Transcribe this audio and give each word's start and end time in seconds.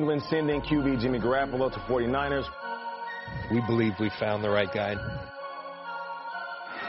England 0.00 0.22
sending 0.30 0.62
QB 0.62 0.98
Jimmy 1.02 1.18
Garoppolo 1.18 1.70
to 1.70 1.78
49ers. 1.80 2.46
We 3.52 3.60
believe 3.66 3.92
we 4.00 4.10
found 4.18 4.42
the 4.42 4.48
right 4.48 4.72
guy. 4.72 4.94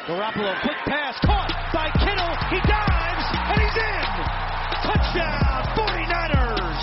Garoppolo, 0.07 0.55
quick 0.61 0.77
pass, 0.87 1.19
caught 1.19 1.51
by 1.73 1.91
Kittle. 1.99 2.31
He 2.47 2.55
dives, 2.63 3.25
and 3.35 3.59
he's 3.59 3.75
in. 3.83 4.07
Touchdown, 4.87 5.75
49ers. 5.75 6.79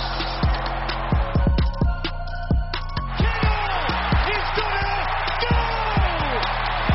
Kittle, 3.16 3.88
he's 4.28 4.48
gonna 4.60 5.00
go. 5.48 5.56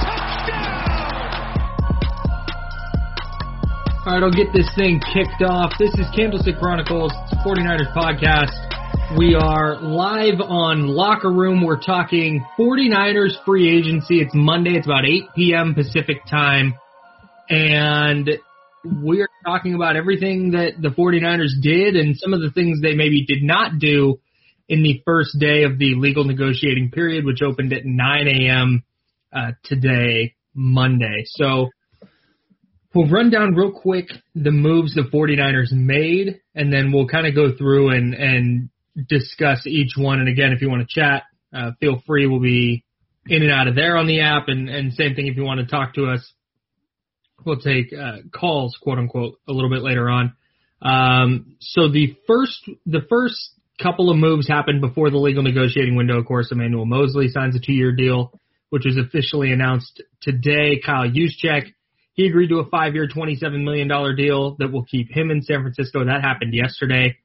Touchdown. 0.06 1.34
All 4.06 4.14
right, 4.14 4.22
I'll 4.22 4.30
get 4.30 4.54
this 4.54 4.70
thing 4.76 5.02
kicked 5.12 5.42
off. 5.42 5.74
This 5.80 5.90
is 5.96 6.06
Candlestick 6.16 6.60
Chronicles, 6.60 7.12
it's 7.32 7.42
49ers 7.42 7.92
podcast. 7.98 8.73
We 9.12 9.36
are 9.36 9.80
live 9.80 10.42
on 10.42 10.88
Locker 10.88 11.32
Room. 11.32 11.64
We're 11.64 11.80
talking 11.80 12.44
49ers 12.58 13.44
free 13.46 13.78
agency. 13.78 14.22
It's 14.22 14.34
Monday. 14.34 14.72
It's 14.72 14.88
about 14.88 15.06
8 15.06 15.26
p.m. 15.36 15.76
Pacific 15.76 16.26
time. 16.28 16.74
And 17.48 18.28
we're 18.84 19.30
talking 19.46 19.76
about 19.76 19.98
everything 19.98 20.52
that 20.52 20.82
the 20.82 20.90
49ers 20.90 21.62
did 21.62 21.96
and 21.96 22.18
some 22.18 22.34
of 22.34 22.42
the 22.42 22.50
things 22.50 22.82
they 22.82 22.96
maybe 22.96 23.24
did 23.24 23.44
not 23.44 23.78
do 23.78 24.20
in 24.68 24.82
the 24.82 25.04
first 25.06 25.38
day 25.38 25.64
of 25.64 25.78
the 25.78 25.94
legal 25.96 26.24
negotiating 26.24 26.90
period, 26.90 27.24
which 27.24 27.44
opened 27.44 27.72
at 27.72 27.86
9 27.86 28.28
a.m. 28.28 28.84
Uh, 29.32 29.52
today, 29.64 30.34
Monday. 30.56 31.24
So 31.26 31.70
we'll 32.96 33.10
run 33.10 33.30
down 33.30 33.54
real 33.54 33.74
quick 33.74 34.08
the 34.34 34.52
moves 34.52 34.96
the 34.96 35.02
49ers 35.02 35.72
made, 35.72 36.40
and 36.56 36.74
then 36.74 36.92
we'll 36.92 37.08
kind 37.08 37.28
of 37.28 37.36
go 37.36 37.56
through 37.56 37.92
and, 37.92 38.16
and 38.16 38.70
discuss 38.96 39.66
each 39.66 39.94
one. 39.98 40.20
And 40.20 40.30
again, 40.30 40.52
if 40.52 40.62
you 40.62 40.70
want 40.70 40.88
to 40.88 41.00
chat, 41.00 41.24
uh, 41.54 41.72
feel 41.80 42.02
free. 42.06 42.28
We'll 42.28 42.40
be 42.40 42.84
in 43.28 43.42
and 43.42 43.52
out 43.52 43.68
of 43.68 43.76
there 43.76 43.98
on 43.98 44.08
the 44.08 44.22
app. 44.22 44.48
And, 44.48 44.70
and 44.70 44.94
same 44.94 45.16
thing 45.16 45.28
if 45.28 45.38
you 45.38 45.44
want 45.44 45.60
to 45.60 45.66
talk 45.66 45.96
to 45.96 46.06
us, 46.06 46.34
we'll 47.46 47.60
take 47.60 47.94
uh, 47.94 48.18
calls, 48.34 48.78
quote 48.82 48.98
unquote, 48.98 49.40
a 49.48 49.54
little 49.54 49.70
bit 49.70 49.82
later 49.82 50.10
on. 50.10 50.34
Um, 50.82 51.56
so 51.60 51.90
the 51.90 52.16
first, 52.28 52.70
the 52.86 53.02
first 53.10 53.52
couple 53.82 54.10
of 54.10 54.18
moves 54.18 54.48
happened 54.48 54.82
before 54.82 55.10
the 55.10 55.18
legal 55.18 55.44
negotiating 55.44 55.96
window. 55.96 56.20
Of 56.20 56.26
course, 56.26 56.52
Emmanuel 56.52 56.86
Mosley 56.86 57.30
signs 57.30 57.56
a 57.56 57.60
two-year 57.60 57.94
deal, 57.94 58.40
which 58.70 58.84
was 58.86 58.98
officially 58.98 59.52
announced 59.52 60.02
today. 60.22 60.82
Kyle 60.86 61.10
Juszczyk, 61.10 61.74
he 62.14 62.28
agreed 62.28 62.50
to 62.50 62.60
a 62.60 62.70
five-year, 62.70 63.08
$27 63.08 63.64
million 63.64 63.88
deal 64.16 64.56
that 64.60 64.72
will 64.72 64.86
keep 64.86 65.10
him 65.12 65.32
in 65.32 65.42
San 65.42 65.62
Francisco. 65.62 66.06
That 66.06 66.22
happened 66.22 66.54
yesterday. 66.54 67.18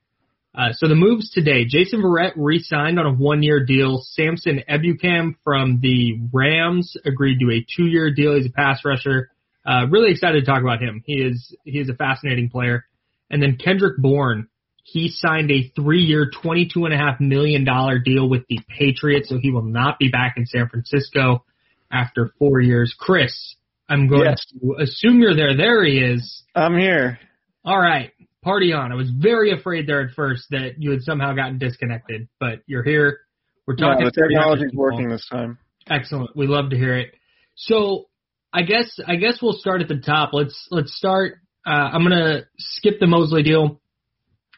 Uh, 0.58 0.72
so 0.72 0.88
the 0.88 0.94
moves 0.96 1.30
today, 1.30 1.64
Jason 1.64 2.02
Verrett 2.02 2.32
re-signed 2.34 2.98
on 2.98 3.06
a 3.06 3.12
one-year 3.12 3.64
deal. 3.64 4.00
Samson 4.02 4.60
Ebukam 4.68 5.36
from 5.44 5.78
the 5.80 6.18
Rams 6.32 6.96
agreed 7.04 7.38
to 7.38 7.52
a 7.52 7.64
two-year 7.76 8.12
deal. 8.12 8.34
He's 8.34 8.46
a 8.46 8.50
pass 8.50 8.80
rusher. 8.84 9.30
Uh, 9.64 9.86
really 9.88 10.10
excited 10.10 10.40
to 10.40 10.46
talk 10.50 10.60
about 10.62 10.82
him. 10.82 11.02
He 11.06 11.14
is, 11.22 11.54
he 11.64 11.78
is 11.78 11.88
a 11.88 11.94
fascinating 11.94 12.50
player. 12.50 12.86
And 13.30 13.40
then 13.40 13.56
Kendrick 13.56 13.98
Bourne, 13.98 14.48
he 14.82 15.10
signed 15.10 15.50
a 15.52 15.70
three-year, 15.76 16.30
$22.5 16.42 17.20
million 17.20 17.64
deal 18.02 18.28
with 18.28 18.42
the 18.48 18.58
Patriots, 18.68 19.28
so 19.28 19.38
he 19.40 19.52
will 19.52 19.62
not 19.62 19.98
be 20.00 20.08
back 20.08 20.34
in 20.38 20.46
San 20.46 20.68
Francisco 20.68 21.44
after 21.92 22.32
four 22.40 22.58
years. 22.60 22.92
Chris, 22.98 23.54
I'm 23.88 24.08
going 24.08 24.24
Yes. 24.24 24.44
to 24.60 24.76
assume 24.82 25.20
you're 25.20 25.36
there. 25.36 25.56
There 25.56 25.84
he 25.84 25.98
is. 25.98 26.42
I'm 26.54 26.76
here. 26.76 27.18
All 27.64 27.78
right, 27.78 28.12
party 28.48 28.72
on. 28.72 28.90
I 28.92 28.94
was 28.94 29.10
very 29.10 29.52
afraid 29.52 29.86
there 29.86 30.00
at 30.00 30.14
first 30.14 30.46
that 30.50 30.76
you 30.78 30.90
had 30.90 31.02
somehow 31.02 31.34
gotten 31.34 31.58
disconnected, 31.58 32.28
but 32.40 32.60
you're 32.66 32.82
here. 32.82 33.18
We're 33.66 33.74
No, 33.78 33.88
talking. 33.90 34.06
the 34.06 34.10
technology's 34.12 34.72
working 34.72 35.10
this 35.10 35.26
time. 35.30 35.58
Excellent. 35.86 36.34
We 36.34 36.46
love 36.46 36.70
to 36.70 36.76
hear 36.76 36.96
it. 36.96 37.14
So 37.56 38.06
I 38.52 38.62
guess 38.62 38.98
I 39.06 39.16
guess 39.16 39.42
we'll 39.42 39.52
start 39.58 39.82
at 39.82 39.88
the 39.88 39.98
top. 39.98 40.30
Let's 40.32 40.66
let's 40.70 40.96
start. 40.96 41.34
Uh, 41.66 41.90
I'm 41.92 42.02
gonna 42.02 42.44
skip 42.58 42.98
the 43.00 43.06
Mosley 43.06 43.42
deal 43.42 43.82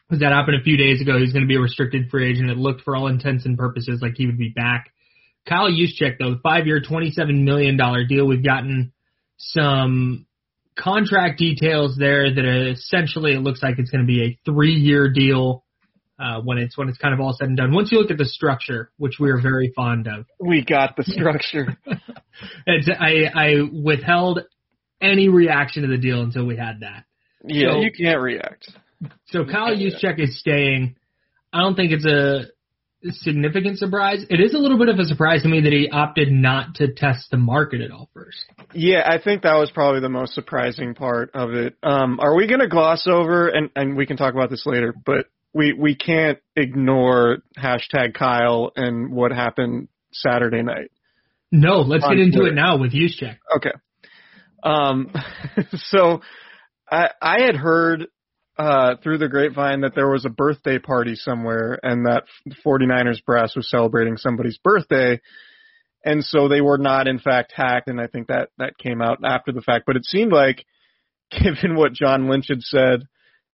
because 0.07 0.21
that 0.21 0.31
happened 0.31 0.55
a 0.61 0.63
few 0.63 0.77
days 0.77 1.01
ago. 1.01 1.17
He's 1.19 1.33
gonna 1.33 1.45
be 1.45 1.55
a 1.57 1.59
restricted 1.59 2.09
free 2.09 2.29
agent. 2.31 2.49
It 2.49 2.57
looked 2.57 2.81
for 2.83 2.95
all 2.95 3.07
intents 3.07 3.45
and 3.45 3.57
purposes 3.57 3.99
like 4.01 4.13
he 4.15 4.25
would 4.25 4.37
be 4.37 4.49
back. 4.55 4.89
Kyle 5.45 5.69
Juszczyk 5.69 6.17
though, 6.19 6.31
the 6.35 6.39
five-year, 6.41 6.81
$27 6.81 7.43
million 7.43 7.75
deal. 8.07 8.25
We've 8.27 8.43
gotten 8.45 8.93
some 9.37 10.25
contract 10.77 11.37
details 11.39 11.95
there 11.97 12.33
that 12.33 12.45
essentially 12.71 13.33
it 13.33 13.39
looks 13.39 13.61
like 13.61 13.75
it's 13.77 13.91
going 13.91 14.01
to 14.03 14.07
be 14.07 14.23
a 14.23 14.39
three-year 14.45 15.09
deal 15.09 15.63
uh, 16.19 16.39
when 16.41 16.57
it's 16.57 16.77
when 16.77 16.87
it's 16.87 16.97
kind 16.97 17.13
of 17.13 17.19
all 17.19 17.33
said 17.37 17.47
and 17.47 17.57
done. 17.57 17.73
Once 17.73 17.91
you 17.91 17.99
look 17.99 18.11
at 18.11 18.17
the 18.17 18.25
structure, 18.25 18.91
which 18.97 19.15
we 19.19 19.29
are 19.31 19.41
very 19.41 19.71
fond 19.75 20.07
of, 20.07 20.25
We 20.39 20.63
got 20.63 20.95
the 20.95 21.03
structure. 21.03 21.77
it's, 22.67 22.87
I, 22.89 23.25
I 23.33 23.55
withheld 23.71 24.41
any 25.01 25.29
reaction 25.29 25.81
to 25.83 25.89
the 25.89 25.97
deal 25.97 26.21
until 26.21 26.45
we 26.45 26.55
had 26.57 26.81
that. 26.81 27.05
yeah, 27.43 27.71
So- 27.73 27.81
you 27.81 27.91
can't 27.91 28.21
react. 28.21 28.69
So 29.29 29.45
Kyle 29.45 29.75
Juszczyk 29.75 30.19
is 30.19 30.39
staying. 30.39 30.95
I 31.51 31.61
don't 31.61 31.73
think 31.75 31.91
it's 31.91 32.05
a 32.05 32.43
significant 33.09 33.77
surprise. 33.77 34.25
It 34.29 34.39
is 34.39 34.53
a 34.53 34.57
little 34.57 34.77
bit 34.77 34.89
of 34.89 34.99
a 34.99 35.05
surprise 35.05 35.43
to 35.43 35.49
me 35.49 35.61
that 35.61 35.73
he 35.73 35.89
opted 35.89 36.31
not 36.31 36.75
to 36.75 36.93
test 36.93 37.31
the 37.31 37.37
market 37.37 37.81
at 37.81 37.91
all 37.91 38.09
first. 38.13 38.45
Yeah, 38.73 39.03
I 39.05 39.21
think 39.21 39.43
that 39.43 39.55
was 39.55 39.71
probably 39.71 40.01
the 40.01 40.09
most 40.09 40.33
surprising 40.33 40.93
part 40.93 41.31
of 41.33 41.51
it. 41.51 41.75
Um, 41.83 42.19
are 42.19 42.35
we 42.35 42.47
going 42.47 42.59
to 42.59 42.67
gloss 42.67 43.07
over, 43.07 43.47
and, 43.47 43.69
and 43.75 43.95
we 43.95 44.05
can 44.05 44.17
talk 44.17 44.33
about 44.33 44.49
this 44.49 44.65
later, 44.65 44.93
but 45.05 45.27
we, 45.53 45.73
we 45.73 45.95
can't 45.95 46.39
ignore 46.55 47.39
hashtag 47.57 48.13
Kyle 48.13 48.71
and 48.75 49.11
what 49.11 49.31
happened 49.31 49.87
Saturday 50.13 50.61
night. 50.61 50.91
No, 51.51 51.79
let's 51.79 52.07
get 52.07 52.17
into 52.17 52.39
Twitter. 52.39 52.53
it 52.53 52.55
now 52.55 52.77
with 52.77 52.93
Juszczyk. 52.93 53.37
Okay. 53.57 53.71
Um, 54.63 55.11
so 55.73 56.21
I 56.89 57.09
I 57.21 57.41
had 57.41 57.55
heard 57.55 58.07
uh, 58.57 58.95
through 59.01 59.17
the 59.17 59.29
grapevine 59.29 59.81
that 59.81 59.95
there 59.95 60.09
was 60.09 60.25
a 60.25 60.29
birthday 60.29 60.77
party 60.77 61.15
somewhere 61.15 61.79
and 61.83 62.05
that 62.05 62.23
49ers 62.65 63.23
brass 63.25 63.55
was 63.55 63.69
celebrating 63.69 64.17
somebody's 64.17 64.57
birthday. 64.57 65.19
And 66.03 66.23
so 66.23 66.47
they 66.47 66.61
were 66.61 66.77
not 66.77 67.07
in 67.07 67.19
fact 67.19 67.53
hacked 67.55 67.87
and 67.87 67.99
I 67.99 68.07
think 68.07 68.27
that 68.27 68.49
that 68.57 68.77
came 68.77 69.01
out 69.01 69.19
after 69.23 69.51
the 69.51 69.61
fact, 69.61 69.85
but 69.85 69.95
it 69.95 70.05
seemed 70.05 70.31
like 70.31 70.65
given 71.31 71.75
what 71.75 71.93
John 71.93 72.29
Lynch 72.29 72.47
had 72.49 72.61
said 72.61 73.03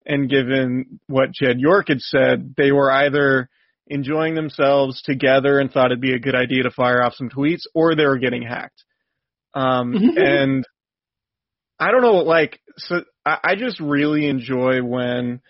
and 0.05 0.29
given 0.29 0.99
what 1.07 1.31
Jed 1.31 1.59
York 1.59 1.89
had 1.89 2.01
said, 2.01 2.55
they 2.57 2.71
were 2.71 2.91
either 2.91 3.49
enjoying 3.87 4.35
themselves 4.35 5.01
together 5.01 5.59
and 5.59 5.71
thought 5.71 5.87
it'd 5.87 6.01
be 6.01 6.13
a 6.13 6.19
good 6.19 6.35
idea 6.35 6.63
to 6.63 6.71
fire 6.71 7.01
off 7.01 7.15
some 7.15 7.29
tweets 7.29 7.63
or 7.73 7.95
they 7.95 8.05
were 8.05 8.17
getting 8.17 8.41
hacked. 8.41 8.83
Um, 9.53 9.93
and 10.17 10.65
I 11.79 11.91
don't 11.91 12.01
know, 12.01 12.15
like, 12.15 12.59
so 12.77 13.03
I, 13.27 13.39
I 13.43 13.55
just 13.55 13.79
really 13.79 14.27
enjoy 14.27 14.81
when 14.81 15.41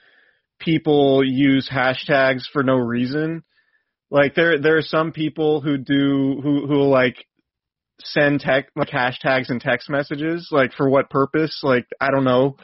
people 0.59 1.23
use 1.23 1.69
hashtags 1.71 2.43
for 2.51 2.63
no 2.63 2.75
reason. 2.75 3.43
Like 4.09 4.35
there 4.35 4.59
there 4.59 4.77
are 4.77 4.81
some 4.81 5.11
people 5.11 5.61
who 5.61 5.77
do 5.77 6.39
who 6.41 6.65
who 6.65 6.83
like 6.83 7.25
send 7.99 8.39
tech 8.39 8.69
like 8.75 8.89
hashtags 8.89 9.49
and 9.49 9.61
text 9.61 9.89
messages 9.89 10.49
like 10.51 10.73
for 10.73 10.89
what 10.89 11.09
purpose? 11.09 11.61
Like 11.63 11.85
I 11.99 12.09
don't 12.09 12.23
know. 12.23 12.57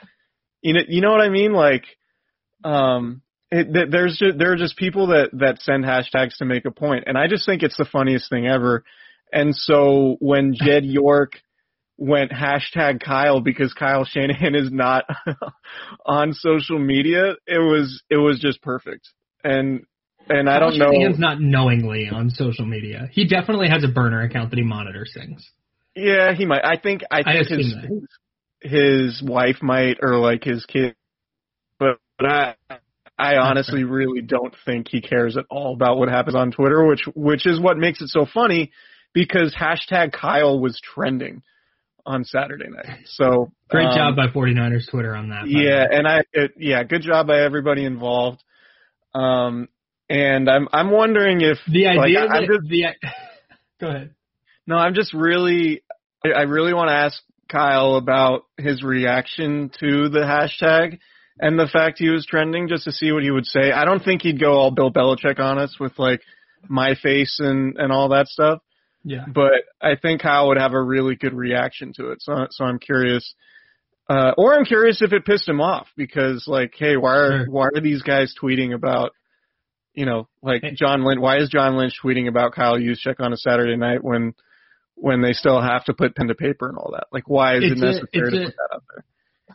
You 0.62 0.74
know 0.74 0.82
you 0.88 1.02
know 1.02 1.12
what 1.12 1.22
I 1.22 1.30
mean? 1.30 1.54
Like 1.54 1.84
um 2.64 3.22
it, 3.52 3.92
there's 3.92 4.18
just, 4.18 4.40
there 4.40 4.52
are 4.52 4.58
just 4.58 4.78
people 4.78 5.08
that 5.08 5.30
that 5.34 5.62
send 5.62 5.84
hashtags 5.84 6.38
to 6.38 6.46
make 6.46 6.66
a 6.66 6.72
point, 6.72 7.04
and 7.06 7.18
I 7.18 7.28
just 7.28 7.46
think 7.46 7.62
it's 7.62 7.78
the 7.78 7.86
funniest 7.86 8.30
thing 8.30 8.48
ever. 8.48 8.84
And 9.32 9.56
so 9.56 10.18
when 10.20 10.56
Jed 10.56 10.86
York 10.86 11.34
went 12.04 12.32
hashtag 12.32 13.02
Kyle 13.02 13.40
because 13.40 13.74
Kyle 13.74 14.04
Shanahan 14.04 14.56
is 14.56 14.72
not 14.72 15.06
on 16.06 16.34
social 16.34 16.78
media, 16.78 17.34
it 17.48 17.60
was 17.60 18.04
it 18.10 18.18
was 18.18 18.40
just 18.40 18.62
perfect. 18.62 19.08
And 19.44 19.86
and 20.30 20.50
I 20.50 20.60
don't 20.60 20.78
know. 20.78 20.92
Shanahan's 20.92 21.20
not 21.20 21.40
knowingly 21.40 22.10
on 22.10 22.30
social 22.30 22.66
media. 22.66 23.10
He 23.12 23.28
definitely 23.28 23.70
has 23.70 23.84
a 23.84 23.88
burner 23.88 24.22
account 24.22 24.50
that 24.50 24.58
he 24.58 24.64
monitors 24.64 25.12
things. 25.14 25.50
Yeah, 25.96 26.34
he 26.34 26.46
might. 26.46 26.66
I 26.66 26.78
think 26.78 27.04
I 27.10 27.24
think 27.24 27.52
I 27.52 27.56
his, 27.56 27.76
his 28.62 28.72
his 28.72 29.24
wife 29.24 29.62
might 29.62 29.98
or 30.02 30.18
like 30.18 30.44
his 30.44 30.66
kid, 30.66 30.96
but, 31.80 32.00
but 32.18 32.28
I 32.28 32.56
I 33.18 33.38
honestly 33.38 33.84
really 33.84 34.22
don't 34.22 34.54
think 34.66 34.88
he 34.90 35.02
cares 35.02 35.38
at 35.38 35.46
all 35.50 35.74
about 35.74 35.98
what 35.98 36.10
happens 36.10 36.36
on 36.36 36.52
Twitter, 36.52 36.86
which 36.86 37.08
which 37.16 37.46
is 37.46 37.62
what 37.62 37.78
makes 37.78 38.02
it 38.02 38.10
so 38.10 38.26
funny 38.26 38.72
because 39.14 39.56
hashtag 39.56 40.12
Kyle 40.12 40.60
was 40.60 40.82
trending 40.84 41.44
on 42.06 42.24
Saturday 42.26 42.70
night. 42.70 43.00
So 43.06 43.52
great 43.70 43.88
um, 43.88 43.96
job 43.96 44.16
by 44.16 44.28
49ers 44.28 44.90
Twitter 44.90 45.16
on 45.16 45.30
that. 45.30 45.48
Yeah, 45.48 45.86
and 45.90 46.08
I 46.08 46.24
it, 46.34 46.52
yeah, 46.58 46.84
good 46.84 47.02
job 47.02 47.28
by 47.28 47.42
everybody 47.42 47.86
involved. 47.86 48.44
Um, 49.14 49.68
and 50.10 50.50
I'm 50.50 50.68
I'm 50.72 50.92
wondering 50.92 51.42
if 51.42 51.58
the 51.68 51.88
idea 51.88 52.20
like, 52.22 52.30
that 52.30 52.48
just, 52.48 52.70
the 52.70 52.86
go 53.80 53.88
ahead. 53.90 54.16
No, 54.68 54.76
I'm 54.76 54.94
just 54.94 55.14
really 55.14 55.84
I 56.24 56.44
really 56.44 56.74
want 56.74 56.90
to 56.90 56.94
ask 56.94 57.22
Kyle 57.50 57.96
about 57.96 58.46
his 58.58 58.84
reaction 58.84 59.70
to 59.80 60.10
the 60.10 60.20
hashtag 60.20 61.00
and 61.40 61.60
the 61.60 61.68
fact 61.68 62.00
he 62.00 62.10
was 62.10 62.26
trending 62.26 62.68
just 62.68 62.86
to 62.86 62.92
see 62.92 63.12
what 63.12 63.24
he 63.24 63.32
would 63.32 63.46
say. 63.46 63.72
I 63.72 63.86
don't 63.86 64.04
think 64.04 64.22
he'd 64.22 64.40
go 64.40 64.54
all 64.54 64.72
Bill 64.72 64.92
Belichick 64.92 65.40
on 65.40 65.58
us 65.58 65.78
with 65.80 65.98
like 65.98 66.22
my 66.68 66.96
face 66.96 67.40
and 67.40 67.78
and 67.78 67.92
all 67.92 68.10
that 68.10 68.28
stuff. 68.28 68.60
Yeah. 69.04 69.26
But 69.28 69.64
I 69.82 69.96
think 69.96 70.22
Kyle 70.22 70.48
would 70.48 70.58
have 70.58 70.74
a 70.74 70.82
really 70.82 71.16
good 71.16 71.34
reaction 71.34 71.94
to 71.98 72.12
it. 72.12 72.22
So 72.22 72.48
so 72.52 72.66
I'm 72.66 72.80
curious. 72.80 73.34
Uh, 74.10 74.32
or 74.38 74.54
I'm 74.54 74.66
curious 74.66 75.02
if 75.02 75.14
it 75.14 75.26
pissed 75.26 75.48
him 75.48 75.62
off 75.62 75.88
because 75.96 76.46
like, 76.46 76.74
hey, 76.78 76.98
why 76.98 77.16
are 77.16 77.44
sure. 77.44 77.46
why 77.50 77.68
are 77.74 77.82
these 77.82 78.02
guys 78.02 78.36
tweeting 78.42 78.74
about, 78.74 79.12
you 79.94 80.06
know, 80.06 80.28
like 80.42 80.62
John 80.76 81.06
Lynch? 81.06 81.22
Why 81.22 81.38
is 81.38 81.50
John 81.50 81.78
Lynch 81.78 81.94
tweeting 82.04 82.28
about 82.28 82.54
Kyle 82.54 82.78
Juszczyk 82.78 83.16
on 83.20 83.32
a 83.32 83.38
Saturday 83.38 83.78
night 83.78 84.04
when 84.04 84.34
when 84.96 85.22
they 85.22 85.34
still 85.34 85.62
have 85.62 85.86
to 85.86 85.94
put 85.94 86.16
pen 86.16 86.28
to 86.28 86.36
paper 86.36 86.70
and 86.70 86.78
all 86.78 86.92
that? 86.94 87.08
Like, 87.12 87.28
why 87.28 87.58
is 87.58 87.64
it's 87.64 87.82
it 87.82 87.86
necessary 87.86 88.28
a, 88.28 88.32
to 88.32 88.38
a, 88.38 88.46
put 88.46 88.56
that 88.56 88.76
out 88.76 88.84
there? 88.94 89.06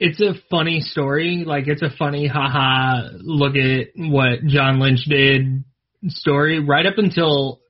It's 0.00 0.20
a 0.20 0.34
funny 0.50 0.80
story. 0.80 1.44
Like, 1.46 1.66
it's 1.66 1.82
a 1.82 1.90
funny, 1.96 2.26
haha, 2.26 3.08
look 3.20 3.56
at 3.56 3.88
what 3.96 4.44
John 4.46 4.80
Lynch 4.80 5.04
did 5.08 5.64
story 6.06 6.60
right 6.60 6.86
up 6.86 6.98
until 6.98 7.60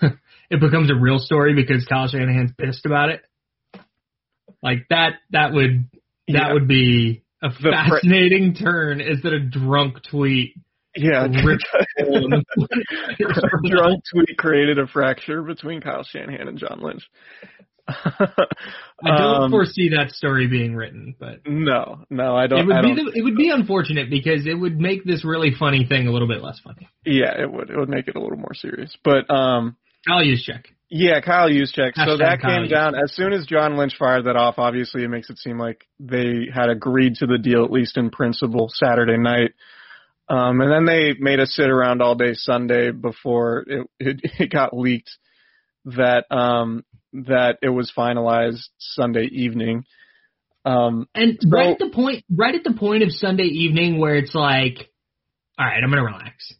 it 0.52 0.60
becomes 0.60 0.90
a 0.90 0.94
real 0.94 1.18
story 1.18 1.54
because 1.54 1.86
Kyle 1.86 2.08
Shanahan's 2.08 2.52
pissed 2.58 2.84
about 2.84 3.08
it. 3.08 3.22
Like 4.62 4.86
that 4.90 5.14
that 5.30 5.52
would 5.54 5.88
that 6.28 6.48
yeah. 6.48 6.52
would 6.52 6.68
be 6.68 7.24
a 7.42 7.48
the 7.48 7.70
fascinating 7.70 8.54
turn 8.54 9.00
is 9.00 9.22
that 9.22 9.32
a 9.32 9.40
drunk 9.40 9.96
tweet 10.08 10.54
yeah, 10.94 11.24
a 11.24 11.28
drunk 13.68 14.04
tweet 14.12 14.36
created 14.36 14.78
a 14.78 14.86
fracture 14.86 15.42
between 15.42 15.80
Kyle 15.80 16.04
Shanahan 16.04 16.48
and 16.48 16.58
John 16.58 16.80
Lynch. 16.82 17.02
I 17.88 18.28
don't 19.02 19.42
um, 19.44 19.50
foresee 19.50 19.88
that 19.96 20.10
story 20.10 20.48
being 20.48 20.76
written, 20.76 21.16
but 21.18 21.40
no, 21.46 22.04
no, 22.10 22.36
I 22.36 22.46
don't. 22.46 22.60
It 22.60 22.66
would 22.66 22.76
I 22.76 22.82
be. 22.82 22.94
The, 22.94 23.12
it 23.14 23.22
would 23.22 23.36
be 23.36 23.48
unfortunate 23.48 24.10
because 24.10 24.46
it 24.46 24.54
would 24.54 24.78
make 24.78 25.04
this 25.04 25.24
really 25.24 25.52
funny 25.58 25.86
thing 25.88 26.06
a 26.06 26.12
little 26.12 26.28
bit 26.28 26.42
less 26.42 26.60
funny. 26.60 26.88
Yeah, 27.06 27.40
it 27.40 27.50
would. 27.50 27.70
It 27.70 27.78
would 27.78 27.88
make 27.88 28.06
it 28.06 28.14
a 28.14 28.20
little 28.20 28.38
more 28.38 28.54
serious. 28.54 28.94
But 29.02 29.30
um, 29.34 29.76
Kyle 30.06 30.24
Juszczyk. 30.24 30.66
Yeah, 30.90 31.20
Kyle 31.20 31.48
Juszczyk. 31.48 31.94
So 31.94 32.18
that 32.18 32.40
Kyle 32.40 32.50
came 32.50 32.68
down 32.68 32.94
as 32.94 33.14
soon 33.14 33.32
as 33.32 33.46
John 33.46 33.76
Lynch 33.76 33.96
fired 33.98 34.26
that 34.26 34.36
off. 34.36 34.56
Obviously, 34.58 35.04
it 35.04 35.08
makes 35.08 35.30
it 35.30 35.38
seem 35.38 35.58
like 35.58 35.86
they 35.98 36.48
had 36.52 36.68
agreed 36.68 37.14
to 37.16 37.26
the 37.26 37.38
deal, 37.38 37.64
at 37.64 37.70
least 37.70 37.96
in 37.96 38.10
principle, 38.10 38.68
Saturday 38.68 39.16
night. 39.16 39.52
Um, 40.28 40.60
and 40.60 40.70
then 40.70 40.84
they 40.84 41.14
made 41.18 41.40
us 41.40 41.54
sit 41.54 41.68
around 41.68 42.02
all 42.02 42.14
day 42.14 42.34
Sunday 42.34 42.90
before 42.90 43.64
it, 43.66 43.86
it, 43.98 44.20
it 44.38 44.50
got 44.50 44.76
leaked 44.76 45.10
that 45.84 46.24
um, 46.30 46.84
that 47.12 47.58
it 47.62 47.68
was 47.68 47.92
finalized 47.96 48.68
Sunday 48.78 49.28
evening. 49.32 49.84
Um, 50.64 51.08
and 51.14 51.38
so, 51.40 51.48
right 51.50 51.70
at 51.70 51.78
the 51.78 51.90
point, 51.90 52.24
right 52.30 52.54
at 52.54 52.64
the 52.64 52.74
point 52.74 53.02
of 53.02 53.10
Sunday 53.10 53.44
evening 53.44 53.98
where 53.98 54.14
it's 54.14 54.34
like, 54.34 54.90
all 55.58 55.66
right, 55.66 55.82
I'm 55.82 55.90
gonna 55.90 56.04
relax. 56.04 56.54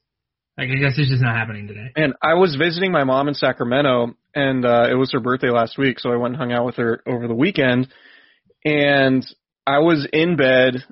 Like, 0.59 0.69
I 0.69 0.75
guess 0.81 0.99
it's 0.99 1.11
just 1.11 1.23
not 1.23 1.35
happening 1.35 1.67
today. 1.67 1.91
And 1.97 2.15
I 2.23 2.35
was 2.35 2.57
visiting 2.57 2.93
my 2.93 3.05
mom 3.05 3.29
in 3.29 3.35
Sacramento, 3.35 4.15
and 4.35 4.65
uh, 4.65 4.89
it 4.91 4.95
was 4.95 5.13
her 5.13 5.21
birthday 5.21 5.51
last 5.51 5.79
week, 5.79 5.99
so 5.99 6.13
I 6.13 6.17
went 6.17 6.35
and 6.35 6.41
hung 6.43 6.53
out 6.53 6.67
with 6.67 6.77
her 6.77 7.03
over 7.07 7.27
the 7.27 7.35
weekend. 7.35 7.89
And 8.65 9.25
I 9.67 9.79
was 9.79 10.07
in 10.13 10.37
bed 10.37 10.85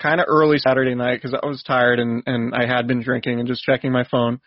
kind 0.00 0.20
of 0.20 0.26
early 0.28 0.58
Saturday 0.58 0.94
night 0.94 1.20
because 1.22 1.34
I 1.40 1.46
was 1.46 1.62
tired 1.62 2.00
and 2.00 2.22
and 2.26 2.54
I 2.54 2.66
had 2.66 2.88
been 2.88 3.02
drinking 3.02 3.38
and 3.38 3.48
just 3.48 3.62
checking 3.62 3.92
my 3.92 4.04
phone, 4.04 4.40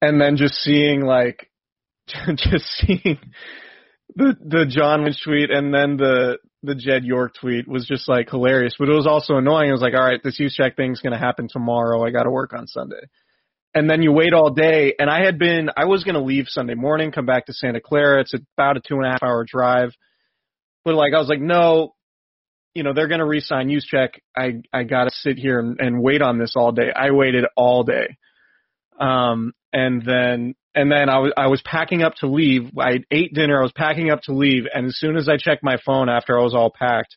and 0.00 0.20
then 0.20 0.36
just 0.36 0.54
seeing 0.54 1.00
like 1.00 1.50
just 2.06 2.66
seeing 2.78 3.18
the 4.14 4.36
the 4.40 4.66
John 4.68 5.04
Lynch 5.04 5.22
tweet 5.24 5.50
and 5.50 5.74
then 5.74 5.96
the 5.96 6.38
the 6.62 6.74
Jed 6.74 7.04
York 7.04 7.34
tweet 7.40 7.68
was 7.68 7.86
just 7.86 8.08
like 8.08 8.30
hilarious, 8.30 8.74
but 8.78 8.88
it 8.88 8.94
was 8.94 9.06
also 9.06 9.36
annoying. 9.36 9.68
It 9.68 9.72
was 9.72 9.82
like, 9.82 9.94
all 9.94 10.04
right, 10.04 10.20
this 10.22 10.40
Juszczyk 10.40 10.76
thing's 10.76 11.00
gonna 11.00 11.18
happen 11.18 11.48
tomorrow. 11.48 12.04
I 12.04 12.10
got 12.10 12.24
to 12.24 12.30
work 12.30 12.52
on 12.52 12.66
Sunday, 12.66 13.08
and 13.76 13.90
then 13.90 14.00
you 14.00 14.10
wait 14.10 14.32
all 14.32 14.48
day. 14.48 14.94
And 14.98 15.10
I 15.10 15.22
had 15.22 15.38
been, 15.38 15.68
I 15.76 15.84
was 15.84 16.02
gonna 16.02 16.24
leave 16.24 16.46
Sunday 16.48 16.74
morning, 16.74 17.12
come 17.12 17.26
back 17.26 17.44
to 17.46 17.52
Santa 17.52 17.80
Clara. 17.80 18.22
It's 18.22 18.32
about 18.32 18.78
a 18.78 18.80
two 18.80 18.94
and 18.94 19.04
a 19.04 19.10
half 19.10 19.22
hour 19.22 19.44
drive, 19.46 19.90
but 20.82 20.94
like 20.94 21.12
I 21.12 21.18
was 21.18 21.28
like, 21.28 21.42
no, 21.42 21.92
you 22.74 22.82
know 22.82 22.94
they're 22.94 23.06
gonna 23.06 23.26
re-sign 23.26 23.68
Juszczyk. 23.68 24.14
I 24.34 24.62
I 24.72 24.84
gotta 24.84 25.10
sit 25.12 25.36
here 25.38 25.60
and, 25.60 25.78
and 25.78 26.02
wait 26.02 26.22
on 26.22 26.38
this 26.38 26.54
all 26.56 26.72
day. 26.72 26.90
I 26.94 27.10
waited 27.10 27.44
all 27.54 27.84
day, 27.84 28.16
um, 28.98 29.52
and 29.74 30.02
then 30.02 30.54
and 30.74 30.90
then 30.90 31.10
I 31.10 31.18
was 31.18 31.32
I 31.36 31.48
was 31.48 31.60
packing 31.62 32.02
up 32.02 32.14
to 32.20 32.28
leave. 32.28 32.70
I 32.78 33.04
ate 33.10 33.34
dinner. 33.34 33.58
I 33.60 33.62
was 33.62 33.72
packing 33.72 34.10
up 34.10 34.22
to 34.22 34.32
leave, 34.32 34.64
and 34.72 34.86
as 34.86 34.96
soon 34.96 35.18
as 35.18 35.28
I 35.28 35.36
checked 35.36 35.62
my 35.62 35.76
phone 35.84 36.08
after 36.08 36.38
I 36.38 36.42
was 36.42 36.54
all 36.54 36.70
packed, 36.70 37.14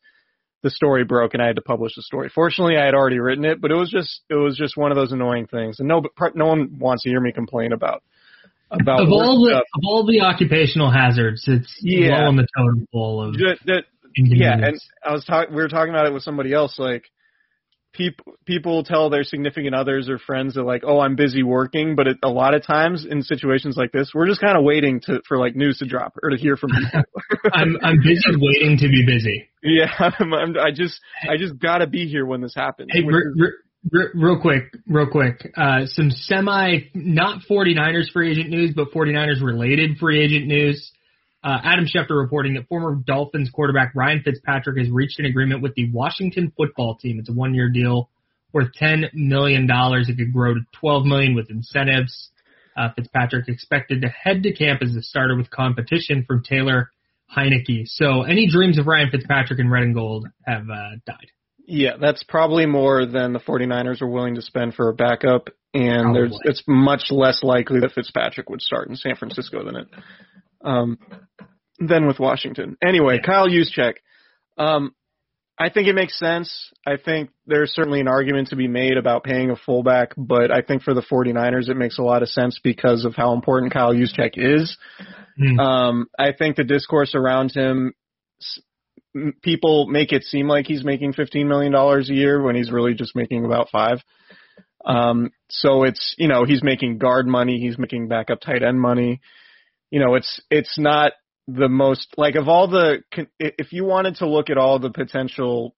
the 0.61 0.69
story 0.69 1.03
broke, 1.05 1.33
and 1.33 1.41
I 1.41 1.47
had 1.47 1.55
to 1.55 1.61
publish 1.61 1.95
the 1.95 2.01
story. 2.01 2.29
Fortunately, 2.33 2.77
I 2.77 2.85
had 2.85 2.93
already 2.93 3.19
written 3.19 3.45
it, 3.45 3.61
but 3.61 3.71
it 3.71 3.75
was 3.75 3.89
just 3.89 4.21
it 4.29 4.35
was 4.35 4.57
just 4.57 4.75
one 4.77 4.91
of 4.91 4.95
those 4.95 5.11
annoying 5.11 5.47
things, 5.47 5.79
and 5.79 5.87
no 5.87 6.01
no 6.35 6.45
one 6.45 6.77
wants 6.79 7.03
to 7.03 7.09
hear 7.09 7.21
me 7.21 7.31
complain 7.31 7.71
about 7.71 8.03
about 8.71 9.01
of 9.01 9.09
all 9.11 9.45
the 9.45 9.51
stuff. 9.51 9.63
of 9.75 9.81
all 9.85 10.05
the 10.05 10.21
occupational 10.21 10.91
hazards. 10.91 11.45
It's 11.47 11.79
yeah. 11.81 12.19
low 12.19 12.27
on 12.27 12.35
the 12.35 12.47
totem 12.57 12.87
pole 12.91 13.23
of 13.23 13.35
yeah. 14.15 14.53
And 14.53 14.79
I 15.03 15.13
was 15.13 15.23
talking 15.25 15.55
we 15.55 15.61
were 15.61 15.69
talking 15.69 15.93
about 15.93 16.05
it 16.05 16.13
with 16.13 16.23
somebody 16.23 16.53
else, 16.53 16.77
like 16.77 17.03
people 17.99 18.33
people 18.45 18.83
tell 18.83 19.09
their 19.09 19.23
significant 19.23 19.75
others 19.75 20.09
or 20.09 20.17
friends 20.17 20.55
that 20.55 20.63
like, 20.63 20.83
oh, 20.85 21.01
I'm 21.01 21.15
busy 21.15 21.43
working, 21.43 21.95
but 21.95 22.07
it, 22.07 22.17
a 22.23 22.29
lot 22.29 22.53
of 22.55 22.65
times 22.65 23.05
in 23.07 23.21
situations 23.21 23.75
like 23.75 23.91
this, 23.91 24.11
we're 24.15 24.25
just 24.25 24.39
kind 24.39 24.57
of 24.57 24.63
waiting 24.63 25.01
to 25.01 25.21
for 25.27 25.37
like 25.37 25.55
news 25.55 25.79
to 25.79 25.85
drop 25.85 26.17
or 26.23 26.29
to 26.29 26.37
hear 26.37 26.55
from 26.55 26.71
people. 26.71 27.03
I'm 27.53 27.77
I'm 27.83 27.97
busy 27.97 28.21
waiting 28.37 28.77
to 28.77 28.87
be 28.87 29.05
busy. 29.05 29.49
Yeah, 29.61 29.91
I'm, 30.19 30.33
I'm, 30.33 30.57
i 30.57 30.71
just 30.71 30.99
I 31.29 31.37
just 31.37 31.59
gotta 31.59 31.85
be 31.85 32.07
here 32.07 32.25
when 32.25 32.41
this 32.41 32.55
happens. 32.55 32.89
Hey, 32.93 33.01
re, 33.03 33.21
re, 33.35 33.49
re, 33.91 34.05
real 34.15 34.39
quick, 34.39 34.73
real 34.87 35.09
quick, 35.11 35.51
uh, 35.57 35.81
some 35.85 36.09
semi 36.09 36.89
not 36.93 37.41
49ers 37.49 38.11
free 38.13 38.31
agent 38.31 38.49
news, 38.49 38.73
but 38.73 38.91
49ers 38.91 39.43
related 39.43 39.97
free 39.99 40.23
agent 40.23 40.47
news. 40.47 40.91
Uh, 41.41 41.57
Adam 41.63 41.85
Schefter 41.85 42.19
reporting 42.19 42.55
that 42.55 42.67
former 42.67 42.95
Dolphins 42.95 43.49
quarterback 43.49 43.93
Ryan 43.95 44.21
Fitzpatrick 44.23 44.77
has 44.77 44.89
reached 44.89 45.19
an 45.19 45.25
agreement 45.25 45.61
with 45.61 45.73
the 45.75 45.89
Washington 45.91 46.51
football 46.55 46.95
team. 46.95 47.19
It's 47.19 47.29
a 47.29 47.33
one-year 47.33 47.69
deal 47.69 48.09
worth 48.51 48.69
$10 48.79 49.13
million. 49.13 49.67
It 49.69 50.17
could 50.17 50.33
grow 50.33 50.55
to 50.55 50.61
12 50.79 51.05
million 51.05 51.35
with 51.35 51.49
incentives. 51.49 52.29
Uh, 52.75 52.89
Fitzpatrick 52.95 53.47
expected 53.47 54.01
to 54.01 54.09
head 54.09 54.43
to 54.43 54.53
camp 54.53 54.81
as 54.81 54.95
a 54.95 55.01
starter 55.01 55.35
with 55.35 55.49
competition 55.49 56.25
from 56.27 56.43
Taylor 56.43 56.89
Heinicke. 57.35 57.83
So 57.85 58.23
any 58.23 58.49
dreams 58.49 58.79
of 58.79 58.87
Ryan 58.87 59.09
Fitzpatrick 59.11 59.59
in 59.59 59.69
red 59.69 59.83
and 59.83 59.93
gold 59.93 60.27
have 60.45 60.63
uh, 60.69 60.95
died. 61.05 61.27
Yeah, 61.65 61.97
that's 62.01 62.23
probably 62.23 62.65
more 62.65 63.05
than 63.05 63.33
the 63.33 63.39
49ers 63.39 64.01
are 64.01 64.07
willing 64.07 64.35
to 64.35 64.41
spend 64.41 64.73
for 64.73 64.89
a 64.89 64.93
backup, 64.93 65.49
and 65.73 66.15
there's 66.15 66.35
it's 66.43 66.63
much 66.67 67.11
less 67.11 67.43
likely 67.43 67.79
that 67.81 67.91
Fitzpatrick 67.91 68.49
would 68.49 68.61
start 68.61 68.89
in 68.89 68.95
San 68.95 69.15
Francisco 69.15 69.63
than 69.63 69.75
it 69.75 69.87
um, 70.63 70.97
than 71.79 72.07
with 72.07 72.19
Washington. 72.19 72.77
Anyway, 72.85 73.19
Kyle 73.23 73.47
Juszczyk. 73.47 73.95
Um, 74.57 74.93
I 75.61 75.69
think 75.69 75.87
it 75.87 75.93
makes 75.93 76.17
sense. 76.17 76.71
I 76.87 76.95
think 76.95 77.31
there's 77.45 77.71
certainly 77.71 77.99
an 77.99 78.07
argument 78.07 78.49
to 78.49 78.55
be 78.55 78.69
made 78.69 78.95
about 78.95 79.25
paying 79.25 79.51
a 79.51 79.57
fullback, 79.57 80.13
but 80.15 80.51
I 80.51 80.61
think 80.61 80.83
for 80.83 80.93
the 80.93 81.01
49ers 81.01 81.67
it 81.67 81.75
makes 81.75 81.99
a 81.99 82.03
lot 82.03 82.23
of 82.23 82.29
sense 82.29 82.59
because 82.63 83.03
of 83.03 83.13
how 83.13 83.33
important 83.33 83.73
Kyle 83.73 83.93
Juszczyk 83.93 84.31
is. 84.35 84.77
Mm. 85.39 85.59
Um, 85.59 86.07
I 86.17 86.31
think 86.31 86.55
the 86.55 86.63
discourse 86.63 87.13
around 87.13 87.51
him, 87.51 87.93
people 89.41 89.87
make 89.87 90.13
it 90.13 90.23
seem 90.23 90.47
like 90.47 90.65
he's 90.65 90.85
making 90.85 91.13
$15 91.13 91.45
million 91.45 91.75
a 91.75 92.03
year 92.03 92.41
when 92.41 92.55
he's 92.55 92.71
really 92.71 92.93
just 92.93 93.15
making 93.15 93.43
about 93.43 93.69
five. 93.69 93.99
Um, 94.85 95.31
so 95.49 95.83
it's, 95.83 96.15
you 96.17 96.29
know, 96.29 96.45
he's 96.45 96.63
making 96.63 96.99
guard 96.99 97.27
money, 97.27 97.59
he's 97.59 97.77
making 97.77 98.07
backup 98.07 98.39
tight 98.39 98.63
end 98.63 98.79
money. 98.79 99.19
You 99.91 99.99
know, 99.99 100.15
it's, 100.15 100.39
it's 100.49 100.77
not 100.77 101.13
the 101.47 101.67
most, 101.69 102.13
like 102.17 102.35
of 102.35 102.47
all 102.47 102.67
the, 102.67 103.03
if 103.39 103.71
you 103.73 103.85
wanted 103.85 104.15
to 104.17 104.27
look 104.27 104.49
at 104.49 104.57
all 104.57 104.79
the 104.79 104.91
potential, 104.91 105.75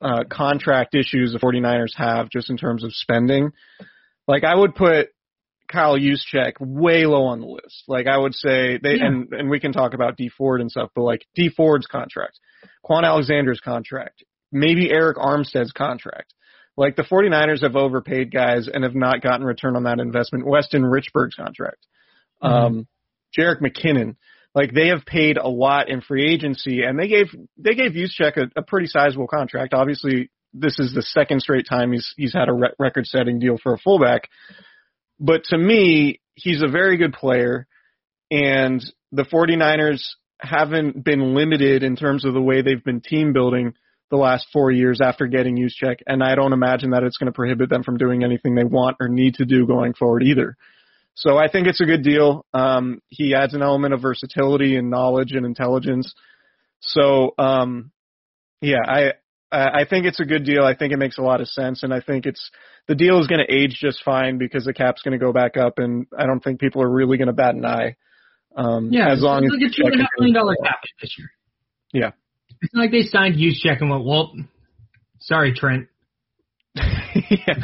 uh, 0.00 0.24
contract 0.30 0.94
issues 0.94 1.32
the 1.32 1.38
49ers 1.38 1.96
have 1.96 2.28
just 2.30 2.50
in 2.50 2.56
terms 2.56 2.84
of 2.84 2.92
spending, 2.94 3.50
like 4.28 4.44
I 4.44 4.54
would 4.54 4.74
put 4.74 5.08
Kyle 5.70 5.98
Juszczyk 5.98 6.52
way 6.60 7.04
low 7.04 7.24
on 7.24 7.40
the 7.40 7.46
list. 7.46 7.84
Like 7.88 8.06
I 8.06 8.16
would 8.16 8.34
say 8.34 8.78
they, 8.82 8.96
Yeah. 8.96 9.06
and, 9.06 9.32
and 9.32 9.50
we 9.50 9.60
can 9.60 9.72
talk 9.72 9.94
about 9.94 10.16
Dee 10.16 10.28
Ford 10.30 10.60
and 10.60 10.70
stuff, 10.70 10.90
but 10.94 11.02
like 11.02 11.26
Dee 11.34 11.48
Ford's 11.50 11.86
contract, 11.86 12.38
Kwon 12.84 13.04
Alexander's 13.04 13.60
contract, 13.60 14.22
maybe 14.52 14.88
Arik 14.90 15.16
Armstead's 15.16 15.72
contract. 15.72 16.32
Like 16.76 16.94
the 16.94 17.02
49ers 17.02 17.62
have 17.62 17.74
overpaid 17.74 18.32
guys 18.32 18.68
and 18.72 18.84
have 18.84 18.94
not 18.94 19.20
gotten 19.20 19.44
return 19.44 19.74
on 19.74 19.82
that 19.82 19.98
investment. 19.98 20.46
Weston 20.46 20.82
Richburg's 20.82 21.34
contract. 21.34 21.84
Um, 22.40 22.86
Jerick 23.36 23.60
McKinnon. 23.60 24.16
Like 24.54 24.72
they 24.72 24.88
have 24.88 25.04
paid 25.04 25.36
a 25.36 25.48
lot 25.48 25.88
in 25.88 26.00
free 26.00 26.32
agency 26.32 26.82
and 26.82 26.98
they 26.98 27.08
gave, 27.08 27.26
they 27.56 27.74
gave 27.74 27.92
Juszczyk 27.92 28.36
a, 28.36 28.60
a 28.60 28.62
pretty 28.62 28.86
sizable 28.86 29.28
contract. 29.28 29.74
Obviously 29.74 30.30
this 30.52 30.78
is 30.78 30.94
the 30.94 31.02
second 31.02 31.40
straight 31.40 31.66
time 31.68 31.92
he's, 31.92 32.12
he's 32.16 32.32
had 32.32 32.48
a 32.48 32.52
re- 32.52 32.72
record 32.78 33.06
setting 33.06 33.38
deal 33.38 33.58
for 33.62 33.74
a 33.74 33.78
fullback. 33.78 34.28
But 35.20 35.44
to 35.44 35.58
me, 35.58 36.20
he's 36.34 36.62
a 36.62 36.68
very 36.68 36.96
good 36.96 37.12
player 37.12 37.66
and 38.30 38.82
the 39.12 39.24
49ers 39.24 40.02
haven't 40.40 41.04
been 41.04 41.34
limited 41.34 41.82
in 41.82 41.96
terms 41.96 42.24
of 42.24 42.34
the 42.34 42.40
way 42.40 42.62
they've 42.62 42.82
been 42.82 43.00
team 43.00 43.32
building 43.32 43.74
the 44.10 44.16
last 44.16 44.46
four 44.52 44.70
years 44.70 45.00
after 45.02 45.26
getting 45.26 45.56
Juszczyk, 45.56 45.98
and 46.06 46.22
I 46.22 46.34
don't 46.34 46.52
imagine 46.52 46.90
that 46.90 47.02
it's 47.02 47.18
going 47.18 47.26
to 47.26 47.36
prohibit 47.36 47.68
them 47.68 47.82
from 47.82 47.98
doing 47.98 48.24
anything 48.24 48.54
they 48.54 48.64
want 48.64 48.96
or 49.00 49.08
need 49.08 49.34
to 49.34 49.44
do 49.44 49.66
going 49.66 49.94
forward 49.94 50.22
either. 50.22 50.56
So 51.18 51.36
I 51.36 51.48
think 51.48 51.66
it's 51.66 51.80
a 51.80 51.84
good 51.84 52.04
deal. 52.04 52.46
Um, 52.54 53.00
he 53.08 53.34
adds 53.34 53.52
an 53.52 53.62
element 53.62 53.92
of 53.92 54.00
versatility 54.00 54.76
and 54.76 54.88
knowledge 54.88 55.32
and 55.32 55.44
intelligence. 55.44 56.14
So 56.80 57.34
um, 57.38 57.90
yeah, 58.60 58.78
I 58.86 59.12
I 59.50 59.84
think 59.88 60.06
it's 60.06 60.20
a 60.20 60.24
good 60.24 60.44
deal. 60.44 60.62
I 60.62 60.76
think 60.76 60.92
it 60.92 60.98
makes 60.98 61.18
a 61.18 61.22
lot 61.22 61.40
of 61.40 61.48
sense, 61.48 61.82
and 61.82 61.92
I 61.92 62.00
think 62.00 62.24
it's 62.24 62.50
the 62.86 62.94
deal 62.94 63.18
is 63.20 63.26
going 63.26 63.44
to 63.44 63.52
age 63.52 63.78
just 63.80 64.04
fine 64.04 64.38
because 64.38 64.64
the 64.64 64.72
cap's 64.72 65.02
going 65.02 65.18
to 65.18 65.24
go 65.24 65.32
back 65.32 65.56
up, 65.56 65.78
and 65.78 66.06
I 66.16 66.26
don't 66.26 66.40
think 66.40 66.60
people 66.60 66.82
are 66.82 66.90
really 66.90 67.18
going 67.18 67.26
to 67.28 67.32
bat 67.32 67.56
an 67.56 67.64
eye. 67.64 67.96
Um, 68.56 68.92
Yeah, 68.92 69.10
as 69.10 69.20
long 69.20 69.44
it's 69.44 69.54
as 69.54 69.60
like 69.60 69.70
a 69.70 69.74
two 69.74 69.86
and 69.86 70.00
a 70.00 70.04
half 70.04 70.10
million 70.18 70.34
dollar 70.34 70.54
cap 70.62 70.80
this 71.00 71.14
year. 71.18 71.30
Yeah. 71.92 72.10
It's 72.60 72.74
like 72.74 72.90
they 72.90 73.02
signed 73.02 73.36
Juszczyk 73.36 73.80
and 73.80 73.90
went, 73.90 74.04
well, 74.04 74.34
sorry, 75.20 75.52
Trent. 75.54 75.88
yeah, 76.74 77.54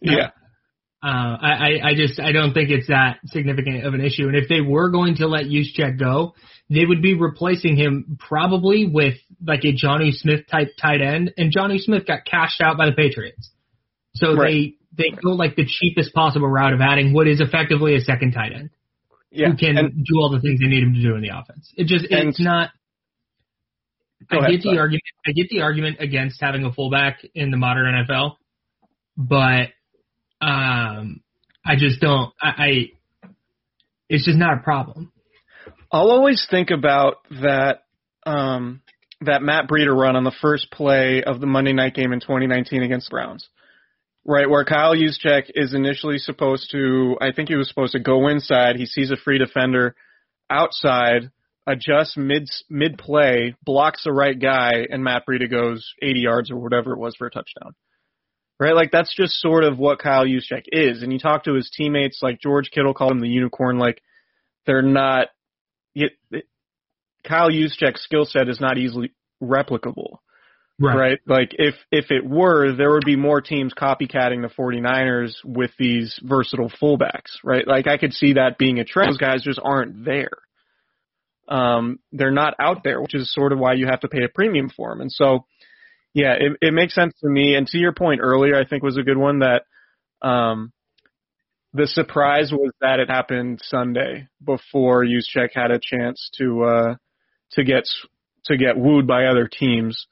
yeah. 0.00 0.30
Uh, 1.02 1.36
I, 1.40 1.50
I, 1.50 1.88
I 1.90 1.94
just, 1.96 2.20
I 2.20 2.30
don't 2.30 2.54
think 2.54 2.70
it's 2.70 2.86
that 2.86 3.18
significant 3.26 3.84
of 3.84 3.92
an 3.94 4.00
issue. 4.00 4.28
And 4.28 4.36
if 4.36 4.48
they 4.48 4.60
were 4.60 4.90
going 4.90 5.16
to 5.16 5.26
let 5.26 5.46
Juszczyk 5.46 5.98
go, 5.98 6.34
they 6.70 6.84
would 6.84 7.02
be 7.02 7.14
replacing 7.14 7.76
him 7.76 8.16
probably 8.20 8.86
with 8.86 9.14
like 9.44 9.64
a 9.64 9.72
Johnny 9.72 10.12
Smith 10.12 10.46
type 10.48 10.68
tight 10.80 11.00
end. 11.02 11.32
And 11.36 11.50
Johnny 11.50 11.78
Smith 11.78 12.06
got 12.06 12.24
cashed 12.24 12.60
out 12.60 12.76
by 12.78 12.86
the 12.86 12.92
Patriots. 12.92 13.50
So 14.14 14.36
Right. 14.36 14.74
they, 14.96 15.10
they 15.10 15.16
go 15.16 15.30
like 15.30 15.56
the 15.56 15.66
cheapest 15.66 16.14
possible 16.14 16.46
route 16.48 16.72
of 16.72 16.80
adding 16.80 17.12
what 17.12 17.26
is 17.26 17.40
effectively 17.40 17.96
a 17.96 18.00
second 18.00 18.30
tight 18.32 18.52
end 18.52 18.70
Yeah, 19.32 19.48
who 19.50 19.56
can 19.56 19.76
and 19.78 20.04
do 20.04 20.14
all 20.20 20.30
the 20.30 20.40
things 20.40 20.60
they 20.60 20.66
need 20.68 20.84
him 20.84 20.94
to 20.94 21.02
do 21.02 21.16
in 21.16 21.22
the 21.22 21.30
offense. 21.36 21.72
It 21.76 21.88
just, 21.88 22.04
And- 22.12 22.28
it's 22.28 22.40
not, 22.40 22.70
I 24.30 24.36
ahead, 24.36 24.50
get 24.50 24.58
the 24.58 24.62
sorry. 24.68 24.78
argument. 24.78 25.02
I 25.26 25.32
get 25.32 25.48
the 25.50 25.62
argument 25.62 25.96
against 25.98 26.40
having 26.40 26.64
a 26.64 26.72
fullback 26.72 27.18
in 27.34 27.50
the 27.50 27.56
modern 27.56 27.86
NFL, 28.06 28.36
but 29.16 29.70
um, 30.42 31.20
I 31.64 31.76
just 31.76 32.00
don't. 32.00 32.32
I, 32.40 32.48
I 32.48 32.92
it's 34.08 34.26
just 34.26 34.36
not 34.36 34.58
a 34.58 34.62
problem. 34.62 35.12
I'll 35.90 36.10
always 36.10 36.46
think 36.50 36.70
about 36.70 37.18
that 37.42 37.84
um, 38.26 38.82
that 39.20 39.42
Matt 39.42 39.68
Breida 39.68 39.96
run 39.96 40.16
on 40.16 40.24
the 40.24 40.34
first 40.42 40.70
play 40.70 41.22
of 41.22 41.40
the 41.40 41.46
Monday 41.46 41.72
night 41.72 41.94
game 41.94 42.12
in 42.12 42.20
2019 42.20 42.82
against 42.82 43.06
the 43.08 43.14
Browns, 43.14 43.48
right 44.24 44.50
where 44.50 44.64
Kyle 44.64 44.94
Juszczyk 44.94 45.50
is 45.54 45.74
initially 45.74 46.18
supposed 46.18 46.70
to. 46.72 47.16
I 47.20 47.30
think 47.32 47.48
he 47.48 47.54
was 47.54 47.68
supposed 47.68 47.92
to 47.92 48.00
go 48.00 48.26
inside. 48.28 48.76
He 48.76 48.86
sees 48.86 49.12
a 49.12 49.16
free 49.16 49.38
defender 49.38 49.94
outside, 50.50 51.30
adjusts 51.68 52.16
mid 52.16 52.48
mid 52.68 52.98
play, 52.98 53.54
blocks 53.62 54.02
the 54.04 54.12
right 54.12 54.38
guy, 54.38 54.86
and 54.90 55.04
Matt 55.04 55.22
Breida 55.24 55.48
goes 55.48 55.94
80 56.02 56.20
yards 56.20 56.50
or 56.50 56.56
whatever 56.56 56.92
it 56.92 56.98
was 56.98 57.14
for 57.16 57.28
a 57.28 57.30
touchdown. 57.30 57.74
Right, 58.62 58.76
like 58.76 58.90
that's 58.92 59.14
just 59.14 59.40
sort 59.40 59.64
of 59.64 59.78
what 59.78 59.98
Kyle 59.98 60.24
Juszczyk 60.24 60.64
is. 60.66 61.02
And 61.02 61.12
you 61.12 61.18
talk 61.18 61.44
to 61.44 61.54
his 61.54 61.70
teammates, 61.76 62.20
like 62.22 62.40
George 62.40 62.70
Kittle 62.70 62.94
called 62.94 63.12
him 63.12 63.20
the 63.20 63.28
unicorn. 63.28 63.78
Like 63.78 64.00
they're 64.66 64.82
not. 64.82 65.28
It, 65.94 66.12
it, 66.30 66.44
Kyle 67.26 67.50
Juszczyk's 67.50 68.04
skill 68.04 68.24
set 68.24 68.48
is 68.48 68.60
not 68.60 68.78
easily 68.78 69.12
replicable 69.42 70.18
right? 70.82 70.96
right? 70.96 71.18
Like 71.26 71.54
if 71.58 71.74
if 71.90 72.10
it 72.10 72.28
were, 72.28 72.72
there 72.74 72.90
would 72.90 73.04
be 73.04 73.16
more 73.16 73.40
teams 73.40 73.72
copycatting 73.74 74.42
the 74.42 74.50
49ers 74.56 75.32
with 75.44 75.70
these 75.78 76.18
versatile 76.22 76.70
fullbacks, 76.82 77.36
right? 77.44 77.66
Like 77.66 77.86
I 77.86 77.98
could 77.98 78.12
see 78.12 78.34
that 78.34 78.58
being 78.58 78.78
a 78.78 78.84
trend. 78.84 79.10
Those 79.10 79.18
guys 79.18 79.42
just 79.42 79.60
aren't 79.62 80.04
there. 80.04 80.30
Um, 81.48 81.98
they're 82.12 82.30
not 82.30 82.54
out 82.58 82.82
there, 82.84 83.00
which 83.00 83.14
is 83.14 83.32
sort 83.32 83.52
of 83.52 83.58
why 83.58 83.74
you 83.74 83.86
have 83.86 84.00
to 84.00 84.08
pay 84.08 84.24
a 84.24 84.28
premium 84.28 84.70
for 84.74 84.90
them. 84.90 85.00
And 85.00 85.12
so, 85.12 85.44
yeah, 86.14 86.34
it, 86.38 86.52
it 86.60 86.72
makes 86.74 86.94
sense 86.94 87.14
to 87.20 87.28
me. 87.28 87.54
And 87.54 87.66
to 87.68 87.78
your 87.78 87.92
point 87.92 88.20
earlier, 88.22 88.56
I 88.56 88.66
think 88.66 88.82
was 88.82 88.98
a 88.98 89.02
good 89.02 89.16
one 89.16 89.40
that 89.40 89.62
um, 90.20 90.72
the 91.72 91.86
surprise 91.86 92.52
was 92.52 92.72
that 92.80 93.00
it 93.00 93.08
happened 93.08 93.60
Sunday 93.62 94.28
before 94.44 95.04
Juszczyk 95.04 95.50
had 95.54 95.70
a 95.70 95.80
chance 95.82 96.30
to 96.38 96.64
uh, 96.64 96.94
to 97.52 97.64
get 97.64 97.84
to 98.46 98.56
get 98.56 98.76
wooed 98.76 99.06
by 99.06 99.26
other 99.26 99.48
teams 99.48 100.06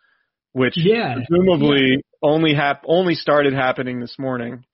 which 0.52 0.76
Yeah. 0.76 1.14
presumably 1.14 2.02
only 2.23 2.54
hap- 2.54 2.85
only 2.87 3.14
started 3.14 3.52
happening 3.52 4.00
this 4.00 4.19
morning 4.19 4.64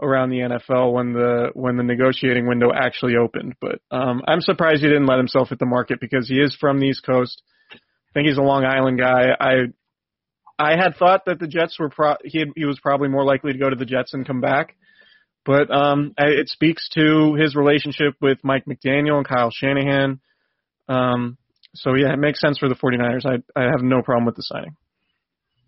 around 0.00 0.30
the 0.30 0.38
NFL 0.40 0.92
when 0.92 1.12
the 1.12 1.50
when 1.54 1.76
the 1.76 1.82
negotiating 1.82 2.46
window 2.46 2.70
actually 2.74 3.16
opened. 3.16 3.54
But 3.60 3.80
um, 3.90 4.22
I'm 4.26 4.40
surprised 4.40 4.82
he 4.82 4.88
didn't 4.88 5.06
let 5.06 5.18
himself 5.18 5.50
hit 5.50 5.58
the 5.58 5.66
market 5.66 6.00
because 6.00 6.28
he 6.28 6.36
is 6.40 6.54
from 6.58 6.78
the 6.80 6.86
East 6.86 7.04
Coast. 7.04 7.42
I 7.72 7.78
think 8.14 8.28
he's 8.28 8.38
a 8.38 8.42
Long 8.42 8.64
Island 8.64 8.98
guy. 8.98 9.28
I 9.38 9.52
I 10.58 10.76
had 10.76 10.96
thought 10.96 11.26
that 11.26 11.38
the 11.38 11.46
Jets 11.46 11.78
were 11.78 11.90
pro- 11.90 12.16
he 12.24 12.38
had, 12.38 12.48
he 12.56 12.64
was 12.64 12.78
probably 12.80 13.08
more 13.08 13.24
likely 13.24 13.52
to 13.52 13.58
go 13.58 13.68
to 13.68 13.76
the 13.76 13.84
Jets 13.84 14.14
and 14.14 14.26
come 14.26 14.40
back. 14.40 14.76
But 15.44 15.70
um, 15.70 16.14
it 16.18 16.48
speaks 16.48 16.88
to 16.94 17.34
his 17.34 17.54
relationship 17.54 18.14
with 18.20 18.38
Mike 18.42 18.64
McDaniel 18.64 19.16
and 19.16 19.26
Kyle 19.26 19.50
Shanahan. 19.52 20.20
Um, 20.88 21.36
so 21.74 21.94
yeah, 21.94 22.12
it 22.12 22.18
makes 22.18 22.40
sense 22.40 22.58
for 22.58 22.68
the 22.68 22.74
49ers. 22.74 23.24
I 23.24 23.36
I 23.58 23.64
have 23.70 23.82
no 23.82 24.02
problem 24.02 24.26
with 24.26 24.34
the 24.34 24.42
signing. 24.42 24.76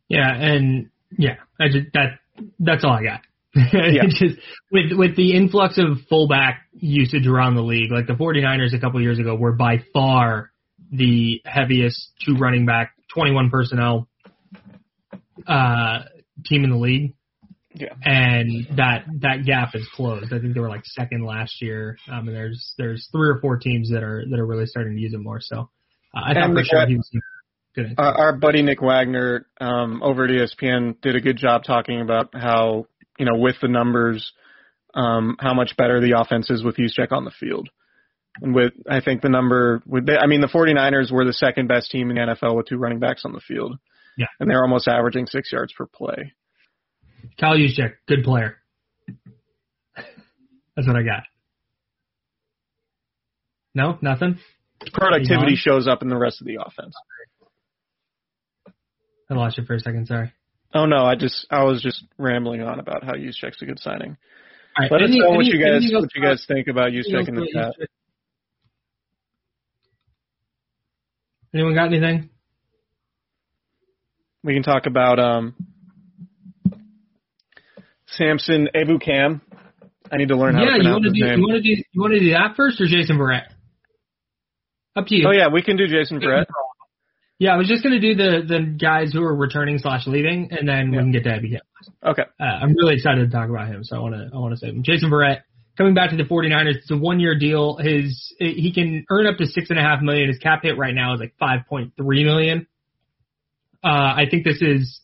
Yeah, 0.09 0.35
and 0.35 0.90
yeah, 1.16 1.37
I 1.61 1.68
just 1.68 1.92
that 1.95 2.18
that's 2.59 2.83
all 2.85 2.92
I 2.92 3.02
got. 3.02 3.21
It's 3.54 4.18
just 4.18 4.37
with 4.71 4.92
with 4.92 5.16
the 5.16 5.37
influx 5.37 5.78
of 5.78 5.99
fullback 6.09 6.62
usage 6.73 7.26
around 7.26 7.54
the 7.54 7.62
league, 7.62 7.90
like 7.90 8.07
the 8.07 8.14
49ers 8.14 8.75
a 8.75 8.78
couple 8.78 9.00
years 9.00 9.18
ago 9.18 9.35
were 9.35 9.52
by 9.52 9.78
far 9.92 10.50
the 10.90 11.40
heaviest 11.45 12.11
two 12.25 12.37
running 12.37 12.66
back, 12.66 12.92
21 13.14 13.50
personnel 13.50 14.09
uh 15.47 16.00
team 16.45 16.64
in 16.64 16.71
the 16.71 16.76
league. 16.76 17.14
Yeah. 17.75 17.95
And 18.02 18.66
that 18.76 19.04
that 19.21 19.45
gap 19.45 19.75
is 19.75 19.87
closed. 19.95 20.33
I 20.33 20.40
think 20.40 20.54
they 20.54 20.61
were 20.61 20.68
like 20.68 20.85
second 20.85 21.25
last 21.25 21.61
year. 21.61 21.97
Um, 22.11 22.26
and 22.28 22.37
there's 22.37 22.75
there's 22.78 23.09
three 23.12 23.28
or 23.28 23.38
four 23.40 23.59
teams 23.59 23.90
that 23.90 24.02
are 24.02 24.25
that 24.28 24.38
are 24.38 24.47
really 24.47 24.66
starting 24.66 24.95
to 24.95 25.00
use 25.00 25.14
it 25.14 25.21
more. 25.21 25.40
So 25.40 25.71
uh, 26.14 26.21
I 26.25 26.35
thought 26.35 26.52
for 26.52 26.64
sure 26.64 26.87
he 26.87 26.97
was 26.97 27.11
good. 27.75 27.95
Our, 27.99 28.14
our 28.14 28.37
buddy 28.37 28.62
Nick 28.62 28.80
Wagoner 28.80 29.47
um, 29.61 30.02
over 30.02 30.25
at 30.25 30.30
ESPN 30.30 31.00
did 31.00 31.14
a 31.14 31.21
good 31.21 31.37
job 31.37 31.62
talking 31.64 32.00
about 32.00 32.30
how 32.33 32.87
you 33.18 33.26
know 33.26 33.37
with 33.37 33.57
the 33.61 33.68
numbers, 33.68 34.33
um, 34.95 35.37
how 35.38 35.54
much 35.54 35.76
better 35.76 36.00
the 36.00 36.18
offense 36.18 36.50
is 36.50 36.64
with 36.64 36.76
Juszczyk 36.76 37.12
on 37.12 37.25
the 37.25 37.33
field. 37.38 37.68
And 38.40 38.54
with 38.54 38.73
I 38.88 39.00
think 39.00 39.23
the 39.23 39.28
number 39.28 39.83
with 39.87 40.07
the, 40.07 40.18
I 40.18 40.26
mean 40.26 40.40
the 40.40 40.49
49ers 40.49 41.12
were 41.12 41.25
the 41.25 41.33
second 41.33 41.68
best 41.68 41.90
team 41.90 42.11
in 42.11 42.16
the 42.16 42.23
NFL 42.35 42.57
with 42.57 42.66
two 42.66 42.78
running 42.78 42.99
backs 42.99 43.23
on 43.25 43.33
the 43.33 43.40
field. 43.40 43.78
Yeah. 44.19 44.27
And 44.41 44.51
they're 44.51 44.63
almost 44.63 44.89
averaging 44.89 45.27
six 45.27 45.51
yards 45.53 45.73
per 45.73 45.87
play. 45.87 46.33
Kyle 47.41 47.57
Juszczyk, 47.57 47.93
good 48.07 48.25
player. 48.25 48.57
That's 50.77 50.87
what 50.87 50.97
I 50.97 51.03
got. 51.03 51.23
No, 53.75 53.97
nothing. 54.03 54.39
Productivity 54.93 55.55
shows 55.55 55.87
up 55.89 56.03
in 56.03 56.09
the 56.09 56.17
rest 56.17 56.41
of 56.41 56.47
the 56.47 56.59
offense. 56.61 56.95
I 59.31 59.35
lost 59.35 59.59
you 59.59 59.65
for 59.65 59.75
a 59.75 59.81
second. 59.81 60.07
Sorry. 60.07 60.33
Oh 60.75 60.87
no, 60.87 61.05
I 61.05 61.15
just 61.15 61.47
I 61.51 61.65
was 61.65 61.83
just 61.83 62.05
rambling 62.19 62.63
on 62.63 62.79
about 62.81 63.05
how 63.05 63.15
Juszczyk's 63.15 63.63
a 63.63 63.67
good 63.67 63.79
signing. 63.79 64.17
All 64.77 64.83
right. 64.83 64.93
Let 64.93 65.03
us 65.03 65.11
any- 65.11 65.21
know 65.21 65.31
what 65.31 65.47
you 65.47 65.63
guys 65.65 65.89
what 65.93 66.11
you 66.15 66.23
guys 66.23 66.45
think 66.47 66.67
about 66.69 66.91
Juszczyk 66.93 67.29
in 67.29 67.35
the 67.35 67.49
chat. 67.53 67.75
Anyone 71.55 71.75
got 71.75 71.87
anything? 71.87 72.31
We 74.45 74.54
can 74.54 74.62
talk 74.62 74.87
about 74.87 75.18
um 75.18 75.54
Samson 78.07 78.68
Ebukam. 78.75 79.40
I 80.11 80.16
need 80.16 80.28
to 80.28 80.37
learn 80.37 80.54
how 80.54 80.62
yeah, 80.62 80.71
to 80.71 80.76
you 80.76 80.83
pronounce 80.83 81.02
to 81.02 81.09
his 81.09 81.12
do 81.14 81.25
name. 81.25 81.38
you 81.38 81.47
want 81.47 81.57
to 81.57 81.62
do 81.62 81.68
you 81.68 82.00
want 82.00 82.12
to 82.14 82.21
do 82.21 82.30
that 82.30 82.57
first 82.57 82.80
or 82.80 82.87
Jason 82.87 83.18
Verrett? 83.18 83.47
Up 84.97 85.07
to 85.07 85.14
you. 85.14 85.26
Oh 85.28 85.33
yeah, 85.33 85.49
we 85.52 85.62
can 85.62 85.76
do 85.76 85.87
Jason 85.87 86.21
Verrett. 86.21 86.47
Yeah, 87.38 87.54
I 87.54 87.57
was 87.57 87.68
just 87.68 87.83
gonna 87.85 88.00
do 88.00 88.14
the 88.14 88.42
the 88.47 88.76
guys 88.80 89.12
who 89.12 89.23
are 89.23 89.35
returning 89.35 89.78
slash 89.78 90.07
leaving, 90.07 90.49
and 90.50 90.68
then 90.68 90.90
we 90.90 90.97
can 90.97 91.12
get 91.12 91.25
to 91.25 91.30
Cam. 91.30 91.61
Okay. 92.04 92.25
Uh, 92.40 92.45
I'm 92.45 92.75
really 92.75 92.95
excited 92.95 93.30
to 93.30 93.37
talk 93.37 93.49
about 93.49 93.68
him, 93.68 93.85
so 93.85 93.97
I 93.97 94.00
want 94.00 94.14
to 94.14 94.28
I 94.35 94.38
want 94.38 94.54
to 94.54 94.57
say 94.57 94.68
him. 94.68 94.83
Jason 94.83 95.11
Verrett 95.11 95.42
coming 95.76 95.95
back 95.95 96.11
to 96.11 96.16
the 96.16 96.25
49ers. 96.25 96.76
It's 96.76 96.90
a 96.90 96.97
one 96.97 97.21
year 97.21 97.38
deal. 97.38 97.76
His 97.76 98.35
he 98.38 98.73
can 98.75 99.04
earn 99.09 99.26
up 99.26 99.37
to 99.38 99.47
six 99.47 99.71
and 99.71 99.78
a 99.78 99.83
half 99.83 100.02
million. 100.02 100.28
His 100.28 100.38
cap 100.38 100.62
hit 100.62 100.76
right 100.76 100.95
now 100.95 101.14
is 101.14 101.21
like 101.21 101.35
5.3 101.40 101.92
million. 101.97 102.66
Uh, 103.88 104.12
I 104.21 104.25
think 104.30 104.45
this 104.45 104.61
is 104.61 105.00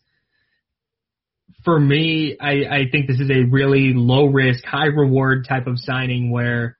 for 1.64 1.78
me. 1.80 2.36
I 2.40 2.50
I 2.70 2.80
think 2.92 3.06
this 3.06 3.18
is 3.20 3.30
a 3.30 3.44
really 3.50 3.92
low 3.94 4.26
risk, 4.26 4.62
high 4.64 4.86
reward 4.86 5.46
type 5.48 5.66
of 5.66 5.78
signing 5.78 6.30
where 6.30 6.76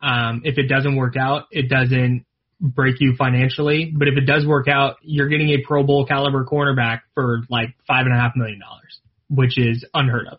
um, 0.00 0.42
if 0.44 0.58
it 0.58 0.68
doesn't 0.68 0.96
work 0.96 1.16
out, 1.16 1.44
it 1.50 1.68
doesn't 1.68 2.24
break 2.60 3.00
you 3.00 3.14
financially. 3.18 3.92
But 3.96 4.06
if 4.08 4.16
it 4.16 4.26
does 4.26 4.46
work 4.46 4.68
out, 4.68 4.96
you're 5.02 5.28
getting 5.28 5.48
a 5.50 5.58
Pro 5.66 5.82
Bowl 5.82 6.06
caliber 6.06 6.44
cornerback 6.44 7.00
for 7.14 7.40
like 7.50 7.74
five 7.88 8.06
and 8.06 8.14
a 8.14 8.18
half 8.18 8.32
million 8.36 8.60
dollars, 8.60 9.00
which 9.28 9.58
is 9.58 9.84
unheard 9.94 10.28
of. 10.28 10.38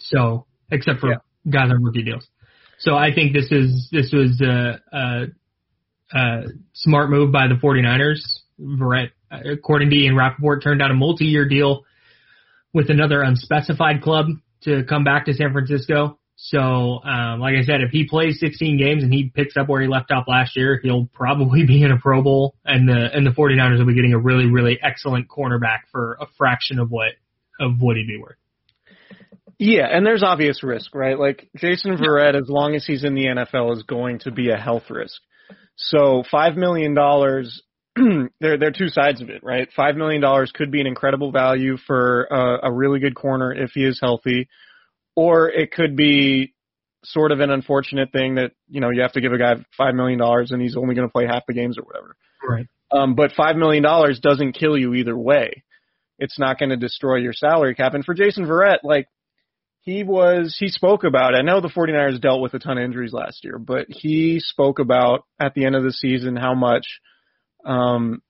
So, 0.00 0.46
except 0.72 1.00
for 1.00 1.10
Yeah. 1.10 1.16
guys 1.48 1.70
on 1.70 1.82
rookie 1.84 2.02
deals. 2.02 2.26
So 2.78 2.96
I 2.96 3.14
think 3.14 3.32
this 3.32 3.50
is 3.52 3.88
this 3.92 4.12
was 4.12 4.40
a, 4.40 4.80
a, 4.92 5.26
a 6.12 6.42
smart 6.72 7.10
move 7.10 7.30
by 7.32 7.46
the 7.48 7.54
49ers. 7.54 8.20
Verrett, 8.60 9.10
according 9.52 9.90
to 9.90 9.96
Ian 9.96 10.16
Rapoport, 10.16 10.62
turned 10.62 10.80
down 10.80 10.90
a 10.90 10.94
multi-year 10.94 11.48
deal 11.48 11.84
with 12.72 12.90
another 12.90 13.22
unspecified 13.22 14.02
club 14.02 14.26
to 14.62 14.84
come 14.84 15.04
back 15.04 15.26
to 15.26 15.34
San 15.34 15.52
Francisco. 15.52 16.18
So, 16.36 16.58
um, 17.04 17.38
like 17.38 17.54
I 17.56 17.62
said, 17.62 17.80
if 17.80 17.90
he 17.90 18.08
plays 18.08 18.40
16 18.40 18.76
games 18.76 19.04
and 19.04 19.12
he 19.12 19.30
picks 19.32 19.56
up 19.56 19.68
where 19.68 19.80
he 19.80 19.86
left 19.86 20.10
off 20.10 20.24
last 20.26 20.56
year, 20.56 20.80
he'll 20.82 21.06
probably 21.06 21.64
be 21.66 21.82
in 21.82 21.92
a 21.92 21.98
Pro 21.98 22.22
Bowl, 22.22 22.56
and 22.64 22.88
the 22.88 23.08
and 23.14 23.24
the 23.24 23.30
49ers 23.30 23.78
will 23.78 23.86
be 23.86 23.94
getting 23.94 24.14
a 24.14 24.18
really 24.18 24.46
really 24.46 24.78
excellent 24.82 25.28
cornerback 25.28 25.80
for 25.92 26.18
a 26.20 26.26
fraction 26.36 26.78
of 26.80 26.90
what 26.90 27.12
of 27.60 27.78
what 27.78 27.96
he'd 27.96 28.08
be 28.08 28.18
worth. 28.18 28.36
Yeah, 29.58 29.86
and 29.88 30.04
there's 30.04 30.24
obvious 30.24 30.64
risk, 30.64 30.94
right? 30.94 31.18
Like 31.18 31.48
Jason 31.56 31.96
Verrett, 31.96 32.34
as 32.36 32.48
long 32.48 32.74
as 32.74 32.84
he's 32.84 33.04
in 33.04 33.14
the 33.14 33.26
NFL, 33.26 33.76
is 33.76 33.84
going 33.84 34.18
to 34.20 34.32
be 34.32 34.50
a 34.50 34.56
health 34.56 34.90
risk. 34.90 35.20
So 35.76 36.24
five 36.28 36.56
million 36.56 36.94
dollars, 36.94 37.62
there 38.40 38.58
there 38.58 38.68
are 38.68 38.72
two 38.72 38.88
sides 38.88 39.20
of 39.22 39.30
it, 39.30 39.42
right? 39.44 39.68
Five 39.74 39.96
million 39.96 40.20
dollars 40.20 40.52
could 40.52 40.70
be 40.70 40.80
an 40.80 40.86
incredible 40.86 41.30
value 41.30 41.76
for 41.76 42.24
a, 42.24 42.68
a 42.68 42.72
really 42.72 43.00
good 43.00 43.14
corner 43.14 43.52
if 43.52 43.72
he 43.74 43.84
is 43.84 44.00
healthy, 44.00 44.48
or 45.14 45.48
it 45.48 45.70
could 45.70 45.96
be 45.96 46.54
sort 47.04 47.32
of 47.32 47.40
an 47.40 47.50
unfortunate 47.50 48.10
thing 48.10 48.36
that 48.36 48.52
you 48.68 48.80
know 48.80 48.90
you 48.90 49.02
have 49.02 49.12
to 49.12 49.20
give 49.20 49.32
a 49.32 49.38
guy 49.38 49.54
five 49.76 49.94
million 49.94 50.18
dollars 50.18 50.50
and 50.50 50.60
he's 50.60 50.76
only 50.76 50.94
going 50.94 51.06
to 51.06 51.12
play 51.12 51.26
half 51.26 51.46
the 51.46 51.54
games 51.54 51.78
or 51.78 51.82
whatever. 51.82 52.16
Right. 52.42 52.66
Um, 52.90 53.14
but 53.14 53.32
five 53.36 53.56
million 53.56 53.82
dollars 53.82 54.20
doesn't 54.20 54.52
kill 54.52 54.76
you 54.76 54.94
either 54.94 55.16
way. 55.16 55.62
It's 56.18 56.38
not 56.38 56.58
going 56.58 56.70
to 56.70 56.76
destroy 56.76 57.16
your 57.16 57.32
salary 57.32 57.74
cap. 57.74 57.94
And 57.94 58.04
for 58.04 58.14
Jason 58.14 58.46
Verrett, 58.46 58.78
like 58.84 59.08
he 59.80 60.02
was, 60.02 60.56
he 60.58 60.68
spoke 60.68 61.04
about. 61.04 61.34
I 61.34 61.42
know 61.42 61.60
the 61.60 61.68
49ers 61.68 62.20
dealt 62.20 62.40
with 62.40 62.54
a 62.54 62.58
ton 62.58 62.78
of 62.78 62.84
injuries 62.84 63.12
last 63.12 63.44
year, 63.44 63.58
but 63.58 63.86
he 63.88 64.40
spoke 64.40 64.78
about 64.78 65.24
at 65.38 65.54
the 65.54 65.66
end 65.66 65.76
of 65.76 65.82
the 65.82 65.92
season 65.92 66.36
how 66.36 66.54
much 66.54 66.86
um, 67.64 68.22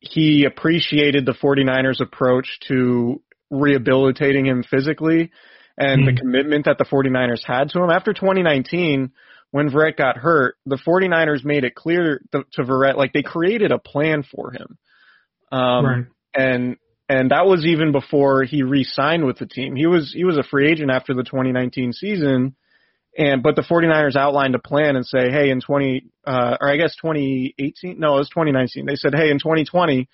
he 0.00 0.44
appreciated 0.44 1.26
the 1.26 1.34
49ers 1.34 2.00
approach 2.00 2.60
to 2.68 3.20
rehabilitating 3.50 4.46
him 4.46 4.62
physically 4.62 5.30
and 5.76 6.06
the 6.06 6.12
Mhm. 6.12 6.18
commitment 6.18 6.64
that 6.66 6.78
the 6.78 6.84
49ers 6.84 7.44
had 7.44 7.70
to 7.70 7.82
him 7.82 7.90
after 7.90 8.12
2019 8.12 9.12
when 9.50 9.70
Verrett 9.70 9.96
got 9.96 10.18
hurt, 10.18 10.56
the 10.66 10.76
49ers 10.76 11.44
made 11.44 11.64
it 11.64 11.74
clear 11.74 12.20
to, 12.32 12.44
to 12.52 12.62
Verrett, 12.64 12.96
like 12.96 13.12
they 13.12 13.22
created 13.22 13.72
a 13.72 13.78
plan 13.78 14.22
for 14.22 14.52
him. 14.52 14.78
Um, 15.50 15.86
right. 15.86 16.04
and 16.34 16.76
and 17.08 17.30
that 17.30 17.46
was 17.46 17.64
even 17.64 17.90
before 17.90 18.42
he 18.44 18.62
re-signed 18.62 19.24
with 19.24 19.38
the 19.38 19.46
team. 19.46 19.74
He 19.74 19.86
was 19.86 20.12
he 20.12 20.24
was 20.24 20.36
a 20.36 20.42
free 20.42 20.70
agent 20.70 20.90
after 20.90 21.14
the 21.14 21.22
2019 21.22 21.94
season, 21.94 22.54
and 23.18 23.42
but 23.42 23.56
the 23.56 23.62
49ers 23.62 24.14
outlined 24.14 24.54
a 24.54 24.60
plan 24.60 24.94
and 24.94 25.04
say, 25.04 25.30
hey, 25.30 25.50
in 25.50 25.60
20 25.60 26.04
uh, 26.24 26.56
or 26.60 26.70
I 26.70 26.76
guess 26.76 26.94
2018, 27.02 27.98
no, 27.98 28.14
it 28.14 28.18
was 28.18 28.28
2019. 28.28 28.86
They 28.86 28.94
said, 28.94 29.12
hey, 29.14 29.30
in 29.30 29.38
2020, 29.38 30.08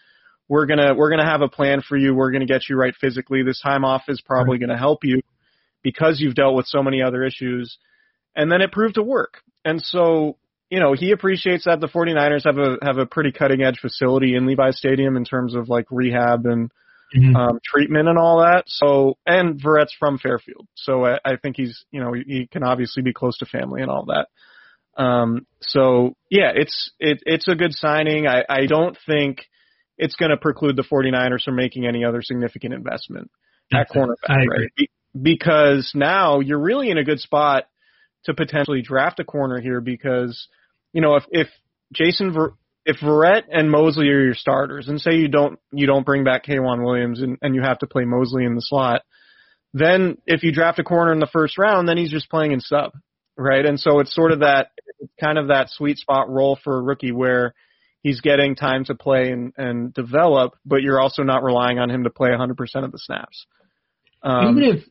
we're 0.49 0.67
gonna 0.67 0.95
we're 0.95 1.11
gonna 1.11 1.29
have 1.29 1.43
a 1.43 1.49
plan 1.49 1.83
for 1.87 1.97
you. 1.97 2.15
We're 2.15 2.33
gonna 2.33 2.47
get 2.47 2.63
you 2.69 2.77
right 2.77 2.95
physically. 2.99 3.43
This 3.43 3.61
time 3.61 3.85
off 3.85 4.05
is 4.09 4.23
probably 4.23 4.59
gonna 4.59 4.79
help 4.79 5.05
you 5.05 5.21
because 5.83 6.19
you've 6.19 6.35
dealt 6.35 6.57
with 6.57 6.67
so 6.67 6.83
many 6.83 7.03
other 7.03 7.23
issues. 7.25 7.77
And 8.35 8.51
then 8.51 8.63
it 8.63 8.73
proved 8.73 8.95
to 8.95 9.03
work. 9.03 9.43
And 9.65 9.81
so 9.83 10.39
you 10.71 10.81
know, 10.81 10.95
he 10.95 11.13
appreciates 11.13 11.67
that 11.67 11.81
the 11.81 11.89
49ers 11.89 12.47
have 12.47 12.59
a 12.59 12.79
have 12.83 12.99
a 12.99 13.07
pretty 13.07 13.33
cutting 13.33 13.63
edge 13.63 13.79
facility 13.81 14.35
in 14.35 14.47
Levi 14.47 14.71
Stadium 14.71 15.17
in 15.17 15.25
terms 15.25 15.55
of 15.55 15.69
like 15.69 15.87
rehab 15.91 16.47
and 16.47 16.73
Mhm. 17.15 17.37
um, 17.37 17.61
treatment 17.65 18.09
and 18.09 18.19
all 18.19 18.41
that. 18.41 18.65
So, 18.67 19.17
and 19.27 19.61
Verrett's 19.61 19.95
from 19.99 20.19
Fairfield, 20.19 20.67
so 20.75 21.05
I, 21.05 21.19
I 21.25 21.37
think 21.37 21.57
he's, 21.57 21.85
you 21.91 22.01
know, 22.01 22.13
he, 22.13 22.23
he 22.27 22.47
can 22.47 22.63
obviously 22.63 23.03
be 23.03 23.13
close 23.13 23.39
to 23.39 23.47
family 23.47 23.83
and 23.83 23.91
all 23.91 24.07
that. 24.07 24.29
Um, 25.01 25.47
so 25.61 26.17
yeah, 26.31 26.53
it's 26.55 26.91
it, 26.99 27.23
it's 27.27 27.49
a 27.49 27.55
good 27.55 27.73
signing. 27.73 28.27
I, 28.27 28.45
I 28.49 28.67
don't 28.67 28.97
think 29.07 29.43
it's 29.99 30.17
going 30.17 30.31
to 30.31 30.37
preclude 30.37 30.77
the 30.77 30.83
49ers 30.83 31.43
from 31.45 31.57
making 31.57 31.87
any 31.87 32.05
other 32.05 32.23
significant 32.23 32.75
investment 32.75 33.31
at 33.73 33.89
That's. 33.89 33.93
I 33.93 33.99
cornerback, 33.99 34.43
agree. 34.43 34.59
right? 34.59 34.71
Be- 34.77 34.91
because 35.21 35.93
now 35.95 36.41
you're 36.41 36.61
really 36.61 36.91
in 36.91 36.99
a 36.99 37.05
good 37.05 37.21
spot 37.21 37.65
to 38.25 38.35
potentially 38.35 38.83
draft 38.83 39.21
a 39.21 39.25
corner 39.25 39.61
here 39.61 39.81
because, 39.81 40.49
you 40.93 41.01
know, 41.01 41.17
if 41.17 41.25
if 41.31 41.49
Jason 41.93 42.33
Ver, 42.33 42.55
if 42.85 42.99
Verrett 42.99 43.45
and 43.51 43.71
Mosley 43.71 44.09
are 44.09 44.25
your 44.25 44.35
starters, 44.35 44.89
and 44.89 45.01
say 45.01 45.15
you 45.15 45.29
don't 45.29 45.59
you 45.73 45.87
don't 45.87 46.07
bring 46.07 46.25
back 46.25 46.45
K'Waun 46.45 46.85
Williams 46.85 47.23
and, 47.23 47.39
and 47.41 47.55
you 47.55 47.63
have 47.63 47.79
to 47.79 47.87
play 47.87 48.05
Mosley 48.05 48.45
in 48.45 48.55
the 48.55 48.63
slot, 48.63 49.03
then 49.73 50.19
if 50.27 50.43
you 50.43 50.53
draft 50.53 50.79
a 50.79 50.85
corner 50.85 51.13
in 51.13 51.21
the 51.21 51.27
first 51.27 51.59
round, 51.59 51.89
then 51.89 51.97
he's 51.97 52.11
just 52.11 52.31
playing 52.31 52.53
in 52.53 52.61
sub, 52.61 52.93
right? 53.37 53.65
And 53.65 53.81
so 53.81 54.01
it's 54.01 54.15
sort 54.15 54.33
of 54.33 54.41
that 54.41 54.69
it's 55.01 55.13
kind 55.21 55.39
of 55.39 55.49
that 55.49 55.71
sweet 55.71 55.99
spot 55.99 56.29
role 56.29 56.59
for 56.63 56.79
a 56.79 56.83
rookie 56.83 57.13
where 57.13 57.55
he's 58.03 58.21
getting 58.21 58.55
time 58.55 58.85
to 58.85 58.95
play 58.95 59.31
and, 59.31 59.53
and 59.57 59.93
develop, 59.93 60.53
but 60.65 60.83
you're 60.83 61.01
also 61.01 61.23
not 61.23 61.43
relying 61.43 61.79
on 61.79 61.91
him 61.91 62.05
to 62.05 62.11
play 62.11 62.29
100% 62.29 62.51
of 62.85 62.93
the 62.93 62.99
snaps. 62.99 63.47
Um, 64.23 64.59
even 64.59 64.77
if 64.77 64.85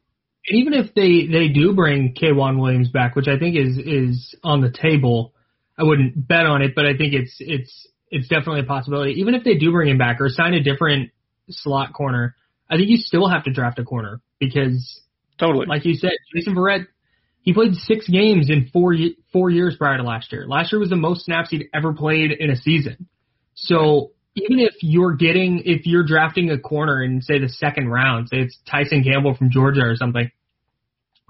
even 0.47 0.73
if 0.73 0.93
they 0.93 1.27
they 1.31 1.47
do 1.47 1.73
bring 1.73 2.13
K'Waun 2.13 2.59
Williams 2.59 2.89
back, 2.89 3.15
which 3.15 3.27
I 3.27 3.37
think 3.37 3.55
is 3.55 3.77
is 3.77 4.35
on 4.43 4.61
the 4.61 4.71
table, 4.71 5.32
I 5.77 5.83
wouldn't 5.83 6.27
bet 6.27 6.45
on 6.45 6.61
it, 6.61 6.73
but 6.75 6.85
I 6.85 6.95
think 6.95 7.13
it's 7.13 7.35
it's 7.39 7.87
it's 8.11 8.27
definitely 8.27 8.61
a 8.61 8.65
possibility. 8.65 9.13
Even 9.19 9.33
if 9.33 9.43
they 9.43 9.55
do 9.55 9.71
bring 9.71 9.89
him 9.89 9.97
back 9.97 10.21
or 10.21 10.29
sign 10.29 10.53
a 10.53 10.61
different 10.61 11.11
slot 11.49 11.93
corner, 11.93 12.35
I 12.69 12.77
think 12.77 12.89
you 12.89 12.97
still 12.97 13.27
have 13.27 13.45
to 13.45 13.51
draft 13.51 13.79
a 13.79 13.83
corner 13.83 14.21
because, 14.39 15.01
totally. 15.39 15.65
like 15.65 15.85
you 15.85 15.95
said, 15.95 16.11
Jason 16.33 16.55
Verrett, 16.55 16.85
he 17.41 17.53
played 17.53 17.73
six 17.75 18.07
games 18.07 18.49
in 18.49 18.69
four 18.71 18.95
four 19.31 19.49
years 19.49 19.75
prior 19.77 19.97
to 19.97 20.03
last 20.03 20.31
year. 20.31 20.45
Last 20.47 20.71
year 20.71 20.79
was 20.79 20.89
the 20.89 20.95
most 20.95 21.25
snaps 21.25 21.49
he'd 21.49 21.69
ever 21.73 21.93
played 21.93 22.31
in 22.31 22.51
a 22.51 22.55
season. 22.55 23.07
So 23.55 24.11
even 24.35 24.59
if 24.59 24.75
you're 24.81 25.15
getting, 25.15 25.63
if 25.65 25.85
you're 25.85 26.05
drafting 26.05 26.51
a 26.51 26.59
corner 26.59 27.03
in 27.03 27.21
say 27.21 27.39
the 27.39 27.49
second 27.49 27.89
round, 27.89 28.29
say 28.29 28.37
it's 28.41 28.57
Tyson 28.69 29.03
Campbell 29.03 29.35
from 29.35 29.51
Georgia 29.51 29.81
or 29.81 29.95
something, 29.95 30.31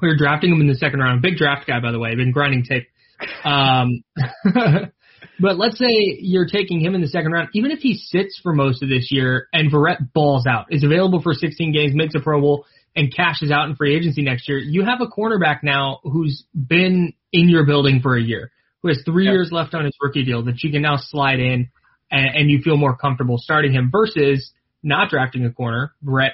or 0.02 0.08
you're 0.08 0.18
drafting 0.18 0.52
him 0.52 0.62
in 0.62 0.68
the 0.68 0.76
second 0.76 1.00
round, 1.00 1.22
big 1.22 1.38
draft 1.38 1.66
guy 1.66 1.80
by 1.80 1.92
the 1.92 2.00
way, 2.00 2.14
been 2.16 2.32
grinding 2.32 2.64
tape. 2.64 2.88
Um, 3.44 4.04
but 5.40 5.58
let's 5.58 5.78
say 5.78 6.18
you're 6.20 6.48
taking 6.48 6.80
him 6.80 6.96
in 6.96 7.02
the 7.02 7.08
second 7.08 7.32
round, 7.32 7.50
even 7.54 7.72
if 7.72 7.80
he 7.80 7.96
sits 7.96 8.40
for 8.42 8.54
most 8.54 8.84
of 8.84 8.90
this 8.90 9.10
year 9.12 9.48
and 9.54 9.72
Verrett 9.72 10.14
balls 10.14 10.46
out, 10.48 10.68
is 10.70 10.84
available 10.84 11.22
for 11.22 11.34
16 11.34 11.74
games, 11.74 11.94
makes 11.96 12.16
a 12.16 12.20
Pro 12.20 12.40
Bowl, 12.42 12.66
and 12.96 13.14
cashes 13.14 13.52
out 13.52 13.68
in 13.70 13.76
free 13.76 13.96
agency 13.96 14.22
next 14.22 14.48
year, 14.48 14.60
you 14.60 14.86
have 14.86 15.02
a 15.02 15.08
cornerback 15.08 15.60
now 15.64 16.00
who's 16.04 16.44
been 16.54 17.14
in 17.32 17.50
your 17.50 17.66
building 17.66 18.00
for 18.02 18.16
a 18.16 18.22
year, 18.22 18.52
who 18.82 18.90
has 18.90 19.02
three 19.04 19.26
Yep. 19.26 19.32
years 19.32 19.50
left 19.52 19.74
on 19.74 19.86
his 19.86 19.96
rookie 20.02 20.24
deal 20.24 20.44
that 20.44 20.64
you 20.64 20.72
can 20.72 20.84
now 20.84 20.98
slide 20.98 21.40
in 21.40 21.70
and, 22.12 22.36
and 22.36 22.52
you 22.52 22.62
feel 22.62 22.78
more 22.78 22.96
comfortable 22.96 23.38
starting 23.40 23.74
him 23.74 23.90
versus 23.92 24.52
not 24.84 25.10
drafting 25.10 25.46
a 25.46 25.52
corner. 25.52 25.94
Brett 26.02 26.34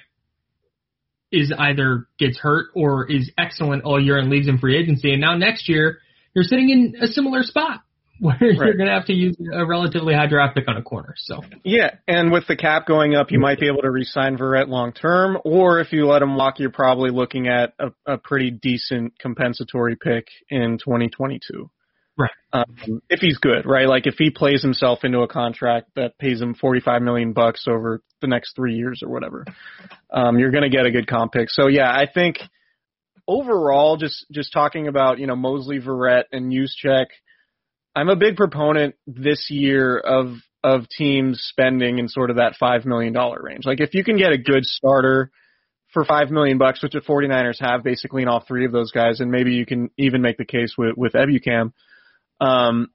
is 1.31 1.53
either 1.57 2.07
gets 2.17 2.39
hurt 2.39 2.67
or 2.75 3.09
is 3.09 3.31
excellent 3.37 3.83
all 3.83 4.03
year 4.03 4.17
and 4.17 4.29
leaves 4.29 4.47
in 4.47 4.57
free 4.57 4.77
agency. 4.77 5.11
And 5.11 5.21
now 5.21 5.37
next 5.37 5.69
year, 5.69 5.99
you're 6.33 6.43
sitting 6.43 6.69
in 6.69 6.95
a 7.01 7.07
similar 7.07 7.43
spot 7.43 7.81
where 8.19 8.37
you're 8.41 8.75
going 8.75 8.87
to 8.87 8.93
have 8.93 9.05
to 9.05 9.13
use 9.13 9.37
a 9.53 9.65
relatively 9.65 10.13
high 10.13 10.27
draft 10.27 10.55
pick 10.55 10.67
on 10.67 10.75
a 10.75 10.81
corner. 10.81 11.15
So 11.17 11.41
Yeah, 11.63 11.95
and 12.07 12.31
with 12.31 12.47
the 12.47 12.57
cap 12.57 12.85
going 12.85 13.15
up, 13.15 13.31
you 13.31 13.39
might 13.39 13.59
be 13.59 13.67
able 13.67 13.81
to 13.81 13.89
re-sign 13.89 14.37
Verrett 14.37 14.67
long 14.67 14.91
term, 14.91 15.37
or 15.45 15.79
if 15.79 15.93
you 15.93 16.05
let 16.05 16.21
him 16.21 16.35
walk, 16.35 16.59
you're 16.59 16.69
probably 16.69 17.11
looking 17.11 17.47
at 17.47 17.73
a, 17.79 17.91
a 18.05 18.17
pretty 18.17 18.51
decent 18.51 19.17
compensatory 19.19 19.95
pick 19.95 20.27
in 20.49 20.77
2022. 20.77 21.69
Right. 22.17 22.31
Um, 22.51 23.01
if 23.09 23.21
he's 23.21 23.37
good, 23.37 23.65
right? 23.65 23.87
Like 23.87 24.05
if 24.05 24.15
he 24.17 24.29
plays 24.29 24.61
himself 24.61 25.05
into 25.05 25.19
a 25.19 25.27
contract 25.27 25.91
that 25.95 26.17
pays 26.17 26.41
him 26.41 26.53
45 26.53 27.01
million 27.01 27.31
bucks 27.31 27.65
over 27.65 28.01
the 28.19 28.27
next 28.27 28.57
three 28.57 28.75
years 28.75 29.01
or 29.01 29.09
whatever, 29.09 29.45
um, 30.11 30.37
you're 30.37 30.51
going 30.51 30.69
to 30.69 30.75
get 30.75 30.85
a 30.85 30.91
good 30.91 31.07
comp 31.07 31.31
pick. 31.31 31.49
So 31.49 31.67
yeah, 31.67 31.89
I 31.89 32.07
think 32.13 32.39
overall, 33.29 33.95
just 33.95 34.25
just 34.31 34.51
talking 34.51 34.87
about 34.87 35.19
you 35.19 35.27
know 35.27 35.35
Mosley, 35.35 35.79
Verrett, 35.79 36.23
and 36.31 36.51
Juszczyk, 36.51 37.05
I'm 37.95 38.09
a 38.09 38.15
big 38.15 38.35
proponent 38.35 38.95
this 39.05 39.47
year 39.49 39.97
of 39.97 40.37
of 40.63 40.89
teams 40.89 41.39
spending 41.41 41.99
in 41.99 42.09
sort 42.09 42.31
of 42.31 42.37
that 42.37 42.55
five 42.59 42.85
million 42.85 43.13
dollar 43.13 43.39
range. 43.41 43.65
Like 43.65 43.79
if 43.79 43.93
you 43.93 44.03
can 44.03 44.17
get 44.17 44.33
a 44.33 44.37
good 44.37 44.65
starter 44.65 45.31
for 45.93 46.03
five 46.03 46.31
million 46.31 46.57
bucks, 46.57 46.83
which 46.83 46.91
the 46.91 46.99
49ers 46.99 47.61
have 47.61 47.83
basically 47.83 48.23
in 48.23 48.27
all 48.27 48.43
three 48.45 48.65
of 48.65 48.71
those 48.71 48.91
guys, 48.91 49.19
and 49.19 49.31
maybe 49.31 49.51
you 49.51 49.65
can 49.65 49.89
even 49.97 50.21
make 50.21 50.37
the 50.37 50.45
case 50.45 50.73
with 50.77 50.95
with 50.97 51.13
Ebukam. 51.13 51.71
Um, 52.41 52.89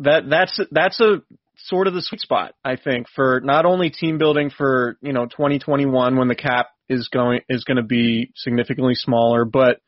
that 0.00 0.28
that's 0.28 0.60
that's 0.70 1.00
a 1.00 1.22
sort 1.56 1.86
of 1.86 1.94
the 1.94 2.02
sweet 2.02 2.20
spot, 2.20 2.54
I 2.64 2.76
think, 2.76 3.06
for 3.14 3.40
not 3.42 3.66
only 3.66 3.90
team 3.90 4.18
building 4.18 4.50
for 4.50 4.96
you 5.00 5.12
know 5.12 5.26
2021 5.26 6.16
when 6.16 6.28
the 6.28 6.34
cap 6.34 6.68
is 6.92 7.08
going 7.08 7.40
is 7.48 7.64
going 7.64 7.78
to 7.78 7.82
be 7.82 8.30
significantly 8.36 8.94
smaller, 8.94 9.44
but 9.44 9.80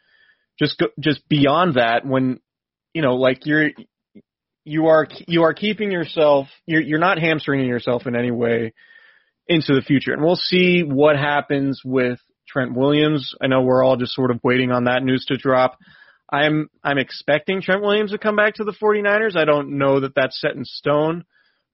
just 0.58 0.78
go, 0.78 0.86
just 0.98 1.26
beyond 1.28 1.74
that 1.74 2.06
when 2.06 2.40
you 2.92 3.02
know 3.02 3.16
like 3.16 3.46
you're 3.46 3.70
you 4.64 4.86
are 4.86 5.06
you 5.26 5.42
are 5.42 5.54
keeping 5.54 5.90
yourself 5.90 6.48
you're 6.66 6.80
you're 6.80 6.98
not 6.98 7.18
hamstringing 7.18 7.68
yourself 7.68 8.06
in 8.06 8.16
any 8.16 8.30
way 8.30 8.72
into 9.46 9.74
the 9.74 9.82
future, 9.82 10.12
and 10.12 10.22
we'll 10.22 10.36
see 10.36 10.82
what 10.82 11.16
happens 11.16 11.82
with 11.84 12.18
Trent 12.48 12.74
Williams. 12.74 13.34
I 13.40 13.46
know 13.46 13.62
we're 13.62 13.84
all 13.84 13.96
just 13.96 14.14
sort 14.14 14.30
of 14.30 14.40
waiting 14.42 14.70
on 14.70 14.84
that 14.84 15.02
news 15.02 15.26
to 15.26 15.36
drop. 15.36 15.78
I'm 16.30 16.68
I'm 16.82 16.98
expecting 16.98 17.60
Trent 17.60 17.82
Williams 17.82 18.12
to 18.12 18.18
come 18.18 18.36
back 18.36 18.54
to 18.54 18.64
the 18.64 18.72
49ers. 18.72 19.36
I 19.36 19.44
don't 19.44 19.78
know 19.78 20.00
that 20.00 20.14
that's 20.14 20.40
set 20.40 20.56
in 20.56 20.64
stone. 20.64 21.24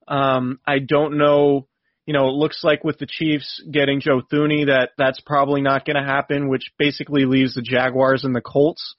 Um, 0.07 0.59
I 0.67 0.79
don't 0.79 1.17
know. 1.17 1.67
You 2.05 2.13
know, 2.13 2.27
it 2.29 2.33
looks 2.33 2.63
like 2.63 2.83
with 2.83 2.97
the 2.97 3.05
Chiefs 3.05 3.63
getting 3.69 4.01
Joe 4.01 4.21
Thuney 4.21 4.65
that 4.65 4.89
that's 4.97 5.21
probably 5.21 5.61
not 5.61 5.85
going 5.85 5.95
to 5.95 6.03
happen, 6.03 6.49
which 6.49 6.71
basically 6.77 7.25
leaves 7.25 7.53
the 7.53 7.61
Jaguars 7.61 8.23
and 8.23 8.35
the 8.35 8.41
Colts 8.41 8.95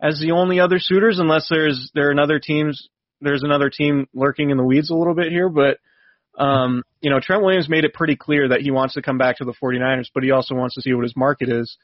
as 0.00 0.20
the 0.20 0.30
only 0.30 0.60
other 0.60 0.78
suitors, 0.78 1.18
unless 1.18 1.48
there's 1.50 1.90
there 1.94 2.08
are 2.08 2.12
another 2.12 2.38
teams 2.38 2.88
there's 3.20 3.42
another 3.42 3.70
team 3.70 4.06
lurking 4.14 4.50
in 4.50 4.56
the 4.56 4.64
weeds 4.64 4.90
a 4.90 4.94
little 4.94 5.14
bit 5.14 5.32
here. 5.32 5.48
But 5.48 5.78
um, 6.40 6.84
you 7.00 7.10
know, 7.10 7.20
Trent 7.20 7.42
Williams 7.42 7.68
made 7.68 7.84
it 7.84 7.94
pretty 7.94 8.16
clear 8.16 8.48
that 8.48 8.60
he 8.60 8.70
wants 8.70 8.94
to 8.94 9.02
come 9.02 9.18
back 9.18 9.38
to 9.38 9.44
the 9.44 9.54
49ers, 9.60 10.10
but 10.14 10.22
he 10.22 10.30
also 10.30 10.54
wants 10.54 10.76
to 10.76 10.82
see 10.82 10.92
what 10.92 11.02
his 11.02 11.16
market 11.16 11.48
is. 11.48 11.76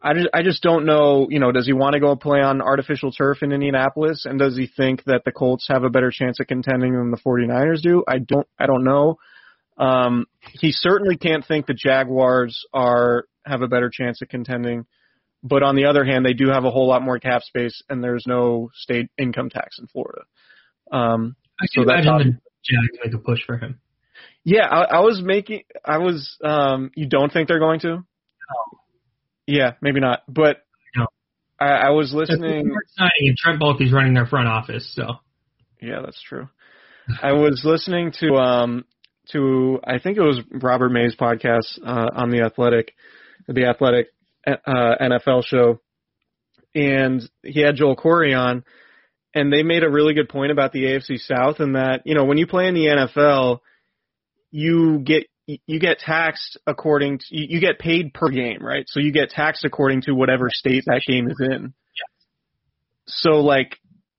I 0.00 0.14
just, 0.14 0.28
I 0.34 0.42
just 0.42 0.62
don't 0.62 0.84
know, 0.84 1.28
you 1.30 1.38
know, 1.38 1.52
does 1.52 1.66
he 1.66 1.72
want 1.72 1.94
to 1.94 2.00
go 2.00 2.16
play 2.16 2.40
on 2.40 2.60
artificial 2.60 3.12
turf 3.12 3.42
in 3.42 3.52
Indianapolis 3.52 4.24
and 4.24 4.36
does 4.38 4.56
he 4.56 4.66
think 4.66 5.04
that 5.04 5.22
the 5.24 5.30
Colts 5.30 5.68
have 5.68 5.84
a 5.84 5.90
better 5.90 6.10
chance 6.10 6.40
of 6.40 6.48
contending 6.48 6.92
than 6.92 7.12
the 7.12 7.18
49ers 7.18 7.82
do? 7.82 8.04
I 8.06 8.18
don't 8.18 8.46
I 8.58 8.66
don't 8.66 8.84
know. 8.84 9.18
Um 9.84 10.26
he 10.52 10.70
certainly 10.72 11.16
can't 11.16 11.44
think 11.46 11.66
the 11.66 11.74
Jaguars 11.74 12.64
are 12.72 13.24
have 13.44 13.62
a 13.62 13.68
better 13.68 13.90
chance 13.92 14.22
of 14.22 14.28
contending. 14.28 14.86
But 15.42 15.62
on 15.64 15.74
the 15.74 15.86
other 15.86 16.04
hand, 16.04 16.24
they 16.24 16.34
do 16.34 16.48
have 16.50 16.64
a 16.64 16.70
whole 16.70 16.86
lot 16.86 17.02
more 17.02 17.18
cap 17.18 17.42
space 17.42 17.82
and 17.88 18.02
there's 18.02 18.24
no 18.26 18.70
state 18.74 19.06
income 19.18 19.50
tax 19.50 19.78
in 19.78 19.86
Florida. 19.88 20.22
Um 20.90 21.36
I 21.60 21.66
So 21.70 21.82
can 21.82 21.86
that's 21.88 22.06
imagine 22.06 22.40
the 22.42 22.74
Jags 22.74 22.98
make 23.04 23.14
a 23.14 23.18
push 23.18 23.40
for 23.44 23.56
him. 23.58 23.80
yeah, 24.44 24.66
I, 24.66 24.96
I 24.96 25.00
was 25.00 25.20
making. 25.22 25.62
I 25.84 25.98
was. 25.98 26.36
Um, 26.44 26.90
you 26.94 27.06
don't 27.08 27.32
think 27.32 27.48
they're 27.48 27.58
going 27.58 27.80
to? 27.80 27.88
No. 27.88 28.78
Yeah, 29.46 29.72
maybe 29.80 29.98
not. 30.00 30.22
But 30.28 30.58
No. 30.96 31.06
I, 31.58 31.66
I 31.66 31.90
was 31.90 32.12
listening. 32.14 32.72
signing, 32.96 33.28
and 33.28 33.36
Trent 33.36 33.60
Baalke's 33.60 33.92
running 33.92 34.14
their 34.14 34.26
front 34.26 34.48
office, 34.48 34.92
so 34.94 35.04
Yeah, 35.80 36.00
that's 36.04 36.20
true. 36.22 36.48
I 37.22 37.32
was 37.32 37.62
listening 37.64 38.12
to 38.20 38.34
um 38.36 38.84
to 39.30 39.78
I 39.84 39.98
think 39.98 40.18
it 40.18 40.22
was 40.22 40.40
Robert 40.50 40.90
Mays' 40.90 41.14
podcast 41.16 41.78
uh, 41.84 42.08
on 42.14 42.30
the 42.30 42.42
Athletic, 42.42 42.94
the 43.46 43.66
Athletic 43.66 44.08
uh, 44.46 44.96
NFL 45.00 45.44
show, 45.44 45.80
and 46.74 47.22
he 47.42 47.60
had 47.60 47.76
Joel 47.76 47.96
Corry 47.96 48.36
on, 48.36 48.64
and 49.34 49.52
they 49.52 49.62
made 49.62 49.84
a 49.84 49.90
really 49.90 50.14
good 50.14 50.28
point 50.28 50.52
about 50.52 50.72
the 50.72 50.84
AFC 50.84 51.18
South 51.18 51.60
and 51.60 51.76
that 51.76 52.02
you 52.04 52.14
know 52.14 52.24
when 52.24 52.38
you 52.38 52.46
play 52.46 52.66
in 52.66 52.74
the 52.74 52.86
NFL, 52.86 53.60
you 54.50 54.98
get 54.98 55.26
you 55.46 55.80
get 55.80 55.98
taxed 55.98 56.58
according 56.66 57.18
to 57.18 57.24
you 57.30 57.46
you 57.48 57.60
get 57.60 57.78
paid 57.78 58.14
per 58.14 58.28
game, 58.28 58.64
right? 58.64 58.84
So 58.88 59.00
you 59.00 59.12
get 59.12 59.30
taxed 59.30 59.64
according 59.64 60.02
to 60.02 60.12
whatever 60.12 60.48
state 60.50 60.84
that 60.86 61.02
game 61.06 61.28
is 61.28 61.40
in. 61.40 61.74
So 63.06 63.40
like 63.40 63.78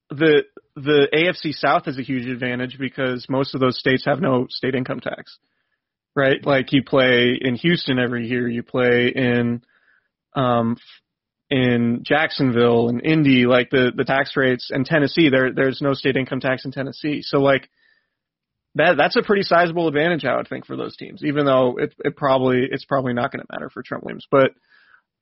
the 0.09 0.43
the 0.75 1.07
AFC 1.13 1.53
South 1.53 1.85
has 1.85 1.97
a 1.97 2.03
huge 2.03 2.27
advantage 2.27 2.77
because 2.79 3.27
most 3.29 3.53
of 3.53 3.61
those 3.61 3.77
states 3.77 4.05
have 4.05 4.19
no 4.19 4.47
state 4.49 4.75
income 4.75 4.99
tax. 4.99 5.37
Right? 6.15 6.43
Like 6.45 6.73
you 6.73 6.83
play 6.83 7.37
in 7.39 7.55
Houston 7.55 7.97
every 7.97 8.27
year, 8.27 8.47
you 8.47 8.63
play 8.63 9.11
in 9.13 9.63
um 10.35 10.77
in 11.49 12.01
Jacksonville 12.03 12.89
and 12.89 13.03
Indy, 13.03 13.45
like 13.45 13.69
the 13.69 13.91
the 13.95 14.05
tax 14.05 14.35
rates 14.35 14.69
and 14.71 14.85
Tennessee, 14.85 15.29
there 15.29 15.53
there's 15.53 15.81
no 15.81 15.93
state 15.93 16.15
income 16.15 16.39
tax 16.39 16.65
in 16.65 16.71
Tennessee. 16.71 17.21
So 17.21 17.39
like 17.39 17.69
that 18.75 18.95
that's 18.97 19.15
a 19.15 19.23
pretty 19.23 19.43
sizable 19.43 19.87
advantage 19.87 20.25
I 20.25 20.35
would 20.35 20.47
think 20.47 20.65
for 20.65 20.75
those 20.75 20.95
teams, 20.95 21.23
even 21.23 21.45
though 21.45 21.77
it 21.77 21.93
it 22.03 22.15
probably 22.15 22.67
it's 22.69 22.85
probably 22.85 23.13
not 23.13 23.31
going 23.31 23.41
to 23.41 23.51
matter 23.51 23.69
for 23.69 23.83
Trent 23.83 24.03
Williams. 24.03 24.27
But 24.29 24.51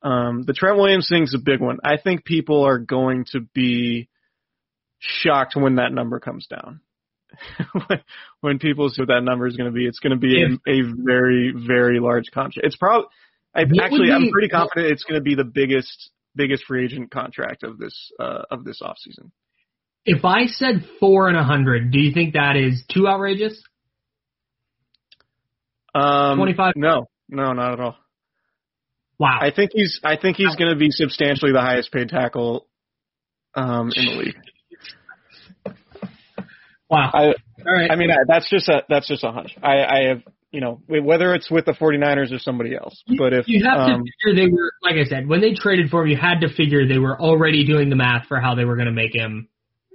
um 0.02 0.42
the 0.46 0.54
Trent 0.54 0.78
Williams 0.78 1.08
thing's 1.10 1.34
a 1.34 1.38
big 1.38 1.60
one. 1.60 1.78
I 1.84 1.96
think 1.96 2.24
people 2.24 2.66
are 2.66 2.78
going 2.78 3.26
to 3.32 3.40
be 3.54 4.08
shocked 5.02 5.56
when 5.56 5.76
that 5.76 5.92
number 5.92 6.20
comes 6.20 6.46
down. 6.46 6.80
when, 8.40 8.58
people 8.58 8.88
see 8.88 9.02
what 9.02 9.08
that 9.08 9.22
number 9.22 9.46
is 9.46 9.56
going 9.56 9.70
to 9.70 9.74
be, 9.74 9.86
it's 9.86 9.98
going 9.98 10.12
to 10.12 10.18
be 10.18 10.42
a, 10.42 10.70
a 10.70 10.82
very, 10.96 11.52
very 11.66 11.98
large 11.98 12.26
contract. 12.32 12.66
It's 12.66 12.76
probably, 12.76 13.08
I, 13.54 13.60
What 13.62 13.70
would 13.70 13.80
actually, 13.80 14.12
I'm 14.12 14.30
pretty 14.30 14.48
confident 14.48 14.92
it's 14.92 15.04
going 15.04 15.18
to 15.18 15.24
be 15.24 15.34
the 15.34 15.44
biggest, 15.44 16.10
biggest 16.36 16.64
free 16.64 16.84
agent 16.84 17.10
contract 17.10 17.62
of 17.62 17.78
this, 17.78 18.12
uh, 18.20 18.42
of 18.50 18.64
this 18.64 18.80
offseason. 18.82 19.30
if 20.04 20.24
I 20.24 20.46
said 20.46 20.84
four 21.00 21.28
and 21.28 21.36
a 21.36 21.44
hundred, 21.44 21.90
do 21.90 21.98
you 21.98 22.12
think 22.12 22.34
that 22.34 22.56
is 22.56 22.84
too 22.92 23.08
outrageous? 23.08 23.62
Um, 25.94 26.36
25? 26.36 26.74
No, 26.76 27.08
no, 27.28 27.52
not 27.52 27.72
at 27.72 27.80
all. 27.80 27.96
Wow. 29.18 29.38
I 29.40 29.52
think 29.54 29.70
he's, 29.72 30.00
I 30.04 30.16
think 30.16 30.36
he's 30.36 30.54
going 30.56 30.70
to 30.70 30.78
be 30.78 30.90
substantially 30.90 31.52
the 31.52 31.60
highest 31.60 31.92
paid 31.92 32.08
tackle, 32.08 32.66
um, 33.54 33.90
in 33.94 34.06
the 34.06 34.12
league. 34.12 34.36
Wow. 36.92 37.10
I, 37.12 37.24
All 37.26 37.34
right. 37.74 37.90
I 37.90 37.96
mean, 37.96 38.10
I- 38.10 38.24
that's 38.28 38.48
just 38.48 38.68
a, 38.68 38.84
that's 38.88 39.08
just 39.08 39.24
a 39.24 39.32
hunch. 39.32 39.56
I, 39.62 39.82
I 39.84 40.02
have, 40.08 40.22
you 40.52 40.60
know, 40.60 40.80
whether 40.86 41.34
it's 41.34 41.50
with 41.50 41.64
the 41.64 41.72
49ers 41.72 42.32
or 42.32 42.38
somebody 42.38 42.76
else, 42.76 43.02
but 43.18 43.32
if, 43.32 43.48
you 43.48 43.64
have 43.64 43.78
um, 43.88 44.04
to 44.04 44.12
figure 44.22 44.44
they 44.46 44.52
were, 44.52 44.70
like 44.82 44.96
I 44.96 45.04
said, 45.08 45.26
when 45.26 45.40
they 45.40 45.54
traded 45.54 45.90
for 45.90 46.02
him, 46.02 46.08
you 46.08 46.16
had 46.16 46.40
to 46.42 46.52
figure 46.54 46.86
they 46.86 46.98
were 46.98 47.18
already 47.18 47.64
doing 47.64 47.88
the 47.90 47.96
math 47.96 48.26
for 48.26 48.38
how 48.38 48.54
they 48.54 48.64
were 48.66 48.76
going 48.76 48.86
to 48.86 48.92
make 48.92 49.14
him 49.14 49.48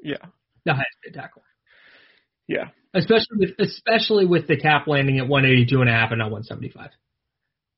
yeah, 0.04 0.18
the 0.66 0.74
highest 0.74 0.90
paid 1.04 1.14
tackle. 1.14 1.44
yeah. 2.48 2.70
Especially 2.94 3.38
with, 3.38 3.50
especially 3.60 4.26
with 4.26 4.48
the 4.48 4.58
cap 4.58 4.88
landing 4.88 5.20
at 5.20 5.28
182 5.28 5.82
and 5.82 5.90
a 5.90 5.94
half 5.94 6.10
and 6.12 6.18
not 6.20 6.32
175. 6.32 6.90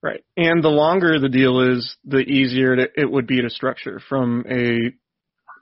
Right. 0.01 0.23
And 0.37 0.63
the 0.63 0.69
longer 0.69 1.19
the 1.19 1.27
deal 1.27 1.59
is, 1.75 1.97
the 2.05 2.19
easier 2.19 2.75
to, 2.77 2.87
it 2.95 3.11
would 3.11 3.27
be 3.27 3.41
to 3.41 3.49
structure 3.49 3.99
from 4.07 4.45
a 4.49 4.93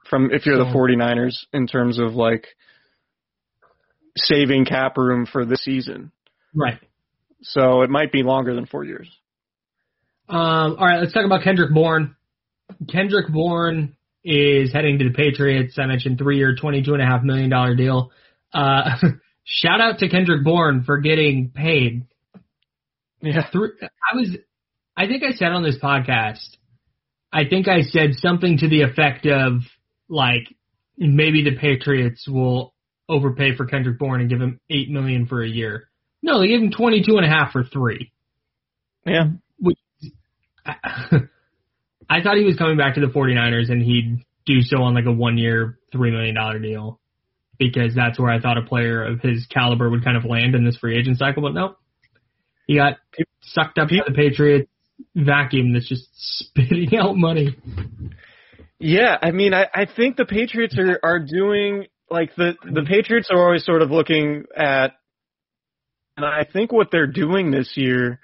from 0.09 0.29
if 0.31 0.45
you're 0.45 0.57
the 0.63 0.71
So- 0.71 0.77
49ers 0.77 1.45
in 1.53 1.65
terms 1.65 1.97
of 1.97 2.13
like 2.13 2.45
saving 4.17 4.65
cap 4.65 4.97
room 4.97 5.25
for 5.25 5.45
this 5.45 5.63
season. 5.63 6.11
Right. 6.53 6.79
So 7.43 7.81
it 7.81 7.89
might 7.89 8.11
be 8.11 8.23
longer 8.23 8.53
than 8.55 8.65
4 8.65 8.83
years. 8.83 9.09
Um, 10.29 10.75
all 10.77 10.85
right, 10.85 10.99
let's 10.99 11.13
talk 11.13 11.25
about 11.25 11.43
Kendrick 11.43 11.73
Bourne. 11.73 12.15
Kendrick 12.91 13.31
Bourne 13.31 13.95
is 14.25 14.73
heading 14.73 14.99
to 14.99 15.05
the 15.05 15.13
Patriots. 15.13 15.77
I 15.79 15.85
mentioned 15.85 16.17
three-year, 16.17 16.55
twenty-two 16.59 16.93
and 16.93 17.01
a 17.01 17.05
half 17.05 17.23
million 17.23 17.49
dollar 17.49 17.75
deal. 17.75 18.11
Uh, 18.53 18.97
shout 19.45 19.79
out 19.79 19.99
to 19.99 20.09
Kendrick 20.09 20.43
Bourne 20.43 20.83
for 20.83 20.97
getting 20.97 21.51
paid. 21.55 22.07
Yeah. 23.21 23.47
I 23.53 24.15
was, 24.15 24.35
I 24.97 25.07
think 25.07 25.23
I 25.23 25.31
said 25.31 25.53
on 25.53 25.63
this 25.63 25.77
podcast, 25.81 26.57
I 27.31 27.47
think 27.49 27.67
I 27.67 27.81
said 27.81 28.15
something 28.15 28.57
to 28.57 28.67
the 28.67 28.81
effect 28.81 29.25
of 29.25 29.61
like 30.09 30.43
maybe 30.97 31.43
the 31.43 31.55
Patriots 31.55 32.27
will 32.27 32.73
overpay 33.09 33.55
for 33.55 33.65
Kendrick 33.65 33.99
Bourne 33.99 34.21
and 34.21 34.29
give 34.29 34.41
him 34.41 34.59
eight 34.69 34.89
million 34.89 35.25
for 35.27 35.43
a 35.43 35.47
year. 35.47 35.89
No, 36.21 36.39
they 36.39 36.47
gave 36.47 36.61
him 36.61 36.71
twenty-two 36.71 37.17
and 37.17 37.25
a 37.25 37.29
half 37.29 37.51
for 37.51 37.63
three. 37.63 38.11
Yeah. 39.05 39.25
I, 40.65 40.75
I 42.09 42.21
thought 42.21 42.37
he 42.37 42.43
was 42.45 42.57
coming 42.57 42.77
back 42.77 42.95
to 42.95 43.01
the 43.01 43.07
49ers 43.07 43.69
and 43.71 43.81
he'd 43.81 44.23
do 44.45 44.61
so 44.61 44.81
on 44.83 44.93
like 44.93 45.05
a 45.05 45.11
one 45.11 45.37
year, 45.37 45.77
$3 45.93 46.11
million 46.11 46.61
deal. 46.61 46.99
because 47.57 47.93
that's 47.95 48.19
where 48.19 48.31
I 48.31 48.39
thought 48.39 48.57
a 48.57 48.61
player 48.61 49.03
of 49.03 49.21
his 49.21 49.45
caliber 49.47 49.89
would 49.89 50.03
kind 50.03 50.17
of 50.17 50.25
land 50.25 50.55
in 50.55 50.65
this 50.65 50.77
free 50.77 50.97
agent 50.97 51.17
cycle. 51.17 51.41
But 51.41 51.53
no, 51.53 51.75
he 52.65 52.75
got 52.75 52.97
sucked 53.41 53.77
up 53.77 53.89
by 53.89 53.97
the 54.07 54.13
Patriots 54.13 54.69
vacuum 55.15 55.73
that's 55.73 55.87
just 55.87 56.07
spitting 56.15 56.95
out 56.97 57.15
money. 57.15 57.55
Yeah, 58.79 59.17
I 59.21 59.31
mean, 59.31 59.53
I, 59.53 59.67
I 59.73 59.85
think 59.85 60.17
the 60.17 60.25
Patriots 60.25 60.77
are 60.77 60.99
are 61.01 61.19
doing 61.19 61.87
like 62.09 62.35
the 62.35 62.53
the 62.63 62.85
Patriots 62.87 63.29
are 63.31 63.43
always 63.43 63.65
sort 63.65 63.81
of 63.81 63.91
looking 63.91 64.45
at, 64.55 64.93
and 66.15 66.25
I 66.25 66.45
think 66.51 66.71
what 66.71 66.89
they're 66.91 67.07
doing 67.07 67.51
this 67.51 67.73
year 67.75 68.19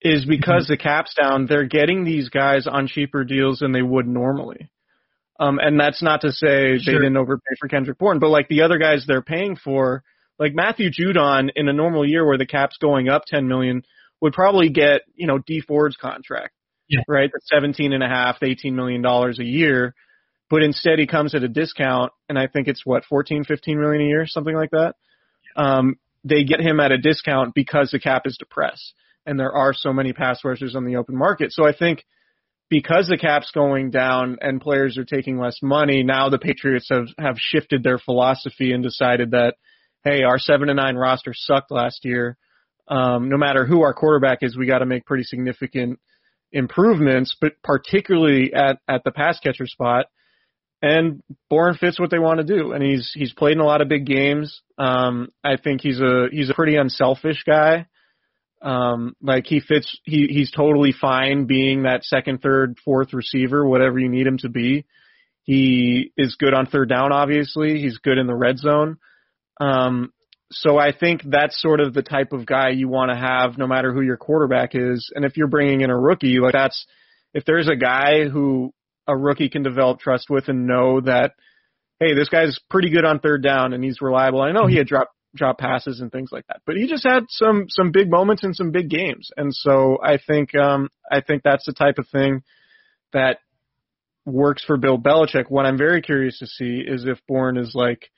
is 0.00 0.24
because 0.24 0.66
the 0.66 0.76
cap's 0.76 1.14
down, 1.20 1.46
they're 1.46 1.66
getting 1.66 2.04
these 2.04 2.28
guys 2.28 2.66
on 2.66 2.88
cheaper 2.88 3.24
deals 3.24 3.60
than 3.60 3.72
they 3.72 3.82
would 3.82 4.06
normally. 4.06 4.68
Um, 5.38 5.58
and 5.60 5.78
that's 5.78 6.02
not 6.02 6.22
to 6.22 6.32
say 6.32 6.78
Sure. 6.78 6.94
they 6.94 6.98
didn't 6.98 7.16
overpay 7.16 7.54
for 7.60 7.68
Kendrick 7.68 7.98
Bourne, 7.98 8.18
but 8.18 8.28
like 8.28 8.48
the 8.48 8.62
other 8.62 8.78
guys 8.78 9.04
they're 9.06 9.22
paying 9.22 9.56
for, 9.56 10.02
like 10.38 10.54
Matthew 10.54 10.90
Judon 10.90 11.50
in 11.54 11.68
a 11.68 11.72
normal 11.72 12.08
year 12.08 12.26
where 12.26 12.38
the 12.38 12.46
cap's 12.46 12.76
going 12.78 13.08
up 13.08 13.24
10 13.26 13.46
million 13.46 13.82
would 14.20 14.32
probably 14.32 14.68
get, 14.70 15.02
you 15.14 15.26
know, 15.26 15.38
Dee 15.38 15.60
Ford's 15.60 15.96
contract. 15.96 16.52
Yeah. 16.88 17.00
Right? 17.08 17.30
That's 17.32 17.48
17 17.52 17.92
and 17.92 18.02
a 18.02 18.08
half, 18.08 18.36
18 18.42 18.74
million 18.76 19.02
dollars 19.02 19.38
a 19.38 19.44
year. 19.44 19.94
But 20.52 20.62
instead 20.62 20.98
he 20.98 21.06
comes 21.06 21.34
at 21.34 21.42
a 21.42 21.48
discount 21.48 22.12
and 22.28 22.38
I 22.38 22.46
think 22.46 22.68
it's 22.68 22.84
what, 22.84 23.06
14, 23.06 23.44
15 23.44 23.80
million 23.80 24.02
a 24.02 24.06
year, 24.06 24.26
something 24.26 24.54
like 24.54 24.72
that. 24.72 24.96
Um, 25.56 25.96
they 26.24 26.44
get 26.44 26.60
him 26.60 26.78
at 26.78 26.92
a 26.92 26.98
discount 26.98 27.54
because 27.54 27.90
the 27.90 27.98
cap 27.98 28.26
is 28.26 28.36
depressed 28.38 28.92
and 29.24 29.40
there 29.40 29.52
are 29.52 29.72
so 29.72 29.94
many 29.94 30.12
pass 30.12 30.44
rushers 30.44 30.76
on 30.76 30.84
the 30.84 30.96
open 30.96 31.16
market. 31.16 31.52
So 31.52 31.66
I 31.66 31.74
think 31.74 32.04
because 32.68 33.08
the 33.08 33.16
cap's 33.16 33.50
going 33.50 33.92
down 33.92 34.36
and 34.42 34.60
players 34.60 34.98
are 34.98 35.06
taking 35.06 35.38
less 35.38 35.56
money, 35.62 36.02
now 36.02 36.28
the 36.28 36.38
Patriots 36.38 36.88
have, 36.90 37.06
have 37.18 37.38
shifted 37.38 37.82
their 37.82 37.98
philosophy 37.98 38.72
and 38.72 38.82
decided 38.82 39.30
that, 39.30 39.54
hey, 40.04 40.22
our 40.22 40.38
seven 40.38 40.68
to 40.68 40.74
nine 40.74 40.96
roster 40.96 41.32
sucked 41.34 41.70
last 41.70 42.04
year. 42.04 42.36
Um, 42.88 43.30
no 43.30 43.38
matter 43.38 43.64
who 43.64 43.80
our 43.84 43.94
quarterback 43.94 44.40
is, 44.42 44.54
we 44.54 44.66
got 44.66 44.80
to 44.80 44.86
make 44.86 45.06
pretty 45.06 45.24
significant 45.24 45.98
improvements, 46.52 47.34
but 47.40 47.52
particularly 47.64 48.52
at, 48.52 48.80
at 48.86 49.02
the 49.02 49.12
pass 49.12 49.40
catcher 49.40 49.66
spot. 49.66 50.08
And 50.82 51.22
Bourne 51.48 51.76
fits 51.76 52.00
what 52.00 52.10
they 52.10 52.18
want 52.18 52.38
to 52.38 52.44
do, 52.44 52.72
and 52.72 52.82
he's 52.82 53.12
he's 53.14 53.32
played 53.32 53.52
in 53.52 53.60
a 53.60 53.64
lot 53.64 53.80
of 53.80 53.88
big 53.88 54.04
games. 54.04 54.62
Um, 54.76 55.28
I 55.44 55.56
think 55.56 55.80
he's 55.80 56.00
a 56.00 56.26
he's 56.32 56.50
a 56.50 56.54
pretty 56.54 56.74
unselfish 56.74 57.44
guy. 57.46 57.86
Um, 58.60 59.14
like 59.22 59.46
he 59.46 59.60
fits, 59.60 59.96
he 60.04 60.26
he's 60.26 60.50
totally 60.50 60.92
fine 60.92 61.46
being 61.46 61.84
that 61.84 62.02
second, 62.02 62.42
third, 62.42 62.78
fourth 62.84 63.12
receiver, 63.12 63.66
whatever 63.66 64.00
you 64.00 64.08
need 64.08 64.26
him 64.26 64.38
to 64.38 64.48
be. 64.48 64.84
He 65.44 66.12
is 66.16 66.36
good 66.36 66.54
on 66.54 66.66
third 66.66 66.88
down, 66.88 67.12
obviously. 67.12 67.80
He's 67.80 67.98
good 67.98 68.18
in 68.18 68.26
the 68.26 68.34
red 68.34 68.58
zone. 68.58 68.98
Um, 69.60 70.12
so 70.50 70.78
I 70.78 70.92
think 70.92 71.22
that's 71.24 71.60
sort 71.60 71.80
of 71.80 71.94
the 71.94 72.02
type 72.02 72.32
of 72.32 72.44
guy 72.44 72.70
you 72.70 72.88
want 72.88 73.10
to 73.10 73.16
have, 73.16 73.56
no 73.56 73.66
matter 73.66 73.92
who 73.92 74.02
your 74.02 74.16
quarterback 74.16 74.74
is. 74.74 75.10
And 75.14 75.24
if 75.24 75.36
you're 75.36 75.48
bringing 75.48 75.80
in 75.80 75.90
a 75.90 75.98
rookie, 75.98 76.38
like 76.40 76.52
that's 76.52 76.86
if 77.34 77.44
there's 77.44 77.68
a 77.68 77.76
guy 77.76 78.28
who 78.28 78.72
a 79.06 79.16
rookie 79.16 79.48
can 79.48 79.62
develop 79.62 80.00
trust 80.00 80.30
with 80.30 80.48
and 80.48 80.66
know 80.66 81.00
that, 81.00 81.32
hey, 82.00 82.14
this 82.14 82.28
guy's 82.28 82.58
pretty 82.70 82.90
good 82.90 83.04
on 83.04 83.18
third 83.20 83.42
down 83.42 83.72
and 83.72 83.82
he's 83.82 84.00
reliable. 84.00 84.40
I 84.40 84.52
know 84.52 84.66
he 84.66 84.76
had 84.76 84.86
drop 84.86 85.08
drop 85.34 85.58
passes 85.58 86.00
and 86.00 86.12
things 86.12 86.30
like 86.30 86.46
that, 86.48 86.60
but 86.66 86.76
he 86.76 86.86
just 86.86 87.04
had 87.04 87.24
some 87.28 87.64
some 87.68 87.90
big 87.90 88.10
moments 88.10 88.44
in 88.44 88.52
some 88.54 88.70
big 88.70 88.90
games. 88.90 89.30
And 89.36 89.54
so 89.54 89.98
I 90.02 90.18
think 90.18 90.54
um 90.54 90.88
I 91.10 91.20
think 91.20 91.42
that's 91.42 91.64
the 91.64 91.72
type 91.72 91.98
of 91.98 92.06
thing 92.08 92.42
that 93.12 93.38
works 94.24 94.62
for 94.64 94.76
Bill 94.76 94.98
Belichick. 94.98 95.46
What 95.48 95.66
I'm 95.66 95.78
very 95.78 96.02
curious 96.02 96.38
to 96.40 96.46
see 96.46 96.82
is 96.86 97.04
if 97.06 97.18
Bourne 97.26 97.56
is 97.56 97.72
like 97.74 98.10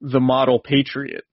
the 0.00 0.20
model 0.20 0.60
patriot 0.60 1.24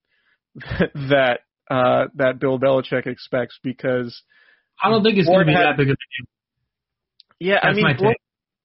that 0.55 1.39
uh 1.69 2.05
that 2.15 2.39
Bill 2.39 2.57
Belichick 2.57 3.05
expects 3.05 3.59
because 3.61 4.21
I 4.81 4.89
don't 4.89 5.03
think 5.03 5.17
it's 5.17 5.27
going 5.27 5.39
to 5.39 5.45
be 5.45 5.53
had- 5.53 5.65
that 5.65 5.77
big 5.77 5.89
of 5.89 5.93
a 5.93 5.97
deal. 5.97 7.49
yeah, 7.51 7.59
I 7.61 7.73
mean 7.73 7.85
Bourne. 7.97 8.15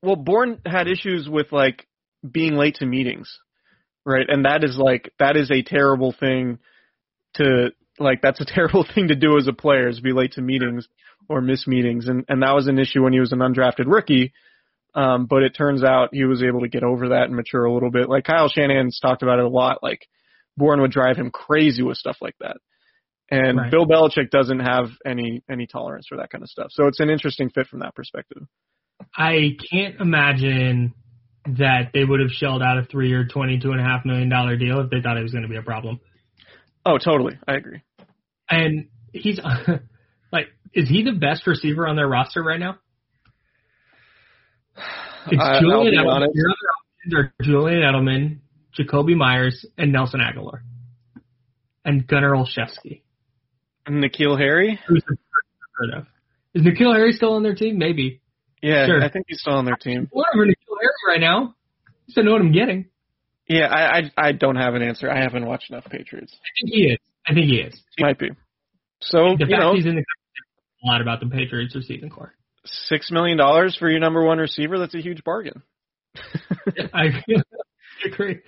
Well 0.03 0.17
Bourne 0.17 0.61
had 0.67 0.89
issues 0.89 1.29
with 1.29 1.53
like 1.53 1.87
being 2.29 2.55
late 2.55 2.77
to 2.77 2.87
meetings. 2.87 3.39
Right? 4.05 4.27
And 4.29 4.45
that 4.45 4.65
is 4.65 4.77
like 4.77 5.13
that 5.19 5.37
is 5.37 5.51
a 5.51 5.63
terrible 5.63 6.13
thing 6.19 6.59
to 7.35 7.71
like 7.99 8.21
that's 8.21 8.41
a 8.41 8.45
terrible 8.47 8.85
thing 8.95 9.09
to 9.09 9.15
do 9.15 9.39
as 9.39 9.47
a 9.47 9.53
player 9.53 9.89
is 9.89 10.01
be 10.01 10.13
late 10.13 10.33
to 10.33 10.43
meetings 10.43 10.89
or 11.29 11.41
miss 11.41 11.67
meetings 11.67 12.09
and 12.09 12.25
and 12.29 12.43
that 12.43 12.55
was 12.55 12.67
an 12.67 12.79
issue 12.79 13.03
when 13.03 13.13
he 13.13 13.21
was 13.21 13.33
an 13.33 13.39
undrafted 13.39 13.87
rookie. 13.87 14.33
Um, 14.95 15.25
but 15.25 15.43
it 15.43 15.55
turns 15.57 15.83
out 15.83 16.11
he 16.13 16.25
was 16.25 16.43
able 16.43 16.61
to 16.61 16.69
get 16.69 16.83
over 16.83 17.11
that 17.11 17.25
and 17.25 17.35
mature 17.35 17.65
a 17.65 17.73
little 17.73 17.91
bit. 17.91 18.11
Like 18.11 18.25
Kyle 18.25 18.51
Shanahan's 18.51 19.01
talked 19.01 19.23
about 19.23 19.39
it 19.39 19.47
a 19.47 19.49
lot. 19.49 19.83
Like 19.83 20.07
Bourne 20.59 20.83
would 20.83 20.91
drive 20.91 21.17
him 21.17 21.31
crazy 21.31 21.83
with 21.83 21.97
stuff 21.97 22.19
like 22.21 22.37
that. 22.41 22.59
And 23.31 23.57
Right. 23.57 23.71
Bill 23.71 23.87
Belichick 23.87 24.29
doesn't 24.31 24.61
have 24.61 24.91
any 25.07 25.43
any 25.49 25.67
tolerance 25.67 26.07
for 26.09 26.19
that 26.19 26.31
kind 26.31 26.43
of 26.43 26.51
stuff. 26.51 26.69
So 26.73 26.89
it's 26.89 27.01
an 27.01 27.09
interesting 27.09 27.49
fit 27.49 27.69
from 27.69 27.81
that 27.81 27.95
perspective. 27.95 28.43
I 29.17 29.57
can't 29.71 30.01
imagine 30.01 30.95
that 31.47 31.91
they 31.93 32.05
would 32.05 32.21
have 32.21 32.31
shelled 32.31 32.63
out 32.63 32.79
a 32.79 32.85
and 33.73 33.81
a 33.81 33.85
half 33.85 34.05
million 34.05 34.29
dollar 34.29 34.57
deal 34.57 34.81
if 34.81 34.91
they 34.91 35.01
thought 35.03 35.17
it 35.17 35.23
was 35.23 35.33
going 35.33 35.43
to 35.43 35.49
be 35.49 35.57
a 35.57 35.63
problem. 35.63 36.01
Oh, 36.85 36.99
totally. 36.99 37.39
I 37.47 37.55
agree. 37.55 37.83
And 38.49 38.89
he's 39.13 39.41
like, 40.33 40.47
is 40.73 40.89
he 40.89 41.03
the 41.03 41.13
best 41.13 41.47
receiver 41.47 41.87
on 41.87 41.97
their 41.97 42.09
roster 42.09 42.43
right 42.43 42.61
now? 42.61 42.79
It's 45.31 45.41
I- 45.41 45.61
Julian 45.61 45.95
Edelman. 45.95 46.27
Your 46.35 46.49
other 46.51 46.69
options 46.75 47.15
are 47.15 47.35
Julian 47.45 47.83
Edelman, 47.83 48.39
Jakobi 48.77 49.17
Meyers, 49.17 49.65
and 49.79 49.93
Nelson 49.93 50.19
Agholor, 50.19 50.63
and 51.85 52.05
Gunnar 52.09 52.33
Olszewski. 52.33 53.03
And 53.87 54.03
N'Keal 54.03 54.37
Harry? 54.37 54.81
Who's 54.89 55.05
the 55.07 55.17
heard 55.77 55.95
of? 55.95 56.07
Is 56.55 56.63
N'Keal 56.63 56.93
Harry 56.95 57.13
still 57.13 57.35
on 57.35 57.45
their 57.45 57.55
team? 57.55 57.79
Maybe. 57.79 58.21
Yeah, 58.63 58.87
Sure. 58.87 59.03
I 59.03 59.09
think 59.11 59.27
he's 59.29 59.41
still 59.41 59.55
on 59.55 59.65
their 59.65 59.77
team. 59.77 60.09
Whatever, 60.13 60.47
N'Keal 60.47 60.77
Harry 60.81 60.93
right 61.09 61.21
now. 61.21 61.55
Just 62.07 62.17
don't 62.17 62.25
know 62.27 62.33
what 62.33 62.41
I'm 62.41 62.53
getting. 62.53 62.87
Yeah, 63.49 63.67
I, 63.67 63.99
I 63.99 64.11
I 64.29 64.33
don't 64.33 64.57
have 64.57 64.75
an 64.75 64.83
answer. 64.83 65.11
I 65.11 65.19
haven't 65.21 65.45
watched 65.47 65.71
enough 65.71 65.85
Patriots. 65.91 66.33
I 66.33 66.49
think 66.61 66.73
he 66.75 66.83
is. 66.93 66.99
I 67.27 67.35
think 67.35 67.47
he 67.47 67.57
is. 67.57 67.75
He 67.97 68.05
might 68.05 68.19
be. 68.19 68.31
So 69.01 69.37
The 69.37 69.45
you 69.47 69.51
fact 69.51 69.61
know, 69.63 69.75
he's 69.75 69.85
in 69.87 69.97
the 69.97 70.05
a 70.85 70.87
lot 70.87 71.01
about 71.01 71.21
the 71.21 71.27
Patriots 71.27 71.75
receiving 71.75 72.09
core. 72.09 72.35
six 72.65 73.11
million 73.11 73.37
dollars 73.37 73.77
for 73.79 73.91
your 73.91 73.99
number 74.01 74.23
one 74.25 74.39
receiver—that's 74.39 74.95
a 74.95 75.01
huge 75.01 75.23
bargain. 75.25 75.63
I 76.95 77.23
agree. 78.07 78.39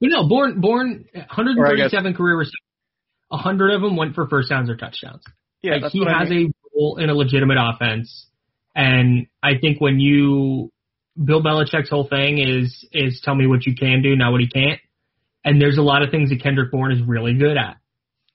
But 0.00 0.08
no, 0.10 0.28
Bourne 0.28 0.60
Bourne 0.60 1.06
137 1.14 2.14
career 2.14 2.36
receivers. 2.38 2.52
100 3.28 3.74
of 3.74 3.80
them 3.80 3.96
went 3.96 4.14
for 4.14 4.26
first 4.28 4.50
downs 4.50 4.68
or 4.68 4.76
touchdowns. 4.76 5.22
Yeah, 5.62 5.72
like 5.72 5.82
that's 5.82 5.92
he 5.94 6.00
what 6.00 6.08
I 6.08 6.18
has 6.20 6.28
mean. 6.28 6.52
a 6.52 6.68
role 6.78 6.98
in 6.98 7.08
a 7.08 7.14
legitimate 7.14 7.56
offense, 7.58 8.26
and 8.74 9.26
I 9.42 9.58
think 9.60 9.80
when 9.80 10.00
you 10.00 10.70
Bill 11.22 11.42
Belichick's 11.42 11.90
whole 11.90 12.08
thing 12.08 12.38
is 12.38 12.86
is 12.92 13.20
tell 13.24 13.34
me 13.34 13.46
what 13.46 13.66
you 13.66 13.74
can 13.74 14.02
do, 14.02 14.16
not 14.16 14.32
what 14.32 14.40
he 14.40 14.48
can't. 14.48 14.80
And 15.44 15.60
there's 15.60 15.78
a 15.78 15.82
lot 15.82 16.02
of 16.02 16.10
things 16.10 16.30
that 16.30 16.42
Kendrick 16.42 16.70
Bourne 16.70 16.92
is 16.92 17.02
really 17.02 17.34
good 17.34 17.56
at. 17.56 17.76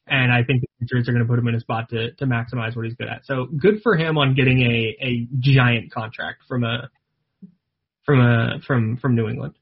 And 0.08 0.32
I 0.32 0.44
think 0.44 0.62
the 0.62 0.68
Patriots 0.80 1.10
are 1.10 1.14
going 1.14 1.24
to 1.24 1.28
put 1.28 1.40
him 1.40 1.48
in 1.48 1.56
a 1.56 1.60
spot 1.60 1.90
to, 1.90 2.12
to 2.14 2.26
maximize 2.26 2.76
what 2.76 2.86
he's 2.86 2.96
good 2.96 3.10
at. 3.10 3.26
So 3.26 3.46
good 3.46 3.82
for 3.82 3.98
him 3.98 4.18
on 4.18 4.36
getting 4.36 4.62
a, 4.62 4.98
a 5.02 5.28
giant 5.40 5.92
contract 5.92 6.44
from 6.48 6.64
a 6.64 6.90
from 8.06 8.22
a 8.22 8.60
from 8.66 8.98
from 8.98 9.16
New 9.16 9.28
England. 9.28 9.56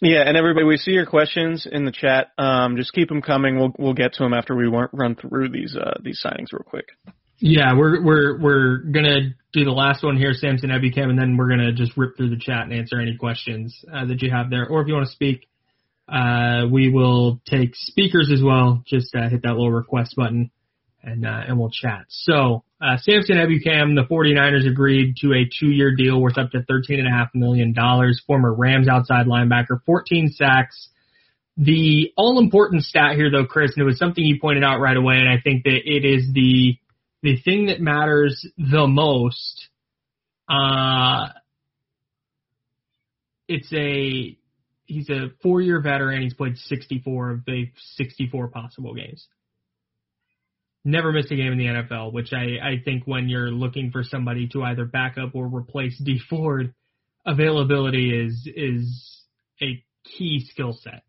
Yeah, 0.00 0.22
and 0.26 0.36
everybody, 0.36 0.64
we 0.66 0.78
see 0.78 0.90
your 0.90 1.06
questions 1.06 1.68
in 1.70 1.84
the 1.84 1.92
chat. 1.92 2.32
Um, 2.36 2.76
just 2.76 2.92
keep 2.92 3.08
them 3.08 3.22
coming. 3.22 3.58
We'll 3.58 3.72
we'll 3.78 3.94
get 3.94 4.14
to 4.14 4.24
them 4.24 4.34
after 4.34 4.56
we 4.56 4.66
run 4.66 5.14
through 5.14 5.50
these 5.50 5.76
uh, 5.76 5.98
these 6.02 6.20
signings 6.24 6.52
real 6.52 6.64
quick. 6.66 6.86
Yeah, 7.44 7.76
we're 7.76 8.00
we're 8.00 8.38
we're 8.38 8.76
gonna 8.78 9.34
do 9.52 9.64
the 9.64 9.72
last 9.72 10.04
one 10.04 10.16
here, 10.16 10.32
Samson 10.32 10.70
Ebukam, 10.70 11.10
and 11.10 11.18
then 11.18 11.36
we're 11.36 11.48
gonna 11.48 11.72
just 11.72 11.96
rip 11.96 12.16
through 12.16 12.30
the 12.30 12.38
chat 12.38 12.62
and 12.62 12.72
answer 12.72 13.00
any 13.00 13.16
questions 13.16 13.84
uh, 13.92 14.04
that 14.06 14.22
you 14.22 14.30
have 14.30 14.48
there. 14.48 14.64
Or 14.64 14.80
if 14.80 14.86
you 14.86 14.94
want 14.94 15.06
to 15.08 15.12
speak, 15.12 15.48
uh, 16.08 16.66
we 16.70 16.88
will 16.88 17.40
take 17.44 17.74
speakers 17.74 18.30
as 18.32 18.40
well. 18.40 18.84
Just 18.86 19.12
uh, 19.16 19.28
hit 19.28 19.42
that 19.42 19.54
little 19.54 19.72
request 19.72 20.14
button, 20.16 20.52
and 21.02 21.26
uh, 21.26 21.42
and 21.48 21.58
we'll 21.58 21.70
chat. 21.70 22.04
So 22.10 22.62
uh, 22.80 22.98
Samson 22.98 23.38
Ebukam, 23.38 23.96
the 23.96 24.06
49ers 24.08 24.70
agreed 24.70 25.16
to 25.22 25.32
a 25.32 25.42
two-year 25.58 25.96
deal 25.96 26.20
worth 26.20 26.38
up 26.38 26.52
to 26.52 26.62
thirteen 26.62 27.00
and 27.00 27.08
a 27.08 27.10
half 27.10 27.30
million 27.34 27.72
dollars. 27.72 28.22
Former 28.24 28.54
Rams 28.54 28.86
outside 28.86 29.26
linebacker, 29.26 29.82
14 29.84 30.28
sacks. 30.28 30.90
The 31.56 32.12
all-important 32.16 32.84
stat 32.84 33.16
here, 33.16 33.32
though, 33.32 33.46
Chris, 33.46 33.72
and 33.74 33.82
it 33.82 33.84
was 33.84 33.98
something 33.98 34.24
you 34.24 34.38
pointed 34.40 34.62
out 34.62 34.78
right 34.78 34.96
away, 34.96 35.16
and 35.16 35.28
I 35.28 35.38
think 35.42 35.64
that 35.64 35.80
it 35.84 36.04
is 36.04 36.32
the 36.32 36.78
the 37.22 37.40
thing 37.42 37.66
that 37.66 37.80
matters 37.80 38.46
the 38.58 38.86
most, 38.86 39.68
uh, 40.48 41.28
it's 43.48 43.72
a 43.72 44.36
he's 44.86 45.08
a 45.08 45.28
four 45.42 45.60
year 45.60 45.80
veteran. 45.80 46.22
He's 46.22 46.34
played 46.34 46.56
64 46.56 47.30
of 47.30 47.44
the 47.44 47.66
64 47.96 48.48
possible 48.48 48.94
games. 48.94 49.26
Never 50.84 51.12
missed 51.12 51.30
a 51.30 51.36
game 51.36 51.52
in 51.52 51.58
the 51.58 51.66
NFL, 51.66 52.12
which 52.12 52.32
I, 52.32 52.58
I 52.60 52.82
think 52.84 53.04
when 53.06 53.28
you're 53.28 53.52
looking 53.52 53.92
for 53.92 54.02
somebody 54.02 54.48
to 54.48 54.64
either 54.64 54.84
back 54.84 55.16
up 55.16 55.34
or 55.34 55.46
replace 55.46 55.96
Dee 56.02 56.20
Ford, 56.28 56.74
availability 57.24 58.26
is 58.26 58.48
is 58.56 59.22
a 59.62 59.82
key 60.04 60.44
skill 60.50 60.72
set. 60.72 61.04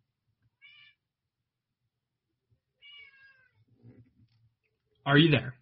Are 5.06 5.18
you 5.18 5.32
there? 5.32 5.56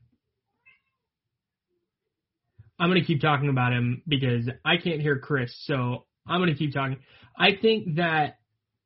I'm 2.81 2.89
going 2.89 2.99
to 2.99 3.05
keep 3.05 3.21
talking 3.21 3.47
about 3.47 3.73
him 3.73 4.01
because 4.07 4.49
I 4.65 4.77
can't 4.77 5.01
hear 5.01 5.19
Chris, 5.19 5.53
so 5.65 6.05
I'm 6.27 6.41
going 6.41 6.51
to 6.51 6.57
keep 6.57 6.73
talking. 6.73 6.97
I 7.37 7.51
think 7.61 7.97
that 7.97 8.39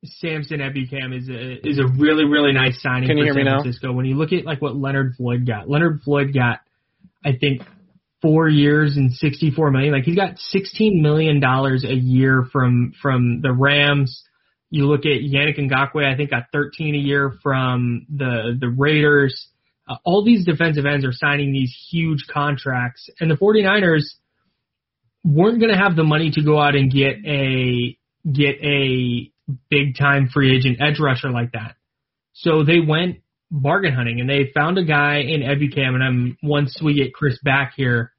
Samson 0.04 0.60
Ebukam 0.60 1.18
is 1.18 1.30
a 1.30 1.66
is 1.66 1.80
a 1.80 1.88
really 1.88 2.26
really 2.26 2.52
nice 2.52 2.82
signing 2.82 3.08
Can 3.08 3.18
for 3.26 3.34
San 3.34 3.46
now? 3.46 3.62
Francisco. 3.62 3.94
When 3.94 4.06
you 4.06 4.16
look 4.16 4.34
at 4.34 4.44
like 4.44 4.62
what 4.62 4.76
Leonard 4.76 5.14
Floyd 5.16 5.48
got, 5.48 5.70
Leonard 5.70 6.02
Floyd 6.04 6.34
got, 6.34 6.60
I 7.24 7.38
think 7.40 7.62
four 8.22 8.50
years 8.50 8.98
and 8.98 9.14
64 9.14 9.72
million. 9.72 9.94
Like 9.94 10.04
he's 10.04 10.18
got 10.18 10.40
16 10.40 11.02
million 11.02 11.40
dollars 11.40 11.86
a 11.86 11.96
year 11.96 12.46
from 12.52 12.94
from 13.02 13.40
the 13.42 13.54
Rams. 13.54 14.24
You 14.70 14.88
look 14.88 15.06
at 15.06 15.22
Yannick 15.22 15.58
Ngakoue, 15.58 16.06
I 16.06 16.18
think 16.18 16.32
got 16.32 16.48
13 16.52 16.96
a 16.96 16.98
year 16.98 17.32
from 17.42 18.06
the 18.14 18.58
the 18.60 18.68
Raiders. 18.68 19.48
Uh, 19.88 19.96
all 20.04 20.24
these 20.24 20.46
defensive 20.46 20.86
ends 20.86 21.06
are 21.06 21.12
signing 21.12 21.52
these 21.52 21.76
huge 21.90 22.26
contracts, 22.32 23.10
and 23.20 23.30
the 23.30 23.36
49ers 23.36 24.04
weren't 25.24 25.60
going 25.60 25.72
to 25.72 25.78
have 25.78 25.96
the 25.96 26.04
money 26.04 26.32
to 26.32 26.44
go 26.44 26.60
out 26.60 26.76
and 26.76 26.92
get 26.92 27.18
a 27.26 27.98
get 28.32 28.56
a 28.64 29.32
big 29.70 29.98
time 29.98 30.30
free 30.32 30.56
agent 30.56 30.78
edge 30.82 31.00
rusher 31.00 31.30
like 31.30 31.52
that. 31.54 31.76
So 32.34 32.64
they 32.64 32.80
went 32.80 33.18
bargain 33.52 33.94
hunting 33.94 34.20
and 34.20 34.30
they 34.30 34.52
found 34.54 34.78
a 34.78 34.84
guy 34.84 35.20
in 35.20 35.42
Ebukam 35.42 35.94
and 35.94 36.04
I'm 36.04 36.38
once 36.44 36.80
we 36.84 36.96
get 36.96 37.14
Chris 37.14 37.40
back 37.44 37.74
here, 37.76 38.12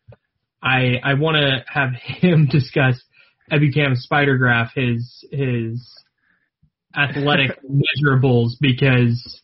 I 0.62 0.96
I 1.02 1.14
want 1.14 1.36
to 1.36 1.64
have 1.72 1.90
him 2.02 2.46
discuss 2.46 3.00
Ebukam's 3.50 4.02
spider 4.02 4.36
graph, 4.36 4.72
his 4.74 5.24
his 5.30 5.88
athletic 6.96 7.58
measurables 7.70 8.52
because 8.60 9.40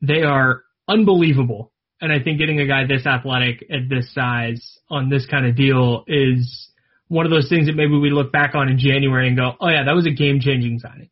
they 0.00 0.22
are 0.22 0.62
unbelievable. 0.88 1.72
And 2.00 2.12
I 2.12 2.22
think 2.22 2.38
getting 2.38 2.60
a 2.60 2.66
guy 2.66 2.86
this 2.86 3.06
athletic 3.06 3.64
at 3.70 3.88
this 3.88 4.12
size 4.12 4.78
on 4.90 5.08
this 5.08 5.26
kind 5.26 5.46
of 5.46 5.56
deal 5.56 6.04
is 6.06 6.68
one 7.08 7.24
of 7.24 7.30
those 7.30 7.48
things 7.48 7.66
that 7.66 7.76
maybe 7.76 7.96
we 7.96 8.10
look 8.10 8.32
back 8.32 8.54
on 8.54 8.68
in 8.68 8.78
January 8.78 9.28
and 9.28 9.36
go, 9.36 9.52
oh 9.60 9.68
yeah, 9.68 9.84
that 9.84 9.94
was 9.94 10.06
a 10.06 10.10
game 10.10 10.40
changing 10.40 10.78
signing. 10.80 11.10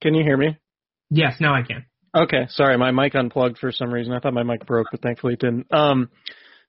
Can 0.00 0.14
you 0.14 0.22
hear 0.22 0.36
me? 0.36 0.58
Yes, 1.10 1.36
now 1.40 1.54
I 1.54 1.62
can. 1.62 1.86
Okay, 2.14 2.46
sorry, 2.50 2.76
my 2.76 2.90
mic 2.90 3.14
unplugged 3.14 3.58
for 3.58 3.72
some 3.72 3.92
reason. 3.92 4.12
I 4.12 4.20
thought 4.20 4.34
my 4.34 4.42
mic 4.42 4.66
broke, 4.66 4.88
but 4.90 5.00
thankfully 5.00 5.34
it 5.34 5.40
didn't. 5.40 5.72
Um, 5.72 6.10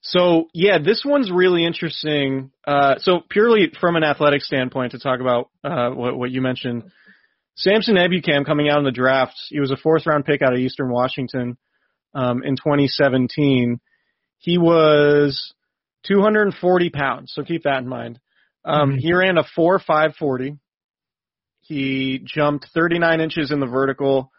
so 0.02 0.48
yeah, 0.54 0.78
this 0.84 1.04
one's 1.06 1.32
really 1.32 1.66
interesting. 1.66 2.52
Uh, 2.66 2.96
so 3.00 3.22
purely 3.30 3.72
from 3.80 3.96
an 3.96 4.04
athletic 4.04 4.42
standpoint, 4.42 4.92
to 4.92 5.00
talk 5.00 5.20
about 5.20 5.50
uh, 5.64 5.90
what, 5.90 6.18
what 6.18 6.32
you 6.32 6.42
mentioned, 6.42 6.84
Samson 7.56 7.96
Ebukam 7.96 8.46
coming 8.46 8.70
out 8.70 8.80
in 8.80 8.86
the 8.86 8.92
draft, 8.92 9.36
he 9.50 9.60
was 9.60 9.72
a 9.72 9.78
fourth 9.78 10.06
round 10.06 10.26
pick 10.26 10.42
out 10.42 10.54
of 10.54 10.60
Eastern 10.60 10.90
Washington 10.90 11.58
um, 12.14 12.44
in 12.44 12.56
2017. 12.56 13.80
He 14.40 14.58
was 14.58 15.54
240 16.08 16.90
pounds, 16.90 17.34
so 17.34 17.44
keep 17.44 17.64
that 17.64 17.80
in 17.82 17.88
mind. 17.88 18.20
Um, 18.66 18.92
Mhm. 18.94 19.00
He 19.00 19.14
ran 19.14 19.38
a 19.38 19.44
four 19.44 19.80
five 19.80 20.16
forty. 20.16 20.58
He 21.62 22.20
jumped 22.26 22.68
39 22.74 23.22
inches 23.22 23.52
in 23.52 23.60
the 23.60 23.66
vertical 23.66 24.32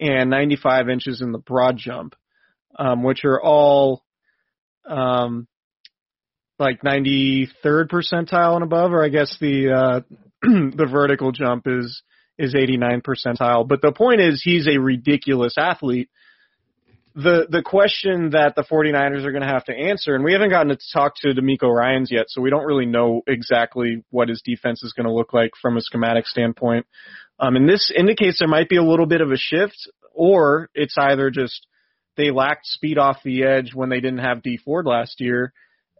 and 0.00 0.30
95 0.30 0.88
inches 0.88 1.20
in 1.20 1.32
the 1.32 1.38
broad 1.38 1.76
jump, 1.76 2.14
um, 2.78 3.02
which 3.02 3.24
are 3.24 3.40
all 3.42 4.04
um, 4.86 5.48
like 6.58 6.82
93rd 6.82 7.88
percentile 7.90 8.54
and 8.54 8.62
above, 8.62 8.92
or 8.92 9.04
I 9.04 9.08
guess 9.08 9.36
the 9.40 9.72
uh, 9.72 10.00
the 10.42 10.88
vertical 10.90 11.32
jump 11.32 11.64
is 11.66 12.02
is 12.38 12.54
89 12.54 13.02
percentile. 13.02 13.66
But 13.66 13.82
the 13.82 13.92
point 13.92 14.20
is, 14.20 14.40
he's 14.42 14.68
a 14.68 14.78
ridiculous 14.78 15.54
athlete. 15.58 16.08
The 17.20 17.48
the 17.50 17.62
question 17.62 18.30
that 18.30 18.54
the 18.54 18.62
49ers 18.62 19.24
are 19.24 19.32
going 19.32 19.42
to 19.42 19.48
have 19.48 19.64
to 19.64 19.74
answer, 19.74 20.14
and 20.14 20.22
we 20.22 20.34
haven't 20.34 20.50
gotten 20.50 20.68
to 20.68 20.78
talk 20.92 21.16
to 21.16 21.34
DeMeco 21.34 21.68
Ryans 21.68 22.12
yet, 22.12 22.26
so 22.28 22.40
we 22.40 22.48
don't 22.48 22.64
really 22.64 22.86
know 22.86 23.22
exactly 23.26 24.04
what 24.10 24.28
his 24.28 24.40
defense 24.40 24.84
is 24.84 24.92
going 24.92 25.06
to 25.06 25.12
look 25.12 25.32
like 25.32 25.50
from 25.60 25.76
a 25.76 25.80
schematic 25.80 26.28
standpoint. 26.28 26.86
Um, 27.40 27.56
and 27.56 27.68
this 27.68 27.90
indicates 27.90 28.38
there 28.38 28.46
might 28.46 28.68
be 28.68 28.76
a 28.76 28.84
little 28.84 29.06
bit 29.06 29.20
of 29.20 29.32
a 29.32 29.36
shift, 29.36 29.90
or 30.12 30.70
it's 30.74 30.94
either 30.96 31.28
just 31.30 31.66
they 32.16 32.30
lacked 32.30 32.66
speed 32.66 32.98
off 32.98 33.16
the 33.24 33.42
edge 33.42 33.74
when 33.74 33.88
they 33.88 34.00
didn't 34.00 34.20
have 34.20 34.40
Dee 34.40 34.56
Ford 34.56 34.86
last 34.86 35.20
year, 35.20 35.52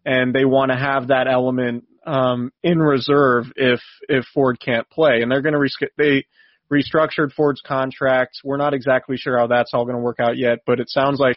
and 0.04 0.32
they 0.32 0.44
want 0.44 0.70
to 0.70 0.78
have 0.78 1.08
that 1.08 1.26
element 1.26 1.82
um, 2.06 2.52
in 2.62 2.78
reserve 2.78 3.46
if 3.56 3.80
if 4.08 4.24
Ford 4.32 4.60
can't 4.64 4.88
play, 4.88 5.20
and 5.22 5.32
they're 5.32 5.42
going 5.42 5.54
to 5.54 5.58
res- 5.58 5.76
they 5.96 6.26
restructured 6.72 7.32
Ford's 7.32 7.60
contract. 7.60 8.40
We're 8.44 8.56
not 8.56 8.74
exactly 8.74 9.16
sure 9.16 9.38
how 9.38 9.46
that's 9.46 9.72
all 9.72 9.84
going 9.84 9.96
to 9.96 10.02
work 10.02 10.20
out 10.20 10.36
yet, 10.36 10.60
but 10.66 10.80
it 10.80 10.88
sounds 10.88 11.18
like 11.18 11.36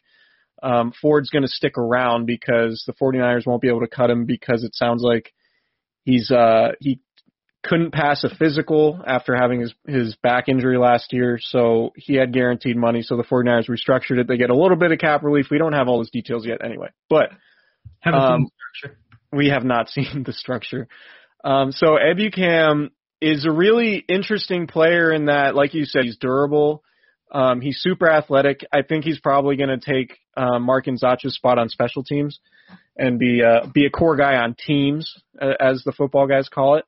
um, 0.63 0.93
Ford's 1.01 1.29
going 1.29 1.43
to 1.43 1.47
stick 1.47 1.77
around 1.77 2.25
because 2.25 2.83
the 2.85 2.93
49ers 2.93 3.47
won't 3.47 3.61
be 3.61 3.69
able 3.69 3.81
to 3.81 3.87
cut 3.87 4.09
him 4.09 4.25
because 4.25 4.63
it 4.63 4.75
sounds 4.75 5.01
like 5.01 5.33
he's 6.03 6.31
uh, 6.31 6.73
he 6.79 6.99
couldn't 7.63 7.91
pass 7.91 8.23
a 8.23 8.35
physical 8.35 9.01
after 9.05 9.35
having 9.35 9.61
his 9.61 9.73
his 9.87 10.15
back 10.23 10.49
injury 10.49 10.77
last 10.77 11.13
year, 11.13 11.37
so 11.39 11.91
he 11.95 12.15
had 12.15 12.33
guaranteed 12.33 12.75
money. 12.75 13.01
So 13.01 13.17
the 13.17 13.23
49ers 13.23 13.69
restructured 13.69 14.19
it. 14.19 14.27
They 14.27 14.37
get 14.37 14.49
a 14.49 14.55
little 14.55 14.77
bit 14.77 14.91
of 14.91 14.99
cap 14.99 15.23
relief. 15.23 15.47
We 15.51 15.57
don't 15.57 15.73
have 15.73 15.87
all 15.87 15.97
those 15.97 16.11
details 16.11 16.45
yet 16.45 16.63
anyway, 16.63 16.89
but 17.09 17.29
Um, 18.13 18.47
we 19.31 19.49
have 19.49 19.63
not 19.63 19.89
seen 19.95 20.23
the 20.25 20.33
structure. 20.33 20.87
Um, 21.43 21.71
so 21.71 21.97
Ebukam 21.97 22.89
is 23.21 23.45
a 23.45 23.51
really 23.51 24.03
interesting 24.07 24.67
player 24.67 25.11
in 25.11 25.25
that, 25.25 25.55
like 25.55 25.73
you 25.73 25.85
said, 25.85 26.03
he's 26.03 26.17
durable. 26.17 26.83
Um, 27.31 27.61
he's 27.61 27.79
super 27.79 28.09
athletic. 28.09 28.65
I 28.73 28.81
think 28.81 29.05
he's 29.05 29.19
probably 29.19 29.55
going 29.55 29.69
to 29.69 29.79
take 29.79 30.17
uh, 30.35 30.59
Mark 30.59 30.85
Nzeocha's 30.85 31.35
spot 31.35 31.57
on 31.57 31.69
special 31.69 32.03
teams 32.03 32.39
and 32.97 33.19
be 33.19 33.41
uh, 33.41 33.67
be 33.73 33.85
a 33.85 33.89
core 33.89 34.17
guy 34.17 34.35
on 34.35 34.55
teams, 34.55 35.13
uh, 35.41 35.53
as 35.59 35.83
the 35.85 35.93
football 35.93 36.27
guys 36.27 36.49
call 36.49 36.75
it. 36.75 36.85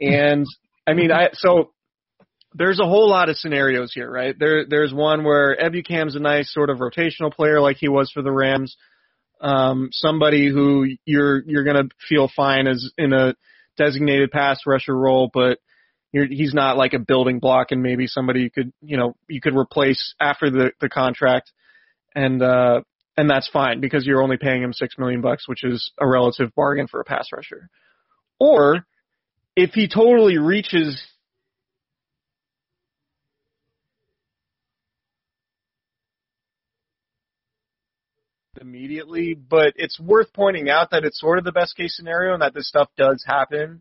And 0.00 0.44
I 0.86 0.94
mean, 0.94 1.12
I 1.12 1.28
so 1.34 1.70
there's 2.52 2.80
a 2.80 2.84
whole 2.84 3.08
lot 3.08 3.28
of 3.28 3.36
scenarios 3.36 3.92
here, 3.94 4.10
right? 4.10 4.34
There 4.36 4.66
there's 4.68 4.92
one 4.92 5.22
where 5.22 5.56
Ebukam's 5.56 6.16
a 6.16 6.20
nice 6.20 6.52
sort 6.52 6.68
of 6.68 6.78
rotational 6.78 7.32
player, 7.32 7.60
like 7.60 7.76
he 7.76 7.88
was 7.88 8.10
for 8.10 8.22
the 8.22 8.32
Rams 8.32 8.76
um, 9.40 9.90
somebody 9.92 10.48
who 10.48 10.86
you're 11.04 11.42
you're 11.46 11.64
gonna 11.64 11.88
feel 12.08 12.30
fine 12.34 12.66
as 12.66 12.90
in 12.96 13.12
a 13.12 13.34
designated 13.76 14.30
pass 14.30 14.60
rusher 14.66 14.96
role, 14.96 15.30
but 15.32 15.58
you're, 16.12 16.26
he's 16.26 16.54
not 16.54 16.76
like 16.76 16.92
a 16.92 16.98
building 16.98 17.38
block, 17.38 17.68
and 17.70 17.82
maybe 17.82 18.06
somebody 18.06 18.40
you 18.40 18.50
could 18.50 18.72
you 18.80 18.96
know 18.96 19.16
you 19.28 19.40
could 19.40 19.56
replace 19.56 20.14
after 20.20 20.50
the 20.50 20.72
the 20.80 20.88
contract, 20.88 21.52
and 22.14 22.42
uh, 22.42 22.80
and 23.16 23.28
that's 23.28 23.48
fine 23.48 23.80
because 23.80 24.06
you're 24.06 24.22
only 24.22 24.36
paying 24.36 24.62
him 24.62 24.72
six 24.72 24.96
million 24.98 25.20
bucks, 25.20 25.48
which 25.48 25.64
is 25.64 25.92
a 26.00 26.06
relative 26.06 26.54
bargain 26.54 26.86
for 26.86 27.00
a 27.00 27.04
pass 27.04 27.28
rusher. 27.32 27.68
Or 28.38 28.86
if 29.56 29.70
he 29.70 29.88
totally 29.88 30.38
reaches 30.38 31.02
immediately, 38.60 39.34
but 39.34 39.72
it's 39.76 39.98
worth 39.98 40.32
pointing 40.32 40.68
out 40.68 40.90
that 40.90 41.04
it's 41.04 41.20
sort 41.20 41.38
of 41.38 41.44
the 41.44 41.52
best 41.52 41.76
case 41.76 41.96
scenario 41.96 42.32
and 42.34 42.42
that 42.42 42.54
this 42.54 42.68
stuff 42.68 42.88
does 42.96 43.24
happen. 43.26 43.80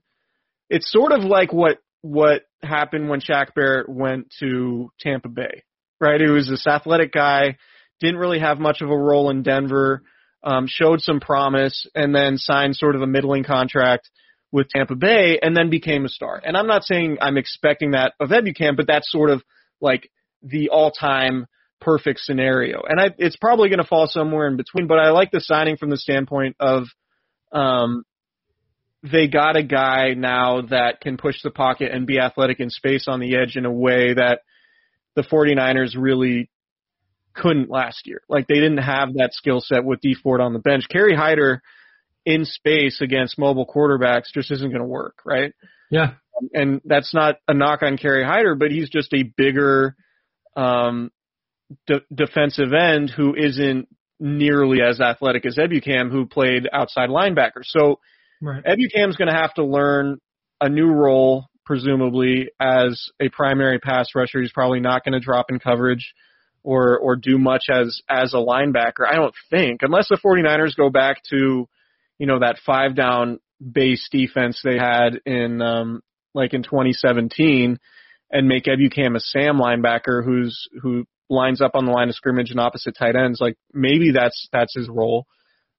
It's 0.69 0.91
sort 0.91 1.11
of 1.11 1.21
like 1.21 1.53
what 1.53 1.79
what 2.05 2.43
happened 2.61 3.09
when 3.09 3.19
Shaq 3.19 3.55
Barrett 3.55 3.89
went 3.89 4.31
to 4.39 4.91
Tampa 4.99 5.27
Bay, 5.27 5.63
right? 5.99 6.21
He 6.21 6.29
was 6.29 6.47
this 6.47 6.67
athletic 6.67 7.11
guy, 7.11 7.57
didn't 7.99 8.19
really 8.19 8.37
have 8.37 8.59
much 8.59 8.81
of 8.81 8.91
a 8.91 8.95
role 8.95 9.31
in 9.31 9.41
Denver, 9.41 10.03
um, 10.43 10.67
showed 10.67 11.01
some 11.01 11.19
promise, 11.19 11.87
and 11.95 12.13
then 12.13 12.37
signed 12.37 12.75
sort 12.75 12.95
of 12.95 13.01
a 13.01 13.07
middling 13.07 13.43
contract 13.43 14.11
with 14.51 14.69
Tampa 14.69 14.93
Bay, 14.93 15.39
and 15.41 15.57
then 15.57 15.71
became 15.71 16.05
a 16.05 16.09
star. 16.09 16.39
And 16.45 16.55
I'm 16.55 16.67
not 16.67 16.83
saying 16.83 17.17
I'm 17.21 17.37
expecting 17.37 17.91
that 17.91 18.13
of 18.19 18.29
Ebukam, 18.29 18.77
but 18.77 18.85
that's 18.85 19.11
sort 19.11 19.31
of 19.31 19.41
like 19.81 20.11
the 20.43 20.69
all-time 20.69 21.47
perfect 21.81 22.19
scenario. 22.19 22.83
And 22.87 23.01
I, 23.01 23.15
it's 23.17 23.35
probably 23.35 23.69
going 23.69 23.79
to 23.79 23.83
fall 23.83 24.05
somewhere 24.05 24.47
in 24.47 24.57
between, 24.57 24.85
but 24.85 24.99
I 24.99 25.09
like 25.09 25.31
the 25.31 25.41
signing 25.41 25.75
from 25.75 25.89
the 25.89 25.97
standpoint 25.97 26.55
of, 26.59 26.83
um, 27.51 28.03
they 29.11 29.27
got 29.27 29.55
a 29.55 29.63
guy 29.63 30.13
now 30.13 30.61
that 30.61 31.01
can 31.01 31.17
push 31.17 31.41
the 31.43 31.51
pocket 31.51 31.91
and 31.91 32.07
be 32.07 32.19
athletic 32.19 32.59
in 32.59 32.69
space 32.69 33.07
on 33.07 33.19
the 33.19 33.35
edge 33.35 33.55
in 33.55 33.65
a 33.65 33.71
way 33.71 34.13
that 34.13 34.41
the 35.15 35.21
49ers 35.21 35.95
really 35.97 36.49
couldn't 37.33 37.69
last 37.69 38.07
year. 38.07 38.21
Like 38.29 38.47
they 38.47 38.55
didn't 38.55 38.77
have 38.77 39.15
that 39.15 39.33
skill 39.33 39.61
set 39.61 39.83
with 39.83 40.01
Dee 40.01 40.15
Ford 40.15 40.41
on 40.41 40.53
the 40.53 40.59
bench. 40.59 40.85
Kerry 40.89 41.15
Hyder 41.15 41.61
in 42.25 42.45
space 42.45 43.01
against 43.01 43.37
mobile 43.37 43.67
quarterbacks 43.67 44.33
just 44.33 44.51
isn't 44.51 44.69
going 44.69 44.81
to 44.81 44.87
work, 44.87 45.19
right? 45.25 45.53
Yeah. 45.91 46.13
and 46.53 46.81
that's 46.85 47.13
not 47.13 47.35
a 47.47 47.53
knock 47.53 47.83
on 47.83 47.97
Kerry 47.97 48.25
Hyder, 48.25 48.55
but 48.55 48.71
he's 48.71 48.89
just 48.89 49.13
a 49.13 49.23
bigger 49.23 49.95
um, 50.55 51.11
de- 51.85 52.01
defensive 52.13 52.73
end 52.73 53.11
who 53.11 53.35
isn't 53.35 53.87
nearly 54.19 54.81
as 54.81 54.99
athletic 54.99 55.45
as 55.45 55.57
Ebukam, 55.57 56.11
who 56.11 56.25
played 56.25 56.67
outside 56.71 57.09
linebacker. 57.09 57.63
So 57.63 57.99
Right. 58.41 58.63
Ebukam's 58.63 59.15
going 59.15 59.29
to 59.29 59.39
have 59.39 59.53
to 59.55 59.63
learn 59.63 60.19
a 60.61 60.69
new 60.69 60.87
role, 60.87 61.45
presumably 61.65 62.49
as 62.59 63.09
a 63.19 63.29
primary 63.29 63.79
pass 63.79 64.07
rusher. 64.15 64.41
He's 64.41 64.51
probably 64.51 64.79
not 64.79 65.03
going 65.03 65.13
to 65.13 65.19
drop 65.19 65.47
in 65.49 65.59
coverage 65.59 66.13
or 66.63 66.97
or 66.97 67.15
do 67.15 67.37
much 67.37 67.65
as 67.69 68.01
as 68.09 68.33
a 68.33 68.37
linebacker. 68.37 69.07
I 69.07 69.15
don't 69.15 69.35
think 69.49 69.81
unless 69.83 70.09
the 70.09 70.17
49ers 70.17 70.75
go 70.75 70.89
back 70.89 71.21
to 71.29 71.67
you 72.17 72.27
know 72.27 72.39
that 72.39 72.57
five 72.65 72.95
down 72.95 73.39
base 73.71 74.09
defense 74.11 74.59
they 74.63 74.77
had 74.77 75.21
in 75.25 75.61
um 75.61 76.01
like 76.33 76.53
in 76.53 76.63
2017 76.63 77.77
and 78.31 78.47
make 78.47 78.65
Ebukam 78.65 79.15
a 79.15 79.19
Sam 79.19 79.57
linebacker 79.57 80.25
who's 80.25 80.67
who 80.81 81.05
lines 81.29 81.61
up 81.61 81.71
on 81.75 81.85
the 81.85 81.91
line 81.91 82.09
of 82.09 82.15
scrimmage 82.15 82.51
and 82.51 82.59
opposite 82.59 82.95
tight 82.97 83.15
ends 83.15 83.39
like 83.39 83.55
maybe 83.73 84.11
that's 84.11 84.47
that's 84.51 84.75
his 84.75 84.89
role 84.89 85.25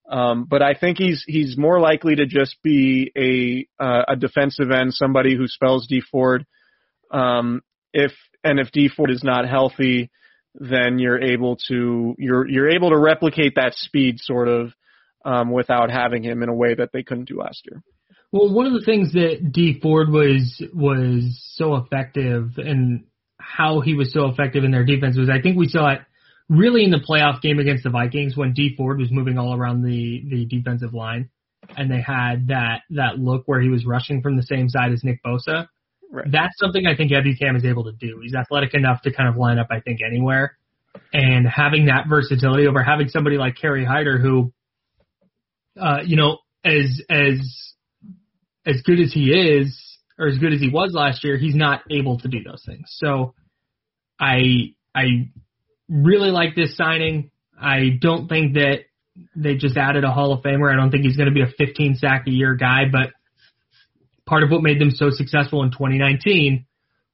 um, 0.08 0.46
but 0.48 0.62
I 0.62 0.74
think 0.74 0.98
he's 0.98 1.24
he's 1.26 1.56
more 1.56 1.80
likely 1.80 2.16
to 2.16 2.26
just 2.26 2.56
be 2.62 3.10
a 3.16 3.82
uh, 3.82 4.02
a 4.08 4.16
defensive 4.16 4.70
end, 4.70 4.94
somebody 4.94 5.36
who 5.36 5.48
spells 5.48 5.86
Dee 5.86 6.00
Ford. 6.00 6.46
Um, 7.10 7.62
if 7.92 8.12
and 8.44 8.60
if 8.60 8.70
Dee 8.70 8.88
Ford 8.88 9.10
is 9.10 9.24
not 9.24 9.48
healthy, 9.48 10.10
then 10.54 10.98
you're 10.98 11.20
able 11.20 11.56
to 11.68 12.14
you're 12.18 12.48
you're 12.48 12.70
able 12.70 12.90
to 12.90 12.98
replicate 12.98 13.54
that 13.56 13.74
speed 13.74 14.20
sort 14.20 14.48
of 14.48 14.72
um, 15.24 15.50
without 15.50 15.90
having 15.90 16.22
him 16.22 16.42
in 16.42 16.48
a 16.48 16.54
way 16.54 16.74
that 16.74 16.90
they 16.92 17.02
couldn't 17.02 17.28
do 17.28 17.38
last 17.38 17.62
year. 17.68 17.82
Well, 18.30 18.52
one 18.52 18.66
of 18.66 18.72
the 18.74 18.84
things 18.84 19.12
that 19.14 19.50
Dee 19.52 19.80
Ford 19.80 20.10
was 20.10 20.62
was 20.72 21.40
so 21.54 21.74
effective 21.76 22.50
and 22.58 23.04
how 23.38 23.80
he 23.80 23.94
was 23.94 24.12
so 24.12 24.26
effective 24.26 24.62
in 24.62 24.70
their 24.70 24.84
defense 24.84 25.16
was 25.16 25.28
I 25.28 25.40
think 25.40 25.56
we 25.56 25.68
saw 25.68 25.92
it 25.92 26.00
really 26.48 26.84
in 26.84 26.90
the 26.90 26.98
playoff 26.98 27.40
game 27.40 27.58
against 27.58 27.84
the 27.84 27.90
Vikings 27.90 28.36
when 28.36 28.52
Dee 28.52 28.74
Ford 28.76 28.98
was 28.98 29.10
moving 29.10 29.38
all 29.38 29.54
around 29.54 29.82
the 29.82 30.24
the 30.28 30.44
defensive 30.46 30.94
line 30.94 31.30
and 31.76 31.90
they 31.90 32.00
had 32.00 32.48
that 32.48 32.82
that 32.90 33.18
look 33.18 33.44
where 33.46 33.60
he 33.60 33.68
was 33.68 33.84
rushing 33.84 34.22
from 34.22 34.36
the 34.36 34.42
same 34.42 34.68
side 34.68 34.92
as 34.92 35.02
Nick 35.02 35.22
Bosa. 35.24 35.68
Right. 36.10 36.30
That's 36.30 36.56
something 36.58 36.86
I 36.86 36.96
think 36.96 37.10
Ebukam 37.10 37.56
is 37.56 37.64
able 37.64 37.84
to 37.84 37.92
do. 37.92 38.20
He's 38.22 38.34
athletic 38.34 38.74
enough 38.74 39.02
to 39.02 39.12
kind 39.12 39.28
of 39.28 39.36
line 39.36 39.58
up, 39.58 39.68
I 39.70 39.80
think, 39.80 40.00
anywhere. 40.06 40.56
And 41.12 41.46
having 41.46 41.86
that 41.86 42.06
versatility 42.08 42.66
over 42.66 42.82
having 42.82 43.08
somebody 43.08 43.36
like 43.36 43.56
Kerry 43.60 43.84
Hyder 43.84 44.18
who, 44.18 44.52
uh, 45.78 45.98
you 46.04 46.16
know, 46.16 46.38
as 46.64 47.02
as 47.10 47.74
as 48.64 48.82
good 48.82 49.00
as 49.00 49.12
he 49.12 49.30
is, 49.30 49.78
or 50.18 50.28
as 50.28 50.38
good 50.38 50.52
as 50.52 50.60
he 50.60 50.70
was 50.70 50.92
last 50.94 51.22
year, 51.22 51.36
he's 51.36 51.54
not 51.54 51.82
able 51.90 52.18
to 52.20 52.28
do 52.28 52.42
those 52.42 52.62
things. 52.64 52.86
So 52.96 53.34
I 54.18 54.74
I 54.94 55.28
really 55.88 56.30
like 56.30 56.54
this 56.54 56.76
signing. 56.76 57.30
I 57.60 57.98
don't 58.00 58.28
think 58.28 58.54
that 58.54 58.80
they 59.34 59.56
just 59.56 59.76
added 59.76 60.04
a 60.04 60.10
Hall 60.10 60.32
of 60.32 60.42
Famer. 60.42 60.72
I 60.72 60.76
don't 60.76 60.90
think 60.90 61.04
he's 61.04 61.16
going 61.16 61.28
to 61.28 61.34
be 61.34 61.42
a 61.42 61.52
15 61.58 61.96
sack 61.96 62.26
a 62.26 62.30
year 62.30 62.54
guy, 62.54 62.84
but 62.90 63.10
part 64.26 64.42
of 64.42 64.50
what 64.50 64.62
made 64.62 64.80
them 64.80 64.90
so 64.90 65.10
successful 65.10 65.62
in 65.62 65.70
2019 65.70 66.66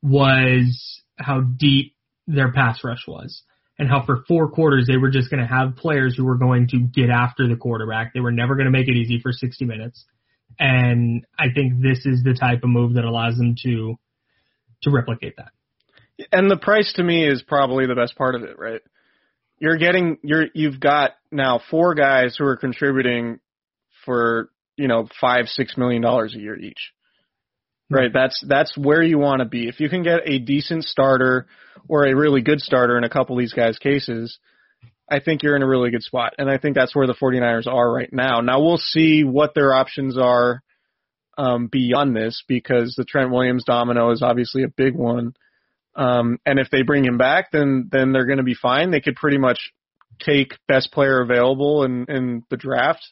was 0.03 1.03
how 1.17 1.41
deep 1.41 1.95
their 2.27 2.53
pass 2.53 2.83
rush 2.83 3.07
was 3.07 3.43
and 3.79 3.89
how 3.89 4.05
for 4.05 4.25
four 4.27 4.51
quarters 4.51 4.87
they 4.87 4.97
were 4.97 5.11
just 5.11 5.31
going 5.31 5.41
to 5.41 5.47
have 5.47 5.77
players 5.77 6.17
who 6.17 6.25
were 6.25 6.37
going 6.37 6.69
to 6.69 6.79
get 6.81 7.11
after 7.11 7.49
the 7.49 7.57
quarterback. 7.57 8.13
They 8.13 8.21
were 8.21 8.33
never 8.33 8.55
going 8.55 8.67
to 8.67 8.71
make 8.71 8.89
it 8.89 8.97
easy 8.97 9.21
for 9.21 9.33
60 9.33 9.65
minutes. 9.65 10.05
And 10.59 11.25
I 11.39 11.47
think 11.55 11.81
this 11.81 12.05
is 12.05 12.23
the 12.23 12.35
type 12.35 12.63
of 12.63 12.71
move 12.71 12.95
that 12.95 13.05
allows 13.05 13.37
them 13.37 13.55
to 13.65 13.97
to 14.83 14.91
replicate 14.91 15.37
that. 15.37 15.53
And 16.31 16.51
the 16.51 16.57
price 16.57 16.93
to 16.95 17.03
me 17.03 17.27
is 17.27 17.43
probably 17.43 17.87
the 17.87 17.95
best 17.95 18.17
part 18.17 18.35
of 18.35 18.43
it, 18.43 18.59
right? 18.59 18.81
You're 19.59 19.79
getting 19.79 20.19
you're 20.23 20.47
you've 20.55 20.81
got 20.81 21.13
now 21.31 21.61
four 21.71 21.95
guys 21.95 22.37
who 22.37 22.45
are 22.45 22.57
contributing 22.57 23.41
for, 24.05 24.51
you 24.77 24.89
know, 24.89 25.09
five, 25.21 25.47
six 25.47 25.77
million 25.77 26.03
dollars 26.03 26.35
a 26.35 26.39
year 26.39 26.59
each. 26.59 26.93
Right. 27.91 28.13
That's 28.13 28.43
that's 28.49 28.77
where 28.77 29.03
you 29.03 29.19
want 29.19 29.41
to 29.41 29.45
be. 29.45 29.69
If 29.69 29.79
you 29.79 29.89
can 29.91 30.03
get 30.03 30.21
a 30.25 30.39
decent 30.39 30.85
starter 30.85 31.47
or 31.89 32.07
a 32.07 32.17
really 32.17 32.41
good 32.41 32.61
starter 32.61 32.97
in 32.97 33.05
a 33.05 33.11
couple 33.11 33.37
of 33.37 33.41
these 33.41 33.53
guys' 33.53 33.79
cases, 33.79 34.39
I 35.11 35.21
think 35.21 35.43
you're 35.43 35.57
in 35.57 35.63
a 35.63 35.69
really 35.69 35.91
good 35.91 36.03
spot. 36.03 36.35
And 36.39 36.51
I 36.51 36.57
think 36.57 36.75
that's 36.75 36.97
where 36.97 37.07
the 37.07 37.15
49ers 37.15 37.67
are 37.67 37.93
right 37.93 38.11
now. 38.11 38.41
Now 38.41 38.63
we'll 38.63 38.79
see 38.79 39.25
what 39.25 39.55
their 39.55 39.75
options 39.75 40.17
are 40.17 40.63
um, 41.37 41.67
beyond 41.67 42.17
this 42.17 42.43
because 42.49 42.95
the 42.97 43.05
Trent 43.05 43.31
Williams 43.31 43.65
domino 43.65 44.11
is 44.11 44.23
obviously 44.23 44.63
a 44.63 44.69
big 44.69 44.95
one. 44.95 45.35
Um, 45.95 46.39
and 46.47 46.59
if 46.59 46.71
they 46.71 46.83
bring 46.83 47.05
him 47.05 47.19
back, 47.19 47.51
then 47.53 47.89
then 47.91 48.13
they're 48.13 48.27
going 48.27 48.39
to 48.39 48.45
be 48.45 48.55
fine. 48.55 48.91
They 48.91 49.01
could 49.01 49.17
pretty 49.17 49.39
much 49.39 49.73
take 50.25 50.55
best 50.69 50.93
player 50.93 51.21
available 51.21 51.85
in 51.85 52.07
in 52.09 52.43
the 52.51 52.57
draft 52.57 53.03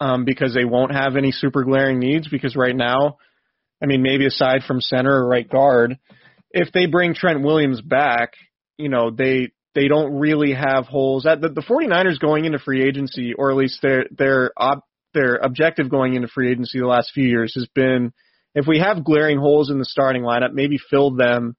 um, 0.00 0.24
because 0.24 0.54
they 0.54 0.64
won't 0.64 0.92
have 0.92 1.16
any 1.16 1.32
super 1.32 1.64
glaring 1.64 1.98
needs. 1.98 2.28
Because 2.28 2.54
right 2.54 2.76
now, 2.76 3.16
I 3.82 3.86
mean, 3.86 4.02
maybe 4.02 4.26
aside 4.26 4.62
from 4.66 4.80
center 4.80 5.10
or 5.10 5.28
right 5.28 5.48
guard, 5.48 5.98
if 6.50 6.72
they 6.72 6.86
bring 6.86 7.14
Trent 7.14 7.42
Williams 7.42 7.80
back, 7.80 8.34
you 8.76 8.88
know 8.88 9.10
they 9.10 9.50
they 9.74 9.88
don't 9.88 10.18
really 10.18 10.52
have 10.52 10.86
holes. 10.86 11.24
That 11.24 11.40
the, 11.40 11.48
the 11.48 11.62
49ers 11.62 12.20
going 12.20 12.44
into 12.44 12.58
free 12.58 12.86
agency, 12.86 13.34
or 13.34 13.50
at 13.50 13.56
least 13.56 13.80
their 13.82 14.06
their 14.16 14.52
ob, 14.56 14.80
their 15.14 15.36
objective 15.36 15.90
going 15.90 16.14
into 16.14 16.28
free 16.28 16.50
agency 16.50 16.78
the 16.78 16.86
last 16.86 17.10
few 17.12 17.26
years 17.26 17.54
has 17.54 17.66
been 17.74 18.12
if 18.54 18.66
we 18.66 18.78
have 18.78 19.04
glaring 19.04 19.38
holes 19.38 19.70
in 19.70 19.78
the 19.78 19.84
starting 19.84 20.22
lineup, 20.22 20.52
maybe 20.52 20.78
fill 20.90 21.14
them 21.14 21.56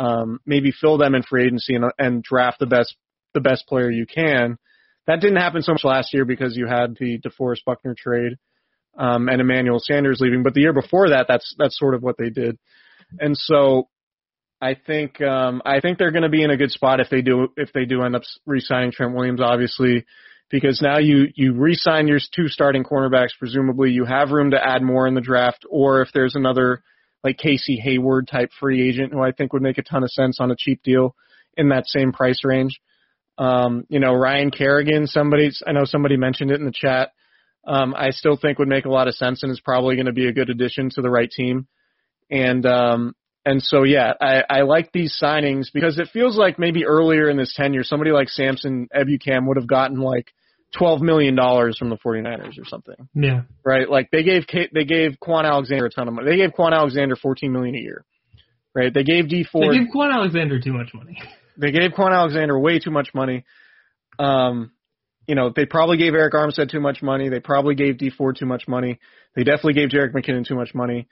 um, 0.00 0.40
maybe 0.46 0.72
fill 0.72 0.96
them 0.96 1.14
in 1.14 1.22
free 1.22 1.44
agency 1.44 1.74
and, 1.74 1.84
and 1.98 2.22
draft 2.22 2.58
the 2.58 2.66
best 2.66 2.96
the 3.34 3.40
best 3.40 3.66
player 3.68 3.90
you 3.90 4.06
can. 4.06 4.56
That 5.06 5.20
didn't 5.20 5.36
happen 5.36 5.62
so 5.62 5.72
much 5.72 5.84
last 5.84 6.14
year 6.14 6.24
because 6.24 6.56
you 6.56 6.66
had 6.66 6.96
the 6.98 7.20
DeForest 7.20 7.64
Buckner 7.66 7.94
trade 7.96 8.36
um, 8.98 9.28
and 9.28 9.40
Emmanuel 9.40 9.78
Sanders 9.78 10.18
leaving. 10.20 10.42
But 10.42 10.54
the 10.54 10.62
year 10.62 10.72
before 10.72 11.10
that, 11.10 11.26
that's 11.28 11.54
that's 11.58 11.78
sort 11.78 11.94
of 11.94 12.02
what 12.02 12.16
they 12.18 12.30
did. 12.30 12.58
And 13.18 13.36
so 13.36 13.88
I 14.60 14.74
think 14.74 15.20
um, 15.20 15.60
I 15.66 15.80
think 15.80 15.98
they're 15.98 16.12
going 16.12 16.22
to 16.22 16.30
be 16.30 16.42
in 16.42 16.50
a 16.50 16.56
good 16.56 16.70
spot 16.70 17.00
if 17.00 17.10
they 17.10 17.20
do 17.20 17.48
if 17.56 17.72
they 17.74 17.84
do 17.84 18.02
end 18.02 18.16
up 18.16 18.22
re-signing 18.46 18.92
Trent 18.92 19.14
Williams, 19.14 19.40
obviously, 19.42 20.06
because 20.50 20.80
now 20.80 20.98
you 20.98 21.26
you 21.34 21.52
re-sign 21.52 22.08
your 22.08 22.20
two 22.34 22.48
starting 22.48 22.84
cornerbacks. 22.84 23.38
Presumably, 23.38 23.90
you 23.90 24.06
have 24.06 24.30
room 24.30 24.52
to 24.52 24.66
add 24.66 24.82
more 24.82 25.06
in 25.06 25.14
the 25.14 25.20
draft, 25.20 25.66
or 25.68 26.00
if 26.00 26.08
there's 26.14 26.36
another 26.36 26.82
like 27.22 27.38
Casey 27.38 27.76
Hayward 27.82 28.28
type 28.28 28.50
free 28.58 28.88
agent 28.88 29.12
who 29.12 29.20
I 29.20 29.32
think 29.32 29.52
would 29.52 29.62
make 29.62 29.78
a 29.78 29.82
ton 29.82 30.02
of 30.02 30.10
sense 30.10 30.38
on 30.40 30.50
a 30.50 30.56
cheap 30.56 30.82
deal 30.82 31.14
in 31.56 31.68
that 31.70 31.86
same 31.86 32.12
price 32.12 32.40
range. 32.44 32.80
Um, 33.38 33.84
you 33.88 34.00
know, 34.00 34.12
Ryan 34.12 34.50
Kerrigan, 34.50 35.06
somebody, 35.06 35.50
I 35.66 35.72
know 35.72 35.84
somebody 35.84 36.16
mentioned 36.16 36.50
it 36.50 36.60
in 36.60 36.66
the 36.66 36.72
chat. 36.72 37.12
Um, 37.66 37.94
I 37.96 38.10
still 38.10 38.36
think 38.36 38.58
would 38.58 38.68
make 38.68 38.84
a 38.84 38.90
lot 38.90 39.08
of 39.08 39.14
sense 39.14 39.42
and 39.42 39.52
is 39.52 39.60
probably 39.60 39.96
going 39.96 40.06
to 40.06 40.12
be 40.12 40.28
a 40.28 40.32
good 40.32 40.50
addition 40.50 40.90
to 40.90 41.02
the 41.02 41.10
right 41.10 41.30
team. 41.30 41.66
And, 42.30 42.64
um, 42.64 43.14
and 43.44 43.62
so, 43.62 43.82
yeah, 43.82 44.12
I, 44.20 44.42
I 44.48 44.62
like 44.62 44.92
these 44.92 45.18
signings 45.22 45.66
because 45.72 45.98
it 45.98 46.08
feels 46.12 46.36
like 46.36 46.58
maybe 46.58 46.84
earlier 46.84 47.28
in 47.30 47.36
this 47.36 47.54
tenure, 47.56 47.82
somebody 47.82 48.12
like 48.12 48.28
Samson 48.28 48.88
Ebukam 48.94 49.46
would 49.46 49.56
have 49.56 49.66
gotten 49.66 50.00
like 50.00 50.32
twelve 50.76 51.00
million 51.00 51.34
dollars 51.34 51.76
from 51.78 51.90
the 51.90 51.96
49ers 51.96 52.58
or 52.58 52.64
something. 52.64 53.08
Yeah. 53.14 53.42
Right? 53.64 53.88
Like 53.88 54.10
they 54.10 54.22
gave 54.22 54.46
they 54.72 54.84
gave 54.84 55.16
Kwon 55.22 55.44
Alexander 55.44 55.86
a 55.86 55.90
ton 55.90 56.08
of 56.08 56.14
money. 56.14 56.30
They 56.30 56.36
gave 56.36 56.50
Kwon 56.50 56.72
Alexander 56.72 57.16
fourteen 57.16 57.52
million 57.52 57.74
a 57.74 57.78
year. 57.78 58.04
Right? 58.74 58.92
They 58.92 59.02
gave 59.02 59.28
Dee 59.28 59.44
Ford. 59.44 59.72
They 59.72 59.78
gave 59.78 59.88
Kwon 59.94 60.12
Alexander 60.12 60.60
too 60.60 60.72
much 60.72 60.92
money. 60.94 61.20
They 61.56 61.72
gave 61.72 61.90
Kwon 61.90 62.14
Alexander 62.14 62.58
way 62.58 62.78
too 62.78 62.90
much 62.90 63.10
money. 63.12 63.44
Um, 64.18 64.72
you 65.26 65.34
know, 65.34 65.52
they 65.54 65.66
probably 65.66 65.98
gave 65.98 66.14
Arik 66.14 66.32
Armstead 66.32 66.70
too 66.70 66.80
much 66.80 67.02
money. 67.02 67.28
They 67.28 67.40
probably 67.40 67.74
gave 67.74 67.98
Dee 67.98 68.08
Ford 68.08 68.36
too 68.36 68.46
much 68.46 68.66
money. 68.66 68.98
They 69.36 69.44
definitely 69.44 69.74
gave 69.74 69.90
Jerick 69.90 70.14
McKinnon 70.14 70.46
too 70.46 70.54
much 70.54 70.74
money. 70.74 71.06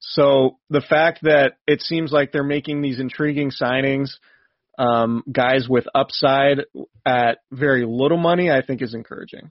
So 0.00 0.58
the 0.68 0.80
fact 0.80 1.20
that 1.22 1.52
it 1.68 1.80
seems 1.80 2.10
like 2.10 2.32
they're 2.32 2.42
making 2.42 2.82
these 2.82 2.98
intriguing 2.98 3.50
signings 3.50 4.10
um, 4.78 5.22
guys 5.30 5.68
with 5.68 5.84
upside 5.94 6.60
at 7.04 7.38
very 7.50 7.84
little 7.86 8.18
money, 8.18 8.50
I 8.50 8.62
think 8.62 8.82
is 8.82 8.94
encouraging. 8.94 9.50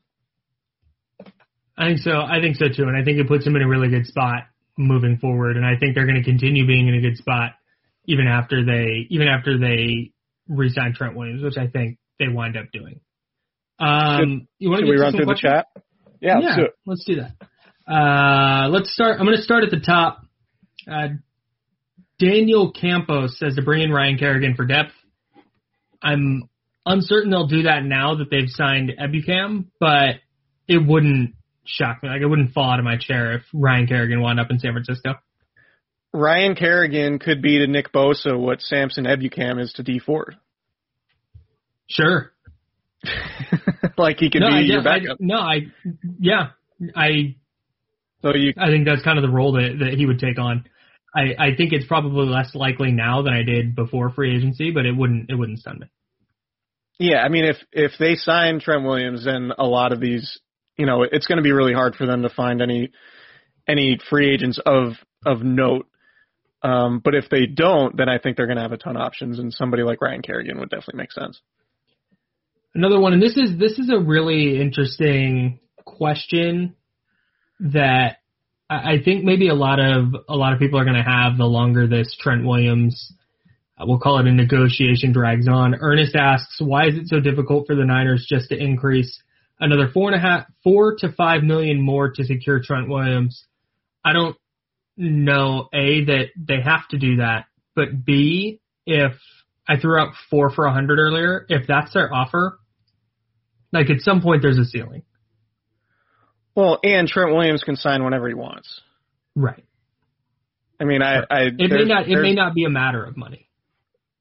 I 1.78 1.88
think 1.88 2.00
so. 2.00 2.12
I 2.12 2.40
think 2.42 2.58
so 2.58 2.66
too, 2.68 2.84
and 2.84 2.96
I 2.96 3.04
think 3.04 3.20
it 3.20 3.28
puts 3.28 3.46
them 3.46 3.56
in 3.56 3.62
a 3.62 3.68
really 3.68 3.90
good 3.90 4.06
spot 4.06 4.44
moving 4.78 5.18
forward. 5.18 5.58
And 5.58 5.66
I 5.66 5.78
think 5.80 5.96
they're 5.96 6.06
going 6.06 6.22
to 6.22 6.24
continue 6.24 6.66
being 6.68 6.88
in 6.88 6.96
a 6.96 7.02
good 7.02 7.18
spot 7.18 7.54
even 8.06 8.28
after 8.28 8.66
they 8.66 9.08
even 9.10 9.28
after 9.28 9.58
they 9.58 10.12
resign 10.48 10.94
Trent 10.94 11.16
Williams, 11.16 11.44
which 11.44 11.58
I 11.58 11.68
think 11.68 11.98
they 12.20 12.28
wind 12.28 12.58
up 12.58 12.66
doing. 12.72 13.00
Um, 13.80 14.48
you 14.60 14.70
want 14.70 14.84
to 14.84 14.90
we 14.90 14.98
run 14.98 15.14
through 15.14 15.26
questions? 15.26 15.54
the 15.76 15.82
chat? 15.82 15.84
Yeah, 16.20 16.40
yeah, 16.40 16.46
let's 16.46 16.56
do 16.56 16.64
it. 16.64 16.74
let's 16.86 17.06
do 17.06 17.16
that. 17.16 17.92
Uh, 17.92 18.70
let's 18.70 18.94
start. 18.94 19.20
I'm 19.20 19.26
going 19.26 19.38
to 19.38 19.44
start 19.44 19.64
at 19.64 19.72
the 19.72 19.80
top. 19.80 20.24
Uh, 20.90 21.08
Daniel 22.20 22.72
Campos 22.72 23.40
says 23.40 23.56
to 23.56 23.64
bring 23.64 23.82
in 23.82 23.92
Ryan 23.92 24.18
Kerrigan 24.18 24.56
for 24.56 24.66
depth. 24.66 24.92
I'm 26.02 26.50
uncertain 26.86 27.32
they'll 27.32 27.48
do 27.48 27.64
that 27.64 27.84
now 27.84 28.16
that 28.16 28.30
they've 28.30 28.50
signed 28.50 28.92
Ebukam, 29.00 29.66
but 29.80 30.16
it 30.68 30.78
wouldn't 30.78 31.36
shock 31.66 32.02
me. 32.04 32.10
Like 32.10 32.22
it 32.22 32.28
wouldn't 32.28 32.54
fall 32.54 32.72
out 32.72 32.80
of 32.80 32.86
my 32.86 32.98
chair 32.98 33.34
if 33.34 33.44
Ryan 33.54 33.88
Kerrigan 33.88 34.22
wound 34.22 34.40
up 34.40 34.50
in 34.50 34.60
San 34.60 34.74
Francisco. 34.74 35.16
Ryan 36.14 36.56
Kerrigan 36.56 37.20
could 37.20 37.42
be 37.42 37.60
to 37.60 37.68
Nick 37.68 37.94
Bosa 37.94 38.38
what 38.38 38.62
Samson 38.62 39.06
Ebukam 39.06 39.62
is 39.62 39.74
to 39.74 39.84
Dee 39.84 40.00
Ford. 40.00 40.36
Sure. 41.90 42.32
like 43.98 44.18
he 44.18 44.30
could 44.30 44.42
no, 44.42 44.50
be 44.50 44.56
I, 44.56 44.60
your 44.60 44.82
I, 44.82 44.84
backup. 44.84 45.18
no, 45.20 45.38
I, 45.38 45.68
yeah, 46.20 46.50
I, 46.96 47.36
so 48.22 48.36
you, 48.36 48.54
I 48.58 48.68
think 48.68 48.86
that's 48.86 49.02
kind 49.04 49.18
of 49.18 49.24
the 49.24 49.32
role 49.32 49.54
that, 49.54 49.78
that 49.80 49.94
he 49.98 50.06
would 50.06 50.20
take 50.20 50.38
on. 50.38 50.66
I, 51.14 51.36
I 51.38 51.56
think 51.56 51.74
it's 51.74 51.86
probably 51.86 52.28
less 52.28 52.56
likely 52.56 52.92
now 52.92 53.22
than 53.22 53.34
I 53.34 53.44
did 53.44 53.76
before 53.76 54.12
free 54.12 54.36
agency, 54.36 54.72
but 54.72 54.86
it 54.86 54.96
wouldn't, 54.96 55.30
it 55.30 55.36
wouldn't 55.36 55.60
stun 55.60 55.80
me. 55.80 55.88
Yeah, 57.02 57.24
I 57.24 57.30
mean, 57.30 57.46
if 57.46 57.58
if 57.72 57.94
they 57.98 58.14
sign 58.14 58.60
Trent 58.60 58.84
Williams, 58.84 59.26
then 59.26 59.52
a 59.58 59.66
lot 59.66 59.92
of 59.92 60.00
these, 60.00 60.40
you 60.78 60.86
know, 60.86 61.02
it's 61.02 61.26
going 61.26 61.38
to 61.38 61.44
be 61.44 61.52
really 61.52 61.74
hard 61.74 61.96
for 61.96 62.06
them 62.06 62.22
to 62.22 62.30
find 62.30 62.62
any 62.62 62.92
any 63.68 63.98
free 64.08 64.32
agents 64.32 64.60
of 64.64 64.94
of 65.26 65.42
note. 65.42 65.88
Um, 66.62 67.02
but 67.04 67.16
if 67.16 67.28
they 67.28 67.48
don't, 67.48 67.98
then 67.98 68.08
I 68.08 68.20
think 68.20 68.38
they're 68.38 68.46
going 68.46 68.58
to 68.58 68.62
have 68.62 68.72
a 68.72 68.78
ton 68.78 68.98
of 68.98 69.02
options, 69.02 69.40
and 69.40 69.52
somebody 69.52 69.82
like 69.82 70.00
Ryan 70.00 70.22
Kerrigan 70.22 70.60
would 70.60 70.70
definitely 70.70 71.00
make 71.00 71.12
sense. 71.12 71.42
Another 72.76 73.00
one, 73.00 73.14
and 73.14 73.22
this 73.22 73.36
is 73.36 73.58
this 73.58 73.80
is 73.80 73.90
a 73.90 74.00
really 74.00 74.62
interesting 74.62 75.60
question 75.84 76.76
that 77.60 78.18
I 78.72 79.02
think 79.04 79.26
maybe 79.26 79.50
a 79.50 79.54
lot 79.54 79.80
of 79.82 80.16
a 80.30 80.36
lot 80.36 80.54
of 80.54 80.60
people 80.60 80.80
are 80.80 80.86
going 80.86 80.96
to 80.96 81.04
have 81.04 81.38
the 81.38 81.46
longer 81.46 81.88
this 81.88 82.16
Trent 82.18 82.46
Williams, 82.46 83.14
uh, 83.78 83.84
we'll 83.86 84.00
call 84.00 84.20
it 84.20 84.28
a 84.28 84.32
negotiation 84.32 85.12
drags 85.12 85.48
on. 85.48 85.76
Ernest 85.76 86.16
asks, 86.16 86.62
why 86.62 86.88
is 86.88 86.96
it 86.96 87.08
so 87.08 87.20
difficult 87.20 87.68
for 87.68 87.76
the 87.76 87.84
Niners 87.84 88.26
just 88.30 88.48
to 88.50 88.58
increase 88.58 89.22
another 89.60 89.90
four 89.94 90.10
and 90.10 90.16
a 90.16 90.26
half, 90.26 90.46
four 90.64 90.96
to 91.00 91.12
five 91.12 91.44
million 91.44 91.82
more 91.82 92.12
to 92.12 92.24
secure 92.24 92.62
Trent 92.64 92.88
Williams? 92.88 93.46
I 94.06 94.14
don't 94.14 94.38
know 94.96 95.68
a 95.74 96.06
that 96.06 96.28
they 96.38 96.62
have 96.62 96.88
to 96.92 96.98
do 96.98 97.18
that, 97.18 97.48
but 97.76 98.06
b 98.06 98.62
if 98.86 99.12
I 99.68 99.78
threw 99.80 100.00
out 100.00 100.14
four 100.30 100.50
for 100.50 100.66
a 100.66 100.74
hundred 100.74 100.98
earlier, 100.98 101.46
if 101.50 101.68
that's 101.68 101.94
their 101.94 102.14
offer, 102.14 102.58
like 103.74 103.90
at 103.90 104.00
some 104.00 104.22
point 104.22 104.42
there's 104.42 104.58
a 104.58 104.66
ceiling. 104.66 105.04
Well, 106.56 106.80
and 106.84 107.08
Trent 107.08 107.32
Williams 107.34 107.64
can 107.64 107.76
sign 107.76 108.04
whenever 108.04 108.28
he 108.28 108.34
wants. 108.34 108.82
Right. 109.36 109.64
I 110.80 110.84
mean, 110.84 111.02
I, 111.02 111.22
I 111.30 111.42
It 111.44 111.72
may 111.72 111.86
not. 111.86 112.10
It 112.10 112.18
may 112.18 112.34
not 112.34 112.54
be 112.54 112.66
a 112.66 112.70
matter 112.70 113.04
of 113.04 113.16
money. 113.16 113.48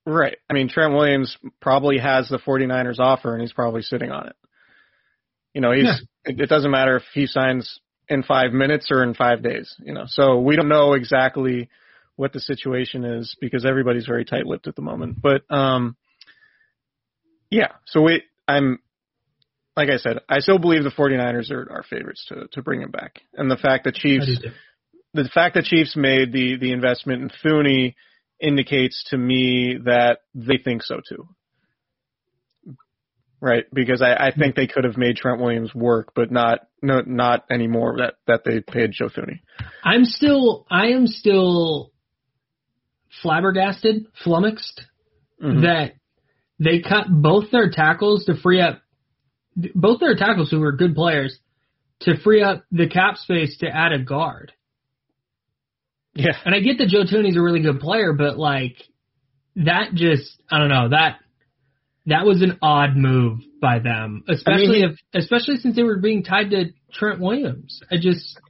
Right. 0.06 0.36
I 0.48 0.54
mean, 0.54 0.68
Trent 0.68 0.92
Williams 0.92 1.36
probably 1.60 1.98
has 1.98 2.28
the 2.28 2.38
49ers 2.38 2.98
offer 2.98 3.32
and 3.32 3.40
he's 3.40 3.52
probably 3.52 3.82
sitting 3.82 4.10
on 4.10 4.28
it. 4.28 4.36
You 5.54 5.60
know, 5.60 5.72
he's, 5.72 5.84
Yeah. 5.84 5.94
it, 6.24 6.40
it 6.40 6.48
doesn't 6.48 6.70
matter 6.70 6.96
if 6.96 7.02
he 7.12 7.26
signs 7.26 7.80
in 8.08 8.22
five 8.22 8.52
minutes 8.52 8.90
or 8.90 9.02
in 9.02 9.14
five 9.14 9.42
days, 9.42 9.74
you 9.78 9.92
know, 9.92 10.04
so 10.06 10.40
we 10.40 10.56
don't 10.56 10.68
know 10.68 10.94
exactly 10.94 11.68
what 12.16 12.32
the 12.32 12.40
situation 12.40 13.04
is 13.04 13.36
because 13.40 13.64
everybody's 13.64 14.06
very 14.06 14.24
tight 14.24 14.46
lipped 14.46 14.66
at 14.66 14.74
the 14.74 14.82
moment. 14.82 15.20
But, 15.20 15.42
um, 15.50 15.96
yeah, 17.50 17.72
so 17.86 18.02
we, 18.02 18.22
I'm, 18.48 18.80
like 19.80 19.88
I 19.88 19.96
said, 19.96 20.18
I 20.28 20.40
still 20.40 20.58
believe 20.58 20.84
the 20.84 20.90
49ers 20.90 21.50
are 21.50 21.66
our 21.72 21.82
favorites 21.82 22.26
to, 22.28 22.46
to 22.52 22.62
bring 22.62 22.82
him 22.82 22.90
back. 22.90 23.22
And 23.32 23.50
the 23.50 23.56
fact 23.56 23.84
that 23.84 23.94
Chiefs, 23.94 24.28
the 25.14 25.28
fact 25.32 25.54
that 25.54 25.64
Chiefs 25.64 25.96
made 25.96 26.32
the 26.32 26.58
the 26.58 26.72
investment 26.72 27.22
in 27.22 27.30
Thuney 27.42 27.94
indicates 28.38 29.06
to 29.08 29.16
me 29.16 29.78
that 29.84 30.18
they 30.34 30.58
think 30.62 30.82
so 30.82 31.00
too. 31.08 31.28
Right, 33.42 33.64
because 33.72 34.02
I, 34.02 34.12
I 34.26 34.32
think 34.38 34.54
they 34.54 34.66
could 34.66 34.84
have 34.84 34.98
made 34.98 35.16
Trent 35.16 35.40
Williams 35.40 35.74
work, 35.74 36.12
but 36.14 36.30
not 36.30 36.68
no 36.82 37.00
not 37.06 37.46
anymore 37.50 37.96
that 37.96 38.16
that 38.26 38.44
they 38.44 38.60
paid 38.60 38.92
Joe 38.92 39.08
Thuney. 39.08 39.40
I'm 39.82 40.04
still. 40.04 40.66
I 40.70 40.88
am 40.88 41.06
still 41.06 41.90
flabbergasted, 43.22 44.06
flummoxed 44.22 44.82
Mhm. 45.42 45.62
that 45.62 45.94
they 46.58 46.80
cut 46.80 47.06
both 47.08 47.50
their 47.50 47.70
tackles 47.70 48.26
to 48.26 48.34
free 48.34 48.60
up 48.60 48.82
both 49.56 50.00
their 50.00 50.16
tackles 50.16 50.50
who 50.50 50.60
were 50.60 50.72
good 50.72 50.94
players 50.94 51.38
to 52.00 52.18
free 52.22 52.42
up 52.42 52.64
the 52.70 52.88
cap 52.88 53.16
space 53.16 53.58
to 53.58 53.68
add 53.68 53.92
a 53.92 53.98
guard. 53.98 54.52
Yeah, 56.14 56.32
And 56.44 56.54
I 56.54 56.60
get 56.60 56.78
that 56.78 56.88
Joe 56.88 57.04
Thuney's 57.04 57.36
a 57.36 57.42
really 57.42 57.60
good 57.62 57.80
player, 57.80 58.12
but 58.12 58.36
like 58.36 58.76
that 59.56 59.94
just 59.94 60.42
I 60.50 60.58
don't 60.58 60.68
know 60.68 60.88
that 60.90 61.18
that 62.06 62.24
was 62.24 62.42
an 62.42 62.58
odd 62.62 62.96
move 62.96 63.40
by 63.60 63.78
them, 63.78 64.24
especially 64.28 64.78
he- 64.78 64.84
if 64.84 64.98
especially 65.14 65.56
since 65.56 65.76
they 65.76 65.82
were 65.82 65.98
being 65.98 66.24
tied 66.24 66.50
to 66.50 66.66
Trent 66.92 67.20
Williams. 67.20 67.80
I 67.90 67.96
just 68.00 68.40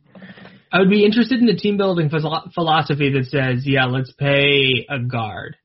I 0.72 0.78
would 0.78 0.88
be 0.90 1.04
interested 1.04 1.40
in 1.40 1.46
the 1.46 1.56
team 1.56 1.76
building 1.76 2.10
philosophy 2.10 3.10
that 3.12 3.26
says, 3.26 3.66
yeah, 3.66 3.86
let's 3.86 4.12
pay 4.12 4.86
a 4.88 5.00
guard. 5.00 5.56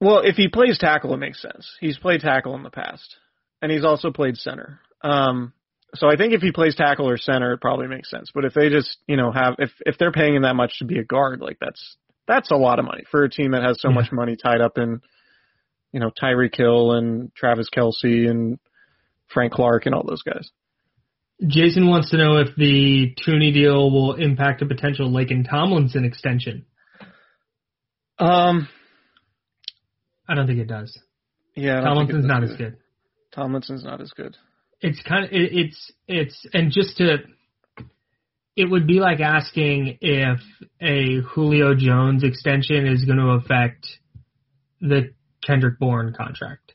Well, 0.00 0.20
if 0.20 0.36
he 0.36 0.48
plays 0.48 0.78
tackle, 0.78 1.12
it 1.14 1.18
makes 1.18 1.42
sense. 1.42 1.68
He's 1.80 1.98
played 1.98 2.20
tackle 2.20 2.54
in 2.54 2.62
the 2.62 2.70
past, 2.70 3.16
and 3.62 3.72
he's 3.72 3.84
also 3.84 4.10
played 4.10 4.36
center. 4.36 4.80
Um, 5.02 5.52
so 5.94 6.08
I 6.08 6.16
think 6.16 6.32
if 6.34 6.42
he 6.42 6.52
plays 6.52 6.74
tackle 6.74 7.08
or 7.08 7.16
center, 7.16 7.52
it 7.54 7.60
probably 7.60 7.86
makes 7.86 8.10
sense. 8.10 8.30
But 8.34 8.44
if 8.44 8.52
they 8.54 8.68
just, 8.68 8.98
you 9.06 9.16
know, 9.16 9.30
have 9.32 9.54
if 9.58 9.70
if 9.86 9.96
they're 9.98 10.12
paying 10.12 10.34
him 10.34 10.42
that 10.42 10.56
much 10.56 10.78
to 10.78 10.84
be 10.84 10.98
a 10.98 11.04
guard, 11.04 11.40
like 11.40 11.58
that's 11.60 11.96
that's 12.26 12.50
a 12.50 12.56
lot 12.56 12.78
of 12.78 12.84
money 12.84 13.04
for 13.10 13.24
a 13.24 13.30
team 13.30 13.52
that 13.52 13.62
has 13.62 13.80
so 13.80 13.88
Yeah. 13.88 13.94
much 13.94 14.12
money 14.12 14.36
tied 14.36 14.60
up 14.60 14.78
in, 14.78 15.00
you 15.92 16.00
know, 16.00 16.10
Tyreek 16.10 16.54
Hill 16.56 16.92
and 16.92 17.34
Travis 17.34 17.68
Kelce 17.74 18.28
and 18.30 18.58
Frank 19.32 19.52
Clark 19.52 19.86
and 19.86 19.94
all 19.94 20.04
those 20.06 20.22
guys. 20.22 20.50
Jason 21.46 21.88
wants 21.88 22.10
to 22.10 22.16
know 22.18 22.36
if 22.38 22.54
the 22.56 23.14
Thuney 23.26 23.52
deal 23.52 23.90
will 23.90 24.14
impact 24.14 24.62
a 24.62 24.66
potential 24.66 25.10
Laken 25.10 25.48
Tomlinson 25.48 26.04
extension. 26.04 26.64
Um, 28.18 28.68
I 30.28 30.34
don't 30.34 30.46
think 30.46 30.60
it 30.60 30.68
does. 30.68 30.96
yeah, 31.56 31.80
I 31.80 31.84
don't 31.84 31.96
think 32.06 32.10
Tomlinson's 32.10 32.26
not 32.26 32.44
as 32.44 32.56
good. 32.56 32.76
Tomlinson's 33.34 33.84
not 33.84 34.00
as 34.00 34.10
good. 34.10 34.36
it's 34.80 35.00
kind 35.02 35.24
of 35.24 35.32
it, 35.32 35.52
it's 35.52 35.92
it's 36.06 36.46
and 36.52 36.70
just 36.70 36.96
to 36.98 37.18
it 38.54 38.66
would 38.70 38.86
be 38.86 39.00
like 39.00 39.20
asking 39.20 39.98
if 40.02 40.40
a 40.80 41.20
Julio 41.26 41.74
Jones 41.74 42.22
extension 42.22 42.86
is 42.86 43.04
going 43.04 43.18
to 43.18 43.30
affect 43.30 43.86
the 44.80 45.14
Kendrick 45.46 45.78
Bourne 45.78 46.14
contract. 46.14 46.74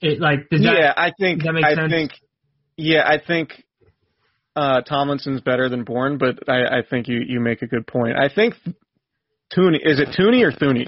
It 0.00 0.20
like 0.20 0.48
does 0.50 0.62
that 0.62 0.74
yeah, 0.78 0.92
I 0.96 1.12
think 1.18 1.42
that 1.42 1.52
make 1.52 1.64
I 1.64 1.74
sense? 1.74 1.90
think 1.90 2.12
yeah, 2.76 3.02
I 3.04 3.18
think 3.24 3.64
uh 4.54 4.82
Tomlinson's 4.82 5.40
better 5.40 5.68
than 5.68 5.82
Bourne, 5.84 6.18
but 6.18 6.48
I, 6.48 6.78
I 6.78 6.82
think 6.88 7.08
you 7.08 7.18
you 7.26 7.40
make 7.40 7.62
a 7.62 7.66
good 7.66 7.86
point. 7.86 8.16
I 8.16 8.32
think 8.32 8.54
Tooney 9.56 9.78
is 9.82 9.98
it 9.98 10.08
Tooney 10.16 10.44
or 10.44 10.52
Thuney? 10.52 10.86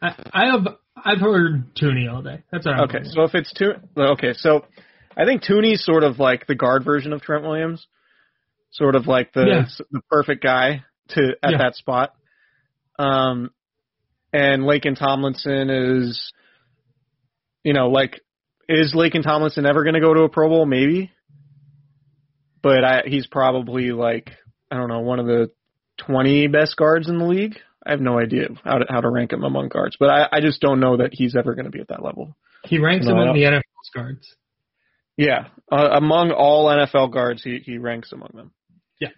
I, 0.00 0.14
I 0.32 0.46
have 0.52 0.76
I've 0.96 1.20
heard 1.20 1.74
Tooney 1.74 2.10
all 2.12 2.22
day. 2.22 2.42
That's 2.50 2.66
all 2.66 2.72
right. 2.72 2.82
Okay, 2.88 3.04
so 3.04 3.22
if 3.24 3.34
it's 3.34 3.52
Tooney, 3.52 3.80
okay, 3.96 4.32
so 4.34 4.64
I 5.16 5.24
think 5.24 5.42
Tooney's 5.42 5.84
sort 5.84 6.04
of 6.04 6.18
like 6.18 6.46
the 6.46 6.54
guard 6.54 6.84
version 6.84 7.12
of 7.12 7.20
Trent 7.22 7.44
Williams, 7.44 7.86
sort 8.70 8.94
of 8.96 9.06
like 9.06 9.32
the 9.32 9.46
Yeah. 9.46 9.66
the 9.90 10.00
perfect 10.10 10.42
guy 10.42 10.84
to 11.10 11.36
at 11.42 11.52
Yeah. 11.52 11.58
that 11.58 11.74
spot. 11.76 12.14
Um, 12.98 13.50
and 14.32 14.62
Laken 14.62 14.98
Tomlinson 14.98 15.70
is, 15.70 16.32
you 17.62 17.72
know, 17.74 17.88
like 17.88 18.20
is 18.68 18.94
Laken 18.94 19.22
Tomlinson 19.22 19.66
ever 19.66 19.82
going 19.84 19.94
to 19.94 20.00
go 20.00 20.14
to 20.14 20.22
a 20.22 20.28
Pro 20.28 20.48
Bowl? 20.48 20.66
Maybe, 20.66 21.10
but 22.62 22.84
I, 22.84 23.02
he's 23.06 23.26
probably 23.26 23.92
like 23.92 24.30
I 24.70 24.76
don't 24.76 24.88
know 24.88 25.00
one 25.00 25.20
of 25.20 25.26
the 25.26 25.50
twenty 25.98 26.46
best 26.48 26.76
guards 26.76 27.08
in 27.08 27.18
the 27.18 27.24
league. 27.26 27.56
I 27.86 27.90
have 27.92 28.00
no 28.00 28.18
idea 28.18 28.48
how 28.64 28.78
to 28.78 28.86
how 28.88 29.00
to 29.00 29.08
rank 29.08 29.32
him 29.32 29.44
among 29.44 29.68
guards, 29.68 29.96
but 29.98 30.10
I, 30.10 30.28
I 30.32 30.40
just 30.40 30.60
don't 30.60 30.80
know 30.80 30.96
that 30.98 31.10
he's 31.12 31.36
ever 31.36 31.54
going 31.54 31.66
to 31.66 31.70
be 31.70 31.80
at 31.80 31.88
that 31.88 32.02
level. 32.02 32.36
he 32.64 32.78
ranks 32.78 33.06
No, 33.06 33.12
among 33.12 33.34
the 33.36 33.42
NFL 33.42 33.62
guards. 33.94 34.34
Yeah, 35.16 35.46
uh, 35.72 35.88
among 35.92 36.30
all 36.32 36.66
NFL 36.66 37.12
guards, 37.12 37.42
he 37.42 37.58
he 37.64 37.78
ranks 37.78 38.12
among 38.12 38.30
them. 38.34 38.50
Yeah, 39.00 39.08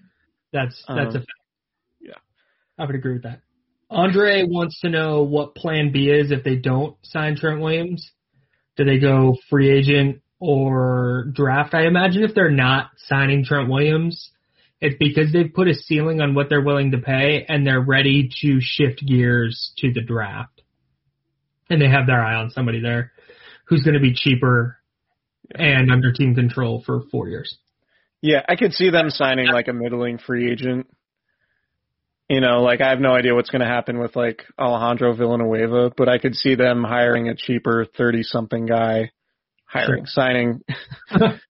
that's 0.52 0.76
that's 0.86 1.14
a 1.14 1.18
Um, 1.18 1.24
fact. 1.24 1.26
yeah. 2.00 2.14
I 2.78 2.84
would 2.84 2.94
agree 2.94 3.14
with 3.14 3.22
that. 3.24 3.40
Andre 3.90 4.44
wants 4.44 4.78
to 4.82 4.90
know 4.90 5.22
what 5.22 5.54
Plan 5.54 5.90
B 5.92 6.10
is 6.10 6.30
if 6.30 6.44
they 6.44 6.56
don't 6.56 6.96
sign 7.02 7.36
Trent 7.36 7.60
Williams. 7.60 8.12
Do 8.76 8.84
they 8.84 8.98
go 8.98 9.34
free 9.50 9.70
agent 9.70 10.20
or 10.38 11.24
draft? 11.32 11.74
I 11.74 11.86
imagine 11.86 12.22
if 12.22 12.34
they're 12.34 12.50
not 12.50 12.90
signing 12.96 13.44
Trent 13.44 13.68
Williams, 13.70 14.30
it's 14.80 14.96
because 14.98 15.32
they've 15.32 15.52
put 15.52 15.68
a 15.68 15.74
ceiling 15.74 16.20
on 16.20 16.34
what 16.34 16.48
they're 16.48 16.62
willing 16.62 16.92
to 16.92 16.98
pay 16.98 17.44
and 17.48 17.66
they're 17.66 17.80
ready 17.80 18.30
to 18.42 18.58
shift 18.60 19.04
gears 19.04 19.72
to 19.78 19.92
the 19.92 20.02
draft. 20.02 20.62
And 21.68 21.82
they 21.82 21.88
have 21.88 22.06
their 22.06 22.22
eye 22.22 22.36
on 22.36 22.50
somebody 22.50 22.80
there 22.80 23.12
who's 23.66 23.82
going 23.82 23.94
to 23.94 24.00
be 24.00 24.14
cheaper 24.14 24.78
and 25.54 25.90
under 25.90 26.12
team 26.12 26.34
control 26.34 26.82
for 26.84 27.02
four 27.10 27.28
years. 27.28 27.58
Yeah, 28.20 28.42
I 28.48 28.56
could 28.56 28.72
see 28.72 28.90
them 28.90 29.10
signing 29.10 29.48
like 29.48 29.68
a 29.68 29.72
middling 29.72 30.18
free 30.18 30.50
agent. 30.50 30.88
You 32.28 32.40
know, 32.40 32.62
like 32.62 32.80
I 32.80 32.90
have 32.90 33.00
no 33.00 33.14
idea 33.14 33.34
what's 33.34 33.50
going 33.50 33.60
to 33.62 33.66
happen 33.66 33.98
with 33.98 34.14
like 34.16 34.44
Alejandro 34.58 35.14
Villanueva, 35.14 35.92
but 35.96 36.08
I 36.08 36.18
could 36.18 36.34
see 36.34 36.54
them 36.54 36.84
hiring 36.84 37.28
a 37.28 37.34
cheaper 37.34 37.86
thirty-something 37.96 38.66
guy, 38.66 39.12
hiring, 39.64 40.04
signing 40.06 40.60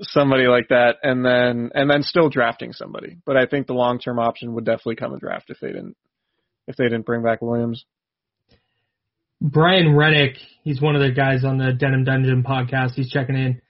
somebody 0.00 0.46
like 0.46 0.68
that, 0.68 0.96
and 1.02 1.24
then 1.24 1.70
and 1.74 1.90
then 1.90 2.02
still 2.02 2.28
drafting 2.28 2.72
somebody. 2.72 3.18
But 3.24 3.36
I 3.36 3.46
think 3.46 3.66
the 3.66 3.74
long-term 3.74 4.18
option 4.18 4.54
would 4.54 4.64
definitely 4.64 4.96
come 4.96 5.12
in 5.12 5.18
draft 5.18 5.50
if 5.50 5.58
they 5.60 5.68
didn't 5.68 5.96
if 6.66 6.76
they 6.76 6.84
didn't 6.84 7.06
bring 7.06 7.22
back 7.22 7.42
Williams. 7.42 7.84
Brian 9.40 9.94
Rennick, 9.94 10.36
he's 10.64 10.80
one 10.80 10.96
of 10.96 11.02
the 11.02 11.12
guys 11.12 11.44
on 11.44 11.58
the 11.58 11.72
Denim 11.72 12.04
Dungeon 12.04 12.42
podcast. 12.42 12.94
He's 12.94 13.10
checking 13.10 13.36
in. 13.36 13.62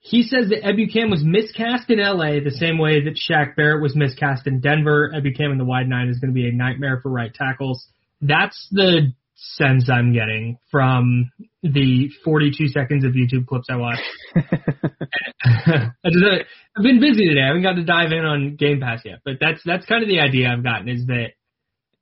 He 0.00 0.22
says 0.22 0.48
that 0.48 0.62
Ebukam 0.62 1.10
was 1.10 1.22
miscast 1.22 1.90
in 1.90 1.98
LA 1.98 2.40
the 2.42 2.54
same 2.54 2.78
way 2.78 3.04
that 3.04 3.18
Shaq 3.18 3.56
Barrett 3.56 3.82
was 3.82 3.94
miscast 3.94 4.46
in 4.46 4.60
Denver. 4.60 5.10
Ebukam 5.14 5.52
in 5.52 5.58
the 5.58 5.64
wide 5.64 5.88
nine 5.88 6.08
is 6.08 6.18
going 6.18 6.30
to 6.30 6.34
be 6.34 6.48
a 6.48 6.52
nightmare 6.52 7.00
for 7.02 7.10
right 7.10 7.34
tackles. 7.34 7.86
That's 8.20 8.68
the 8.70 9.12
sense 9.38 9.88
I'm 9.88 10.12
getting 10.12 10.58
from 10.70 11.30
the 11.62 12.10
42 12.24 12.68
seconds 12.68 13.04
of 13.04 13.12
YouTube 13.12 13.46
clips 13.46 13.68
I 13.70 13.76
watched. 13.76 14.02
I 14.34 16.10
just, 16.10 16.24
uh, 16.24 16.44
I've 16.76 16.82
been 16.82 17.00
busy 17.00 17.28
today. 17.28 17.42
I 17.42 17.46
haven't 17.46 17.62
got 17.62 17.74
to 17.74 17.84
dive 17.84 18.10
in 18.10 18.24
on 18.24 18.56
Game 18.56 18.80
Pass 18.80 19.02
yet, 19.04 19.20
but 19.24 19.34
that's 19.40 19.60
that's 19.64 19.86
kind 19.86 20.02
of 20.02 20.08
the 20.08 20.20
idea 20.20 20.48
I've 20.48 20.64
gotten 20.64 20.88
is 20.88 21.06
that 21.06 21.28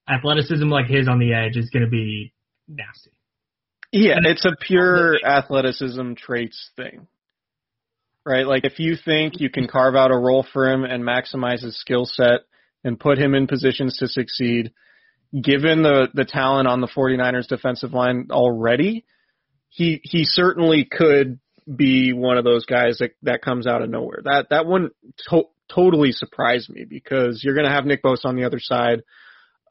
athleticism 0.09 0.67
like 0.69 0.87
his 0.87 1.09
on 1.09 1.19
the 1.19 1.35
edge 1.35 1.57
is 1.57 1.69
going 1.71 1.85
to 1.85 1.91
be 1.91 2.33
nasty. 2.69 3.11
Yeah, 3.93 4.17
it's 4.25 4.45
a 4.45 4.57
pure 4.59 5.17
athleticism 5.25 6.15
traits 6.15 6.71
thing. 6.77 7.07
Right? 8.25 8.47
Like 8.47 8.65
if 8.65 8.79
you 8.79 8.97
think 8.97 9.41
you 9.41 9.51
can 9.51 9.69
carve 9.69 9.95
out 9.95 10.11
a 10.11 10.17
role 10.17 10.45
for 10.53 10.69
him 10.69 10.85
and 10.85 11.05
maximize 11.05 11.63
his 11.63 11.79
skill 11.79 12.07
set 12.07 12.41
and 12.83 12.99
put 12.99 13.19
him 13.19 13.35
in 13.35 13.47
positions 13.47 13.99
to 13.99 14.09
succeed, 14.09 14.73
given 15.33 15.83
the 15.83 16.09
the 16.15 16.25
talent 16.25 16.69
on 16.69 16.81
the 16.81 16.89
49ers 16.89 17.49
defensive 17.49 17.93
line 17.93 18.29
already, 18.31 19.05
he 19.69 20.01
he 20.03 20.25
certainly 20.25 20.85
could 20.85 21.39
be 21.75 22.13
one 22.13 22.39
of 22.39 22.45
those 22.45 22.65
guys 22.65 22.99
that 22.99 23.13
that 23.23 23.43
comes 23.43 23.67
out 23.67 23.83
of 23.83 23.91
nowhere. 23.91 24.21
That 24.25 24.47
that 24.51 24.67
wouldn't 24.67 24.93
to- 25.29 25.49
totally 25.69 26.13
surprise 26.13 26.69
me 26.69 26.85
because 26.89 27.43
you're 27.43 27.55
going 27.55 27.67
to 27.67 27.73
have 27.73 27.85
Nick 27.85 28.03
Bosa 28.03 28.27
on 28.27 28.37
the 28.37 28.45
other 28.45 28.61
side. 28.61 29.03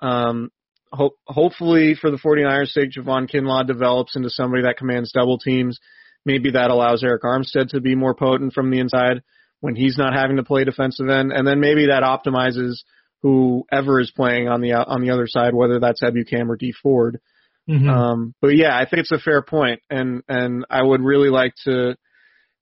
Um, 0.02 0.52
ho- 0.92 1.16
hopefully 1.26 1.96
for 2.00 2.12
the 2.12 2.18
49ers 2.18 2.70
sake, 2.70 2.92
Javon 2.92 3.32
Kinlaw 3.32 3.66
develops 3.66 4.16
into 4.16 4.30
somebody 4.30 4.64
that 4.64 4.78
commands 4.78 5.12
double 5.12 5.38
teams. 5.38 5.80
Maybe 6.26 6.52
that 6.52 6.72
allows 6.72 7.04
Arik 7.04 7.22
Armstead 7.24 7.70
to 7.70 7.82
be 7.82 7.96
more 7.96 8.16
potent 8.16 8.54
from 8.54 8.72
the 8.72 8.80
inside 8.80 9.22
when 9.62 9.76
he's 9.76 9.98
not 9.98 10.14
having 10.14 10.36
to 10.38 10.44
play 10.44 10.64
defensive 10.64 11.08
end, 11.10 11.32
and 11.32 11.48
then 11.48 11.60
maybe 11.60 11.88
that 11.88 12.04
optimizes 12.04 12.84
whoever 13.26 14.00
is 14.00 14.12
playing 14.12 14.48
on 14.48 14.62
the 14.62 14.74
on 14.74 15.02
the 15.02 15.10
other 15.10 15.26
side, 15.26 15.56
whether 15.56 15.80
that's 15.80 16.04
Ebukam 16.04 16.48
or 16.48 16.56
Dee 16.56 16.76
Ford. 16.84 17.20
Mm-hmm. 17.68 17.90
Um, 17.90 18.36
but 18.40 18.50
yeah, 18.50 18.78
I 18.78 18.88
think 18.88 19.00
it's 19.00 19.12
a 19.12 19.18
fair 19.18 19.42
point, 19.42 19.82
and 19.90 20.22
and 20.28 20.64
I 20.70 20.84
would 20.84 21.02
really 21.02 21.30
like 21.30 21.56
to 21.64 21.98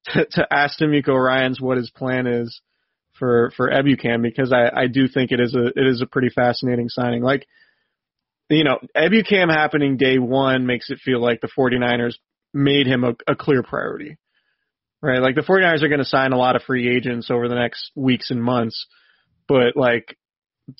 to, 0.05 0.25
to 0.25 0.47
ask 0.49 0.79
DeMeco 0.79 1.13
Ryans 1.13 1.59
what 1.59 1.75
his 1.75 1.91
plan 1.91 2.27
is 2.27 2.61
for 3.19 3.51
for 3.57 3.69
Ebukam 3.69 4.21
because 4.21 4.53
I 4.53 4.83
I 4.83 4.87
do 4.87 5.09
think 5.09 5.33
it 5.33 5.41
is 5.41 5.53
a 5.53 5.65
it 5.67 5.85
is 5.85 6.01
a 6.01 6.07
pretty 6.07 6.29
fascinating 6.29 6.87
signing. 6.87 7.23
Like 7.23 7.45
you 8.49 8.63
know, 8.63 8.79
Ebukam 8.95 9.51
happening 9.53 9.97
day 9.97 10.17
one 10.17 10.65
makes 10.65 10.89
it 10.89 10.99
feel 10.99 11.21
like 11.21 11.41
the 11.41 11.49
49ers 11.57 12.15
made 12.53 12.87
him 12.87 13.03
a, 13.03 13.15
a 13.27 13.35
clear 13.35 13.63
priority. 13.63 14.17
Right? 15.01 15.19
Like 15.19 15.35
the 15.35 15.41
49ers 15.41 15.83
are 15.83 15.89
going 15.89 15.99
to 15.99 16.05
sign 16.05 16.31
a 16.31 16.37
lot 16.37 16.55
of 16.55 16.63
free 16.63 16.95
agents 16.95 17.29
over 17.29 17.49
the 17.49 17.55
next 17.55 17.91
weeks 17.95 18.31
and 18.31 18.41
months, 18.41 18.87
but 19.49 19.75
like 19.75 20.17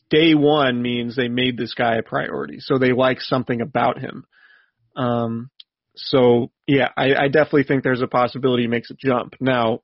day 0.10 0.34
one 0.34 0.82
means 0.82 1.16
they 1.16 1.28
made 1.28 1.58
this 1.58 1.74
guy 1.74 1.96
a 1.96 2.04
priority. 2.04 2.60
So 2.60 2.78
they 2.78 2.92
like 2.92 3.22
something 3.22 3.62
about 3.62 4.00
him. 4.00 4.26
Um, 4.96 5.50
so 5.96 6.52
yeah, 6.68 6.90
I, 6.98 7.14
I 7.16 7.28
definitely 7.28 7.64
think 7.64 7.84
there's 7.84 8.02
a 8.02 8.08
possibility 8.08 8.64
he 8.64 8.68
makes 8.68 8.92
a 8.92 8.96
jump. 8.96 9.36
Now, 9.40 9.82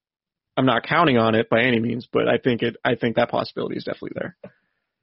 I'm 0.57 0.65
not 0.65 0.83
counting 0.83 1.17
on 1.17 1.35
it 1.35 1.49
by 1.49 1.61
any 1.61 1.79
means, 1.79 2.07
but 2.11 2.27
I 2.27 2.37
think 2.37 2.61
it, 2.61 2.75
I 2.83 2.95
think 2.95 3.15
that 3.15 3.29
possibility 3.29 3.77
is 3.77 3.85
definitely 3.85 4.11
there. 4.15 4.35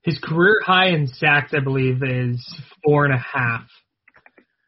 His 0.02 0.18
career 0.18 0.60
high 0.64 0.88
in 0.88 1.08
sacks, 1.08 1.52
I 1.54 1.60
believe, 1.60 2.02
is 2.02 2.60
four 2.84 3.06
and 3.06 3.14
a 3.14 3.18
half. 3.18 3.66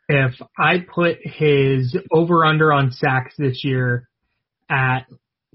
If 0.09 0.35
I 0.59 0.79
put 0.79 1.19
his 1.23 1.97
over 2.11 2.45
under 2.45 2.73
on 2.73 2.91
sacks 2.91 3.35
this 3.37 3.63
year 3.63 4.09
at 4.71 5.07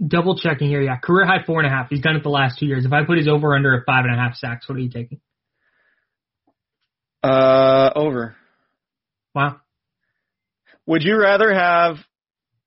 double 0.06 0.38
checking 0.38 0.68
here, 0.68 0.82
yeah, 0.82 0.98
career 0.98 1.26
high 1.26 1.44
four 1.46 1.60
and 1.60 1.68
a 1.68 1.70
half. 1.70 1.90
He's 1.90 2.02
done 2.02 2.16
it 2.16 2.24
the 2.24 2.30
last 2.30 2.60
two 2.60 2.66
years. 2.66 2.86
If 2.86 2.94
I 2.94 3.06
put 3.06 3.18
his 3.18 3.28
over 3.28 3.56
under 3.56 3.76
at 3.78 3.86
five 3.86 4.06
and 4.06 4.14
a 4.14 4.18
half 4.18 4.36
sacks, 4.36 4.68
what 4.68 4.78
are 4.78 4.82
you 4.82 4.90
taking? 4.90 5.20
Uh, 7.24 7.92
over. 7.96 8.36
Wow. 9.34 9.62
Would 10.86 11.04
you 11.04 11.18
rather 11.18 11.54
have 11.54 11.98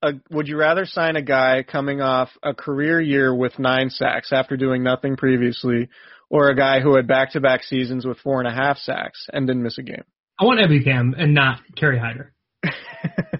a, 0.03 0.12
would 0.30 0.49
you 0.49 0.57
rather 0.57 0.87
sign 0.87 1.16
a 1.16 1.22
guy 1.22 1.62
coming 1.62 2.01
off 2.01 2.30
a 2.43 2.55
career 2.55 3.01
year 3.01 3.34
with 3.34 3.59
nine 3.59 3.91
sacks 3.91 4.32
after 4.32 4.57
doing 4.57 4.82
nothing 4.82 5.16
previously, 5.16 5.89
or 6.30 6.49
a 6.49 6.57
guy 6.57 6.80
who 6.80 6.97
had 6.97 7.07
back 7.07 7.32
to 7.32 7.41
back 7.41 7.62
seasons 7.62 8.07
with 8.07 8.18
four 8.18 8.41
and 8.41 8.49
a 8.49 8.55
half 8.55 8.78
sacks 8.78 9.26
and 9.32 9.47
didn't 9.47 9.62
miss 9.62 9.78
a 9.78 9.82
game? 9.82 10.05
I 10.39 10.45
want 10.45 10.61
Ebukam 10.61 11.12
and 11.18 11.34
not 11.34 11.61
Kerry 11.76 11.99
Hyder. 11.99 12.32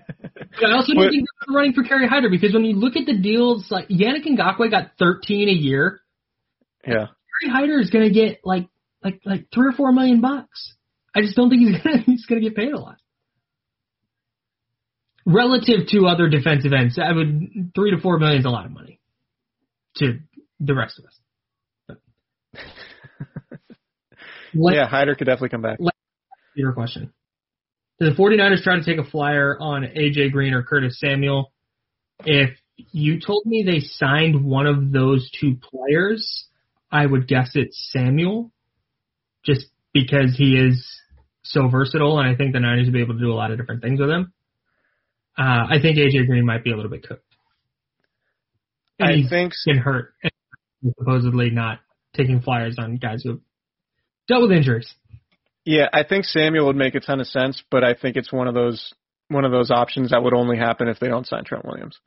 I 0.65 0.73
also 0.73 0.95
don't 0.95 1.05
But- 1.05 1.11
think 1.11 1.27
they're 1.47 1.55
running 1.57 1.73
for 1.75 1.83
Kerry 1.83 2.07
Hyder 2.09 2.31
because 2.31 2.53
when 2.55 2.65
you 2.65 2.75
look 2.77 2.97
at 2.97 3.07
the 3.07 3.17
deals, 3.17 3.71
like 3.71 3.89
Yannick 3.89 4.25
Ngakoue 4.27 4.71
got 4.71 4.93
13 4.99 5.49
a 5.49 5.53
year. 5.53 6.01
yeah. 6.87 7.07
Kerry 7.43 7.53
Hyder 7.53 7.79
is 7.79 7.91
going 7.91 8.07
to 8.09 8.15
get 8.15 8.41
like 8.45 8.69
like 9.05 9.21
like 9.25 9.47
three 9.53 9.69
or 9.69 9.73
four 9.73 9.93
million 9.93 10.21
bucks. 10.21 10.75
I 11.15 11.21
just 11.21 11.37
don't 11.37 11.51
think 11.51 11.63
he's 11.69 11.81
gonna 11.83 11.99
he's 11.99 12.25
going 12.27 12.41
to 12.43 12.49
get 12.49 12.57
paid 12.57 12.73
a 12.73 12.79
lot. 12.79 12.97
Relative 15.27 15.89
to 15.89 16.07
other 16.07 16.29
defensive 16.29 16.73
ends, 16.73 16.99
I 16.99 17.11
would 17.13 17.73
three 17.75 17.91
to 17.91 17.99
four 18.01 18.19
million 18.19 18.39
is 18.39 18.45
a 18.45 18.51
lot 18.51 18.65
of 18.65 18.71
money 18.73 19.01
to 19.97 20.21
the 20.61 20.75
rest 20.75 20.99
of 21.01 21.05
us. 21.05 21.99
Let- 24.55 24.75
Yeah, 24.77 24.87
Hyder 24.87 25.15
could 25.17 25.25
definitely 25.27 25.49
come 25.51 25.63
back. 25.63 25.79
your 26.55 26.73
question. 26.73 27.13
Do 27.99 28.11
the 28.11 28.17
49ers 28.17 28.63
try 28.63 28.79
to 28.79 28.85
take 28.85 28.99
a 28.99 29.09
flyer 29.09 29.57
on 29.59 29.83
AJ 29.83 30.33
Green 30.33 30.53
or 30.53 30.63
Curtis 30.63 31.01
Samuel? 31.01 31.53
If 32.25 32.51
you 32.77 33.21
told 33.21 33.45
me 33.47 33.63
they 33.63 33.81
signed 33.81 34.45
one 34.45 34.67
of 34.67 34.93
those 34.93 35.31
two 35.41 35.57
players, 35.57 36.47
I 36.91 37.07
would 37.07 37.27
guess 37.27 37.53
it's 37.55 37.91
Samuel, 37.93 38.53
just 39.45 39.67
because 39.95 40.35
he 40.37 40.57
is 40.57 40.87
so 41.43 41.69
versatile, 41.69 42.19
and 42.19 42.29
I 42.29 42.35
think 42.35 42.53
the 42.53 42.61
Niners 42.61 42.87
will 42.87 42.93
be 42.93 43.01
able 43.01 43.15
to 43.15 43.21
do 43.21 43.33
a 43.33 43.35
lot 43.35 43.51
of 43.51 43.59
different 43.59 43.83
things 43.83 44.01
with 44.01 44.11
him. 44.11 44.33
Uh, 45.39 45.67
I 45.71 45.79
think 45.81 45.97
AJ 45.97 46.27
Green 46.27 46.45
might 46.45 46.65
be 46.65 46.73
a 46.73 46.77
little 46.77 46.91
bit 46.91 47.07
cooked. 47.07 47.23
And 48.99 49.11
I 49.11 49.13
he's 49.17 49.29
think 49.29 49.53
been 49.65 49.79
hurt, 49.79 50.15
supposedly 50.99 51.51
not 51.51 51.81
taking 52.15 52.41
flyers 52.41 52.77
on 52.79 52.97
guys 52.97 53.23
who 53.23 53.31
have 53.31 53.41
dealt 54.29 54.43
with 54.43 54.53
injuries. 54.53 54.93
Yeah, 55.67 55.89
I 55.93 56.05
think 56.05 56.25
Samuel 56.25 56.67
would 56.67 56.77
make 56.77 56.95
a 56.95 57.01
ton 57.01 57.21
of 57.21 57.27
sense, 57.27 57.61
but 57.73 57.83
I 57.83 57.95
think 57.95 58.17
it's 58.17 58.33
one 58.33 58.47
of 58.47 58.55
those 58.55 58.95
one 59.29 59.45
of 59.45 59.51
those 59.51 59.73
options 59.73 60.11
that 60.11 60.23
would 60.23 60.33
only 60.35 60.57
happen 60.57 60.87
if 60.87 61.01
they 61.01 61.09
don't 61.09 61.27
sign 61.27 61.43
Trent 61.45 61.65
Williams, 61.65 61.99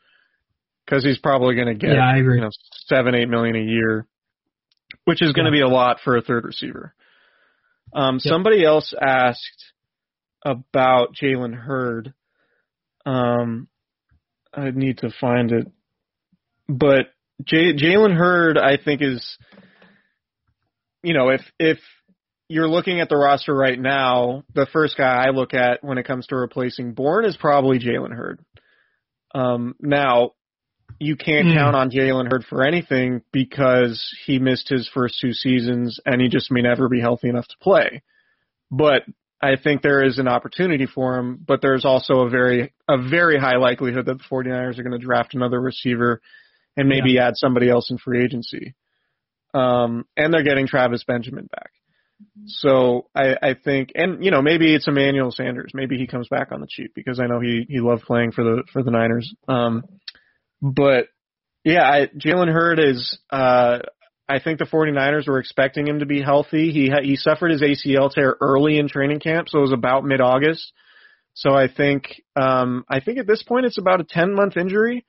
because 0.86 1.04
he's 1.04 1.20
probably 1.20 1.56
going 1.56 1.68
to 1.68 1.74
get 1.76 1.92
Yeah, 1.94 2.08
I 2.08 2.18
agree. 2.18 2.36
you 2.38 2.42
know 2.42 2.50
seven 2.88 3.14
eight 3.16 3.28
million 3.28 3.58
a 3.58 3.62
year, 3.64 4.08
which 5.04 5.22
is 5.22 5.34
going 5.34 5.46
to 5.46 5.52
be 5.52 5.60
a 5.62 5.68
lot 5.68 5.98
for 6.04 6.16
a 6.16 6.22
third 6.22 6.46
receiver. 6.46 6.96
Um, 7.94 8.16
Yep. 8.24 8.32
Somebody 8.32 8.64
else 8.64 8.94
asked 9.00 9.74
about 10.46 11.10
Jalen 11.22 11.54
Hurd. 11.54 12.14
Um, 13.06 13.68
I 14.54 14.72
need 14.72 15.00
to 15.00 15.10
find 15.20 15.52
it, 15.52 15.68
but 16.70 17.08
J- 17.44 17.74
Jalen 17.74 18.16
Hurd, 18.16 18.58
I 18.58 18.78
think 18.78 19.02
is, 19.02 19.38
you 21.04 21.14
know, 21.14 21.30
if 21.30 21.42
if 21.60 21.80
you're 22.50 22.68
looking 22.68 23.00
at 23.00 23.10
the 23.10 23.16
roster 23.16 23.54
right 23.54 23.80
now, 23.80 24.44
the 24.54 24.68
first 24.74 24.98
guy 24.98 25.24
I 25.26 25.30
look 25.30 25.54
at 25.54 25.84
when 25.84 25.98
it 26.00 26.06
comes 26.06 26.28
to 26.28 26.36
replacing 26.36 26.94
Bourne 26.94 27.26
is 27.26 27.38
probably 27.38 27.80
Jalen 27.80 28.14
Hurd. 28.14 28.40
Um, 29.34 29.76
now, 29.80 30.32
you 31.00 31.16
can't 31.16 31.48
Hmm. 31.48 31.54
count 31.54 31.76
on 31.76 31.92
Jalen 31.92 32.30
Hurd 32.30 32.46
for 32.46 32.64
anything 32.64 33.22
because 33.32 34.04
he 34.26 34.40
missed 34.40 34.68
his 34.68 34.90
first 34.90 35.20
two 35.22 35.32
seasons 35.32 36.00
and 36.06 36.20
he 36.20 36.28
just 36.28 36.52
may 36.52 36.62
never 36.62 36.90
be 36.90 37.00
healthy 37.00 37.30
enough 37.30 37.48
to 37.48 37.58
play. 37.62 38.02
But 38.72 39.04
I 39.42 39.56
think 39.56 39.82
there 39.82 40.04
is 40.04 40.18
an 40.20 40.28
opportunity 40.28 40.88
for 40.88 41.18
him, 41.18 41.40
but 41.48 41.62
there's 41.62 41.86
also 41.86 42.22
a 42.22 42.30
very 42.30 42.74
a 42.90 42.98
very 42.98 43.40
high 43.40 43.58
likelihood 43.58 44.08
that 44.08 44.18
the 44.18 44.24
49ers 44.24 44.78
are 44.80 44.84
going 44.84 45.00
to 45.00 45.06
draft 45.06 45.36
another 45.36 45.62
receiver 45.62 46.20
and 46.76 46.90
maybe 46.90 47.20
add 47.20 47.38
somebody 47.38 47.70
else 47.70 47.90
in 47.92 47.98
free 47.98 48.24
agency. 48.24 48.74
Um, 49.54 50.06
and 50.18 50.34
they're 50.34 50.44
getting 50.44 50.68
Travis 50.68 51.04
Benjamin 51.04 51.48
back. 51.52 51.72
So 52.48 53.08
I, 53.16 53.36
I 53.42 53.54
think, 53.54 53.92
and 53.96 54.24
you 54.24 54.32
know, 54.32 54.42
maybe 54.42 54.74
it's 54.74 54.88
Emmanuel 54.88 55.32
Sanders. 55.32 55.72
Maybe 55.74 55.98
he 55.98 56.08
comes 56.08 56.28
back 56.28 56.52
on 56.52 56.62
the 56.62 56.68
cheap 56.70 56.94
because 56.96 57.20
I 57.20 57.28
know 57.28 57.40
he 57.40 57.66
he 57.70 57.80
loved 57.80 58.04
playing 58.04 58.32
for 58.32 58.44
the 58.44 58.64
for 58.72 58.84
the 58.84 58.92
Niners. 58.92 59.34
Um, 59.48 59.84
but 60.62 61.08
yeah, 61.64 61.84
I, 61.84 62.08
Jalen 62.08 62.52
Hurd 62.52 62.80
is. 62.80 63.18
Uh, 63.30 63.80
I 64.28 64.40
think 64.40 64.60
the 64.60 64.66
49ers 64.66 65.28
were 65.28 65.40
expecting 65.40 65.88
him 65.88 66.00
to 66.00 66.06
be 66.06 66.22
healthy. 66.22 66.72
He 66.72 66.90
ha- 66.90 67.02
he 67.02 67.16
suffered 67.16 67.50
his 67.50 67.64
ACL 67.64 68.12
tear 68.12 68.38
early 68.40 68.78
in 68.78 68.88
training 68.88 69.22
camp, 69.22 69.50
so 69.50 69.58
it 69.58 69.62
was 69.62 69.74
about 69.74 70.06
mid 70.06 70.22
August. 70.22 70.72
So 71.34 71.54
I 71.54 71.68
think 71.68 72.22
um, 72.36 72.86
I 72.90 73.00
think 73.00 73.18
at 73.18 73.28
this 73.28 73.44
point 73.44 73.66
it's 73.66 73.80
about 73.80 74.02
a 74.02 74.04
10 74.04 74.36
month 74.36 74.56
injury. 74.56 75.06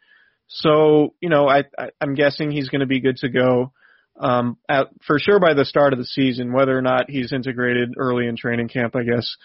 So 0.49 1.15
you 1.21 1.29
know, 1.29 1.49
I, 1.49 1.65
I 1.79 1.91
I'm 2.01 2.15
guessing 2.15 2.51
he's 2.51 2.69
going 2.69 2.81
to 2.81 2.87
be 2.87 3.01
good 3.01 3.19
to 3.19 3.29
go 3.29 3.73
um, 4.19 4.57
at, 4.69 4.89
for 5.07 5.19
sure 5.19 5.41
by 5.41 5.55
the 5.55 5.65
start 5.65 5.93
of 5.93 5.99
the 5.99 6.05
season. 6.05 6.53
Whether 6.53 6.77
or 6.77 6.83
not 6.83 7.11
he's 7.11 7.33
integrated 7.33 7.95
early 7.97 8.27
in 8.27 8.37
training 8.37 8.69
camp, 8.69 8.97
I 8.97 9.03
guess, 9.03 9.37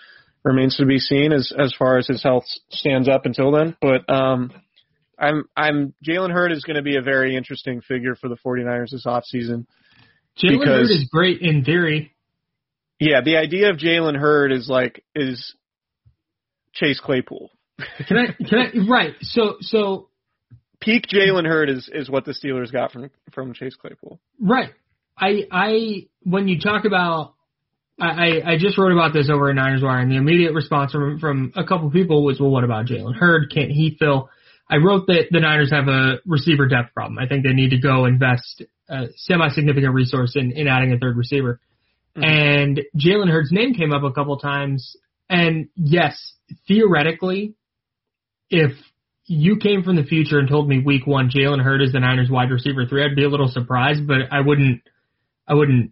remains 0.43 0.77
to 0.77 0.85
be 0.85 0.99
seen 0.99 1.31
as 1.31 1.51
as 1.57 1.73
far 1.77 1.97
as 1.97 2.07
his 2.07 2.23
health 2.23 2.45
stands 2.69 3.07
up 3.07 3.25
until 3.25 3.51
then. 3.51 3.75
But 3.81 4.09
um, 4.13 4.51
I'm 5.17 5.43
I'm 5.55 5.93
Jalen 6.07 6.31
Hurd 6.31 6.51
is 6.51 6.63
going 6.63 6.77
to 6.77 6.83
be 6.83 6.97
a 6.97 7.01
very 7.01 7.35
interesting 7.35 7.81
figure 7.81 8.15
for 8.15 8.29
the 8.29 8.37
49ers 8.45 8.91
this 8.91 9.05
offseason. 9.05 9.65
Jalen 10.41 10.65
Hurd 10.65 10.89
is 10.89 11.09
great 11.11 11.41
in 11.41 11.63
theory. 11.63 12.13
Yeah, 12.99 13.21
the 13.23 13.37
idea 13.37 13.69
of 13.69 13.77
Jalen 13.77 14.17
Hurd 14.17 14.51
is 14.51 14.69
like 14.69 15.03
is 15.15 15.55
Chase 16.73 16.99
Claypool. 16.99 17.49
Can 18.07 18.17
I? 18.17 18.25
Can 18.43 18.59
I? 18.59 18.89
Right. 18.89 19.13
So 19.21 19.55
so 19.61 20.09
Peak 20.85 21.07
Jalen 21.07 21.47
Hurd 21.47 21.69
is 21.69 21.89
is 21.91 22.09
what 22.09 22.25
the 22.25 22.31
Steelers 22.31 22.71
got 22.71 22.91
from 22.91 23.09
from 23.33 23.53
Chase 23.53 23.75
Claypool. 23.75 24.19
right. 24.39 24.71
I 25.17 25.47
I 25.51 26.07
when 26.23 26.47
you 26.47 26.59
talk 26.59 26.85
about 26.85 27.33
I, 27.99 28.41
I 28.45 28.57
just 28.57 28.77
wrote 28.77 28.91
about 28.91 29.13
this 29.13 29.29
over 29.29 29.49
at 29.49 29.55
Niners 29.55 29.81
Wire, 29.81 29.99
and 29.99 30.11
the 30.11 30.17
immediate 30.17 30.53
response 30.53 30.91
from 30.91 31.17
from 31.19 31.53
a 31.55 31.63
couple 31.65 31.89
people 31.89 32.25
was, 32.25 32.39
"Well, 32.39 32.49
what 32.49 32.65
about 32.65 32.87
Jalen 32.87 33.15
Hurd? 33.15 33.51
Can't 33.53 33.71
he 33.71 33.95
fill?" 33.97 34.29
I 34.69 34.77
wrote 34.77 35.07
that 35.07 35.27
the 35.31 35.39
Niners 35.39 35.71
have 35.71 35.87
a 35.87 36.19
receiver 36.25 36.67
depth 36.67 36.93
problem. 36.93 37.17
I 37.19 37.27
think 37.27 37.45
they 37.45 37.53
need 37.53 37.69
to 37.69 37.77
go 37.77 38.05
invest 38.05 38.63
a 38.89 39.05
semi-significant 39.15 39.93
resource 39.93 40.35
in 40.35 40.51
in 40.51 40.67
adding 40.67 40.91
a 40.91 40.99
third 40.99 41.15
receiver. 41.15 41.61
Mm-hmm. 42.17 42.23
And 42.23 42.81
Jalen 42.97 43.29
Hurd's 43.29 43.51
name 43.51 43.73
came 43.73 43.93
up 43.93 44.03
a 44.03 44.11
couple 44.11 44.37
times. 44.37 44.97
And 45.29 45.69
yes, 45.75 46.33
theoretically, 46.67 47.55
if 48.49 48.73
you 49.27 49.57
came 49.57 49.83
from 49.83 49.95
the 49.95 50.03
future 50.03 50.39
and 50.39 50.47
told 50.47 50.67
me 50.67 50.79
week 50.79 51.07
one 51.07 51.29
Jalen 51.29 51.63
Hurd 51.63 51.81
is 51.81 51.91
the 51.91 51.99
Niners 51.99 52.29
wide 52.29 52.51
receiver 52.51 52.85
three, 52.85 53.03
I'd 53.03 53.15
be 53.15 53.23
a 53.23 53.29
little 53.29 53.47
surprised, 53.47 54.05
but 54.07 54.17
I 54.31 54.41
wouldn't, 54.41 54.81
I 55.47 55.53
wouldn't, 55.55 55.91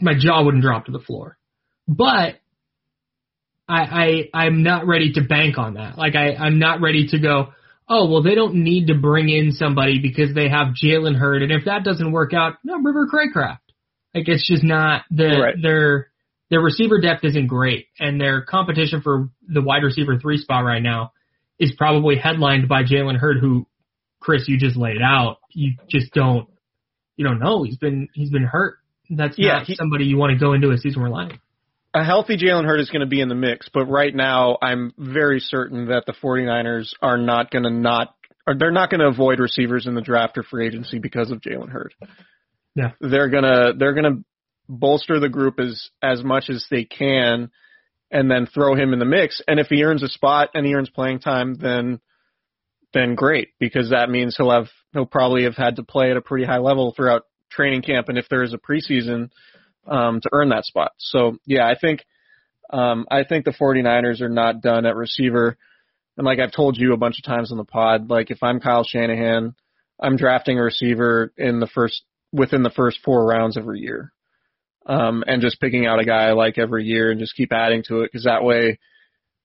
my 0.00 0.14
jaw 0.18 0.42
wouldn't 0.44 0.62
drop 0.62 0.86
to 0.86 0.92
the 0.92 0.98
floor. 0.98 1.38
But 1.86 2.36
I, 3.68 4.28
I, 4.32 4.44
I'm 4.46 4.62
not 4.62 4.86
ready 4.86 5.12
to 5.12 5.22
bank 5.22 5.58
on 5.58 5.74
that. 5.74 5.96
Like 5.98 6.14
I, 6.16 6.34
I'm 6.34 6.58
not 6.58 6.80
ready 6.80 7.08
to 7.08 7.18
go, 7.18 7.48
oh, 7.88 8.10
well, 8.10 8.22
they 8.22 8.34
don't 8.34 8.56
need 8.56 8.88
to 8.88 8.94
bring 8.94 9.28
in 9.28 9.52
somebody 9.52 9.98
because 10.00 10.34
they 10.34 10.48
have 10.48 10.74
Jalen 10.82 11.16
Hurd. 11.16 11.42
And 11.42 11.52
if 11.52 11.64
that 11.66 11.84
doesn't 11.84 12.12
work 12.12 12.34
out, 12.34 12.54
no, 12.64 12.78
River 12.78 13.06
Cracraft. 13.06 13.58
Like 14.14 14.28
it's 14.28 14.46
just 14.48 14.64
not 14.64 15.02
the, 15.10 15.24
Right. 15.40 15.54
their, 15.60 16.08
their 16.50 16.60
receiver 16.60 17.00
depth 17.00 17.24
isn't 17.24 17.46
great 17.46 17.86
and 17.98 18.20
their 18.20 18.42
competition 18.42 19.00
for 19.02 19.28
the 19.46 19.62
wide 19.62 19.82
receiver 19.82 20.18
three 20.18 20.38
spot 20.38 20.64
right 20.64 20.82
now 20.82 21.12
is 21.58 21.72
probably 21.76 22.16
headlined 22.16 22.68
by 22.68 22.82
Jalen 22.84 23.16
Hurd, 23.16 23.38
who, 23.40 23.66
Chris, 24.20 24.48
you 24.48 24.58
just 24.58 24.76
laid 24.76 25.00
out. 25.02 25.38
You 25.52 25.74
just 25.88 26.12
don't, 26.12 26.48
you 27.16 27.24
don't 27.26 27.40
know. 27.40 27.62
He's 27.64 27.76
been, 27.76 28.08
he's 28.14 28.30
been 28.30 28.44
hurt. 28.44 28.78
That's 29.10 29.36
Yeah, 29.38 29.54
not 29.58 29.64
he- 29.66 29.74
somebody 29.76 30.04
you 30.04 30.16
want 30.16 30.32
to 30.32 30.38
go 30.38 30.52
into 30.52 30.70
a 30.70 30.78
season 30.78 31.02
relying. 31.02 31.38
a 31.94 32.04
healthy 32.04 32.36
Jalen 32.36 32.64
Hurd 32.66 32.80
is 32.80 32.90
going 32.90 33.00
to 33.00 33.06
be 33.06 33.20
in 33.20 33.28
the 33.28 33.34
mix, 33.34 33.68
but 33.72 33.86
right 33.86 34.14
now 34.14 34.58
I'm 34.60 34.92
very 34.98 35.40
certain 35.40 35.86
that 35.88 36.04
the 36.06 36.12
49ers 36.12 36.92
are 37.00 37.16
not 37.18 37.50
going 37.50 37.64
to 37.64 37.70
not 37.70 38.14
or 38.46 38.54
they're 38.54 38.70
not 38.70 38.88
going 38.90 39.00
to 39.00 39.06
avoid 39.08 39.40
receivers 39.40 39.86
in 39.86 39.94
the 39.94 40.00
draft 40.00 40.38
or 40.38 40.42
free 40.42 40.66
agency 40.66 40.98
because 40.98 41.30
of 41.30 41.40
Jalen 41.40 41.68
Hurd. 41.70 41.94
Yeah. 42.74 42.92
They're 43.00 43.28
going 43.28 43.42
to 43.44 43.72
they're 43.76 43.94
going 43.94 44.16
to 44.16 44.24
bolster 44.68 45.18
the 45.20 45.28
group 45.28 45.58
as 45.60 45.88
as 46.02 46.22
much 46.22 46.48
as 46.50 46.66
they 46.70 46.84
can 46.84 47.50
and 48.10 48.30
then 48.30 48.46
throw 48.46 48.74
him 48.74 48.92
in 48.92 48.98
the 48.98 49.04
mix 49.04 49.42
and 49.46 49.60
if 49.60 49.68
he 49.68 49.82
earns 49.82 50.02
a 50.02 50.08
spot 50.08 50.50
and 50.54 50.66
he 50.66 50.74
earns 50.74 50.90
playing 50.90 51.18
time 51.18 51.54
then 51.56 52.00
then 52.94 53.14
great 53.14 53.50
because 53.58 53.90
that 53.90 54.08
means 54.08 54.36
he'll 54.36 54.50
have 54.50 54.68
he'll 54.92 55.06
probably 55.06 55.44
have 55.44 55.56
had 55.56 55.76
to 55.76 55.82
play 55.82 56.10
at 56.10 56.16
a 56.16 56.22
pretty 56.22 56.44
high 56.44 56.58
level 56.58 56.92
throughout 56.96 57.24
training 57.50 57.82
camp 57.82 58.08
and 58.08 58.18
if 58.18 58.28
there 58.28 58.42
is 58.42 58.54
a 58.54 58.58
preseason 58.58 59.30
um, 59.86 60.20
to 60.20 60.28
earn 60.32 60.50
that 60.50 60.64
spot. 60.64 60.92
So 60.98 61.38
yeah, 61.46 61.66
I 61.66 61.74
think 61.78 62.04
um, 62.70 63.06
I 63.10 63.24
think 63.24 63.44
the 63.44 63.52
49ers 63.52 64.20
are 64.20 64.28
not 64.28 64.60
done 64.60 64.84
at 64.86 64.96
receiver. 64.96 65.56
And 66.16 66.26
like 66.26 66.38
I've 66.38 66.52
told 66.52 66.76
you 66.76 66.92
a 66.92 66.98
bunch 66.98 67.18
of 67.18 67.24
times 67.24 67.50
on 67.50 67.58
the 67.58 67.64
pod, 67.64 68.10
like 68.10 68.30
if 68.30 68.42
I'm 68.42 68.60
Kyle 68.60 68.84
Shanahan, 68.84 69.54
I'm 70.00 70.16
drafting 70.16 70.58
a 70.58 70.62
receiver 70.62 71.32
in 71.36 71.60
the 71.60 71.66
first 71.66 72.02
within 72.32 72.62
the 72.62 72.70
first 72.70 72.98
four 73.04 73.24
rounds 73.24 73.56
every 73.56 73.80
year, 73.80 74.12
um, 74.88 75.22
and 75.26 75.42
just 75.42 75.60
picking 75.60 75.86
out 75.86 76.00
a 76.00 76.04
guy 76.04 76.24
I 76.24 76.32
like 76.32 76.58
every 76.58 76.84
year 76.84 77.10
and 77.10 77.20
just 77.20 77.36
keep 77.36 77.52
adding 77.52 77.84
to 77.88 78.00
it 78.00 78.10
because 78.10 78.24
that 78.24 78.42
way, 78.42 78.78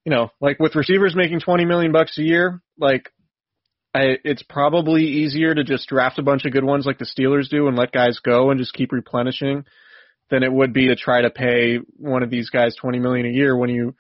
you 0.06 0.10
know, 0.10 0.30
like 0.42 0.60
with 0.60 0.76
receivers 0.76 1.16
making 1.16 1.42
20 1.42 1.66
million 1.66 1.92
bucks 1.92 2.18
a 2.18 2.24
year, 2.24 2.62
like 2.80 3.10
I, 3.94 4.18
it's 4.24 4.44
probably 4.44 5.04
easier 5.04 5.54
to 5.54 5.64
just 5.64 5.88
draft 5.88 6.18
a 6.18 6.24
bunch 6.24 6.46
of 6.46 6.54
good 6.54 6.64
ones 6.64 6.86
like 6.86 6.98
the 6.98 7.06
Steelers 7.06 7.50
do 7.50 7.68
and 7.68 7.78
let 7.78 7.92
guys 7.92 8.20
go 8.24 8.50
and 8.50 8.60
just 8.60 8.74
keep 8.74 8.92
replenishing 8.92 9.66
than 10.32 10.44
it 10.44 10.52
would 10.52 10.74
be 10.74 10.88
to 10.88 10.96
try 10.96 11.22
to 11.22 11.30
pay 11.30 11.78
one 11.98 12.24
of 12.24 12.30
these 12.30 12.50
guys 12.50 12.76
20 12.76 13.00
million 13.00 13.26
a 13.26 13.30
year 13.30 13.56
when 13.56 13.70
you 13.70 13.94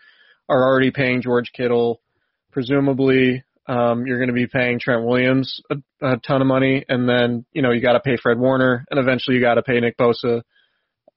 are 0.50 0.64
already 0.64 0.92
paying 0.92 1.22
George 1.22 1.52
Kittle. 1.56 2.02
Presumably, 2.52 3.44
um, 3.68 4.06
you're 4.06 4.18
going 4.18 4.30
to 4.30 4.34
be 4.34 4.48
paying 4.48 4.80
Trent 4.80 5.04
Williams 5.04 5.62
a, 5.70 5.76
a 6.02 6.18
ton 6.18 6.42
of 6.42 6.48
money, 6.48 6.86
and 6.88 7.08
then 7.08 7.46
you 7.52 7.62
know 7.62 7.72
you 7.72 7.82
got 7.82 7.94
to 7.94 8.00
pay 8.00 8.18
Fred 8.18 8.40
Warner, 8.40 8.86
and 8.90 9.00
eventually 9.00 9.36
you 9.36 9.42
got 9.42 9.56
to 9.56 9.64
pay 9.64 9.80
Nick 9.80 9.98
Bosa. 9.98 10.42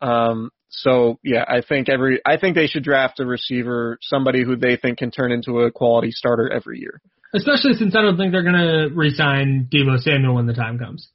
Um, 0.01 0.51
so 0.69 1.19
yeah, 1.23 1.45
I 1.49 1.63
think 1.67 1.89
every 1.89 2.21
I 2.27 2.37
think 2.37 2.55
they 2.55 2.67
should 2.67 2.85
draft 2.85 3.21
a 3.21 3.27
receiver, 3.27 3.99
somebody 4.03 4.45
who 4.45 4.57
they 4.57 4.77
think 4.77 4.99
can 4.99 5.11
turn 5.11 5.33
into 5.33 5.61
a 5.61 5.71
quality 5.71 6.11
starter 6.11 6.51
every 6.53 6.81
year. 6.81 7.01
Especially 7.35 7.75
since 7.75 7.95
I 7.97 8.03
don't 8.03 8.17
think 8.17 8.33
they're 8.33 8.43
going 8.43 8.55
to 8.55 8.95
resign 8.95 9.69
Deebo 9.73 9.99
Samuel 10.01 10.35
when 10.35 10.47
the 10.47 10.55
time 10.55 10.79
comes. 10.79 11.09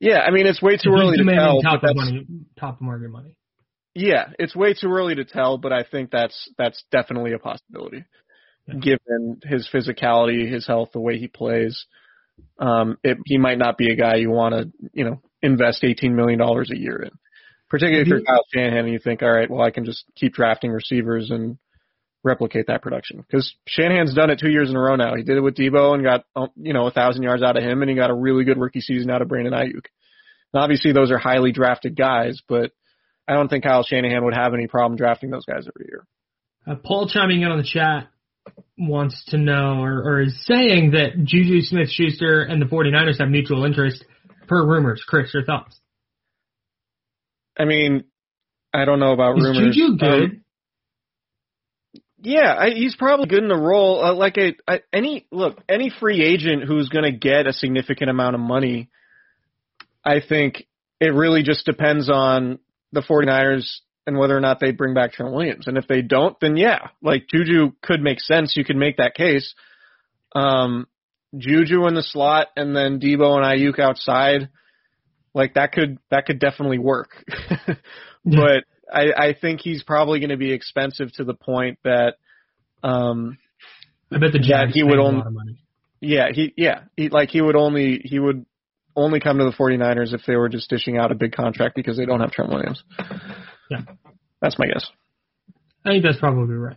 Yeah, 0.00 0.20
I 0.20 0.30
mean 0.30 0.46
it's 0.46 0.62
way 0.62 0.76
too 0.76 0.90
early 0.90 1.16
to 1.16 1.24
tell. 1.24 1.60
top 1.62 1.82
of 1.82 1.96
money, 1.96 2.26
top 2.58 2.76
of 2.76 2.80
market 2.82 3.10
money. 3.10 3.34
Yeah, 3.94 4.26
it's 4.38 4.54
way 4.54 4.74
too 4.74 4.88
early 4.92 5.16
to 5.16 5.24
tell, 5.24 5.58
but 5.58 5.72
I 5.72 5.82
think 5.82 6.10
that's 6.10 6.48
that's 6.56 6.84
definitely 6.92 7.32
a 7.32 7.38
possibility, 7.38 8.04
Yeah. 8.68 8.74
given 8.80 9.40
his 9.42 9.68
physicality, 9.72 10.50
his 10.50 10.66
health, 10.66 10.90
the 10.92 11.00
way 11.00 11.18
he 11.18 11.26
plays. 11.26 11.84
Um, 12.60 12.98
it, 13.02 13.18
he 13.24 13.38
might 13.38 13.58
not 13.58 13.76
be 13.76 13.90
a 13.90 13.96
guy 13.96 14.16
you 14.16 14.30
want 14.30 14.54
to, 14.54 14.70
you 14.92 15.04
know, 15.04 15.20
invest 15.42 15.82
eighteen 15.82 16.14
million 16.14 16.38
dollars 16.38 16.70
a 16.70 16.78
year 16.78 17.02
in. 17.02 17.10
Particularly 17.70 18.02
if 18.02 18.08
you're 18.08 18.18
you- 18.18 18.24
Kyle 18.24 18.44
Shanahan 18.52 18.84
and 18.84 18.92
you 18.92 18.98
think, 18.98 19.22
all 19.22 19.32
right, 19.32 19.50
well, 19.50 19.62
I 19.62 19.70
can 19.70 19.84
just 19.84 20.04
keep 20.14 20.34
drafting 20.34 20.70
receivers 20.70 21.30
and 21.30 21.58
replicate 22.24 22.66
that 22.66 22.82
production. 22.82 23.18
Because 23.18 23.54
Shanahan's 23.66 24.14
done 24.14 24.30
it 24.30 24.38
two 24.38 24.50
years 24.50 24.70
in 24.70 24.76
a 24.76 24.80
row 24.80 24.96
now. 24.96 25.14
He 25.14 25.22
did 25.22 25.36
it 25.36 25.40
with 25.40 25.56
Deebo 25.56 25.94
and 25.94 26.02
got, 26.02 26.24
um, 26.34 26.48
you 26.56 26.72
know, 26.72 26.86
a 26.86 26.90
thousand 26.90 27.22
yards 27.22 27.42
out 27.42 27.56
of 27.56 27.62
him, 27.62 27.82
and 27.82 27.90
he 27.90 27.96
got 27.96 28.10
a 28.10 28.14
really 28.14 28.44
good 28.44 28.58
rookie 28.58 28.80
season 28.80 29.10
out 29.10 29.22
of 29.22 29.28
Brandon 29.28 29.52
Aiyuk. 29.52 29.86
Now, 30.52 30.60
obviously, 30.60 30.92
those 30.92 31.10
are 31.10 31.18
highly 31.18 31.52
drafted 31.52 31.96
guys, 31.96 32.40
but 32.48 32.72
I 33.26 33.34
don't 33.34 33.48
think 33.48 33.64
Kyle 33.64 33.84
Shanahan 33.84 34.24
would 34.24 34.34
have 34.34 34.54
any 34.54 34.66
problem 34.66 34.96
drafting 34.96 35.30
those 35.30 35.44
guys 35.44 35.68
every 35.68 35.86
year. 35.88 36.06
Uh, 36.66 36.76
Paul 36.82 37.08
chiming 37.08 37.42
in 37.42 37.48
on 37.48 37.58
the 37.58 37.64
chat 37.64 38.08
wants 38.78 39.22
to 39.26 39.36
know 39.38 39.82
or, 39.82 40.02
or 40.02 40.20
is 40.22 40.44
saying 40.46 40.92
that 40.92 41.22
Juju 41.22 41.60
Smith 41.62 41.90
Schuster 41.90 42.42
and 42.42 42.62
the 42.62 42.66
49ers 42.66 43.20
have 43.20 43.28
mutual 43.28 43.64
interest 43.64 44.04
per 44.46 44.66
rumors. 44.66 45.04
Chris, 45.06 45.32
your 45.34 45.44
thoughts? 45.44 45.78
I 47.58 47.64
mean, 47.64 48.04
I 48.72 48.84
don't 48.84 49.00
know 49.00 49.12
about 49.12 49.38
Is 49.38 49.44
rumors. 49.44 49.74
Juju 49.74 49.96
good? 49.96 50.22
Um, 50.22 50.44
yeah, 52.20 52.54
I, 52.58 52.70
he's 52.70 52.96
probably 52.96 53.26
good 53.26 53.42
in 53.42 53.48
the 53.48 53.56
role. 53.56 54.04
Uh, 54.04 54.14
like 54.14 54.36
a, 54.36 54.56
a 54.66 54.80
any 54.92 55.26
look, 55.30 55.62
any 55.68 55.90
free 56.00 56.22
agent 56.22 56.64
who's 56.64 56.88
going 56.88 57.04
to 57.04 57.16
get 57.16 57.46
a 57.46 57.52
significant 57.52 58.10
amount 58.10 58.34
of 58.34 58.40
money, 58.40 58.90
I 60.04 60.20
think 60.26 60.66
it 61.00 61.14
really 61.14 61.42
just 61.42 61.64
depends 61.64 62.10
on 62.10 62.58
the 62.92 63.02
49ers 63.02 63.68
and 64.06 64.18
whether 64.18 64.36
or 64.36 64.40
not 64.40 64.58
they 64.58 64.72
bring 64.72 64.94
back 64.94 65.12
Trent 65.12 65.32
Williams. 65.32 65.66
And 65.66 65.76
if 65.76 65.86
they 65.86 66.02
don't, 66.02 66.36
then 66.40 66.56
yeah, 66.56 66.88
like 67.02 67.28
Juju 67.28 67.72
could 67.82 68.00
make 68.00 68.20
sense. 68.20 68.56
You 68.56 68.64
could 68.64 68.76
make 68.76 68.96
that 68.96 69.14
case. 69.14 69.54
Um, 70.34 70.86
Juju 71.36 71.86
in 71.86 71.94
the 71.94 72.02
slot 72.02 72.48
and 72.56 72.74
then 72.74 73.00
Deebo 73.00 73.36
and 73.36 73.44
Aiyuk 73.44 73.78
outside, 73.78 74.48
like 75.38 75.54
that 75.54 75.72
could 75.72 75.98
that 76.10 76.26
could 76.26 76.38
definitely 76.38 76.78
work. 76.78 77.10
but 78.24 78.64
I, 78.92 79.12
I 79.16 79.34
think 79.40 79.60
he's 79.62 79.82
probably 79.82 80.18
going 80.20 80.30
to 80.30 80.36
be 80.36 80.52
expensive 80.52 81.12
to 81.14 81.24
the 81.24 81.34
point 81.34 81.78
that, 81.84 82.14
um, 82.82 83.38
I 84.12 84.18
bet 84.18 84.32
the 84.32 84.38
Jags 84.38 84.74
he 84.74 84.82
would 84.82 84.98
a 84.98 85.02
only- 85.02 85.18
lot 85.18 85.26
of 85.28 85.32
money. 85.32 85.58
yeah, 86.00 86.28
he 86.32 86.52
yeah, 86.56 86.80
he 86.96 87.08
like 87.08 87.30
he 87.30 87.40
would 87.40 87.56
only 87.56 88.00
he 88.04 88.18
would 88.18 88.44
only 88.96 89.20
come 89.20 89.38
to 89.38 89.44
the 89.44 89.52
49ers 89.52 90.12
if 90.12 90.22
they 90.26 90.34
were 90.34 90.48
just 90.48 90.68
dishing 90.68 90.98
out 90.98 91.12
a 91.12 91.14
big 91.14 91.32
contract 91.32 91.76
because 91.76 91.96
they 91.96 92.04
don't 92.04 92.20
have 92.20 92.32
Trent 92.32 92.50
Williams. 92.50 92.82
Yeah. 93.70 93.82
That's 94.42 94.58
my 94.58 94.66
guess. 94.66 94.84
I 95.84 95.90
think 95.90 96.02
that's 96.04 96.18
probably 96.18 96.56
right. 96.56 96.76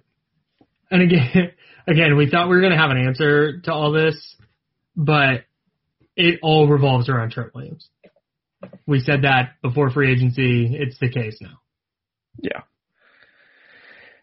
And 0.91 1.01
again, 1.01 1.51
again, 1.87 2.15
we 2.17 2.29
thought 2.29 2.47
we 2.47 2.55
were 2.55 2.61
going 2.61 2.73
to 2.73 2.77
have 2.77 2.91
an 2.91 2.97
answer 3.07 3.59
to 3.61 3.73
all 3.73 3.91
this, 3.91 4.35
but 4.95 5.45
it 6.15 6.39
all 6.43 6.67
revolves 6.67 7.09
around 7.09 7.31
Trent 7.31 7.55
Williams. 7.55 7.89
We 8.85 8.99
said 8.99 9.23
that 9.23 9.61
before 9.61 9.89
free 9.89 10.11
agency. 10.11 10.75
It's 10.79 10.99
the 10.99 11.09
case 11.09 11.37
now. 11.41 11.59
Yeah. 12.39 12.61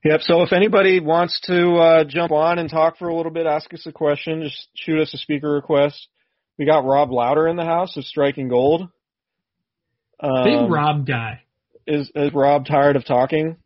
Yep. 0.04 0.20
So 0.22 0.42
if 0.42 0.52
anybody 0.52 1.00
wants 1.00 1.40
to 1.46 1.74
uh, 1.76 2.04
jump 2.04 2.32
on 2.32 2.58
and 2.58 2.70
talk 2.70 2.98
for 2.98 3.08
a 3.08 3.16
little 3.16 3.32
bit, 3.32 3.46
ask 3.46 3.72
us 3.74 3.84
a 3.86 3.92
question, 3.92 4.42
just 4.42 4.68
shoot 4.74 5.00
us 5.00 5.12
a 5.12 5.18
speaker 5.18 5.50
request. 5.50 6.08
We 6.56 6.66
got 6.66 6.84
Rob 6.84 7.10
Louder 7.10 7.48
in 7.48 7.56
the 7.56 7.64
house 7.64 7.96
of 7.96 8.04
Striking 8.04 8.48
Gold. 8.48 8.88
Um, 10.20 10.44
Big 10.44 10.70
Rob 10.70 11.06
guy, 11.06 11.42
Is 11.86 12.10
is 12.14 12.32
Rob 12.34 12.66
tired 12.66 12.96
of 12.96 13.04
talking? 13.04 13.56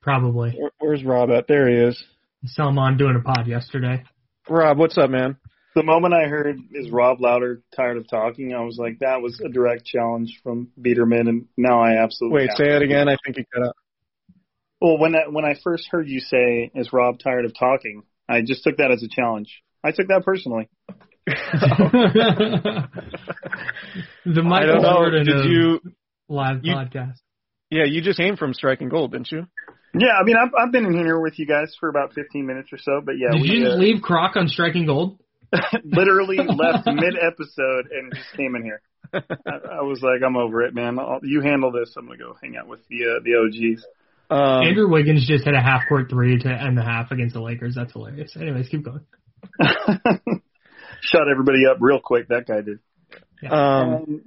probably. 0.00 0.52
Where, 0.52 0.70
where's 0.78 1.04
Rob 1.04 1.30
at? 1.30 1.46
There 1.48 1.68
he 1.68 1.76
is. 1.76 2.02
Saw 2.46 2.68
him 2.68 2.78
on 2.78 2.96
doing 2.96 3.16
a 3.16 3.20
pod 3.20 3.46
yesterday. 3.46 4.04
Rob, 4.48 4.78
what's 4.78 4.96
up, 4.96 5.10
man? 5.10 5.36
The 5.78 5.84
moment 5.84 6.12
I 6.12 6.26
heard 6.26 6.58
is 6.72 6.90
Rob 6.90 7.20
Louder 7.20 7.62
tired 7.76 7.98
of 7.98 8.08
talking, 8.08 8.52
I 8.52 8.64
was 8.64 8.78
like, 8.78 8.98
that 8.98 9.22
was 9.22 9.38
a 9.38 9.48
direct 9.48 9.84
challenge 9.86 10.40
from 10.42 10.72
Biederman, 10.76 11.28
and 11.28 11.46
now 11.56 11.80
I 11.80 12.02
absolutely 12.02 12.40
Wait, 12.40 12.50
say 12.56 12.74
it 12.74 12.82
again. 12.82 13.08
I 13.08 13.16
think 13.24 13.36
you 13.36 13.44
cut 13.54 13.68
out. 13.68 13.76
Well, 14.80 14.98
when 14.98 15.14
I, 15.14 15.28
when 15.30 15.44
I 15.44 15.54
first 15.62 15.86
heard 15.88 16.08
you 16.08 16.18
say, 16.18 16.72
"Is 16.74 16.92
Rob 16.92 17.20
tired 17.20 17.44
of 17.44 17.52
talking?" 17.56 18.02
I 18.28 18.40
just 18.40 18.64
took 18.64 18.78
that 18.78 18.90
as 18.90 19.04
a 19.04 19.08
challenge. 19.08 19.62
I 19.84 19.92
took 19.92 20.08
that 20.08 20.24
personally. 20.24 20.68
the 21.28 21.34
I 24.26 24.40
Michael 24.42 24.82
don't. 24.82 24.82
Jordan 24.82 25.26
Did 25.26 25.44
you? 25.44 25.80
live 26.28 26.58
you- 26.64 26.74
podcast. 26.74 27.18
Yeah, 27.70 27.84
you 27.84 28.02
just 28.02 28.18
came 28.18 28.36
from 28.36 28.52
striking 28.52 28.88
gold, 28.88 29.12
didn't 29.12 29.30
you? 29.30 29.46
Yeah, 29.96 30.14
I 30.20 30.24
mean, 30.24 30.34
I've 30.36 30.50
I've 30.58 30.72
been 30.72 30.86
in 30.86 30.94
here 30.94 31.20
with 31.20 31.38
you 31.38 31.46
guys 31.46 31.76
for 31.78 31.88
about 31.88 32.14
15 32.14 32.44
minutes 32.44 32.70
or 32.72 32.78
so, 32.78 33.00
but 33.00 33.12
yeah, 33.16 33.28
Did 33.30 33.42
we 33.42 33.48
you 33.48 33.64
just 33.66 33.76
uh, 33.76 33.78
leave 33.78 34.02
Croc 34.02 34.34
on 34.34 34.48
striking 34.48 34.84
gold? 34.84 35.20
literally 35.84 36.36
left 36.36 36.86
mid 36.86 37.14
episode 37.20 37.88
and 37.90 38.12
just 38.14 38.32
came 38.36 38.54
in 38.54 38.62
here. 38.62 38.82
I, 39.12 39.78
I 39.78 39.82
was 39.82 40.00
like, 40.02 40.20
I'm 40.24 40.36
over 40.36 40.62
it, 40.62 40.74
man. 40.74 40.98
I'll, 40.98 41.20
you 41.22 41.40
handle 41.40 41.72
this. 41.72 41.94
I'm 41.96 42.06
gonna 42.06 42.18
go 42.18 42.36
hang 42.42 42.56
out 42.56 42.68
with 42.68 42.80
the 42.88 43.16
uh, 43.16 43.20
the 43.24 43.34
OGs. 43.36 43.84
Um, 44.30 44.66
Andrew 44.66 44.90
Wiggins 44.90 45.26
just 45.26 45.44
hit 45.44 45.54
a 45.54 45.62
half 45.62 45.88
court 45.88 46.10
three 46.10 46.38
to 46.38 46.48
end 46.48 46.76
the 46.76 46.82
half 46.82 47.10
against 47.10 47.34
the 47.34 47.40
Lakers. 47.40 47.74
That's 47.74 47.92
hilarious. 47.92 48.36
Anyways, 48.36 48.68
keep 48.68 48.84
going. 48.84 49.00
Shut 51.00 51.22
everybody 51.30 51.64
up 51.70 51.78
real 51.80 52.00
quick. 52.02 52.28
That 52.28 52.46
guy 52.46 52.60
did. 52.60 52.80
um, 53.50 53.94
Um, 53.94 54.22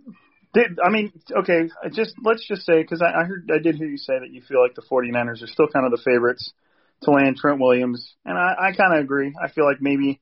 did 0.54 0.80
I 0.84 0.90
mean 0.90 1.14
okay? 1.42 1.70
Just 1.94 2.16
let's 2.24 2.46
just 2.48 2.66
say 2.66 2.82
because 2.82 3.02
I, 3.02 3.22
I 3.22 3.24
heard 3.26 3.50
I 3.54 3.62
did 3.62 3.76
hear 3.76 3.88
you 3.88 3.98
say 3.98 4.18
that 4.20 4.32
you 4.32 4.42
feel 4.42 4.62
like 4.62 4.76
the 4.76 4.82
49ers 4.82 5.44
are 5.44 5.48
still 5.48 5.68
kind 5.68 5.86
of 5.86 5.92
the 5.92 6.02
favorites 6.04 6.52
to 7.04 7.12
land 7.12 7.38
Trent 7.38 7.60
Williams, 7.60 8.16
and 8.26 8.38
I, 8.38 8.56
I 8.60 8.72
kind 8.74 8.94
of 8.98 9.04
agree. 9.04 9.34
I 9.42 9.50
feel 9.52 9.66
like 9.66 9.78
maybe 9.82 10.20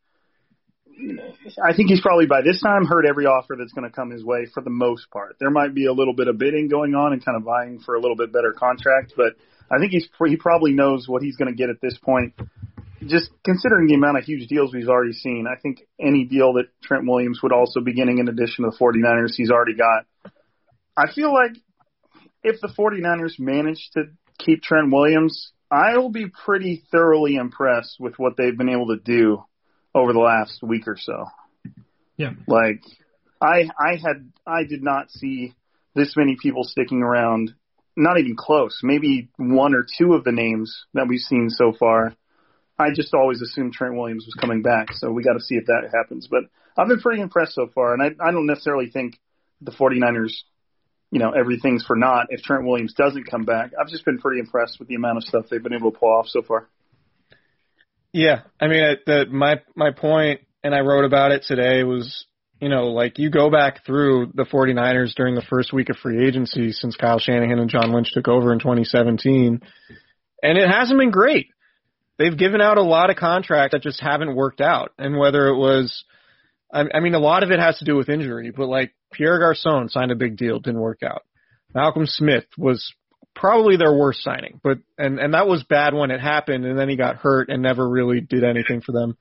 I 1.63 1.73
think 1.75 1.89
he's 1.89 2.01
probably 2.01 2.25
by 2.25 2.41
this 2.41 2.61
time 2.61 2.85
heard 2.85 3.05
every 3.05 3.25
offer 3.25 3.55
that's 3.57 3.71
going 3.71 3.89
to 3.89 3.95
come 3.95 4.09
his 4.09 4.23
way 4.23 4.47
for 4.53 4.61
the 4.61 4.69
most 4.69 5.09
part. 5.11 5.37
There 5.39 5.49
might 5.49 5.73
be 5.73 5.85
a 5.85 5.93
little 5.93 6.13
bit 6.13 6.27
of 6.27 6.37
bidding 6.37 6.67
going 6.67 6.95
on 6.95 7.13
and 7.13 7.23
kind 7.23 7.37
of 7.37 7.43
vying 7.43 7.79
for 7.79 7.95
a 7.95 8.01
little 8.01 8.15
bit 8.15 8.33
better 8.33 8.53
contract, 8.53 9.13
but 9.15 9.35
I 9.71 9.79
think 9.79 9.91
he's 9.91 10.07
he 10.25 10.37
probably 10.37 10.73
knows 10.73 11.07
what 11.07 11.21
he's 11.21 11.37
going 11.37 11.49
to 11.49 11.55
get 11.55 11.69
at 11.69 11.81
this 11.81 11.97
point. 11.97 12.33
Just 13.05 13.29
considering 13.45 13.87
the 13.87 13.93
amount 13.93 14.17
of 14.17 14.25
huge 14.25 14.47
deals 14.47 14.73
we've 14.73 14.89
already 14.89 15.13
seen, 15.13 15.45
I 15.49 15.59
think 15.59 15.79
any 15.99 16.25
deal 16.25 16.53
that 16.53 16.65
Trent 16.83 17.07
Williams 17.07 17.39
would 17.41 17.53
also 17.53 17.79
be 17.79 17.93
getting 17.93 18.17
in 18.17 18.27
addition 18.27 18.65
to 18.65 18.71
the 18.71 18.77
49ers 18.77 19.35
he's 19.35 19.51
already 19.51 19.75
got. 19.75 20.05
I 20.97 21.11
feel 21.13 21.33
like 21.33 21.51
if 22.43 22.59
the 22.59 22.67
49ers 22.67 23.39
manage 23.39 23.89
to 23.93 24.05
keep 24.37 24.61
Trent 24.61 24.91
Williams, 24.91 25.53
I 25.71 25.97
will 25.97 26.09
be 26.09 26.27
pretty 26.27 26.83
thoroughly 26.91 27.35
impressed 27.35 27.97
with 27.99 28.15
what 28.17 28.35
they've 28.35 28.57
been 28.57 28.69
able 28.69 28.87
to 28.87 28.97
do 28.97 29.43
over 29.93 30.13
the 30.13 30.19
last 30.19 30.61
week 30.61 30.87
or 30.87 30.97
so. 30.97 31.25
Yeah. 32.17 32.31
Like 32.47 32.81
I 33.41 33.69
I 33.77 33.95
had 33.95 34.31
I 34.45 34.63
did 34.63 34.83
not 34.83 35.11
see 35.11 35.53
this 35.95 36.15
many 36.15 36.37
people 36.41 36.63
sticking 36.63 37.01
around. 37.01 37.53
Not 37.95 38.19
even 38.19 38.35
close. 38.37 38.79
Maybe 38.83 39.29
one 39.37 39.73
or 39.73 39.85
two 39.97 40.13
of 40.13 40.23
the 40.23 40.31
names 40.31 40.85
that 40.93 41.07
we've 41.07 41.19
seen 41.19 41.49
so 41.49 41.73
far. 41.77 42.15
I 42.77 42.91
just 42.93 43.13
always 43.13 43.41
assumed 43.41 43.73
Trent 43.73 43.95
Williams 43.95 44.25
was 44.25 44.35
coming 44.35 44.61
back, 44.61 44.93
so 44.93 45.11
we 45.11 45.21
got 45.21 45.33
to 45.33 45.41
see 45.41 45.55
if 45.55 45.65
that 45.65 45.89
happens. 45.93 46.27
But 46.31 46.43
I've 46.77 46.87
been 46.87 47.01
pretty 47.01 47.21
impressed 47.21 47.55
so 47.55 47.67
far, 47.73 47.93
and 47.93 48.01
I 48.01 48.11
I 48.25 48.31
don't 48.31 48.45
necessarily 48.45 48.89
think 48.89 49.19
the 49.61 49.71
49ers, 49.71 50.31
you 51.11 51.19
know, 51.19 51.31
everything's 51.31 51.83
for 51.85 51.97
naught 51.97 52.27
if 52.29 52.41
Trent 52.41 52.65
Williams 52.65 52.93
doesn't 52.93 53.29
come 53.29 53.43
back. 53.43 53.71
I've 53.79 53.89
just 53.89 54.05
been 54.05 54.19
pretty 54.19 54.39
impressed 54.39 54.79
with 54.79 54.87
the 54.87 54.95
amount 54.95 55.17
of 55.17 55.23
stuff 55.23 55.45
they've 55.49 55.61
been 55.61 55.73
able 55.73 55.91
to 55.91 55.97
pull 55.97 56.09
off 56.09 56.27
so 56.27 56.41
far. 56.41 56.69
Yeah, 58.11 58.41
I 58.59 58.67
mean, 58.67 58.97
the 59.05 59.25
my 59.29 59.61
my 59.75 59.91
point, 59.91 60.41
and 60.63 60.73
I 60.73 60.79
wrote 60.79 61.05
about 61.05 61.31
it 61.31 61.43
today 61.47 61.83
was, 61.83 62.25
you 62.59 62.69
know, 62.69 62.87
like 62.87 63.19
you 63.19 63.29
go 63.29 63.51
back 63.51 63.85
through 63.85 64.31
the 64.33 64.45
49ers 64.45 65.13
during 65.15 65.35
the 65.35 65.43
first 65.43 65.71
week 65.71 65.89
of 65.89 65.97
free 65.97 66.25
agency 66.25 66.71
since 66.71 66.95
Kyle 66.95 67.19
Shanahan 67.19 67.59
and 67.59 67.69
John 67.69 67.93
Lynch 67.93 68.11
took 68.13 68.27
over 68.27 68.51
in 68.51 68.59
2017, 68.59 69.61
and 70.41 70.57
it 70.57 70.69
hasn't 70.69 70.99
been 70.99 71.11
great. 71.11 71.47
They've 72.17 72.37
given 72.37 72.61
out 72.61 72.77
a 72.77 72.83
lot 72.83 73.09
of 73.09 73.15
contracts 73.15 73.73
that 73.73 73.83
just 73.83 74.01
haven't 74.01 74.35
worked 74.35 74.59
out, 74.59 74.91
and 74.97 75.17
whether 75.17 75.47
it 75.47 75.55
was, 75.55 76.03
I, 76.73 76.85
I 76.93 76.99
mean, 77.01 77.13
a 77.13 77.19
lot 77.19 77.43
of 77.43 77.51
it 77.51 77.59
has 77.59 77.77
to 77.77 77.85
do 77.85 77.95
with 77.95 78.09
injury, 78.09 78.51
but 78.51 78.67
like 78.67 78.91
Pierre 79.13 79.39
Garcon 79.39 79.87
signed 79.87 80.11
a 80.11 80.15
big 80.15 80.35
deal, 80.35 80.59
didn't 80.59 80.81
work 80.81 81.03
out. 81.03 81.23
Malcolm 81.75 82.07
Smith 82.07 82.45
was 82.57 82.93
probably 83.35 83.77
their 83.77 83.93
worst 83.93 84.23
signing, 84.23 84.59
but 84.63 84.79
and 84.97 85.19
and 85.19 85.33
that 85.33 85.47
was 85.47 85.63
bad 85.63 85.93
when 85.93 86.11
it 86.11 86.19
happened, 86.19 86.65
and 86.65 86.77
then 86.77 86.89
he 86.89 86.95
got 86.95 87.17
hurt 87.17 87.49
and 87.49 87.61
never 87.61 87.87
really 87.87 88.21
did 88.21 88.43
anything 88.43 88.81
for 88.81 88.91
them. 88.91 89.17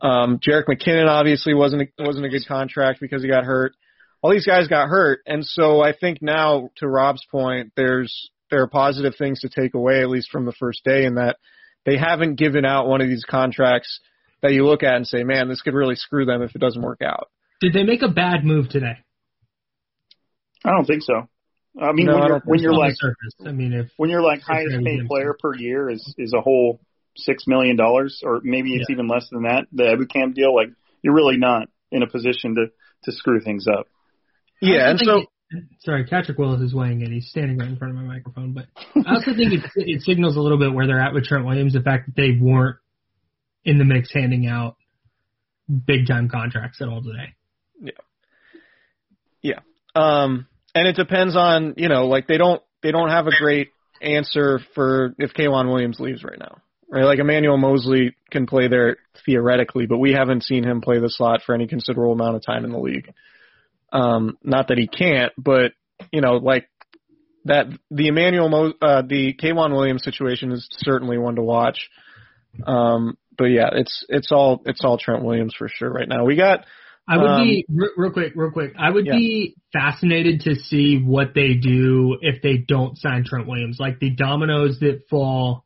Um, 0.00 0.38
Jerick 0.38 0.66
McKinnon 0.66 1.08
obviously 1.08 1.54
wasn't 1.54 1.82
a, 1.82 2.02
wasn't 2.02 2.26
a 2.26 2.28
good 2.28 2.46
contract 2.46 3.00
because 3.00 3.22
he 3.22 3.28
got 3.28 3.44
hurt. 3.44 3.74
All 4.20 4.30
these 4.30 4.46
guys 4.46 4.68
got 4.68 4.88
hurt, 4.88 5.20
and 5.26 5.44
so 5.44 5.82
I 5.82 5.92
think 5.92 6.18
now, 6.22 6.70
to 6.76 6.88
Rob's 6.88 7.24
point, 7.30 7.72
there's 7.76 8.30
there 8.50 8.62
are 8.62 8.68
positive 8.68 9.14
things 9.16 9.40
to 9.40 9.48
take 9.48 9.74
away 9.74 10.02
at 10.02 10.10
least 10.10 10.30
from 10.30 10.44
the 10.44 10.52
first 10.52 10.84
day, 10.84 11.04
in 11.04 11.16
that 11.16 11.36
they 11.84 11.96
haven't 11.96 12.36
given 12.36 12.64
out 12.64 12.86
one 12.86 13.00
of 13.00 13.08
these 13.08 13.24
contracts 13.28 14.00
that 14.42 14.52
you 14.52 14.64
look 14.64 14.82
at 14.82 14.94
and 14.94 15.06
say, 15.06 15.24
man, 15.24 15.48
this 15.48 15.62
could 15.62 15.74
really 15.74 15.94
screw 15.94 16.24
them 16.24 16.42
if 16.42 16.54
it 16.54 16.60
doesn't 16.60 16.82
work 16.82 17.00
out. 17.02 17.28
Did 17.60 17.72
they 17.72 17.84
make 17.84 18.02
a 18.02 18.08
bad 18.08 18.44
move 18.44 18.68
today? 18.68 18.98
I 20.64 20.70
don't 20.70 20.84
think 20.84 21.02
so. 21.02 21.28
I 21.80 21.92
mean, 21.92 22.06
No, 22.06 22.16
I 22.16 22.20
when 22.20 22.28
you're 22.28 22.42
when 22.44 22.60
you're 22.60 22.74
like 22.74 22.94
surface. 22.96 23.34
I 23.46 23.52
mean, 23.52 23.72
if 23.72 23.90
when 23.96 24.10
you're 24.10 24.22
like 24.22 24.42
highest 24.42 24.76
paid 24.84 25.06
player 25.06 25.34
per 25.38 25.54
year 25.54 25.88
is 25.90 26.14
is 26.18 26.32
a 26.34 26.40
whole 26.40 26.80
six 27.16 27.46
million 27.46 27.76
dollars, 27.76 28.20
or 28.24 28.40
maybe 28.42 28.74
it's 28.74 28.86
Yeah. 28.88 28.94
even 28.94 29.08
less 29.08 29.28
than 29.30 29.42
that. 29.44 29.66
The 29.72 29.84
Ebukam 29.84 30.34
deal, 30.34 30.54
like 30.54 30.68
you're 31.02 31.14
really 31.14 31.36
not 31.38 31.68
in 31.90 32.02
a 32.02 32.06
position 32.06 32.54
to 32.56 32.66
to 33.04 33.12
screw 33.12 33.40
things 33.40 33.66
up. 33.66 33.86
Yeah, 34.60 34.90
and 34.90 34.98
so 35.00 35.18
it- 35.50 35.64
sorry, 35.80 36.04
Patrick 36.04 36.38
Willis 36.38 36.60
is 36.60 36.74
weighing 36.74 37.00
in. 37.00 37.10
He's 37.12 37.28
standing 37.28 37.58
right 37.58 37.68
in 37.68 37.76
front 37.76 37.96
of 37.96 38.02
my 38.02 38.06
microphone, 38.06 38.52
but 38.52 38.66
I 39.06 39.14
also 39.14 39.34
think 39.34 39.52
it, 39.54 39.60
it 39.76 40.02
signals 40.02 40.36
a 40.36 40.40
little 40.40 40.58
bit 40.58 40.72
where 40.72 40.86
they're 40.86 41.00
at 41.00 41.14
with 41.14 41.24
Trent 41.24 41.44
Williams. 41.46 41.72
The 41.72 41.80
fact 41.82 42.06
that 42.06 42.16
they 42.16 42.38
weren't 42.40 42.76
in 43.64 43.78
the 43.78 43.84
mix 43.84 44.12
handing 44.12 44.46
out 44.46 44.76
big 45.86 46.06
time 46.06 46.28
contracts 46.28 46.80
at 46.82 46.88
all 46.88 47.02
today. 47.02 47.34
Yeah. 47.80 47.92
Yeah. 49.42 49.60
Um, 49.94 50.46
and 50.74 50.86
it 50.86 50.96
depends 50.96 51.36
on 51.36 51.74
you 51.76 51.88
know 51.88 52.06
like 52.06 52.26
they 52.26 52.38
don't 52.38 52.62
they 52.82 52.90
don't 52.90 53.10
have 53.10 53.26
a 53.26 53.36
great 53.36 53.68
answer 54.00 54.60
for 54.74 55.14
if 55.18 55.32
K'Waun 55.32 55.68
Williams 55.68 56.00
leaves 56.00 56.24
right 56.24 56.38
now. 56.38 56.58
Right, 56.88 57.04
like 57.04 57.20
Emmanuel 57.20 57.56
Moseley 57.56 58.14
can 58.30 58.46
play 58.46 58.68
there 58.68 58.98
theoretically, 59.24 59.86
but 59.86 59.96
we 59.96 60.12
haven't 60.12 60.44
seen 60.44 60.62
him 60.62 60.82
play 60.82 60.98
the 60.98 61.08
slot 61.08 61.40
for 61.40 61.54
any 61.54 61.66
considerable 61.66 62.12
amount 62.12 62.36
of 62.36 62.44
time 62.44 62.66
in 62.66 62.70
the 62.70 62.78
league. 62.78 63.10
Um, 63.90 64.36
not 64.42 64.68
that 64.68 64.76
he 64.76 64.88
can't, 64.88 65.32
but 65.38 65.72
you 66.12 66.20
know, 66.20 66.34
like 66.34 66.68
that 67.46 67.66
the 67.90 68.08
Emmanuel 68.08 68.50
Mo, 68.50 68.72
uh, 68.82 69.02
the 69.02 69.32
K'Waun 69.32 69.72
Williams 69.72 70.04
situation 70.04 70.52
is 70.52 70.68
certainly 70.70 71.16
one 71.16 71.36
to 71.36 71.42
watch. 71.42 71.88
Um, 72.66 73.16
but 73.38 73.46
yeah, 73.46 73.70
it's 73.72 74.04
it's 74.08 74.30
all 74.30 74.62
it's 74.66 74.84
all 74.84 74.98
Trent 74.98 75.24
Williams 75.24 75.54
for 75.56 75.68
sure 75.68 75.90
right 75.90 76.08
now. 76.08 76.24
We 76.24 76.36
got 76.36 76.66
I 77.08 77.18
would 77.18 77.30
Um, 77.30 77.42
be 77.44 77.64
re- 77.68 77.90
real 77.96 78.10
quick, 78.12 78.32
real 78.36 78.50
quick. 78.52 78.74
I 78.78 78.90
would 78.90 79.06
Yeah. 79.06 79.16
be 79.16 79.54
fascinated 79.72 80.42
to 80.42 80.54
see 80.54 80.98
what 80.98 81.34
they 81.34 81.54
do 81.54 82.16
if 82.22 82.42
they 82.42 82.58
don't 82.58 82.96
sign 82.96 83.24
Trent 83.24 83.46
Williams, 83.48 83.78
like 83.80 83.98
the 83.98 84.10
dominoes 84.10 84.78
that 84.80 85.08
fall 85.10 85.64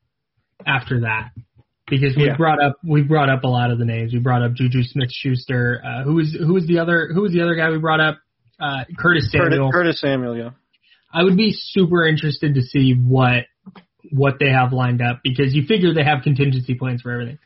after 0.66 1.01
that. 1.01 1.30
Because 1.89 2.16
we 2.16 2.24
Yeah. 2.26 2.37
brought 2.37 2.61
up 2.61 2.76
we 2.82 3.03
brought 3.03 3.28
up 3.28 3.45
a 3.45 3.49
lot 3.49 3.70
of 3.70 3.78
the 3.78 3.84
names. 3.84 4.12
We 4.12 4.18
brought 4.18 4.43
up 4.43 4.55
Juju 4.55 4.82
Smith 4.82 5.12
Schuster. 5.12 5.80
Uh, 5.84 6.03
who 6.03 6.14
was 6.14 6.32
who 6.32 6.55
was 6.55 6.66
the 6.66 6.78
other 6.80 7.09
who 7.12 7.20
was 7.22 7.32
the 7.32 7.43
other 7.43 7.55
guy 7.55 7.70
we 7.70 7.78
brought 7.78 8.01
up? 8.01 8.18
Uh, 8.59 8.84
Curtis 8.99 9.30
Samuel. 9.30 9.70
Curtis, 9.70 9.72
Curtis 9.72 10.01
Samuel. 10.01 10.37
Yeah. 10.37 10.51
I 11.12 11.22
would 11.22 11.37
be 11.37 11.53
super 11.53 12.05
interested 12.07 12.55
to 12.55 12.62
see 12.62 12.95
what 12.95 13.45
what 14.11 14.39
they 14.41 14.49
have 14.51 14.72
lined 14.72 15.03
up 15.03 15.20
because 15.22 15.55
you 15.55 15.62
figure 15.64 15.93
they 15.93 16.03
have 16.05 16.22
contingency 16.22 16.74
plans 16.74 17.03
for 17.03 17.12
everything. 17.12 17.39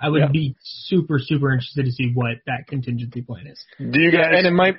I 0.00 0.08
would 0.10 0.20
Yeah. 0.22 0.28
be 0.28 0.56
super 0.62 1.18
super 1.18 1.52
interested 1.52 1.84
to 1.86 1.92
see 1.92 2.10
what 2.12 2.38
that 2.46 2.66
contingency 2.68 3.22
plan 3.22 3.46
is. 3.46 3.64
Do 3.78 4.00
you 4.00 4.10
guys? 4.12 4.34
and 4.36 4.46
it 4.46 4.52
might. 4.52 4.76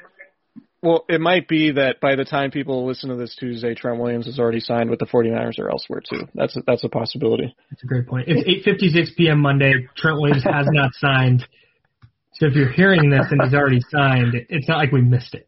Well, 0.84 1.06
it 1.10 1.20
might 1.20 1.48
be 1.48 1.72
that 1.72 2.00
by 2.00 2.16
the 2.16 2.24
time 2.24 2.52
people 2.52 2.86
listen 2.86 3.10
to 3.10 3.16
this 3.16 3.36
Tuesday, 3.36 3.74
Trent 3.74 4.00
Williams 4.00 4.28
has 4.28 4.38
already 4.38 4.60
signed 4.60 4.92
with 4.92 5.00
the 5.00 5.08
49ers 5.08 5.58
or 5.58 5.72
elsewhere 5.72 6.02
too. 6.08 6.28
That's 6.36 6.56
a, 6.56 6.62
that's 6.68 6.84
a 6.84 6.90
possibility. 6.90 7.54
That's 7.72 7.82
a 7.84 7.88
great 7.88 8.06
point. 8.06 8.28
It's 8.28 8.68
8:56 8.68 9.16
p.m. 9.18 9.40
Monday. 9.40 9.88
Trent 9.98 10.18
Williams 10.22 10.44
has 10.44 10.68
not 10.72 10.92
signed. 10.94 11.48
So 12.34 12.46
if 12.46 12.54
you're 12.54 12.72
hearing 12.72 13.10
this 13.10 13.26
and 13.32 13.42
he's 13.42 13.56
already 13.56 13.82
signed, 13.90 14.36
it's 14.50 14.68
not 14.68 14.78
like 14.78 14.92
we 14.92 15.02
missed 15.02 15.34
it. 15.34 15.48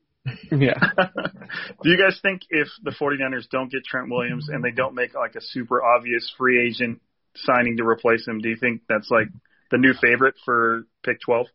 Yeah. 0.51 0.73
Do 1.83 1.89
you 1.89 1.97
guys 1.97 2.19
think 2.23 2.41
if 2.49 2.67
the 2.83 2.91
49ers 2.91 3.47
don't 3.51 3.71
get 3.71 3.85
Trent 3.85 4.09
Williams 4.09 4.49
and 4.49 4.63
they 4.63 4.71
don't 4.71 4.95
make 4.95 5.13
like 5.13 5.35
a 5.35 5.41
super 5.41 5.83
obvious 5.83 6.31
free 6.37 6.65
agent 6.67 7.01
signing 7.35 7.77
to 7.77 7.83
replace 7.85 8.27
him, 8.27 8.39
do 8.39 8.49
you 8.49 8.57
think 8.59 8.81
that's 8.89 9.09
like 9.11 9.27
the 9.71 9.77
new 9.77 9.93
favorite 10.01 10.35
for 10.45 10.83
pick 11.03 11.19
12? 11.21 11.47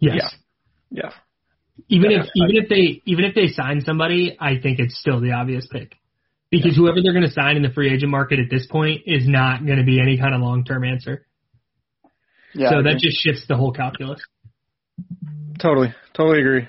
Yes. 0.00 0.34
Yeah. 0.90 1.10
Even 1.88 2.10
Yeah, 2.12 2.22
if 2.22 2.26
even 2.34 2.56
if 2.62 2.68
they 2.68 3.02
even 3.04 3.24
if 3.24 3.34
they 3.34 3.48
sign 3.48 3.80
somebody, 3.80 4.36
I 4.38 4.60
think 4.60 4.78
it's 4.78 4.98
still 4.98 5.20
the 5.20 5.32
obvious 5.32 5.66
pick. 5.70 5.96
Because 6.50 6.76
whoever 6.76 7.02
they're 7.02 7.12
going 7.12 7.26
to 7.26 7.32
sign 7.32 7.56
in 7.56 7.62
the 7.62 7.70
free 7.70 7.92
agent 7.92 8.12
market 8.12 8.38
at 8.38 8.48
this 8.48 8.64
point 8.66 9.02
is 9.06 9.26
not 9.26 9.66
going 9.66 9.78
to 9.78 9.84
be 9.84 10.00
any 10.00 10.16
kind 10.18 10.34
of 10.34 10.40
long 10.40 10.64
term 10.64 10.84
answer. 10.84 11.26
Yeah. 12.54 12.70
so 12.70 12.78
I 12.78 12.82
that 12.82 12.88
think- 12.90 13.00
just 13.02 13.16
shifts 13.20 13.44
the 13.48 13.56
whole 13.56 13.72
calculus. 13.72 14.20
Totally. 15.58 15.92
Totally 16.14 16.40
agree. 16.40 16.68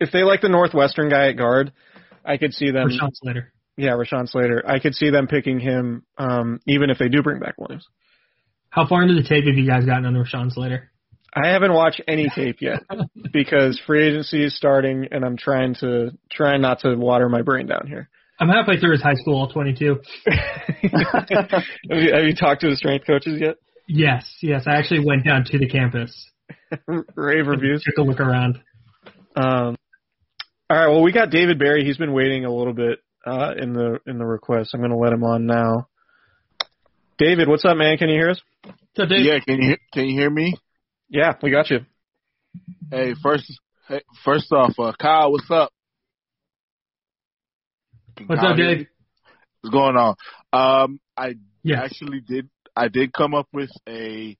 If 0.00 0.12
they 0.12 0.22
like 0.22 0.40
the 0.40 0.48
Northwestern 0.48 1.08
guy 1.08 1.28
at 1.30 1.36
guard, 1.36 1.72
I 2.24 2.36
could 2.36 2.52
see 2.52 2.70
them. 2.70 2.88
Rashawn 2.90 3.10
Slater. 3.14 3.52
yeah, 3.76 3.90
Rashawn 3.92 4.28
Slater. 4.28 4.62
I 4.66 4.78
could 4.78 4.94
see 4.94 5.10
them 5.10 5.26
picking 5.26 5.58
him, 5.58 6.04
um, 6.18 6.60
even 6.66 6.90
if 6.90 6.98
they 6.98 7.08
do 7.08 7.22
bring 7.22 7.40
back 7.40 7.54
Williams. 7.58 7.86
How 8.76 8.86
far 8.86 9.02
into 9.02 9.14
the 9.14 9.26
tape 9.26 9.46
have 9.46 9.56
you 9.56 9.66
guys 9.66 9.86
gotten 9.86 10.04
on 10.04 10.12
Rashawn 10.12 10.52
Slater? 10.52 10.90
I 11.34 11.48
haven't 11.48 11.72
watched 11.72 12.02
any 12.06 12.28
tape 12.34 12.58
yet 12.60 12.82
because 13.32 13.80
free 13.86 14.06
agency 14.06 14.44
is 14.44 14.54
starting, 14.54 15.08
and 15.10 15.24
I'm 15.24 15.38
trying 15.38 15.74
to 15.76 16.10
trying 16.30 16.60
not 16.60 16.80
to 16.80 16.94
water 16.94 17.30
my 17.30 17.40
brain 17.40 17.66
down 17.66 17.86
here. 17.86 18.10
I'm 18.38 18.50
halfway 18.50 18.78
through 18.78 18.92
his 18.92 19.02
high 19.02 19.14
school 19.14 19.40
all 19.40 19.48
22. 19.48 19.96
have, 20.26 21.62
you, 21.88 22.12
have 22.12 22.24
you 22.24 22.34
talked 22.38 22.60
to 22.60 22.68
the 22.68 22.76
strength 22.76 23.06
coaches 23.06 23.40
yet? 23.40 23.56
Yes, 23.88 24.30
yes. 24.42 24.64
I 24.66 24.76
actually 24.76 25.06
went 25.06 25.24
down 25.24 25.44
to 25.46 25.58
the 25.58 25.68
campus. 25.68 26.30
Rave 27.14 27.46
reviews. 27.46 27.82
Took 27.82 27.96
a 27.96 28.02
look 28.02 28.20
around. 28.20 28.60
Um, 29.36 29.76
all 30.68 30.76
right. 30.76 30.88
Well, 30.88 31.02
we 31.02 31.12
got 31.12 31.30
David 31.30 31.58
Barry. 31.58 31.82
He's 31.82 31.96
been 31.96 32.12
waiting 32.12 32.44
a 32.44 32.52
little 32.54 32.74
bit 32.74 32.98
uh, 33.26 33.54
in 33.56 33.72
the 33.72 34.00
in 34.06 34.18
the 34.18 34.26
request. 34.26 34.74
I'm 34.74 34.80
going 34.80 34.90
to 34.90 34.98
let 34.98 35.14
him 35.14 35.24
on 35.24 35.46
now. 35.46 35.88
David, 37.18 37.48
what's 37.48 37.64
up, 37.64 37.76
man? 37.76 37.96
Can 37.96 38.10
you 38.10 38.16
hear 38.16 38.30
us? 38.30 38.40
What's 38.62 38.76
up, 38.98 39.08
Dave? 39.08 39.24
Yeah, 39.24 39.38
can 39.40 39.62
you 39.62 39.76
can 39.92 40.04
you 40.06 40.18
hear 40.20 40.28
me? 40.28 40.54
Yeah, 41.08 41.32
we 41.42 41.50
got 41.50 41.70
you. 41.70 41.80
Hey, 42.90 43.14
first 43.22 43.50
hey, 43.88 44.02
first 44.24 44.52
off, 44.52 44.74
uh, 44.78 44.92
Kyle, 45.00 45.32
what's 45.32 45.50
up? 45.50 45.72
Can 48.16 48.26
What's 48.26 48.40
Kyle 48.42 48.50
up, 48.50 48.56
hear 48.58 48.66
Dave? 48.68 48.78
me? 48.80 48.86
What's 49.62 49.72
going 49.72 49.96
on? 49.96 50.14
Um, 50.52 51.00
I 51.16 51.36
Yes. 51.62 51.84
actually 51.84 52.20
did 52.20 52.50
I 52.76 52.88
did 52.88 53.14
come 53.14 53.34
up 53.34 53.48
with 53.52 53.70
a 53.88 54.36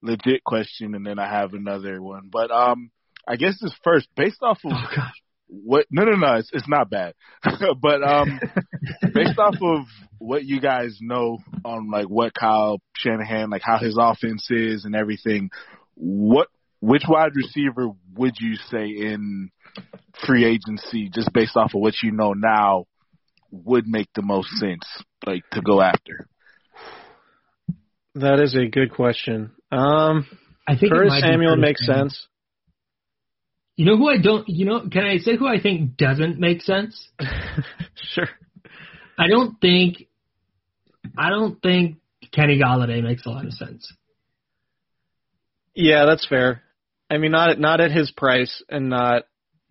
legit 0.00 0.44
question, 0.44 0.94
and 0.94 1.04
then 1.04 1.18
I 1.18 1.28
have 1.28 1.52
another 1.54 2.00
one. 2.00 2.28
But 2.30 2.52
um, 2.52 2.92
I 3.26 3.34
guess 3.36 3.58
this 3.60 3.74
first, 3.82 4.08
based 4.16 4.38
off 4.42 4.58
of 4.64 4.72
Oh 4.72 4.88
gosh. 4.94 5.20
What? 5.50 5.86
No, 5.90 6.04
no, 6.04 6.12
no, 6.12 6.34
it's, 6.36 6.50
it's 6.52 6.68
not 6.68 6.90
bad. 6.90 7.14
but 7.82 8.02
um, 8.02 8.40
based 9.14 9.38
off 9.38 9.56
of 9.60 9.86
what 10.18 10.44
you 10.44 10.60
guys 10.60 10.98
know 11.00 11.38
on 11.64 11.90
like 11.90 12.06
what 12.06 12.32
Kyle 12.34 12.78
Shanahan, 12.96 13.50
like 13.50 13.62
how 13.64 13.78
his 13.78 13.96
offense 14.00 14.48
is 14.50 14.84
and 14.84 14.94
everything, 14.94 15.50
what 15.94 16.48
which 16.80 17.02
wide 17.08 17.34
receiver 17.34 17.90
would 18.14 18.34
you 18.38 18.56
say 18.70 18.86
in 18.86 19.50
free 20.26 20.44
agency, 20.44 21.10
just 21.12 21.32
based 21.32 21.56
off 21.56 21.74
of 21.74 21.80
what 21.80 21.94
you 22.02 22.12
know 22.12 22.32
now, 22.32 22.86
would 23.50 23.86
make 23.86 24.08
the 24.14 24.22
most 24.22 24.48
sense, 24.58 24.84
like 25.26 25.42
to 25.52 25.60
go 25.60 25.80
after? 25.80 26.28
That 28.14 28.40
is 28.40 28.56
a 28.56 28.66
good 28.66 28.92
question. 28.92 29.52
Um, 29.70 30.26
I 30.66 30.72
think 30.72 30.92
it 30.92 30.94
Curtis 30.94 31.20
Samuel 31.20 31.56
makes 31.56 31.84
sense. 31.86 32.26
You 33.80 33.86
know 33.86 33.96
who 33.96 34.10
I 34.10 34.18
don't? 34.18 34.46
You 34.46 34.66
know, 34.66 34.80
can 34.92 35.06
I 35.06 35.16
say 35.16 35.38
who 35.38 35.46
I 35.46 35.58
think 35.58 35.96
doesn't 35.96 36.38
make 36.38 36.60
sense? 36.60 37.08
sure. 37.94 38.28
I 39.18 39.26
don't 39.26 39.58
think. 39.58 40.06
I 41.16 41.30
don't 41.30 41.62
think 41.62 41.96
Kenny 42.30 42.60
Golladay 42.60 43.02
makes 43.02 43.24
a 43.24 43.30
lot 43.30 43.46
of 43.46 43.54
sense. 43.54 43.90
Yeah, 45.74 46.04
that's 46.04 46.26
fair. 46.26 46.60
I 47.08 47.16
mean, 47.16 47.30
not 47.30 47.52
at 47.52 47.58
not 47.58 47.80
at 47.80 47.90
his 47.90 48.10
price, 48.10 48.62
and 48.68 48.90
not. 48.90 49.22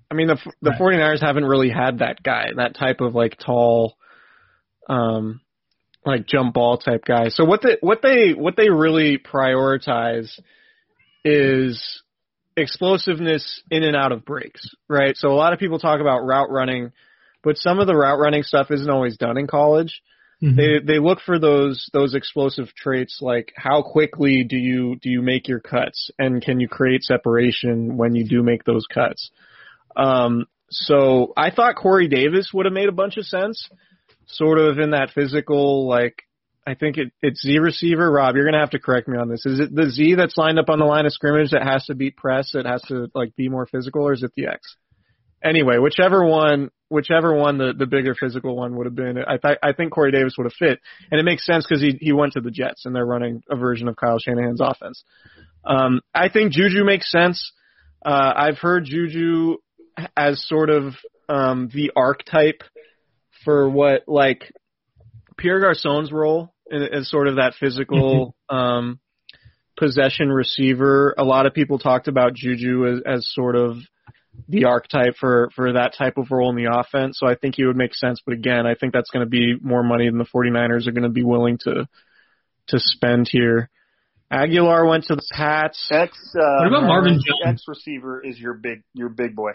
I 0.10 0.16
mean, 0.16 0.26
the 0.26 0.40
the 0.64 0.72
Right. 0.72 0.80
49ers 0.80 1.22
haven't 1.22 1.46
really 1.46 1.70
had 1.70 2.00
that 2.00 2.24
guy, 2.24 2.48
that 2.56 2.76
type 2.76 3.02
of 3.02 3.14
like 3.14 3.38
tall, 3.38 3.96
um, 4.90 5.40
like 6.04 6.26
jump 6.26 6.56
ball 6.56 6.80
type 6.80 7.06
guy. 7.06 7.30
So 7.30 7.46
what 7.46 7.62
they 7.62 7.78
what 7.82 8.02
they 8.02 8.32
what 8.32 8.56
they 8.58 8.72
really 8.72 9.20
prioritize 9.20 10.32
is 11.24 12.02
explosiveness 12.60 13.62
in 13.72 13.84
and 13.84 13.96
out 13.96 14.12
of 14.12 14.26
breaks, 14.26 14.70
right? 14.88 15.16
So 15.18 15.30
a 15.30 15.36
lot 15.36 15.54
of 15.54 15.60
people 15.60 15.80
talk 15.80 16.00
about 16.00 16.20
route 16.20 16.52
running, 16.52 16.92
but 17.44 17.58
some 17.58 17.80
of 17.80 17.88
the 17.88 17.96
route 17.96 18.20
running 18.20 18.44
stuff 18.44 18.72
isn't 18.72 18.90
always 18.90 19.18
done 19.18 19.38
in 19.38 19.48
college 19.48 20.02
Mhm. 20.42 20.56
they 20.56 20.94
they 20.94 21.00
look 21.00 21.20
for 21.20 21.38
those 21.38 21.90
those 21.92 22.14
explosive 22.16 22.74
traits 22.74 23.20
like 23.22 23.52
how 23.58 23.82
quickly 23.82 24.46
do 24.46 24.56
you 24.56 24.96
do 25.02 25.10
you 25.10 25.22
make 25.22 25.50
your 25.50 25.60
cuts 25.60 26.12
and 26.18 26.42
can 26.42 26.62
you 26.62 26.70
create 26.70 27.04
separation 27.04 27.98
when 27.98 28.16
you 28.16 28.24
do 28.24 28.42
make 28.42 28.64
those 28.64 28.86
cuts 28.86 29.32
um 29.98 30.46
so 30.70 31.34
i 31.36 31.52
thought 31.52 31.76
corey 31.76 32.08
davis 32.08 32.52
would 32.54 32.66
have 32.66 32.74
made 32.74 32.88
a 32.88 32.94
bunch 32.94 33.18
of 33.18 33.26
sense 33.26 33.70
sort 34.28 34.60
of 34.60 34.80
in 34.80 34.92
that 34.92 35.12
physical 35.12 35.90
like 35.90 36.24
i 36.70 36.76
think 36.76 36.98
it 36.98 37.12
it's 37.22 37.42
z 37.42 37.60
receiver 37.60 38.12
rob 38.12 38.36
you're 38.36 38.50
to 38.50 38.60
have 38.60 38.70
to 38.70 38.80
correct 38.80 39.08
me 39.08 39.18
on 39.18 39.30
this 39.30 39.46
is 39.46 39.60
it 39.60 39.76
the 39.76 39.90
z 39.90 40.16
that's 40.16 40.38
lined 40.38 40.60
up 40.60 40.70
on 40.70 40.80
the 40.80 40.86
line 40.86 41.06
of 41.06 41.14
scrimmage 41.14 41.52
that 41.52 41.64
has 41.64 41.86
to 41.86 41.96
beat 41.96 42.16
press 42.16 42.54
it 42.56 42.66
has 42.66 42.82
to 42.84 43.10
like 43.14 43.36
be 43.36 43.50
more 43.50 43.66
physical 43.66 44.04
or 44.04 44.14
is 44.14 44.24
it 44.24 44.32
the 44.36 44.48
x 44.48 44.76
anyway, 45.44 45.78
whichever 45.78 46.26
one, 46.26 46.70
whichever 46.90 47.34
one 47.34 47.58
the 47.58 47.74
the 47.78 47.86
bigger 47.86 48.16
physical 48.16 48.56
one 48.56 48.76
would 48.76 48.86
have 48.86 48.96
been, 48.96 49.18
I 49.18 49.38
th- 49.38 49.60
I 49.62 49.74
think 49.74 49.92
Corey 49.92 50.12
Davis 50.12 50.36
would 50.38 50.46
have 50.46 50.54
fit, 50.54 50.80
and 51.12 51.20
it 51.20 51.24
makes 51.24 51.46
sense 51.46 51.66
because 51.68 51.82
he 51.82 51.98
he 52.00 52.12
went 52.12 52.34
to 52.34 52.42
the 52.42 52.52
Jets 52.52 52.86
and 52.86 52.96
they're 52.96 53.06
running 53.06 53.44
a 53.50 53.56
version 53.56 53.88
of 53.88 53.96
Kyle 53.96 54.20
Shanahan's 54.20 54.62
offense. 54.62 55.04
Um, 55.66 56.02
I 56.14 56.30
think 56.30 56.54
Juju 56.54 56.84
makes 56.84 57.12
sense. 57.12 57.52
Uh, 58.06 58.34
I've 58.36 58.58
heard 58.58 58.86
Juju 58.86 59.58
as 60.16 60.46
sort 60.48 60.70
of 60.70 60.94
um, 61.28 61.70
the 61.74 61.92
archetype 61.96 62.64
for 63.44 63.70
what 63.70 64.04
like 64.08 64.52
Pierre 65.38 65.60
Garcon's 65.60 66.12
role 66.12 66.54
as 66.72 67.10
sort 67.10 67.28
of 67.28 67.36
that 67.36 67.54
physical 67.60 68.36
um, 68.50 69.00
possession 69.78 70.30
receiver. 70.30 71.14
A 71.18 71.24
lot 71.24 71.46
of 71.46 71.54
people 71.54 71.80
talked 71.80 72.08
about 72.08 72.34
Juju 72.34 72.86
as, 72.88 73.02
as 73.06 73.32
sort 73.34 73.56
of 73.56 73.78
the 74.48 74.66
archetype 74.66 75.16
for 75.20 75.50
for 75.56 75.74
that 75.74 75.94
type 75.98 76.18
of 76.18 76.32
role 76.32 76.50
in 76.50 76.56
the 76.56 76.72
offense. 76.72 77.18
So 77.20 77.28
I 77.28 77.36
think 77.36 77.56
he 77.56 77.66
would 77.66 77.76
make 77.76 77.94
sense. 77.94 78.22
But 78.26 78.34
again, 78.34 78.66
I 78.66 78.76
think 78.76 78.94
that's 78.94 79.10
going 79.10 79.26
to 79.26 79.30
be 79.30 79.56
more 79.62 79.84
money 79.84 80.08
than 80.10 80.18
the 80.18 80.26
49ers 80.26 80.88
are 80.88 80.92
going 80.92 81.04
to 81.04 81.10
be 81.10 81.24
willing 81.24 81.58
to 81.64 81.88
to 82.68 82.80
spend 82.80 83.28
here. 83.30 83.70
Agholor 84.32 84.88
went 84.88 85.06
to 85.06 85.16
the 85.16 85.26
Pats. 85.32 85.90
X. 85.92 86.16
Uh, 86.36 86.60
What 86.60 86.68
about 86.68 86.84
Marvin 86.84 87.14
Jones? 87.14 87.42
X 87.46 87.64
receiver 87.68 88.22
is 88.24 88.38
your 88.40 88.54
big 88.54 88.84
your 88.94 89.10
big 89.10 89.36
boy. 89.36 89.52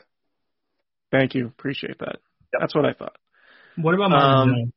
Thank 1.12 1.34
you, 1.34 1.46
appreciate 1.46 1.98
that. 2.00 2.16
Yep. 2.52 2.60
That's 2.60 2.74
what 2.74 2.84
I 2.84 2.92
thought. 2.92 3.16
What 3.76 3.94
about 3.94 4.10
Marvin 4.10 4.30
Um, 4.30 4.48
Jones? 4.56 4.72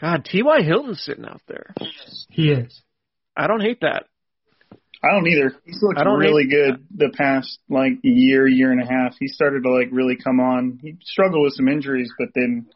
God, 0.00 0.24
T.Y. 0.24 0.62
Hilton's 0.62 1.02
sitting 1.02 1.24
out 1.24 1.42
there. 1.46 1.74
He 2.30 2.50
is. 2.50 2.80
I 3.36 3.46
don't 3.46 3.60
hate 3.60 3.80
that. 3.82 4.04
I 5.02 5.12
don't 5.12 5.26
either. 5.26 5.54
He's 5.64 5.82
looked 5.82 5.98
I 5.98 6.04
don't 6.04 6.18
really 6.18 6.44
hate 6.44 6.50
good 6.50 6.86
the 6.94 7.10
past 7.16 7.58
like 7.68 7.92
year, 8.02 8.46
year 8.46 8.70
and 8.70 8.82
a 8.82 8.86
half. 8.86 9.14
He 9.18 9.28
started 9.28 9.62
to 9.62 9.70
like 9.70 9.88
really 9.90 10.16
come 10.16 10.40
on. 10.40 10.78
He 10.82 10.96
struggled 11.02 11.44
with 11.44 11.54
some 11.54 11.68
injuries, 11.68 12.12
but 12.18 12.28
then, 12.34 12.66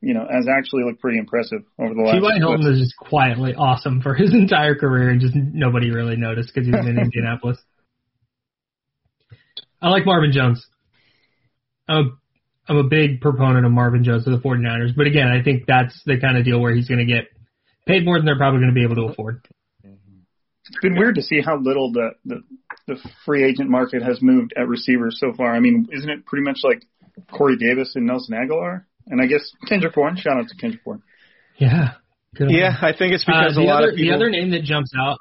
you 0.00 0.14
know, 0.14 0.26
has 0.30 0.46
actually 0.48 0.84
looked 0.84 1.00
pretty 1.00 1.18
impressive 1.18 1.62
over 1.80 1.94
the 1.94 2.00
last. 2.00 2.14
T.Y. 2.14 2.38
Hilton 2.38 2.64
was 2.64 2.78
just 2.78 2.96
quietly 2.96 3.54
awesome 3.54 4.00
for 4.02 4.14
his 4.14 4.32
entire 4.34 4.76
career, 4.76 5.10
and 5.10 5.20
just 5.20 5.34
nobody 5.34 5.90
really 5.90 6.16
noticed 6.16 6.52
because 6.54 6.66
he 6.66 6.72
was 6.72 6.86
in 6.86 6.98
Indianapolis. 6.98 7.58
I 9.80 9.88
like 9.88 10.06
Marvin 10.06 10.30
Jones. 10.30 10.64
I'm 11.88 11.96
a, 11.96 12.10
I'm 12.68 12.76
a 12.76 12.84
big 12.84 13.20
proponent 13.20 13.66
of 13.66 13.72
Marvin 13.72 14.04
Jones 14.04 14.24
to 14.24 14.30
the 14.30 14.38
49ers, 14.38 14.94
but 14.96 15.06
again, 15.06 15.28
I 15.28 15.42
think 15.42 15.64
that's 15.66 16.00
the 16.06 16.18
kind 16.20 16.36
of 16.38 16.44
deal 16.44 16.60
where 16.60 16.74
he's 16.74 16.88
going 16.88 17.04
to 17.04 17.12
get 17.12 17.24
paid 17.86 18.04
more 18.04 18.18
than 18.18 18.24
they're 18.26 18.36
probably 18.36 18.60
going 18.60 18.70
to 18.70 18.74
be 18.74 18.84
able 18.84 18.96
to 18.96 19.12
afford. 19.12 19.44
It's 19.84 20.78
been 20.80 20.96
weird 20.96 21.16
to 21.16 21.22
see 21.22 21.40
how 21.40 21.58
little 21.58 21.92
the, 21.92 22.10
the 22.24 22.42
the 22.86 22.96
free 23.26 23.44
agent 23.44 23.68
market 23.68 24.02
has 24.02 24.22
moved 24.22 24.54
at 24.56 24.68
receivers 24.68 25.18
so 25.20 25.32
far. 25.36 25.54
I 25.54 25.60
mean, 25.60 25.88
isn't 25.92 26.08
it 26.08 26.24
pretty 26.24 26.44
much 26.44 26.60
like 26.62 26.84
Corey 27.32 27.56
Davis 27.56 27.92
and 27.96 28.06
Nelson 28.06 28.36
Agholor? 28.36 28.84
And 29.08 29.20
I 29.20 29.26
guess 29.26 29.42
Kendrick 29.68 29.94
Bourne. 29.94 30.16
Shout 30.16 30.38
out 30.38 30.48
to 30.48 30.54
Kendrick 30.56 30.84
Bourne. 30.84 31.02
Yeah. 31.58 31.94
Good 32.36 32.50
Yeah, 32.52 32.70
him. 32.70 32.84
I 32.84 32.96
think 32.96 33.12
it's 33.12 33.24
Uh, 33.24 33.32
because 33.32 33.56
the 33.56 33.62
a 33.62 33.64
lot 33.64 33.82
other 33.82 33.90
of 33.90 33.96
people. 33.96 34.10
the 34.10 34.14
other 34.16 34.30
name 34.30 34.50
that 34.52 34.62
jumps 34.62 34.92
out. 34.98 35.18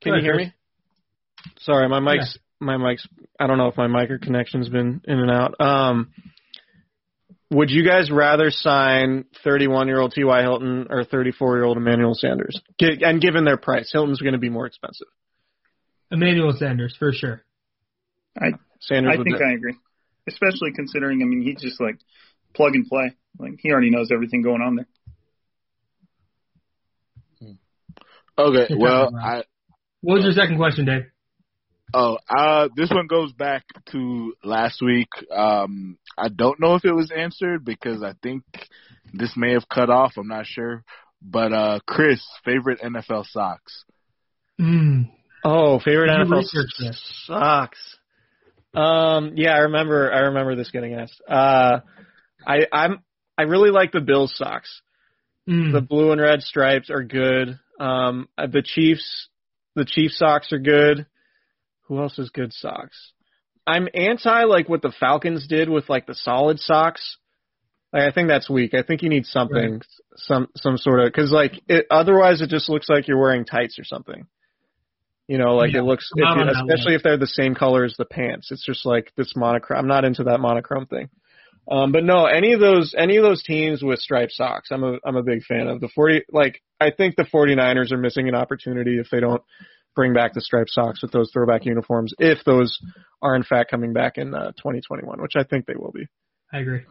Can 0.00 0.12
Go 0.12 0.16
you 0.16 0.22
hear 0.22 0.36
me? 0.36 0.52
Sorry, 1.58 1.88
my 1.88 2.00
mic's 2.00 2.38
my 2.60 2.76
mic's. 2.76 3.06
I 3.38 3.46
don't 3.46 3.58
know 3.58 3.68
if 3.68 3.76
my 3.76 3.86
mic 3.86 4.10
or 4.10 4.18
connection's 4.18 4.68
been 4.68 5.00
in 5.04 5.18
and 5.18 5.30
out. 5.30 5.60
Um, 5.60 6.12
would 7.50 7.70
you 7.70 7.84
guys 7.84 8.10
rather 8.10 8.50
sign 8.50 9.24
31 9.42 9.88
year 9.88 9.98
old 10.00 10.12
T.Y. 10.12 10.42
Hilton 10.42 10.86
or 10.88 11.04
34 11.04 11.56
year 11.56 11.64
old 11.64 11.76
Emmanuel 11.76 12.14
Sanders? 12.14 12.60
And 12.78 13.20
given 13.20 13.44
their 13.44 13.56
price, 13.56 13.90
Hilton's 13.92 14.20
going 14.20 14.34
to 14.34 14.38
be 14.38 14.50
more 14.50 14.66
expensive. 14.66 15.08
Emmanuel 16.12 16.52
Sanders 16.56 16.94
for 16.98 17.12
sure. 17.12 17.42
I 18.38 18.52
Sanders 18.80 19.12
I 19.14 19.18
would 19.18 19.24
think 19.24 19.38
be- 19.38 19.44
I 19.44 19.52
agree, 19.54 19.76
especially 20.28 20.72
considering. 20.74 21.22
I 21.22 21.24
mean, 21.24 21.42
he's 21.42 21.60
just 21.60 21.80
like 21.80 21.98
plug 22.54 22.74
and 22.74 22.86
play. 22.86 23.16
Like 23.38 23.54
he 23.58 23.72
already 23.72 23.90
knows 23.90 24.10
everything 24.12 24.42
going 24.42 24.62
on 24.62 24.76
there. 24.76 24.86
Okay, 28.38 28.74
well, 28.74 29.14
I 29.14 29.42
What 30.00 30.14
was 30.14 30.24
your 30.24 30.32
second 30.32 30.56
question, 30.56 30.86
Dave? 30.86 31.09
Oh, 31.94 32.18
uh, 32.28 32.68
this 32.76 32.90
one 32.90 33.06
goes 33.06 33.32
back 33.32 33.64
to 33.92 34.34
last 34.44 34.82
week. 34.82 35.08
Um, 35.30 35.98
I 36.16 36.28
don't 36.28 36.60
know 36.60 36.74
if 36.74 36.84
it 36.84 36.92
was 36.94 37.10
answered 37.10 37.64
because 37.64 38.02
I 38.02 38.14
think 38.22 38.42
this 39.12 39.32
may 39.36 39.52
have 39.52 39.68
cut 39.68 39.90
off. 39.90 40.12
I'm 40.16 40.28
not 40.28 40.46
sure, 40.46 40.84
but 41.22 41.52
uh, 41.52 41.80
Chris, 41.86 42.20
favorite 42.44 42.80
NFL 42.80 43.26
socks. 43.26 43.84
Mm. 44.60 45.10
Oh, 45.44 45.78
favorite 45.78 46.10
you 46.10 46.24
NFL 46.24 46.42
research 46.42 46.96
socks. 47.26 47.78
Um, 48.74 49.32
yeah, 49.36 49.54
I 49.54 49.60
remember. 49.60 50.12
I 50.12 50.20
remember 50.26 50.54
this 50.54 50.70
getting 50.70 50.94
asked. 50.94 51.20
Uh, 51.28 51.80
I 52.46 52.58
I'm 52.72 53.02
I 53.36 53.42
really 53.42 53.70
like 53.70 53.92
the 53.92 54.00
Bills 54.00 54.32
socks. 54.36 54.82
Mm. 55.48 55.72
The 55.72 55.80
blue 55.80 56.12
and 56.12 56.20
red 56.20 56.42
stripes 56.42 56.90
are 56.90 57.02
good. 57.02 57.58
Um, 57.80 58.28
uh, 58.36 58.46
the 58.46 58.62
Chiefs, 58.62 59.28
the 59.74 59.84
Chiefs 59.84 60.18
socks 60.18 60.52
are 60.52 60.58
good. 60.58 61.06
Who 61.90 61.98
else 62.00 62.16
has 62.18 62.30
good 62.30 62.52
socks? 62.52 63.12
I'm 63.66 63.88
anti 63.92 64.44
like 64.44 64.68
what 64.68 64.80
the 64.80 64.92
Falcons 65.00 65.48
did 65.48 65.68
with 65.68 65.88
like 65.90 66.06
the 66.06 66.14
solid 66.14 66.60
socks. 66.60 67.18
Like 67.92 68.04
I 68.04 68.12
think 68.12 68.28
that's 68.28 68.48
weak. 68.48 68.74
I 68.74 68.82
think 68.84 69.02
you 69.02 69.08
need 69.08 69.26
something, 69.26 69.72
Right. 69.72 69.86
some 70.16 70.46
some 70.56 70.78
sort 70.78 71.00
of 71.00 71.06
because 71.06 71.32
like 71.32 71.60
it, 71.66 71.86
otherwise 71.90 72.42
it 72.42 72.48
just 72.48 72.68
looks 72.68 72.88
like 72.88 73.08
you're 73.08 73.18
wearing 73.20 73.44
tights 73.44 73.76
or 73.76 73.82
something. 73.84 74.26
You 75.26 75.38
know, 75.38 75.56
like 75.56 75.72
Yeah, 75.72 75.80
it 75.80 75.84
looks, 75.84 76.08
if 76.14 76.36
you, 76.36 76.42
especially 76.48 76.94
if 76.94 77.02
they're 77.02 77.16
the 77.16 77.26
same 77.26 77.56
color 77.56 77.84
as 77.84 77.94
the 77.98 78.04
pants. 78.04 78.52
It's 78.52 78.64
just 78.64 78.86
like 78.86 79.12
this 79.16 79.32
monochrome. 79.34 79.80
I'm 79.80 79.88
not 79.88 80.04
into 80.04 80.24
that 80.24 80.38
monochrome 80.38 80.86
thing. 80.86 81.08
Um, 81.68 81.90
but 81.90 82.04
no, 82.04 82.26
any 82.26 82.52
of 82.52 82.60
those 82.60 82.94
any 82.96 83.16
of 83.16 83.24
those 83.24 83.42
teams 83.42 83.82
with 83.82 83.98
striped 83.98 84.32
socks, 84.32 84.68
I'm 84.70 84.84
a 84.84 84.98
I'm 85.04 85.16
a 85.16 85.24
big 85.24 85.42
fan 85.42 85.66
of. 85.66 85.80
The 85.80 85.88
40 85.88 86.22
like 86.32 86.62
I 86.80 86.92
think 86.92 87.16
the 87.16 87.24
49ers 87.24 87.90
are 87.90 87.98
missing 87.98 88.28
an 88.28 88.36
opportunity 88.36 88.98
if 89.00 89.08
they 89.10 89.18
don't 89.18 89.42
bring 89.94 90.14
back 90.14 90.34
the 90.34 90.40
striped 90.40 90.70
socks 90.70 91.02
with 91.02 91.12
those 91.12 91.30
throwback 91.32 91.64
uniforms 91.64 92.14
if 92.18 92.38
those 92.44 92.78
are 93.22 93.34
in 93.34 93.42
fact 93.42 93.70
coming 93.70 93.92
back 93.92 94.16
in 94.16 94.34
uh, 94.34 94.52
2021, 94.52 95.20
which 95.20 95.32
I 95.36 95.44
think 95.44 95.66
they 95.66 95.74
will 95.76 95.92
be. 95.92 96.06
I 96.52 96.58
agree. 96.58 96.82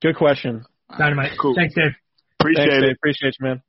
Good 0.00 0.16
question. 0.16 0.64
Dynamite. 0.98 1.32
Cool. 1.40 1.54
Thanks, 1.54 1.74
Dave. 1.74 1.92
Appreciate 2.40 2.64
Thanks, 2.66 2.76
it. 2.76 2.86
Dave. 2.86 2.96
Appreciate 2.96 3.34
you, 3.40 3.46
man. 3.46 3.62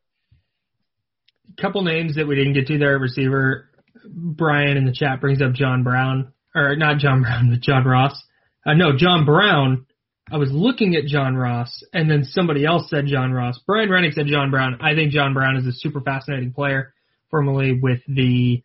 couple 1.62 1.84
names 1.84 2.16
that 2.16 2.28
we 2.28 2.36
didn't 2.36 2.54
get 2.54 2.68
to 2.68 2.78
there 2.78 2.96
at 2.96 3.02
receiver. 3.02 3.70
Brian 4.06 4.76
in 4.78 4.86
the 4.86 4.92
chat 4.92 5.22
brings 5.22 5.42
up 5.42 5.54
John 5.54 5.84
Brown, 5.84 6.34
or 6.56 6.76
not 6.76 6.98
John 6.98 7.22
Brown, 7.22 7.50
but 7.52 7.62
John 7.62 7.86
Ross. 7.86 8.22
Uh, 8.66 8.74
no, 8.74 8.98
John 8.98 9.26
Brown. 9.26 9.86
I 10.32 10.38
was 10.38 10.52
looking 10.52 10.96
at 10.96 11.06
John 11.06 11.36
Ross, 11.36 11.84
and 11.94 12.10
then 12.10 12.24
somebody 12.24 12.66
else 12.66 12.90
said 12.90 13.06
John 13.08 13.32
Ross. 13.32 13.60
Brian 13.68 13.90
Rennick 13.90 14.14
said 14.14 14.26
John 14.28 14.52
Brown. 14.52 14.80
I 14.82 14.96
think 14.96 15.12
John 15.12 15.34
Brown 15.34 15.58
is 15.58 15.68
a 15.68 15.74
super 15.74 16.00
fascinating 16.02 16.54
player, 16.54 16.93
formerly 17.34 17.80
with 17.82 18.02
the 18.08 18.62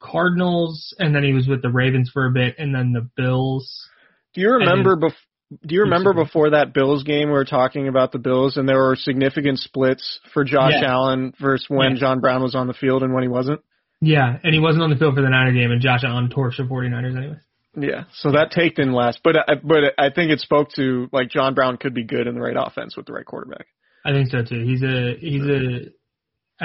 Cardinals, 0.00 0.94
and 1.00 1.12
then 1.12 1.24
he 1.24 1.32
was 1.32 1.48
with 1.48 1.62
the 1.62 1.68
Ravens 1.68 2.10
for 2.12 2.26
a 2.26 2.30
bit, 2.30 2.54
and 2.58 2.72
then 2.72 2.92
the 2.92 3.08
Bills. 3.16 3.88
Do 4.34 4.40
you 4.40 4.52
remember 4.52 4.96
bef- 4.96 5.58
do 5.66 5.74
you 5.74 5.82
remember 5.82 6.14
before 6.14 6.50
that 6.50 6.72
Bills 6.72 7.02
game 7.02 7.28
we 7.28 7.34
were 7.34 7.44
talking 7.44 7.88
about 7.88 8.12
the 8.12 8.18
Bills 8.18 8.56
and 8.56 8.66
there 8.66 8.78
were 8.78 8.96
significant 8.96 9.58
splits 9.58 10.20
for 10.32 10.44
Josh. 10.44 10.72
Allen 10.82 11.34
versus 11.40 11.66
when. 11.68 11.96
John 11.96 12.20
Brown 12.20 12.42
was 12.42 12.54
on 12.54 12.68
the 12.68 12.72
field 12.72 13.02
and 13.02 13.12
when 13.12 13.22
he 13.22 13.28
wasn't? 13.28 13.60
Yeah, 14.00 14.38
and 14.42 14.54
he 14.54 14.60
wasn't 14.60 14.84
on 14.84 14.90
the 14.90 14.96
field 14.96 15.14
for 15.14 15.20
the 15.20 15.28
Niner 15.28 15.52
game, 15.52 15.70
and 15.70 15.82
Josh 15.82 16.04
Allen 16.04 16.30
torched 16.34 16.56
the 16.56 16.62
49ers 16.62 17.16
anyway. 17.16 17.36
Yeah, 17.76 18.04
so 18.14 18.32
that 18.32 18.50
take 18.52 18.76
didn't 18.76 18.92
last, 18.92 19.20
but 19.24 19.36
I, 19.36 19.54
but 19.62 19.94
I 19.98 20.10
think 20.10 20.30
it 20.30 20.40
spoke 20.40 20.70
to 20.76 21.08
like 21.12 21.30
John 21.30 21.54
Brown 21.54 21.76
could 21.78 21.94
be 21.94 22.04
good 22.04 22.26
in 22.26 22.34
the 22.34 22.40
right 22.40 22.56
offense 22.56 22.96
with 22.96 23.06
the 23.06 23.12
right 23.12 23.24
quarterback. 23.24 23.66
I 24.04 24.12
think 24.12 24.30
so 24.30 24.42
too. 24.42 24.62
He's 24.64 24.82
a 24.82 25.16
he's 25.18 25.42
a 25.42 25.92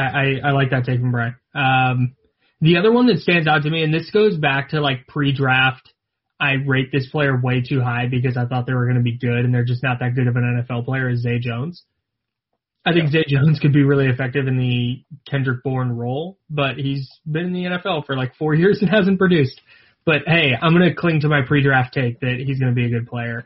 I 0.02 0.40
I 0.44 0.52
like 0.52 0.72
that 0.72 0.86
take 0.86 1.00
from 1.00 1.12
Brian. 1.12 1.36
Um, 1.54 2.16
the 2.62 2.78
other 2.78 2.92
one 2.92 3.08
that 3.08 3.20
stands 3.20 3.48
out 3.48 3.64
to 3.64 3.70
me, 3.70 3.84
and 3.84 3.94
this 3.94 4.10
goes 4.12 4.36
back 4.36 4.70
to 4.70 4.82
like 4.82 5.08
pre-draft. 5.08 5.92
I 6.40 6.54
rate 6.54 6.90
this 6.92 7.10
player 7.10 7.40
way 7.42 7.62
too 7.68 7.82
high 7.82 8.08
because 8.08 8.38
I 8.38 8.46
thought 8.46 8.68
they 8.68 8.74
were 8.74 8.86
going 8.86 8.98
to 8.98 9.04
be 9.04 9.18
good, 9.18 9.46
and 9.46 9.54
they're 9.54 9.66
just 9.66 9.84
not 9.84 10.00
that 10.00 10.16
good 10.16 10.28
of 10.28 10.36
an 10.36 10.66
NFL 10.70 10.86
player. 10.86 11.10
Is 11.10 11.22
Zay 11.22 11.40
Jones? 11.40 11.84
I 12.86 12.94
think 12.94 13.10
Zay 13.10 13.26
Jones 13.28 13.60
could 13.60 13.74
be 13.74 13.84
really 13.84 14.08
effective 14.08 14.48
in 14.48 14.58
the 14.58 15.04
Kendrick 15.30 15.62
Bourne 15.64 15.92
role, 15.92 16.38
but 16.50 16.78
he's 16.78 17.10
been 17.30 17.48
in 17.48 17.54
the 17.54 17.64
NFL 17.64 18.06
for 18.06 18.16
like 18.16 18.36
four 18.36 18.54
years 18.56 18.80
and 18.82 18.90
hasn't 18.90 19.20
produced. 19.20 19.60
But 20.06 20.22
hey, 20.26 20.54
I'm 20.60 20.74
going 20.74 20.88
to 20.88 20.96
cling 20.96 21.22
to 21.22 21.28
my 21.28 21.42
pre-draft 21.46 21.94
take 21.94 22.22
that 22.22 22.42
he's 22.46 22.60
going 22.60 22.72
to 22.72 22.76
be 22.76 22.86
a 22.86 22.90
good 22.90 23.08
player. 23.08 23.46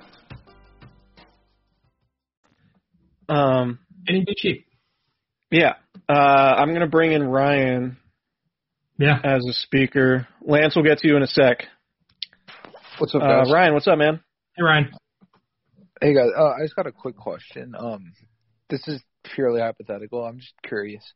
Um, 3.31 3.79
And 4.07 4.17
he'd 4.17 4.25
be 4.25 4.35
cheap. 4.35 4.65
yeah, 5.51 5.75
uh, 6.09 6.13
I'm 6.57 6.73
gonna 6.73 6.87
bring 6.87 7.13
in 7.13 7.23
Ryan 7.23 7.97
Yeah. 8.97 9.19
as 9.23 9.45
a 9.47 9.53
speaker. 9.53 10.27
Lance 10.41 10.75
will 10.75 10.83
get 10.83 10.97
to 10.99 11.07
you 11.07 11.15
in 11.15 11.23
a 11.23 11.27
sec. 11.27 11.67
What's 12.97 13.15
up, 13.15 13.21
Uh. 13.23 13.45
Ryan, 13.51 13.73
what's 13.73 13.87
up, 13.87 13.97
man? 13.97 14.21
Hey 14.57 14.63
Ryan. 14.63 14.93
Hey 16.01 16.13
guys, 16.13 16.29
uh, 16.35 16.49
I 16.57 16.63
just 16.63 16.75
got 16.75 16.87
a 16.87 16.91
quick 16.91 17.15
question. 17.15 17.73
Um, 17.77 18.11
this 18.69 18.85
is 18.87 19.01
purely 19.23 19.61
hypothetical. 19.61 20.25
I'm 20.25 20.39
just 20.39 20.53
curious. 20.63 21.13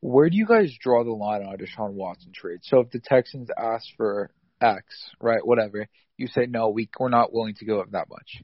Where 0.00 0.28
do 0.28 0.36
you 0.36 0.44
guys 0.46 0.76
draw 0.80 1.02
the 1.02 1.12
line 1.12 1.42
on 1.44 1.54
a 1.54 1.56
Deshaun 1.56 1.92
Watson 1.92 2.32
trade? 2.34 2.60
So 2.62 2.80
if 2.80 2.90
the 2.90 3.00
Texans 3.00 3.48
ask 3.56 3.86
for 3.96 4.30
X, 4.60 4.84
right, 5.20 5.44
whatever, 5.44 5.86
you 6.18 6.26
say 6.26 6.44
no, 6.46 6.68
we 6.68 6.90
we're 6.98 7.08
not 7.08 7.32
willing 7.32 7.54
to 7.54 7.64
go 7.64 7.80
up 7.80 7.90
that 7.92 8.08
much. 8.10 8.42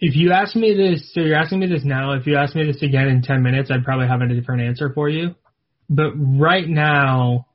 If 0.00 0.14
you 0.14 0.32
ask 0.32 0.54
me 0.54 0.74
this, 0.74 1.12
so 1.12 1.20
you're 1.20 1.36
asking 1.36 1.58
me 1.58 1.66
this 1.66 1.84
now. 1.84 2.12
If 2.12 2.26
you 2.26 2.36
ask 2.36 2.54
me 2.54 2.64
this 2.64 2.82
again 2.82 3.08
in 3.08 3.22
10 3.22 3.42
minutes, 3.42 3.70
I'd 3.70 3.84
probably 3.84 4.06
have 4.06 4.20
a 4.20 4.28
different 4.28 4.62
answer 4.62 4.92
for 4.94 5.08
you. 5.08 5.34
But 5.90 6.12
right 6.14 6.68
now, 6.68 7.46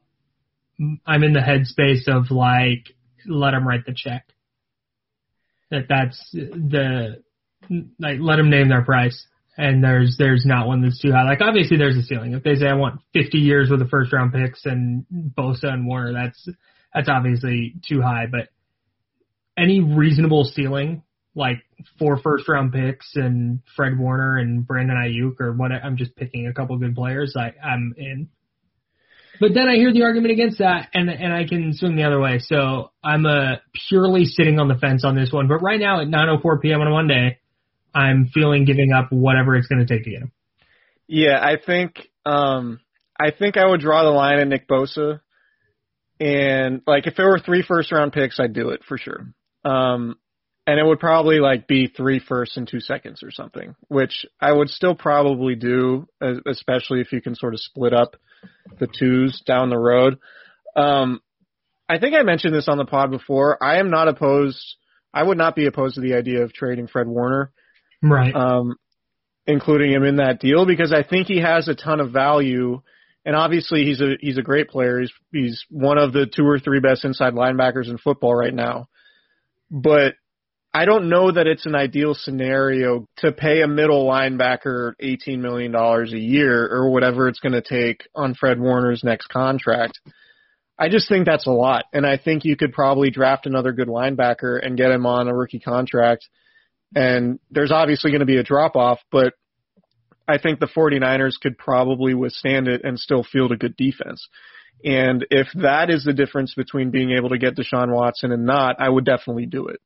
I'm 1.06 1.24
in 1.24 1.34
the 1.34 1.40
headspace 1.40 2.07
of 2.07 2.32
like, 2.32 2.94
let 3.26 3.53
him 3.53 3.65
write 3.65 3.86
the 3.86 3.94
check. 3.95 4.26
That 5.72 5.86
that's 5.88 6.20
the, 6.32 7.24
like, 7.98 8.18
let 8.20 8.36
them 8.36 8.49
name 8.49 8.68
their 8.68 8.84
price. 8.84 9.26
And 9.56 9.84
there's, 9.84 10.18
there's 10.18 10.45
not 10.45 10.68
one 10.68 10.82
that's 10.82 10.99
too 10.99 11.11
high. 11.11 11.24
Like, 11.24 11.41
obviously 11.41 11.78
there's 11.78 11.95
a 11.95 12.02
ceiling. 12.02 12.34
If 12.34 12.44
they 12.44 12.56
say 12.56 12.68
I 12.68 12.74
want 12.74 12.99
50 13.14 13.38
years 13.38 13.70
with 13.70 13.80
the 13.80 13.88
first 13.88 14.11
round 14.11 14.34
picks 14.34 14.65
and 14.65 15.06
Bosa 15.11 15.65
and 15.65 15.88
Warner, 15.88 16.11
that's, 16.11 16.49
that's 16.94 17.07
obviously 17.07 17.76
too 17.88 18.02
high. 18.02 18.26
But 18.30 18.49
any 19.57 19.80
reasonable 19.80 20.44
ceiling, 20.44 21.03
like 21.35 21.64
four 21.97 22.18
first 22.18 22.47
round 22.47 22.73
picks 22.73 23.15
and 23.15 23.60
Fred 23.76 23.97
Warner 23.97 24.38
and 24.38 24.65
Brandon 24.65 24.97
Aiyuk 24.97 25.39
or 25.39 25.53
what 25.53 25.72
I'm 25.72 25.97
just 25.97 26.15
picking 26.15 26.47
a 26.47 26.53
couple 26.53 26.77
good 26.77 26.95
players, 26.95 27.35
I, 27.38 27.53
I'm 27.64 27.93
in. 27.97 28.30
But 29.39 29.53
then 29.53 29.68
I 29.68 29.76
hear 29.76 29.91
the 29.91 30.03
argument 30.03 30.31
against 30.31 30.60
that 30.60 30.89
and 30.93 31.10
and 31.10 31.34
I 31.34 31.45
can 31.45 31.73
swing 31.73 31.95
the 31.95 32.03
other 32.03 32.19
way. 32.19 32.39
So 32.39 32.91
I'm 33.03 33.26
uh 33.26 33.55
purely 33.89 34.26
sitting 34.26 34.60
on 34.60 34.68
the 34.68 34.76
fence 34.76 35.03
on 35.03 35.15
this 35.15 35.31
one. 35.31 35.47
But 35.47 35.57
right 35.57 35.80
now 35.80 36.01
at 36.01 36.07
9:04 36.07 36.61
p.m. 36.61 36.81
on 36.81 36.88
a 36.88 36.91
Monday, 36.91 37.39
I'm 37.93 38.27
feeling 38.34 38.65
giving 38.65 38.91
up 38.91 39.11
whatever 39.11 39.55
it's 39.55 39.68
going 39.68 39.85
to 39.85 39.91
take 39.91 40.03
to 40.03 40.11
get 40.11 40.22
him. 40.22 40.31
Yeah, 41.07 41.39
I 41.41 41.57
think 41.64 42.07
um 42.26 42.80
I 43.19 43.31
think 43.31 43.57
I 43.57 43.65
would 43.65 43.81
draw 43.81 44.03
the 44.03 44.11
line 44.11 44.39
at 44.39 44.47
Nick 44.47 44.68
Bosa. 44.68 45.22
And 46.19 46.81
like 46.85 47.07
if 47.07 47.15
there 47.15 47.27
were 47.27 47.39
three 47.39 47.64
first 47.68 47.91
round 47.91 48.14
picks, 48.14 48.39
I'd 48.39 48.53
do 48.53 48.69
it 48.69 48.81
for 48.88 48.99
sure. 48.99 49.34
Um 49.65 50.15
and 50.65 50.80
it 50.80 50.85
would 50.85 50.99
probably 50.99 51.40
like 51.40 51.68
be 51.68 51.88
three 51.88 52.19
firsts 52.19 52.57
and 52.57 52.68
two 52.68 52.80
seconds 52.80 53.22
or 53.23 53.31
something, 53.31 53.76
which 53.88 54.26
I 54.40 54.52
would 54.52 54.69
still 54.69 54.95
probably 54.95 55.56
do, 55.56 56.07
especially 56.45 57.02
if 57.02 57.11
you 57.11 57.22
can 57.22 57.35
sort 57.35 57.53
of 57.53 57.60
split 57.60 57.94
up 57.94 58.15
the 58.80 58.88
twos 58.88 59.41
down 59.41 59.69
the 59.69 59.77
road. 59.77 60.19
Um, 60.76 61.22
I 61.90 61.99
think 61.99 62.15
I 62.15 62.23
mentioned 62.23 62.56
this 62.56 62.69
on 62.69 62.77
the 62.77 62.85
pod 62.85 63.11
before. 63.11 63.61
I 63.61 63.80
am 63.80 63.90
not 63.90 64.07
opposed. 64.07 64.76
I 65.14 65.23
would 65.23 65.38
not 65.38 65.56
be 65.56 65.68
opposed 65.68 65.95
to 65.95 66.02
the 66.02 66.15
idea 66.15 66.44
of 66.44 66.53
trading 66.53 66.88
Fred 66.88 67.07
Warner. 67.07 67.52
Right. 68.02 68.34
Um, 68.34 68.77
including 69.45 69.91
him 69.91 70.03
in 70.03 70.18
that 70.18 70.40
deal 70.40 70.65
because 70.65 70.94
I 70.94 71.03
think 71.03 71.27
he 71.27 71.40
has 71.41 71.68
a 71.68 71.76
ton 71.76 71.99
of 71.99 72.11
value. 72.11 72.81
And 73.26 73.35
obviously 73.35 73.85
he's 73.85 74.02
a 74.02 74.15
he's 74.19 74.38
a 74.38 74.41
great 74.41 74.69
player. 74.69 74.99
He's 74.99 75.11
he's 75.31 75.65
one 75.69 75.98
of 75.98 76.11
the 76.11 76.26
two 76.26 76.45
or 76.45 76.60
three 76.60 76.80
best 76.80 77.06
inside 77.06 77.34
linebackers 77.34 77.90
in 77.90 77.98
football 77.98 78.35
right 78.35 78.53
now. 78.53 78.88
But 79.72 80.15
I 80.76 80.86
don't 80.86 81.08
know 81.08 81.32
that 81.32 81.45
it's 81.45 81.68
an 81.68 81.76
ideal 81.76 82.16
scenario 82.16 83.08
to 83.18 83.32
pay 83.32 83.62
a 83.62 83.68
middle 83.68 84.08
linebacker 84.10 84.94
$18 85.00 85.40
million 85.40 85.76
a 85.76 86.18
year 86.18 86.68
or 86.68 86.90
whatever 86.90 87.28
it's 87.28 87.40
going 87.40 87.54
to 87.54 87.62
take 87.62 88.08
on 88.16 88.34
Fred 88.34 88.60
Warner's 88.60 89.04
next 89.04 89.28
contract. 89.28 90.00
I 90.80 90.90
just 90.90 91.08
think 91.08 91.28
that's 91.28 91.45
a 91.45 91.52
lot. 91.52 91.86
And 91.94 92.08
I 92.08 92.18
think 92.18 92.44
you 92.44 92.56
could 92.56 92.74
probably 92.74 93.12
draft 93.12 93.45
another 93.45 93.72
good 93.72 93.88
linebacker 93.88 94.60
and 94.66 94.76
get 94.76 94.90
him 94.90 95.06
on 95.06 95.28
a 95.28 95.36
rookie 95.36 95.60
contract. 95.60 96.28
And 96.95 97.40
there's 97.52 97.72
obviously 97.72 98.10
going 98.10 98.22
to 98.22 98.26
be 98.26 98.38
a 98.38 98.44
drop 98.44 98.76
off, 98.76 99.00
but 99.12 99.34
I 100.28 100.40
think 100.40 100.60
the 100.60 100.68
49ers 100.68 101.40
could 101.40 101.58
probably 101.58 102.16
withstand 102.16 102.68
it 102.68 102.82
and 102.84 103.00
still 103.00 103.24
field 103.24 103.52
a 103.52 103.58
good 103.58 103.78
defense. 103.78 104.28
And 104.84 105.26
if 105.30 105.48
that 105.56 105.91
is 105.91 106.04
the 106.04 106.14
difference 106.14 106.56
between 106.56 106.90
being 106.90 107.12
able 107.12 107.30
to 107.30 107.38
get 107.38 107.56
Deshaun 107.56 107.94
Watson 107.94 108.32
and 108.32 108.45
not, 108.45 108.78
I 108.80 108.90
would 108.90 109.06
definitely 109.06 109.45
do 109.45 109.68
it. 109.68 109.80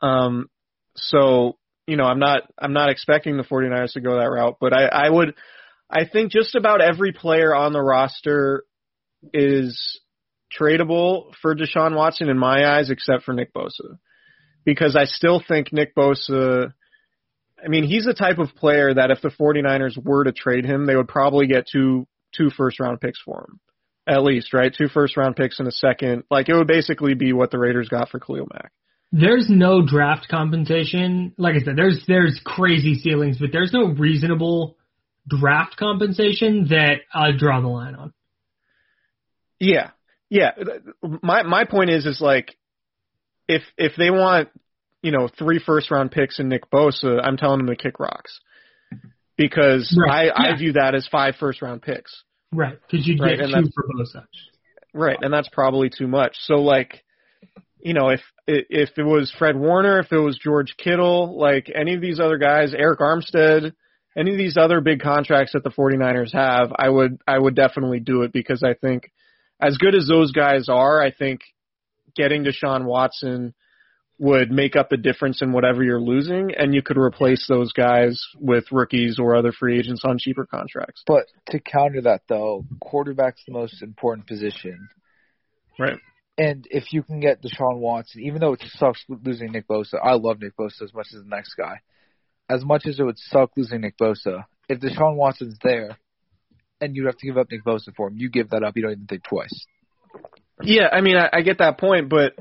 Um, 0.00 0.48
so, 0.96 1.56
you 1.86 1.96
know, 1.96 2.04
I'm 2.04 2.18
not, 2.18 2.42
I'm 2.58 2.72
not 2.72 2.90
expecting 2.90 3.36
the 3.36 3.44
49ers 3.44 3.92
to 3.92 4.00
go 4.00 4.16
that 4.16 4.30
route, 4.30 4.56
but 4.60 4.72
I, 4.72 4.86
I 4.86 5.08
would, 5.08 5.34
I 5.90 6.04
think 6.04 6.32
just 6.32 6.54
about 6.54 6.80
every 6.80 7.12
player 7.12 7.54
on 7.54 7.72
the 7.72 7.80
roster 7.80 8.64
is 9.32 10.00
tradable 10.58 11.32
for 11.40 11.54
Deshaun 11.54 11.96
Watson 11.96 12.28
in 12.28 12.38
my 12.38 12.76
eyes, 12.76 12.90
except 12.90 13.24
for 13.24 13.32
Nick 13.32 13.52
Bosa. 13.52 13.98
Because 14.64 14.96
I 14.96 15.04
still 15.04 15.42
think 15.46 15.72
Nick 15.72 15.94
Bosa, 15.94 16.72
I 17.64 17.68
mean, 17.68 17.84
he's 17.84 18.04
the 18.04 18.14
type 18.14 18.38
of 18.38 18.54
player 18.54 18.92
that 18.92 19.10
if 19.10 19.22
the 19.22 19.30
49ers 19.30 20.02
were 20.02 20.24
to 20.24 20.32
trade 20.32 20.66
him, 20.66 20.86
they 20.86 20.96
would 20.96 21.08
probably 21.08 21.46
get 21.46 21.66
two, 21.70 22.06
two 22.36 22.50
first 22.50 22.80
round 22.80 23.00
picks 23.00 23.20
for 23.20 23.46
him. 23.48 23.60
At 24.06 24.22
least, 24.22 24.54
right? 24.54 24.74
Two 24.74 24.88
first 24.88 25.16
round 25.16 25.36
picks 25.36 25.60
in 25.60 25.66
a 25.66 25.72
second. 25.72 26.24
Like 26.30 26.48
it 26.48 26.54
would 26.54 26.66
basically 26.66 27.14
be 27.14 27.32
what 27.32 27.50
the 27.50 27.58
Raiders 27.58 27.88
got 27.88 28.08
for 28.08 28.18
Khalil 28.18 28.48
Mack. 28.52 28.72
There's 29.10 29.46
no 29.48 29.84
draft 29.86 30.28
compensation. 30.28 31.32
Like 31.38 31.54
I 31.54 31.60
said, 31.60 31.76
there's 31.76 32.04
there's 32.06 32.40
crazy 32.44 32.94
ceilings, 32.94 33.38
but 33.38 33.50
there's 33.52 33.72
no 33.72 33.86
reasonable 33.86 34.76
draft 35.26 35.76
compensation 35.76 36.66
that 36.70 36.96
I 37.12 37.32
draw 37.36 37.60
the 37.60 37.68
line 37.68 37.94
on. 37.94 38.12
Yeah, 39.58 39.90
yeah. 40.28 40.52
My 41.02 41.42
my 41.42 41.64
point 41.64 41.90
is 41.90 42.06
is 42.06 42.20
like 42.20 42.56
if 43.48 43.62
if 43.76 43.92
they 43.96 44.10
want 44.10 44.48
you 45.02 45.10
know 45.10 45.28
three 45.38 45.58
first 45.58 45.90
round 45.90 46.10
picks 46.10 46.38
and 46.38 46.48
Nick 46.48 46.70
Bosa, 46.70 47.20
I'm 47.22 47.36
telling 47.36 47.58
them 47.58 47.68
to 47.68 47.76
kick 47.76 47.98
rocks 47.98 48.40
because 49.36 49.96
right. 49.98 50.30
I 50.34 50.48
yeah. 50.48 50.54
I 50.54 50.56
view 50.58 50.72
that 50.72 50.94
as 50.94 51.08
five 51.10 51.36
first 51.40 51.62
round 51.62 51.80
picks. 51.80 52.24
Right, 52.52 52.78
because 52.90 53.06
you'd 53.06 53.20
right, 53.20 53.38
get 53.38 53.46
two 53.48 53.70
for 53.74 53.84
Bosa. 53.94 54.24
Right, 54.94 55.18
and 55.20 55.32
that's 55.32 55.48
probably 55.50 55.90
too 55.90 56.08
much. 56.08 56.36
So 56.40 56.56
like 56.56 57.04
you 57.80 57.94
know, 57.94 58.08
if 58.08 58.20
if 58.46 58.90
it 58.96 59.04
was 59.04 59.32
Fred 59.38 59.56
Warner, 59.56 60.00
if 60.00 60.12
it 60.12 60.18
was 60.18 60.38
George 60.38 60.74
Kittle, 60.76 61.38
like 61.38 61.70
any 61.74 61.94
of 61.94 62.00
these 62.00 62.20
other 62.20 62.38
guys, 62.38 62.72
Arik 62.72 62.98
Armstead, 62.98 63.72
any 64.16 64.32
of 64.32 64.38
these 64.38 64.56
other 64.56 64.80
big 64.80 65.00
contracts 65.00 65.52
that 65.52 65.62
the 65.62 65.70
49ers 65.70 66.32
have, 66.32 66.72
I 66.76 66.88
would 66.88 67.20
I 67.26 67.38
would 67.38 67.54
definitely 67.54 68.00
do 68.00 68.22
it 68.22 68.32
because 68.32 68.62
I 68.62 68.74
think 68.74 69.10
as 69.60 69.76
good 69.76 69.94
as 69.94 70.06
those 70.06 70.32
guys 70.32 70.68
are, 70.68 71.00
I 71.02 71.10
think 71.12 71.40
getting 72.16 72.44
Deshaun 72.44 72.84
Watson 72.84 73.54
would 74.18 74.50
make 74.50 74.74
up 74.74 74.90
the 74.90 74.96
difference 74.96 75.42
in 75.42 75.52
whatever 75.52 75.84
you're 75.84 76.00
losing, 76.00 76.52
and 76.56 76.74
you 76.74 76.82
could 76.82 76.98
replace 76.98 77.46
those 77.48 77.72
guys 77.72 78.20
with 78.36 78.64
rookies 78.72 79.18
or 79.20 79.36
other 79.36 79.52
free 79.52 79.78
agents 79.78 80.02
on 80.04 80.18
cheaper 80.18 80.44
contracts. 80.44 81.02
But 81.06 81.26
to 81.50 81.60
counter 81.60 82.02
that, 82.02 82.22
though, 82.28 82.64
quarterback's 82.80 83.42
the 83.46 83.52
most 83.52 83.80
important 83.80 84.26
position. 84.26 84.88
Right. 85.78 85.98
And 86.38 86.68
if 86.70 86.92
you 86.92 87.02
can 87.02 87.18
get 87.18 87.42
Deshaun 87.42 87.78
Watson, 87.78 88.22
even 88.22 88.40
though 88.40 88.52
it 88.52 88.62
sucks 88.76 89.04
losing 89.08 89.50
Nick 89.50 89.66
Bosa, 89.66 89.94
I 90.02 90.14
love 90.14 90.40
Nick 90.40 90.56
Bosa 90.56 90.82
as 90.82 90.94
much 90.94 91.08
as 91.12 91.24
the 91.24 91.28
next 91.28 91.54
guy. 91.54 91.80
As 92.48 92.64
much 92.64 92.86
as 92.86 93.00
it 93.00 93.02
would 93.02 93.18
suck 93.18 93.50
losing 93.56 93.80
Nick 93.80 93.98
Bosa, 93.98 94.44
if 94.68 94.78
Deshaun 94.78 95.16
Watson's 95.16 95.58
there, 95.62 95.98
and 96.80 96.94
you 96.94 97.06
have 97.06 97.16
to 97.16 97.26
give 97.26 97.36
up 97.36 97.48
Nick 97.50 97.64
Bosa 97.64 97.92
for 97.96 98.06
him, 98.06 98.16
you 98.18 98.30
give 98.30 98.50
that 98.50 98.62
up. 98.62 98.76
You 98.76 98.82
don't 98.84 98.92
even 98.92 99.06
think 99.06 99.24
twice. 99.24 99.66
Yeah, 100.62 100.88
I 100.92 101.00
mean, 101.00 101.16
I, 101.16 101.28
I 101.32 101.42
get 101.42 101.58
that 101.58 101.78
point, 101.78 102.08
but 102.08 102.34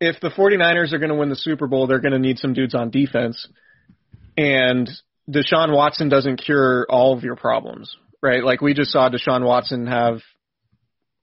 if 0.00 0.18
the 0.20 0.30
49ers 0.30 0.92
are 0.92 0.98
going 0.98 1.10
to 1.10 1.14
win 1.14 1.28
the 1.28 1.36
Super 1.36 1.66
Bowl, 1.66 1.86
they're 1.86 2.00
going 2.00 2.12
to 2.12 2.18
need 2.18 2.38
some 2.38 2.54
dudes 2.54 2.74
on 2.74 2.90
defense. 2.90 3.46
And 4.36 4.88
Deshaun 5.28 5.74
Watson 5.74 6.08
doesn't 6.08 6.38
cure 6.38 6.86
all 6.88 7.16
of 7.16 7.22
your 7.22 7.36
problems, 7.36 7.94
right? 8.22 8.42
Like 8.42 8.62
we 8.62 8.72
just 8.72 8.92
saw 8.92 9.10
Deshaun 9.10 9.44
Watson 9.44 9.86
have 9.86 10.20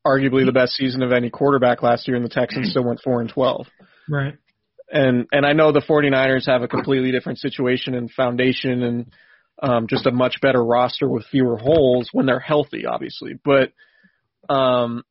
arguably 0.06 0.46
the 0.46 0.52
best 0.52 0.74
season 0.74 1.02
of 1.02 1.12
any 1.12 1.30
quarterback 1.30 1.82
last 1.82 2.08
year, 2.08 2.16
and 2.16 2.26
the 2.26 2.30
Texans 2.30 2.70
still 2.70 2.86
went 2.86 3.02
four 3.04 3.22
and 3.22 3.30
twelve. 3.30 3.68
Right. 4.10 4.36
And 4.92 5.28
and 5.32 5.46
I 5.46 5.54
know 5.54 5.72
the 5.72 5.82
49ers 5.82 6.48
have 6.48 6.62
a 6.62 6.68
completely 6.68 7.12
different 7.12 7.40
situation 7.40 7.96
and 7.96 8.12
foundation 8.12 8.84
and 8.84 9.14
um, 9.62 9.88
just 9.88 10.06
a 10.06 10.12
much 10.12 10.42
better 10.42 10.64
roster 10.64 11.10
with 11.10 11.26
fewer 11.26 11.58
holes 11.58 12.10
when 12.12 12.26
they're 12.26 12.40
healthy, 12.40 12.86
obviously. 12.86 13.34
But 13.44 13.72
um, 14.48 15.04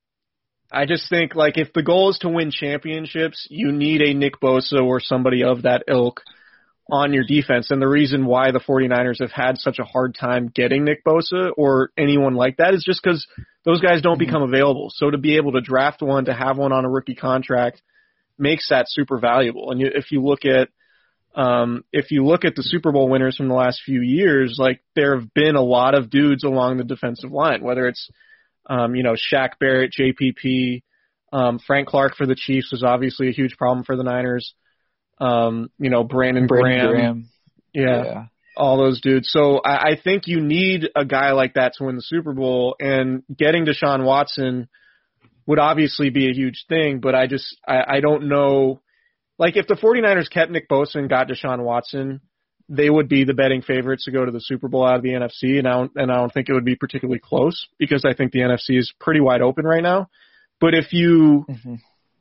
I 0.71 0.87
just 0.87 1.09
think 1.09 1.35
like 1.35 1.59
if 1.59 1.73
the 1.73 1.83
goal 1.83 2.11
is 2.11 2.19
to 2.19 2.29
win 2.29 2.51
championships, 2.51 3.47
you 3.51 3.73
need 3.73 4.01
a 4.03 4.15
Nick 4.15 4.41
Bosa 4.41 4.81
or 4.83 5.01
somebody 5.01 5.43
of 5.43 5.63
that 5.63 5.85
ilk 5.89 6.21
on 6.91 7.13
your 7.13 7.25
defense. 7.25 7.71
And 7.71 7.81
the 7.81 7.89
reason 7.89 8.27
why 8.27 8.51
the 8.51 8.61
49ers 8.61 9.21
have 9.21 9.33
had 9.33 9.59
such 9.59 9.79
a 9.79 9.85
hard 9.85 10.15
time 10.19 10.51
getting 10.55 10.85
Nick 10.85 11.05
Bosa 11.05 11.51
or 11.57 11.91
anyone 11.97 12.35
like 12.35 12.59
that 12.59 12.75
is 12.75 12.85
just 12.85 13.03
because 13.03 13.27
those 13.65 13.81
guys 13.81 14.03
don't 14.03 14.19
become 14.19 14.43
available. 14.43 14.91
So 14.93 15.11
to 15.11 15.19
be 15.19 15.37
able 15.37 15.53
to 15.53 15.61
draft 15.61 16.03
one, 16.03 16.27
to 16.27 16.35
have 16.35 16.59
one 16.59 16.73
on 16.73 16.85
a 16.85 16.91
rookie 16.91 17.15
contract 17.15 17.81
makes 18.39 18.69
that 18.69 18.87
super 18.89 19.19
valuable. 19.19 19.71
And 19.71 19.81
if 19.81 20.13
you 20.13 20.23
look 20.23 20.45
at, 20.45 20.69
um, 21.35 21.85
if 21.93 22.11
you 22.11 22.25
look 22.25 22.45
at 22.45 22.55
the 22.55 22.63
Super 22.63 22.93
Bowl 22.93 23.09
winners 23.09 23.37
from 23.37 23.49
the 23.49 23.55
last 23.55 23.81
few 23.85 24.03
years, 24.03 24.57
like 24.59 24.81
there 24.95 25.19
have 25.19 25.33
been 25.33 25.57
a 25.57 25.63
lot 25.63 25.95
of 25.95 26.11
dudes 26.11 26.45
along 26.45 26.77
the 26.77 26.85
defensive 26.85 27.33
line, 27.33 27.63
whether 27.63 27.87
it's, 27.87 28.11
um, 28.67 28.95
you 28.95 29.03
know, 29.03 29.15
Shaq 29.15 29.59
Barrett, 29.59 29.93
JPP, 29.99 30.83
um, 31.33 31.59
Frank 31.59 31.89
Clark 31.89 32.15
for 32.17 32.27
the 32.27 32.37
Chiefs 32.37 32.71
was 32.71 32.85
obviously 32.85 33.29
a 33.29 33.33
huge 33.33 33.57
problem 33.57 33.85
for 33.85 33.97
the 33.97 34.05
Niners 34.05 34.55
um, 35.21 35.71
you 35.79 35.91
know, 35.91 36.05
Brandon, 36.05 36.47
Brandon 36.47 36.89
Graham. 36.89 36.93
Graham. 36.93 37.29
Yeah, 37.73 38.05
yeah. 38.05 38.25
All 38.57 38.79
those 38.79 39.01
dudes. 39.01 39.31
So 39.31 39.59
I, 39.59 39.91
I 39.91 40.01
think 40.03 40.25
you 40.27 40.41
need 40.41 40.89
a 40.95 41.05
guy 41.05 41.33
like 41.33 41.55
that 41.55 41.75
to 41.79 41.85
win 41.85 41.97
the 41.97 42.03
Super 42.03 42.33
Bowl 42.33 42.77
and 42.79 43.23
getting 43.35 43.67
Deshaun 43.67 44.05
Watson 44.05 44.69
would 45.47 45.59
obviously 45.59 46.11
be 46.11 46.31
a 46.31 46.33
huge 46.33 46.65
thing, 46.69 47.01
but 47.01 47.15
I 47.15 47.27
just 47.27 47.57
I, 47.67 47.97
I 47.97 48.01
don't 48.01 48.29
know 48.29 48.81
like 49.39 49.57
if 49.57 49.67
the 49.67 49.75
49ers 49.75 50.31
kept 50.31 50.51
Nick 50.51 50.69
Bosa 50.69 50.97
and 50.97 51.09
got 51.09 51.29
Deshaun 51.29 51.63
Watson, 51.63 52.21
they 52.69 52.89
would 52.89 53.09
be 53.09 53.25
the 53.25 53.35
betting 53.35 53.63
favorites 53.63 54.05
to 54.05 54.11
go 54.11 54.25
to 54.25 54.31
the 54.31 54.41
Super 54.41 54.69
Bowl 54.69 54.87
out 54.87 54.97
of 54.97 55.03
the 55.03 55.11
NFC, 55.11 55.59
and 55.59 55.69
I 55.69 55.73
don't, 55.73 55.93
and 55.97 56.11
I 56.11 56.17
don't 56.17 56.33
think 56.33 56.49
it 56.49 56.55
would 56.55 56.65
be 56.65 56.77
particularly 56.77 57.21
close 57.23 57.67
because 57.79 58.05
I 58.05 58.15
think 58.15 58.33
the 58.33 58.41
NFC 58.41 58.79
is 58.79 58.93
pretty 59.01 59.21
wide 59.21 59.43
open 59.43 59.65
right 59.65 59.83
now. 59.83 60.09
But 60.61 60.75
if 60.75 60.93
you 60.93 61.45
mm-hmm. 61.49 61.75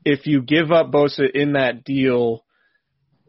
if 0.03 0.26
you 0.26 0.41
give 0.41 0.72
up 0.72 0.91
Bosa 0.91 1.30
in 1.34 1.53
that 1.53 1.84
deal, 1.84 2.44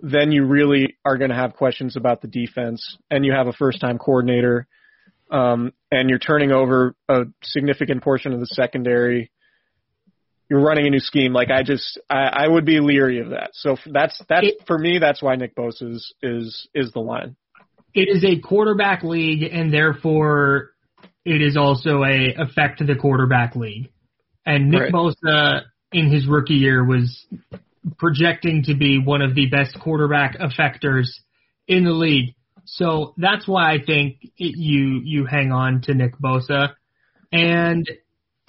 then 0.01 0.33
you 0.33 0.45
really 0.45 0.97
are 1.05 1.17
going 1.19 1.31
to 1.31 1.37
have 1.37 1.55
questions 1.55 1.97
about 1.97 2.21
the 2.21 2.29
defense, 2.29 2.97
and 3.11 3.25
you 3.25 3.33
have 3.33 3.47
a 3.47 3.53
first-time 3.53 3.99
coordinator, 3.99 4.67
um, 5.31 5.73
and 5.91 6.11
you're 6.11 6.19
turning 6.19 6.53
over 6.53 6.95
a 7.09 7.25
significant 7.43 8.03
portion 8.03 8.33
of 8.33 8.41
the 8.41 8.47
secondary. 8.47 9.31
You're 10.51 10.61
running 10.61 10.87
a 10.87 10.91
new 10.91 11.01
scheme. 11.01 11.33
Like 11.33 11.51
I 11.51 11.63
just, 11.63 11.99
I, 12.11 12.45
I 12.45 12.49
would 12.49 12.67
be 12.67 12.79
leery 12.79 13.21
of 13.21 13.31
that. 13.31 13.51
So 13.55 13.77
that's 13.91 14.21
that's 14.29 14.47
it, 14.47 14.67
for 14.67 14.79
me. 14.79 14.99
That's 14.99 15.23
why 15.23 15.37
Nick 15.37 15.55
Bosa 15.57 15.95
is 15.95 16.15
is 16.23 16.69
is 16.75 16.93
the 16.93 17.01
line. 17.01 17.37
It 17.95 18.09
is 18.15 18.25
a 18.25 18.41
quarterback 18.41 19.05
league, 19.05 19.43
and 19.43 19.73
therefore 19.73 20.73
it 21.25 21.41
is 21.41 21.57
also 21.57 22.05
a 22.05 22.35
affect 22.37 22.87
the 22.87 22.95
quarterback 22.95 23.57
league. 23.57 23.91
And 24.45 24.71
Nick 24.71 24.83
right. 24.83 24.93
Bosa 24.93 25.63
in 25.93 26.13
his 26.13 26.27
rookie 26.27 26.55
year 26.55 26.85
was 26.85 27.27
projecting 27.99 28.65
to 28.65 28.75
be 28.75 28.99
one 28.99 29.23
of 29.23 29.35
the 29.35 29.47
best 29.47 29.79
quarterback 29.81 30.39
effectors 30.39 31.09
in 31.67 31.85
the 31.85 31.93
league. 31.93 32.35
So 32.67 33.15
that's 33.19 33.47
why 33.47 33.73
I 33.73 33.79
think 33.85 34.19
it, 34.23 34.57
you 34.57 35.01
you 35.05 35.27
hang 35.27 35.53
on 35.53 35.83
to 35.83 35.95
Nick 35.95 36.19
Bosa, 36.19 36.71
and 37.31 37.87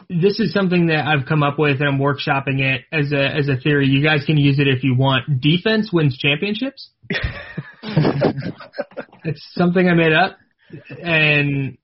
this 0.10 0.40
is 0.40 0.54
something 0.54 0.88
that 0.88 1.06
I've 1.06 1.26
come 1.28 1.44
up 1.44 1.60
with 1.60 1.82
and 1.82 1.90
I'm 1.90 2.00
workshopping 2.00 2.62
it 2.62 2.84
as 2.92 3.12
a 3.12 3.26
as 3.26 3.50
a 3.50 3.58
theory. 3.58 3.88
You 3.88 4.04
guys 4.04 4.24
can 4.26 4.38
use 4.38 4.60
it 4.60 4.68
if 4.68 4.84
you 4.84 4.96
want. 4.96 5.42
Defense 5.42 5.92
wins 5.92 6.18
championships. 6.18 6.90
it's 9.24 9.46
something 9.54 9.88
I 9.88 9.94
made 9.96 10.14
up, 10.14 10.38
and 10.90 11.78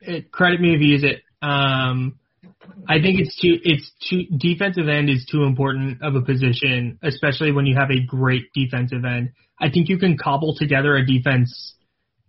it, 0.00 0.32
credit 0.32 0.60
me 0.60 0.74
if 0.74 0.80
you 0.80 0.88
use 0.88 1.04
it. 1.04 1.22
Um, 1.42 2.18
I 2.88 3.00
think 3.00 3.20
it's 3.20 3.36
too 3.40 3.58
it's 3.62 3.90
too 4.08 4.24
defensive 4.36 4.88
end 4.88 5.10
is 5.10 5.26
too 5.30 5.44
important 5.44 6.02
of 6.02 6.14
a 6.14 6.22
position, 6.22 6.98
especially 7.02 7.52
when 7.52 7.66
you 7.66 7.76
have 7.76 7.90
a 7.90 8.00
great 8.00 8.52
defensive 8.54 9.04
end. 9.04 9.32
I 9.60 9.70
think 9.70 9.88
you 9.88 9.98
can 9.98 10.18
cobble 10.18 10.54
together 10.56 10.96
a 10.96 11.04
defense 11.04 11.74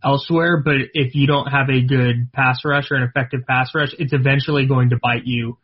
elsewhere, 0.03 0.61
but 0.63 0.75
if 0.93 1.15
you 1.15 1.27
don't 1.27 1.47
have 1.47 1.69
a 1.69 1.81
good 1.81 2.31
pass 2.33 2.59
rush 2.63 2.91
or 2.91 2.95
an 2.95 3.03
effective 3.03 3.41
pass 3.47 3.71
rush, 3.75 3.93
it's 3.99 4.13
eventually 4.13 4.65
going 4.65 4.89
to 4.91 4.97
bite 5.01 5.25
you 5.25 5.57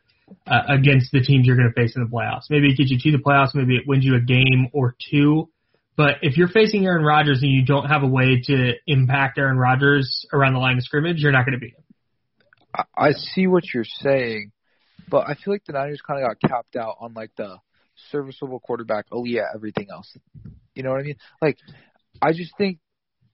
uh, 0.48 0.62
against 0.70 1.12
the 1.12 1.22
teams 1.22 1.45
you're 1.45 1.56
going 1.56 1.72
to 1.74 1.80
face 1.80 1.95
in 1.95 2.04
the 2.04 2.10
playoffs. 2.10 2.50
Maybe 2.50 2.72
it 2.72 2.78
gets 2.78 2.91
you 2.91 3.00
to 3.00 3.18
the 3.18 3.24
playoffs, 3.24 3.54
maybe 3.54 3.76
it 3.76 3.84
wins 3.88 4.04
you 4.04 4.16
a 4.16 4.22
game 4.22 4.70
or 4.74 4.95
two. 5.10 5.50
But 5.95 6.16
if 6.24 6.38
you're 6.38 6.48
facing 6.48 6.86
Aaron 6.86 7.06
Rodgers 7.06 7.44
and 7.44 7.52
you 7.52 7.66
don't 7.66 7.86
have 7.86 8.02
a 8.04 8.08
way 8.08 8.41
to 8.45 8.74
impact 8.88 9.38
Aaron 9.38 9.58
Rodgers 9.58 10.26
around 10.34 10.54
the 10.54 10.60
line 10.60 10.78
of 10.78 10.84
scrimmage, 10.84 11.18
you're 11.20 11.32
not 11.32 11.45
going 11.45 11.54
to 11.54 11.60
beat 11.60 11.76
him. 11.76 11.84
I, 12.74 13.10
I 13.10 13.12
see 13.12 13.45
what 13.45 13.64
you're 13.74 13.86
saying, 13.86 14.52
but 15.14 15.30
I 15.30 15.35
feel 15.35 15.53
like 15.53 15.64
the 15.64 15.73
Niners 15.73 16.02
kind 16.02 16.23
of 16.23 16.27
got 16.27 16.49
capped 16.49 16.76
out 16.76 16.95
on 16.99 17.14
like 17.14 17.30
the 17.38 17.57
serviceable 18.10 18.60
quarterback. 18.60 19.06
Oh 19.11 19.26
yeah, 19.26 19.44
everything 19.53 19.90
else. 19.91 20.11
You 20.73 20.81
know 20.81 20.90
what 20.90 21.02
I 21.02 21.03
mean? 21.03 21.18
Like, 21.40 21.60
I 22.19 22.34
just 22.34 22.57
think 22.57 22.80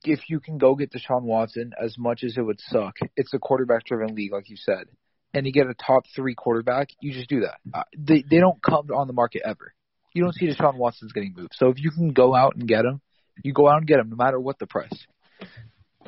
if 0.03 0.29
you 0.29 0.41
can 0.41 0.57
go 0.57 0.75
get 0.75 0.91
Deshaun 0.91 1.21
Watson, 1.21 1.71
as 1.81 1.97
much 1.97 2.25
as 2.25 2.35
it 2.35 2.41
would 2.41 2.59
suck, 2.59 2.97
it's 3.15 3.33
a 3.33 3.39
quarterback-driven 3.39 4.13
league, 4.13 4.33
like 4.33 4.49
you 4.49 4.57
said, 4.57 4.87
and 5.33 5.45
you 5.45 5.53
get 5.53 5.67
a 5.67 5.73
top 5.73 6.03
three 6.13 6.35
quarterback, 6.35 6.89
you 6.99 7.13
just 7.13 7.29
do 7.29 7.39
that. 7.41 7.59
Uh, 7.73 7.83
they 7.97 8.25
they 8.29 8.39
don't 8.39 8.61
come 8.61 8.89
on 8.93 9.07
the 9.07 9.13
market 9.13 9.43
ever. 9.45 9.73
You 10.13 10.23
don't 10.23 10.35
see 10.35 10.47
Deshaun 10.47 10.75
Watson's 10.75 11.13
getting 11.13 11.33
moved. 11.33 11.53
So 11.53 11.69
if 11.69 11.79
you 11.79 11.91
can 11.91 12.09
go 12.09 12.35
out 12.35 12.57
and 12.57 12.67
get 12.67 12.83
him, 12.83 12.99
you 13.41 13.53
go 13.53 13.69
out 13.69 13.77
and 13.77 13.87
get 13.87 13.99
him, 13.99 14.09
no 14.09 14.17
matter 14.17 14.37
what 14.37 14.59
the 14.59 14.67
price. 14.67 15.07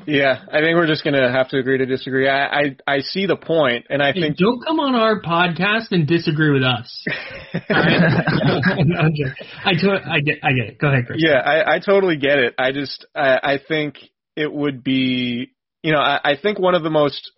Yeah, 0.07 0.39
I 0.51 0.59
think 0.61 0.75
we're 0.77 0.87
just 0.87 1.03
gonna 1.03 1.31
have 1.31 1.49
to 1.49 1.57
agree 1.59 1.77
to 1.77 1.85
disagree. 1.85 2.27
I 2.27 2.45
I, 2.47 2.75
I 2.87 2.99
see 3.01 3.25
the 3.27 3.35
point, 3.35 3.85
and 3.89 4.01
I 4.01 4.13
Hey, 4.13 4.21
think 4.21 4.37
don't 4.37 4.63
come 4.65 4.79
on 4.79 4.95
our 4.95 5.21
podcast 5.21 5.91
and 5.91 6.07
disagree 6.07 6.49
with 6.51 6.63
us. 6.63 7.05
All 7.53 7.61
right? 7.69 8.01
I'm 8.99 9.13
joking. 9.13 9.33
I, 9.63 9.73
to- 9.73 10.01
I 10.09 10.19
get 10.21 10.39
I 10.43 10.53
get 10.53 10.65
it. 10.69 10.77
Go 10.79 10.87
ahead, 10.87 11.05
Chris. 11.05 11.19
Yeah, 11.21 11.37
I, 11.39 11.75
I 11.75 11.79
totally 11.79 12.17
get 12.17 12.39
it. 12.39 12.55
I 12.57 12.71
just 12.71 13.05
I, 13.15 13.39
I 13.43 13.59
think 13.67 13.97
it 14.35 14.51
would 14.51 14.83
be 14.83 15.51
you 15.83 15.91
know 15.91 15.99
I, 15.99 16.19
I 16.23 16.35
think 16.41 16.57
one 16.57 16.73
of 16.73 16.83
the 16.83 16.89
most 16.89 17.31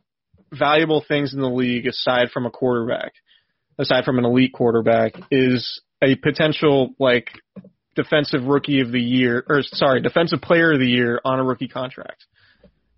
valuable 0.53 1.03
things 1.05 1.33
in 1.33 1.41
the 1.41 1.49
league 1.49 1.87
aside 1.87 2.29
from 2.33 2.45
a 2.45 2.51
quarterback, 2.51 3.13
aside 3.77 4.05
from 4.05 4.19
an 4.19 4.25
elite 4.25 4.53
quarterback, 4.53 5.13
is 5.31 5.81
a 6.01 6.15
potential 6.15 6.93
like 6.99 7.27
defensive 7.95 8.45
rookie 8.45 8.79
of 8.79 8.91
the 8.91 9.01
year 9.01 9.43
or 9.49 9.63
sorry 9.63 10.01
defensive 10.01 10.41
player 10.41 10.73
of 10.73 10.79
the 10.79 10.87
year 10.87 11.19
on 11.25 11.39
a 11.39 11.43
rookie 11.43 11.67
contract, 11.67 12.25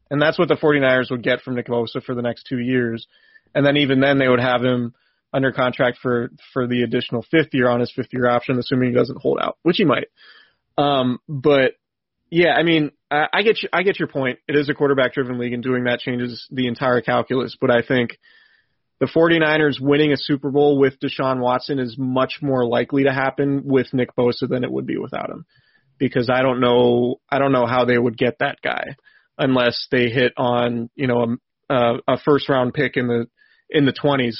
and 0.09 0.21
that's 0.21 0.37
what 0.37 0.47
the 0.47 0.55
49ers 0.55 1.09
would 1.11 1.23
get 1.23 1.41
from 1.41 1.55
Nick 1.55 1.67
Bosa 1.67 2.03
for 2.03 2.15
the 2.15 2.21
next 2.21 2.43
two 2.47 2.59
years, 2.59 3.07
and 3.53 3.65
then 3.65 3.77
even 3.77 3.99
then 3.99 4.19
they 4.19 4.27
would 4.27 4.39
have 4.39 4.63
him 4.63 4.93
under 5.33 5.51
contract 5.51 5.97
for 6.01 6.31
for 6.53 6.67
the 6.67 6.83
additional 6.83 7.25
fifth 7.29 7.49
year 7.53 7.69
on 7.69 7.79
his 7.79 7.91
fifth 7.93 8.13
year 8.13 8.27
option, 8.27 8.57
assuming 8.57 8.89
he 8.89 8.95
doesn't 8.95 9.21
hold 9.21 9.39
out, 9.41 9.57
which 9.63 9.77
he 9.77 9.85
might. 9.85 10.07
Um, 10.77 11.19
but 11.27 11.73
yeah, 12.29 12.53
I 12.53 12.63
mean, 12.63 12.91
I, 13.09 13.27
I 13.33 13.41
get 13.43 13.61
you, 13.61 13.69
I 13.71 13.83
get 13.83 13.99
your 13.99 14.07
point. 14.07 14.39
It 14.47 14.55
is 14.55 14.69
a 14.69 14.73
quarterback 14.73 15.13
driven 15.13 15.39
league 15.39 15.53
and 15.53 15.63
doing 15.63 15.85
that 15.85 15.99
changes 15.99 16.47
the 16.51 16.67
entire 16.67 17.01
calculus, 17.01 17.57
but 17.59 17.71
I 17.71 17.81
think 17.81 18.17
the 18.99 19.07
49ers 19.07 19.79
winning 19.79 20.13
a 20.13 20.17
Super 20.17 20.51
Bowl 20.51 20.79
with 20.79 20.99
Deshaun 20.99 21.39
Watson 21.39 21.79
is 21.79 21.97
much 21.97 22.39
more 22.41 22.65
likely 22.65 23.03
to 23.03 23.11
happen 23.11 23.63
with 23.65 23.93
Nick 23.93 24.15
Bosa 24.15 24.47
than 24.47 24.63
it 24.63 24.71
would 24.71 24.85
be 24.85 24.97
without 24.97 25.29
him. 25.29 25.45
Because 25.97 26.29
I 26.29 26.41
don't 26.41 26.59
know, 26.59 27.19
I 27.29 27.39
don't 27.39 27.51
know 27.51 27.65
how 27.65 27.85
they 27.85 27.97
would 27.97 28.17
get 28.17 28.39
that 28.39 28.57
guy 28.61 28.95
unless 29.37 29.87
they 29.91 30.09
hit 30.09 30.33
on, 30.37 30.89
you 30.95 31.07
know, 31.07 31.37
a, 31.69 31.93
a 32.07 32.17
first 32.19 32.47
round 32.49 32.73
pick 32.73 32.97
in 32.97 33.07
the, 33.07 33.27
in 33.69 33.85
the 33.85 33.93
20s 33.93 34.35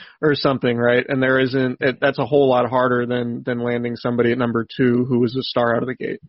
or 0.22 0.34
something, 0.34 0.76
right? 0.76 1.04
And 1.08 1.22
there 1.22 1.38
isn't, 1.38 1.78
it, 1.80 1.98
that's 2.00 2.18
a 2.18 2.26
whole 2.26 2.48
lot 2.48 2.68
harder 2.68 3.06
than, 3.06 3.42
than 3.44 3.60
landing 3.60 3.96
somebody 3.96 4.32
at 4.32 4.38
number 4.38 4.66
two 4.76 5.04
who 5.08 5.20
was 5.20 5.36
a 5.36 5.42
star 5.42 5.76
out 5.76 5.82
of 5.82 5.88
the 5.88 5.94
gate. 5.94 6.20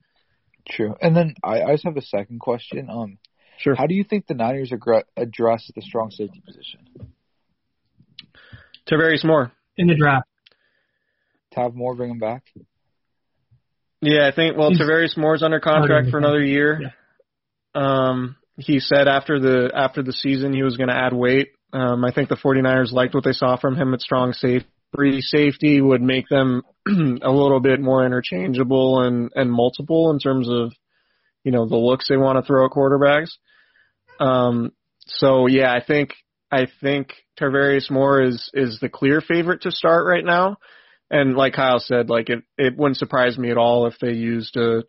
True. 0.70 0.96
And 1.02 1.16
then 1.16 1.34
I, 1.44 1.62
I 1.64 1.72
just 1.72 1.86
have 1.86 1.98
a 1.98 2.02
second 2.02 2.40
question. 2.40 2.88
Um, 2.90 3.18
Sure. 3.62 3.76
how 3.76 3.88
do 3.88 3.94
you 3.94 4.06
think 4.06 4.26
the 4.26 4.36
Niners 4.36 4.72
aggr- 4.72 5.04
address 5.18 5.70
the 5.76 5.82
strong 5.82 6.12
safety 6.12 6.42
position? 6.46 6.80
Tarvarius 8.90 9.26
Moore. 9.26 9.52
In 9.76 9.88
the 9.88 9.96
draft. 9.96 10.28
Tav 11.54 11.76
Moore, 11.76 11.96
bring 11.96 12.12
him 12.12 12.20
back. 12.20 12.44
Yeah, 14.02 14.28
I 14.28 14.32
think 14.36 14.56
well, 14.58 14.70
He's- 14.70 14.80
Tarvarius 14.82 15.18
Moore's 15.18 15.44
under 15.44 15.60
contract 15.60 16.10
for 16.10 16.20
another 16.20 16.42
year. 16.42 16.94
Um, 17.76 18.36
he 18.58 18.80
said 18.80 19.08
after 19.08 19.40
the 19.40 19.72
after 19.74 20.04
the 20.04 20.14
season 20.14 20.54
he 20.54 20.64
was 20.64 20.78
going 20.78 20.90
to 20.90 20.96
add 20.98 21.14
weight. 21.14 21.50
Um, 21.72 22.04
I 22.04 22.12
think 22.12 22.30
the 22.30 22.36
49ers 22.36 22.92
liked 22.92 23.14
what 23.14 23.24
they 23.24 23.32
saw 23.32 23.56
from 23.56 23.76
him 23.76 23.94
at 23.94 24.02
strong 24.02 24.34
safety. 24.34 24.68
Safety 25.22 25.80
would 25.80 26.02
make 26.02 26.28
them 26.30 26.64
a 26.88 27.32
little 27.32 27.60
bit 27.60 27.80
more 27.80 28.06
interchangeable 28.06 29.02
and 29.02 29.32
and 29.36 29.52
multiple 29.52 30.10
in 30.12 30.20
terms 30.20 30.50
of 30.50 30.74
you 31.44 31.52
know 31.52 31.68
the 31.68 31.78
looks 31.78 32.08
they 32.10 32.18
want 32.18 32.38
to 32.38 32.48
throw 32.48 32.66
at 32.66 32.72
quarterbacks. 32.72 33.30
Um, 34.20 34.72
so 35.06 35.48
yeah, 35.48 35.72
I 35.72 35.84
think 35.84 36.16
I 36.52 36.68
think 36.82 37.14
Tarvarius 37.40 37.92
Moore 37.92 38.22
is 38.22 38.50
is 38.54 38.80
the 38.82 38.90
clear 38.90 39.22
favorite 39.22 39.62
to 39.62 39.72
start 39.72 40.06
right 40.06 40.26
now. 40.26 40.58
And 41.12 41.36
like 41.36 41.54
Kyle 41.54 41.80
said, 41.80 42.10
like 42.10 42.30
it 42.30 42.44
it 42.58 42.78
wouldn't 42.78 42.98
surprise 42.98 43.38
me 43.38 43.52
at 43.52 43.58
all 43.58 43.88
if 43.88 43.98
they 44.00 44.14
used 44.14 44.58
a 44.58 44.84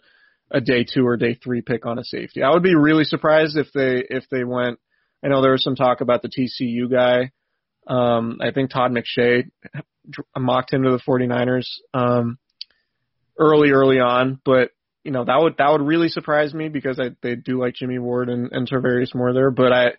a 0.51 0.61
day 0.61 0.85
two 0.85 1.07
or 1.07 1.17
day 1.17 1.35
three 1.35 1.63
pick 1.63 1.87
on 1.87 1.99
a 1.99 2.05
safety. 2.05 2.43
I 2.43 2.51
would 2.51 2.63
be 2.63 2.75
really 2.75 3.05
surprised 3.05 3.57
if 3.57 3.69
they 3.73 4.05
if 4.09 4.25
they 4.31 4.45
went. 4.45 4.79
I 5.25 5.29
know 5.29 5.43
there 5.43 5.53
was 5.53 5.63
some 5.63 5.77
talk 5.77 6.01
about 6.01 6.23
the 6.23 6.29
TCU 6.29 6.91
guy. 6.91 7.31
Um, 7.87 8.39
I 8.43 8.51
think 8.53 8.71
Todd 8.71 8.93
McShay 8.93 9.51
mocked 10.37 10.73
him 10.73 10.83
to 10.83 10.91
the 10.91 11.03
49ers 11.07 11.67
um, 11.95 12.39
early 13.39 13.71
early 13.71 14.01
on, 14.01 14.41
but 14.45 14.71
you 15.05 15.13
know 15.13 15.25
that 15.25 15.41
would 15.41 15.57
that 15.59 15.71
would 15.71 15.83
really 15.83 16.09
surprise 16.09 16.53
me 16.53 16.69
because 16.69 16.99
I 16.99 17.11
they 17.23 17.35
do 17.37 17.61
like 17.61 17.75
Jimmy 17.75 17.99
Ward 17.99 18.29
and, 18.29 18.51
and 18.53 18.69
Tarvarius 18.69 19.15
Moore 19.15 19.33
there, 19.33 19.51
but 19.51 19.73
I 19.73 19.93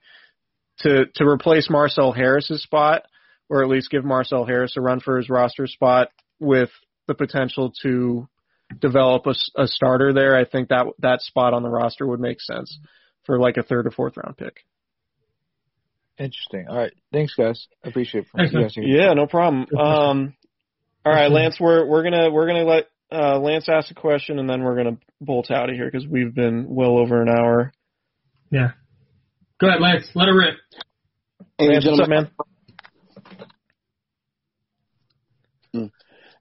to 0.79 1.05
to 1.15 1.25
replace 1.25 1.69
Marcel 1.69 2.11
Harris's 2.11 2.63
spot 2.63 3.03
or 3.49 3.61
at 3.61 3.69
least 3.69 3.91
give 3.91 4.05
Marcel 4.05 4.45
Harris 4.45 4.77
a 4.77 4.81
run 4.81 5.01
for 5.01 5.17
his 5.17 5.29
roster 5.29 5.67
spot 5.67 6.07
with 6.39 6.69
the 7.07 7.13
potential 7.13 7.73
to 7.81 8.27
develop 8.79 9.25
a, 9.27 9.35
a 9.55 9.67
starter 9.67 10.13
there, 10.13 10.35
I 10.35 10.45
think 10.45 10.69
that 10.69 10.85
that 10.99 11.21
spot 11.21 11.53
on 11.53 11.63
the 11.63 11.69
roster 11.69 12.07
would 12.07 12.19
make 12.19 12.41
sense 12.41 12.77
for 13.25 13.39
like 13.39 13.57
a 13.57 13.63
third 13.63 13.87
or 13.87 13.91
fourth 13.91 14.17
round 14.17 14.37
pick. 14.37 14.65
Interesting. 16.17 16.67
All 16.69 16.77
right. 16.77 16.93
Thanks, 17.11 17.33
guys. 17.35 17.67
I 17.83 17.89
appreciate 17.89 18.25
it. 18.25 18.27
Thanks, 18.35 18.53
You 18.53 18.61
guys 18.61 18.73
Yeah, 18.77 19.13
no 19.13 19.25
problem. 19.25 19.65
Um, 19.77 20.35
all 21.03 21.13
right, 21.13 21.31
Lance, 21.31 21.57
we're 21.59 21.85
we're 21.85 22.03
gonna 22.03 22.29
we're 22.29 22.47
gonna 22.47 22.65
let 22.65 22.87
uh, 23.11 23.39
Lance 23.39 23.67
ask 23.67 23.89
a 23.89 23.95
question 23.95 24.37
and 24.37 24.49
then 24.49 24.63
we're 24.63 24.75
gonna 24.75 24.97
bolt 25.19 25.49
out 25.49 25.69
of 25.69 25.75
here 25.75 25.89
because 25.89 26.07
we've 26.07 26.33
been 26.33 26.67
well 26.69 26.97
over 26.99 27.21
an 27.21 27.29
hour. 27.29 27.73
Yeah. 28.51 28.71
Go 29.59 29.67
ahead, 29.67 29.81
Lance. 29.81 30.09
Let 30.13 30.27
it 30.27 30.31
rip. 30.31 30.55
Hey, 31.57 31.69
Lance, 31.69 31.85
what's 31.85 32.01
up, 32.01 32.07
gentlemen. 32.07 32.31
man? 35.73 35.91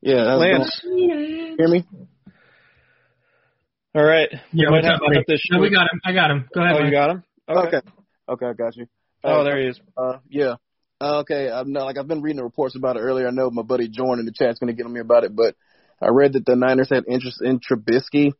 Yeah, 0.02 0.24
how's 0.24 0.40
Lance, 0.40 0.80
going? 0.82 1.56
hear 1.58 1.68
me? 1.68 1.84
All 3.94 4.04
right. 4.04 4.28
Yeah, 4.52 4.66
We 4.66 4.70
might 4.70 4.84
what's 4.84 4.88
up, 4.88 5.00
buddy? 5.00 5.24
this 5.26 5.46
No, 5.50 5.60
we 5.60 5.70
got 5.70 5.88
him. 5.92 6.00
I 6.04 6.12
got 6.12 6.30
him. 6.30 6.48
Go 6.54 6.62
ahead, 6.62 6.76
Oh, 6.76 6.84
you 6.84 6.90
got 6.90 7.10
him. 7.10 7.24
Okay. 7.48 7.80
okay. 8.28 8.46
I 8.46 8.52
got 8.52 8.76
you. 8.76 8.86
Oh, 9.24 9.44
there 9.44 9.58
he 9.58 9.66
is. 9.66 9.80
Uh, 9.96 10.18
yeah. 10.28 10.54
Uh, 11.00 11.20
okay. 11.20 11.50
I'm 11.50 11.72
not, 11.72 11.84
like 11.84 11.98
I've 11.98 12.08
been 12.08 12.22
reading 12.22 12.38
the 12.38 12.44
reports 12.44 12.76
about 12.76 12.96
it 12.96 13.00
earlier. 13.00 13.26
I 13.26 13.32
know 13.32 13.50
my 13.50 13.62
buddy 13.62 13.88
Jordan 13.88 14.20
in 14.20 14.26
the 14.26 14.32
chat's 14.32 14.58
going 14.58 14.68
to 14.68 14.76
get 14.76 14.86
on 14.86 14.92
me 14.92 15.00
about 15.00 15.24
it, 15.24 15.34
but 15.34 15.56
I 16.00 16.08
read 16.08 16.34
that 16.34 16.46
the 16.46 16.56
Niners 16.56 16.90
had 16.90 17.04
interest 17.08 17.42
in 17.42 17.60
Trubisky. 17.60 18.32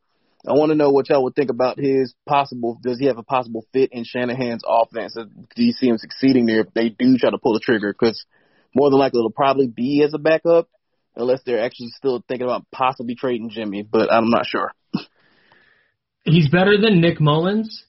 I 0.47 0.53
want 0.53 0.71
to 0.71 0.75
know 0.75 0.89
what 0.89 1.09
y'all 1.09 1.23
would 1.23 1.35
think 1.35 1.51
about 1.51 1.77
his 1.77 2.15
possible. 2.27 2.79
Does 2.81 2.97
he 2.97 3.05
have 3.05 3.19
a 3.19 3.23
possible 3.23 3.65
fit 3.73 3.91
in 3.91 4.05
Shanahan's 4.05 4.63
offense? 4.67 5.15
Do 5.15 5.63
you 5.63 5.71
see 5.71 5.87
him 5.87 5.99
succeeding 5.99 6.47
there 6.47 6.61
if 6.61 6.73
they 6.73 6.89
do 6.89 7.17
try 7.17 7.29
to 7.29 7.37
pull 7.37 7.53
the 7.53 7.59
trigger? 7.59 7.93
Because 7.93 8.25
more 8.73 8.89
than 8.89 8.97
likely 8.97 9.19
it'll 9.19 9.31
probably 9.31 9.67
be 9.67 10.01
as 10.03 10.15
a 10.15 10.17
backup, 10.17 10.67
unless 11.15 11.41
they're 11.45 11.63
actually 11.63 11.89
still 11.89 12.23
thinking 12.27 12.47
about 12.47 12.65
possibly 12.71 13.13
trading 13.13 13.51
Jimmy. 13.51 13.83
But 13.83 14.11
I'm 14.11 14.31
not 14.31 14.47
sure. 14.47 14.73
He's 16.23 16.49
better 16.49 16.77
than 16.79 17.01
Nick 17.01 17.19
Mullens, 17.19 17.83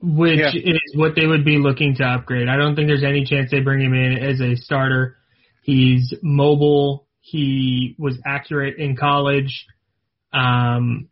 which 0.00 0.38
Yeah. 0.38 0.50
is 0.54 0.94
what 0.94 1.14
they 1.16 1.26
would 1.26 1.44
be 1.44 1.58
looking 1.58 1.94
to 1.96 2.04
upgrade. 2.04 2.48
I 2.48 2.56
don't 2.56 2.76
think 2.76 2.88
there's 2.88 3.02
any 3.02 3.24
chance 3.24 3.50
they 3.50 3.60
bring 3.60 3.80
him 3.80 3.94
in 3.94 4.18
as 4.18 4.40
a 4.40 4.54
starter. 4.56 5.16
He's 5.62 6.14
mobile. 6.22 7.06
He 7.20 7.94
was 7.98 8.18
accurate 8.24 8.78
in 8.78 8.96
college. 8.96 9.66
Um, 10.32 11.08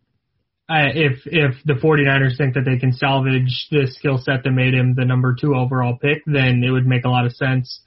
I, 0.69 0.87
if 0.89 1.21
if 1.27 1.55
the 1.65 1.75
49ers 1.75 2.37
think 2.37 2.55
that 2.55 2.65
they 2.65 2.79
can 2.79 2.93
salvage 2.93 3.69
the 3.71 3.87
skill 3.87 4.19
set 4.19 4.43
that 4.45 4.51
made 4.51 4.75
him 4.75 4.95
the 4.95 5.05
number 5.05 5.35
two 5.39 5.55
overall 5.55 5.97
pick, 6.01 6.23
then 6.27 6.63
it 6.65 6.71
would 6.71 6.87
make 6.87 7.05
a 7.05 7.09
lot 7.09 7.25
of 7.27 7.33
sense. 7.37 7.83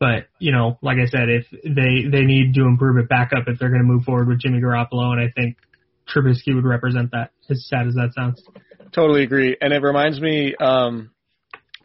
But 0.00 0.28
you 0.38 0.52
know, 0.52 0.78
like 0.82 0.98
I 0.98 1.06
said, 1.06 1.28
if 1.28 1.46
they 1.50 2.08
they 2.10 2.24
need 2.24 2.54
to 2.54 2.62
improve 2.64 2.96
it 2.98 3.08
back 3.08 3.32
up 3.36 3.44
if 3.46 3.58
they're 3.58 3.68
going 3.68 3.82
to 3.82 3.86
move 3.86 4.04
forward 4.04 4.28
with 4.28 4.40
Jimmy 4.40 4.60
Garoppolo, 4.60 5.12
and 5.12 5.20
I 5.20 5.30
think 5.34 5.56
Trubisky 6.08 6.54
would 6.54 6.64
represent 6.64 7.10
that. 7.12 7.30
As 7.50 7.66
sad 7.66 7.86
as 7.86 7.94
that 7.94 8.12
sounds. 8.14 8.42
Totally 8.92 9.22
agree. 9.22 9.56
And 9.60 9.72
it 9.72 9.82
reminds 9.82 10.20
me, 10.20 10.54
um, 10.56 11.10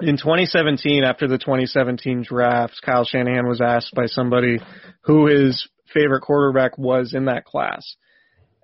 in 0.02 0.18
2017, 0.18 1.04
after 1.04 1.28
the 1.28 1.38
2017 1.38 2.24
drafts, 2.24 2.80
Kyle 2.80 3.04
Shanahan 3.04 3.48
was 3.48 3.62
asked 3.62 3.94
by 3.94 4.06
somebody 4.06 4.60
who 5.02 5.28
his 5.28 5.68
favorite 5.94 6.22
quarterback 6.22 6.78
was 6.78 7.14
in 7.14 7.26
that 7.26 7.46
class. 7.46 7.96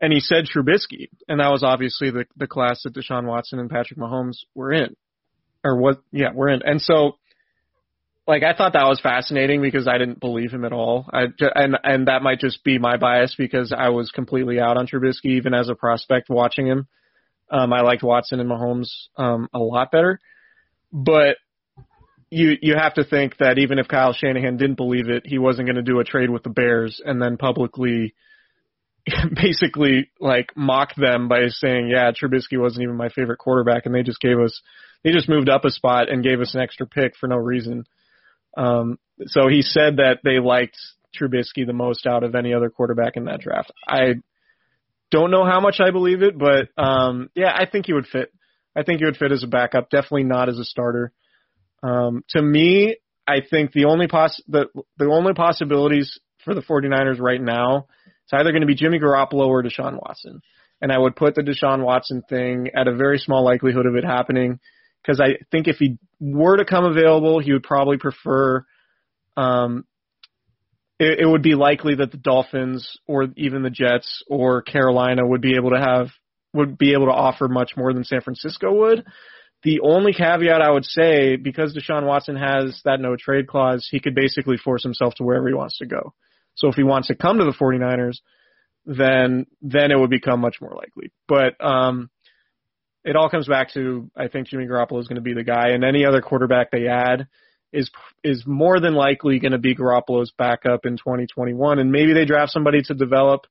and 0.01 0.13
he 0.13 0.19
said 0.19 0.45
Trubisky, 0.45 1.09
and 1.27 1.39
that 1.39 1.49
was 1.51 1.63
obviously 1.63 2.11
the 2.11 2.25
the 2.37 2.47
class 2.47 2.83
that 2.83 2.93
Deshaun 2.93 3.25
Watson 3.25 3.59
and 3.59 3.69
Patrick 3.69 3.97
Mahomes 3.97 4.39
were 4.53 4.71
in, 4.71 4.95
or 5.63 5.77
what? 5.77 6.01
Yeah, 6.11 6.31
we're 6.33 6.49
in. 6.49 6.61
And 6.63 6.81
so, 6.81 7.17
like, 8.27 8.43
I 8.43 8.55
thought 8.55 8.73
that 8.73 8.87
was 8.87 8.99
fascinating 8.99 9.61
because 9.61 9.87
I 9.87 9.97
didn't 9.97 10.19
believe 10.19 10.51
him 10.51 10.65
at 10.65 10.73
all. 10.73 11.07
I 11.13 11.25
and 11.39 11.77
and 11.83 12.07
that 12.07 12.23
might 12.23 12.39
just 12.39 12.63
be 12.63 12.79
my 12.79 12.97
bias 12.97 13.35
because 13.37 13.71
I 13.75 13.89
was 13.89 14.09
completely 14.11 14.59
out 14.59 14.77
on 14.77 14.87
Trubisky 14.87 15.37
even 15.37 15.53
as 15.53 15.69
a 15.69 15.75
prospect 15.75 16.29
watching 16.29 16.65
him. 16.65 16.87
Um, 17.51 17.71
I 17.71 17.81
liked 17.81 18.01
Watson 18.01 18.39
and 18.39 18.49
Mahomes 18.49 18.89
um, 19.17 19.47
a 19.53 19.59
lot 19.59 19.91
better, 19.91 20.19
but 20.91 21.37
you 22.31 22.53
you 22.61 22.75
have 22.75 22.95
to 22.95 23.03
think 23.03 23.37
that 23.37 23.59
even 23.59 23.77
if 23.77 23.87
Kyle 23.87 24.13
Shanahan 24.13 24.57
didn't 24.57 24.77
believe 24.77 25.09
it, 25.09 25.23
he 25.25 25.37
wasn't 25.37 25.67
going 25.67 25.75
to 25.75 25.83
do 25.83 25.99
a 25.99 26.03
trade 26.03 26.31
with 26.31 26.41
the 26.41 26.49
Bears 26.49 26.99
and 27.05 27.21
then 27.21 27.37
publicly 27.37 28.15
basically 29.35 30.09
like 30.19 30.51
mock 30.55 30.95
them 30.95 31.27
by 31.27 31.47
saying, 31.49 31.89
"Yeah, 31.89 32.11
Trubisky 32.11 32.59
wasn't 32.59 32.83
even 32.83 32.95
my 32.95 33.09
favorite 33.09 33.37
quarterback, 33.37 33.85
and 33.85 33.93
they 33.93 34.01
just 34.01 34.19
gave 34.19 34.39
us 34.39 34.61
they 35.03 35.11
just 35.11 35.29
moved 35.29 35.49
up 35.49 35.63
a 35.63 35.69
spot 35.69 36.09
and 36.09 36.23
gave 36.23 36.41
us 36.41 36.55
an 36.55 36.61
extra 36.61 36.87
pick 36.87 37.15
for 37.15 37.27
no 37.27 37.35
reason." 37.35 37.85
Um, 38.55 38.99
so 39.27 39.47
he 39.47 39.61
said 39.61 39.97
that 39.97 40.19
they 40.23 40.39
liked 40.39 40.77
Trubisky 41.19 41.65
the 41.65 41.73
most 41.73 42.05
out 42.05 42.23
of 42.23 42.35
any 42.35 42.53
other 42.53 42.69
quarterback 42.69 43.17
in 43.17 43.25
that 43.25 43.41
draft. 43.41 43.71
I 43.87 44.15
don't 45.11 45.31
know 45.31 45.45
how 45.45 45.59
much 45.59 45.79
I 45.79 45.91
believe 45.91 46.21
it, 46.21 46.37
but 46.37 46.69
um, 46.77 47.29
yeah, 47.35 47.51
I 47.53 47.65
think 47.65 47.85
he 47.85 47.93
would 47.93 48.07
fit. 48.07 48.31
I 48.75 48.83
think 48.83 48.99
he 48.99 49.05
would 49.05 49.17
fit 49.17 49.31
as 49.31 49.43
a 49.43 49.47
backup, 49.47 49.89
definitely 49.89 50.23
not 50.23 50.49
as 50.49 50.59
a 50.59 50.65
starter. 50.65 51.13
Um, 51.81 52.23
to 52.29 52.41
me, 52.41 52.97
I 53.27 53.37
think 53.47 53.71
the 53.71 53.85
only 53.85 54.07
poss 54.07 54.41
the 54.47 54.65
the 54.97 55.05
only 55.05 55.33
possibilities 55.33 56.19
for 56.43 56.53
the 56.53 56.61
49ers 56.61 57.19
right 57.19 57.41
now 57.41 57.87
it's 58.25 58.33
either 58.33 58.51
going 58.51 58.61
to 58.61 58.67
be 58.67 58.75
Jimmy 58.75 58.99
Garoppolo 58.99 59.47
or 59.47 59.61
Deshaun 59.61 59.99
Watson. 60.01 60.41
And 60.81 60.91
I 60.91 60.97
would 60.97 61.15
put 61.15 61.35
the 61.35 61.41
Deshaun 61.41 61.83
Watson 61.83 62.23
thing 62.27 62.69
at 62.75 62.87
a 62.87 62.95
very 62.95 63.19
small 63.19 63.45
likelihood 63.45 63.85
of 63.85 63.95
it 63.95 64.03
happening 64.03 64.59
because 65.05 65.19
I 65.19 65.37
think 65.51 65.67
if 65.67 65.77
he 65.77 65.97
were 66.19 66.57
to 66.57 66.65
come 66.65 66.85
available, 66.85 67.39
he 67.39 67.53
would 67.53 67.63
probably 67.63 67.97
prefer 67.97 68.65
um, 69.37 69.85
it, 70.99 71.19
it 71.19 71.25
would 71.25 71.41
be 71.41 71.55
likely 71.55 71.95
that 71.95 72.11
the 72.11 72.17
Dolphins 72.17 72.97
or 73.07 73.27
even 73.35 73.63
the 73.63 73.69
Jets 73.69 74.23
or 74.27 74.61
Carolina 74.61 75.25
would 75.25 75.41
be 75.41 75.55
able 75.55 75.71
to 75.71 75.79
have 75.79 76.07
would 76.53 76.77
be 76.77 76.93
able 76.93 77.07
to 77.07 77.11
offer 77.11 77.49
much 77.49 77.71
more 77.75 77.93
than 77.93 78.05
San 78.05 78.21
Francisco 78.21 78.73
would. 78.73 79.05
The 79.63 79.81
only 79.81 80.13
caveat 80.13 80.61
I 80.61 80.71
would 80.71 80.85
say, 80.85 81.35
because 81.35 81.75
Deshaun 81.75 82.05
Watson 82.05 82.37
has 82.37 82.79
that 82.85 83.01
no 83.01 83.15
trade 83.17 83.47
clause, 83.47 83.87
he 83.89 83.99
could 83.99 84.15
basically 84.15 84.57
force 84.57 84.83
himself 84.83 85.15
to 85.15 85.23
wherever 85.23 85.47
he 85.47 85.53
wants 85.53 85.79
to 85.79 85.85
go. 85.85 86.13
So 86.55 86.69
if 86.69 86.75
he 86.75 86.83
wants 86.83 87.09
to 87.09 87.15
come 87.15 87.39
to 87.39 87.45
the 87.45 87.51
49ers, 87.51 88.19
then 88.85 89.47
then 89.61 89.91
it 89.91 89.99
would 89.99 90.09
become 90.09 90.39
much 90.39 90.57
more 90.61 90.73
likely. 90.75 91.11
But 91.27 91.61
um, 91.63 92.09
it 93.05 93.15
all 93.15 93.29
comes 93.29 93.47
back 93.47 93.73
to 93.73 94.09
I 94.15 94.27
think 94.27 94.47
Jimmy 94.47 94.65
Garoppolo 94.65 94.99
is 94.99 95.07
going 95.07 95.15
to 95.15 95.21
be 95.21 95.33
the 95.33 95.43
guy, 95.43 95.69
and 95.69 95.83
any 95.83 96.05
other 96.05 96.21
quarterback 96.21 96.71
they 96.71 96.87
add 96.87 97.27
is 97.71 97.89
is 98.23 98.43
more 98.45 98.79
than 98.79 98.93
likely 98.93 99.39
going 99.39 99.51
to 99.53 99.57
be 99.57 99.75
Garoppolo's 99.75 100.33
backup 100.37 100.85
in 100.85 100.97
2021, 100.97 101.79
and 101.79 101.91
maybe 101.91 102.13
they 102.13 102.25
draft 102.25 102.51
somebody 102.51 102.81
to 102.83 102.93
develop. 102.93 103.45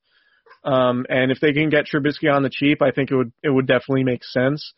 Um, 0.64 1.04
and 1.08 1.30
if 1.30 1.40
they 1.40 1.52
can 1.52 1.68
get 1.68 1.86
Trubisky 1.86 2.32
on 2.32 2.42
the 2.42 2.50
cheap, 2.50 2.82
I 2.82 2.90
think 2.90 3.10
it 3.10 3.16
would 3.16 3.32
it 3.42 3.50
would 3.50 3.66
definitely 3.66 4.04
make 4.04 4.24
sense. 4.24 4.74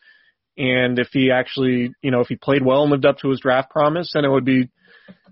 And 0.58 0.98
if 0.98 1.08
he 1.12 1.30
actually, 1.30 1.92
you 2.00 2.10
know, 2.10 2.20
if 2.20 2.28
he 2.28 2.36
played 2.36 2.64
well 2.64 2.82
and 2.82 2.90
lived 2.90 3.04
up 3.04 3.18
to 3.18 3.28
his 3.28 3.40
draft 3.40 3.70
promise, 3.70 4.12
then 4.14 4.24
it 4.24 4.30
would 4.30 4.44
be 4.44 4.70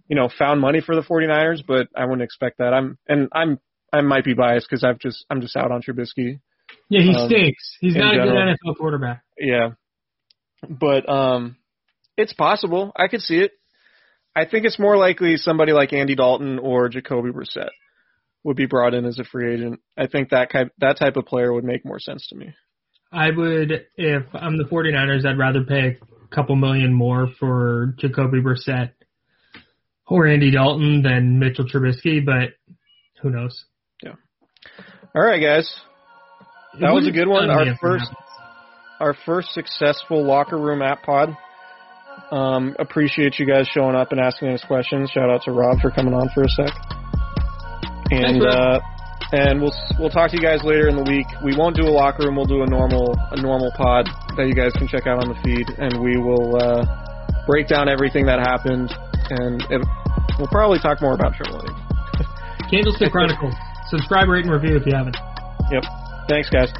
you 0.09 0.17
know, 0.17 0.29
found 0.39 0.61
money 0.61 0.81
for 0.81 0.95
the 0.95 1.03
49ers, 1.03 1.63
but 1.67 1.89
I 1.97 2.05
wouldn't 2.05 2.23
expect 2.23 2.59
that. 2.59 2.75
I'm 2.75 2.99
and 3.09 3.29
I'm 3.33 3.59
I 3.93 4.01
might 4.01 4.25
be 4.25 4.35
biased 4.35 4.69
because 4.69 4.85
I've 4.85 4.99
just 4.99 5.25
I'm 5.31 5.41
just 5.41 5.57
out 5.57 5.71
on 5.71 5.83
Trubisky. 5.83 6.41
Yeah, 6.89 7.03
he 7.03 7.15
um, 7.15 7.29
stinks. 7.29 7.77
He's 7.81 7.97
not 7.97 8.15
general. 8.15 8.31
a 8.31 8.33
good 8.33 8.59
NFL 8.67 8.77
quarterback. 8.77 9.23
Yeah, 9.39 9.71
but 10.69 11.09
um, 11.09 11.57
it's 12.17 12.33
possible. 12.33 12.93
I 12.97 13.09
could 13.09 13.21
see 13.21 13.39
it. 13.39 13.53
I 14.37 14.45
think 14.45 14.65
it's 14.65 14.79
more 14.79 14.97
likely 14.97 15.37
somebody 15.37 15.73
like 15.73 15.93
Andy 15.93 16.15
Dalton 16.15 16.59
or 16.59 16.89
Jacoby 16.89 17.31
Brissett 17.31 17.71
would 18.43 18.57
be 18.57 18.67
brought 18.67 18.95
in 18.95 19.05
as 19.05 19.19
a 19.19 19.25
free 19.25 19.55
agent. 19.55 19.81
I 19.97 20.07
think 20.07 20.31
that 20.31 20.51
type 20.51 20.73
that 20.79 20.99
type 20.99 21.17
of 21.17 21.27
player 21.27 21.53
would 21.53 21.65
make 21.65 21.85
more 21.85 21.99
sense 21.99 22.27
to 22.29 22.37
me. 22.37 22.55
I 23.13 23.31
would, 23.31 23.87
if 23.97 24.25
I'm 24.33 24.59
the 24.59 24.65
49ers, 24.65 25.25
I'd 25.25 25.39
rather 25.39 25.63
pay 25.63 25.99
a 25.99 26.35
couple 26.35 26.57
million 26.57 26.93
more 26.93 27.29
for 27.39 27.95
Jacoby 27.99 28.41
Brissett 28.41 28.91
or 30.09 30.27
Andy 30.27 30.51
Dalton 30.51 31.03
than 31.03 31.39
Mitchell 31.39 31.65
Trubisky, 31.65 32.25
but 32.25 32.55
who 33.23 33.31
knows? 33.31 33.65
Yeah. 34.03 34.15
All 35.15 35.23
right, 35.23 35.41
guys. 35.41 35.73
That 36.81 36.93
was 36.93 37.07
a 37.07 37.11
good 37.11 37.29
one. 37.29 37.51
Our 37.51 37.77
first, 37.81 38.11
our 39.01 39.15
first 39.27 39.53
successful 39.53 40.25
locker 40.25 40.59
room 40.59 40.83
app 40.83 41.03
pod. 41.03 41.37
Um, 42.31 42.77
appreciate 42.79 43.39
you 43.39 43.47
guys 43.47 43.67
showing 43.67 43.97
up 43.97 44.13
and 44.13 44.21
asking 44.21 44.49
us 44.49 44.65
questions. 44.65 45.11
Shout 45.11 45.31
out 45.31 45.43
to 45.45 45.53
Rob 45.53 45.81
for 45.81 45.91
coming 45.91 46.15
on 46.15 46.29
for 46.35 46.43
a 46.43 46.49
sec. 46.49 46.71
And 48.11 48.43
uh, 48.43 48.81
and 49.33 49.61
we'll 49.61 49.75
we'll 49.99 50.11
talk 50.11 50.31
to 50.31 50.37
you 50.37 50.43
guys 50.43 50.63
later 50.63 50.89
in 50.89 50.97
the 50.97 51.03
week. 51.03 51.27
We 51.45 51.57
won't 51.57 51.77
do 51.77 51.83
a 51.83 51.91
locker 51.91 52.25
room. 52.27 52.37
We'll 52.37 52.47
do 52.47 52.63
a 52.63 52.67
normal 52.67 53.15
a 53.31 53.41
normal 53.41 53.73
pod 53.77 54.09
that 54.37 54.47
you 54.47 54.55
guys 54.55 54.73
can 54.73 54.87
check 54.87 55.07
out 55.07 55.23
on 55.23 55.29
the 55.29 55.39
feed, 55.43 55.67
and 55.79 56.03
we 56.03 56.17
will 56.17 56.57
uh, 56.57 57.47
break 57.47 57.67
down 57.67 57.89
everything 57.89 58.27
that 58.27 58.39
happened 58.39 58.95
and 59.31 59.63
it, 59.71 59.81
we'll 60.39 60.49
probably 60.49 60.79
talk 60.79 61.01
more 61.01 61.15
about 61.15 61.35
Trent 61.35 61.53
Williams. 61.53 61.81
Candlestick 62.71 63.13
Chronicles. 63.13 63.55
Subscribe, 63.89 64.29
rate, 64.29 64.45
and 64.45 64.53
review 64.53 64.77
if 64.77 64.87
you 64.87 64.93
haven't. 64.95 65.17
Yep. 65.71 65.85
Thanks, 66.27 66.49
guys. 66.49 66.73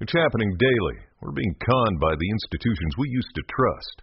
It's 0.00 0.12
happening 0.12 0.56
daily. 0.58 0.98
We're 1.20 1.32
being 1.32 1.54
conned 1.64 2.00
by 2.00 2.14
the 2.18 2.30
institutions 2.30 2.94
we 2.98 3.08
used 3.08 3.34
to 3.34 3.42
trust. 3.42 4.02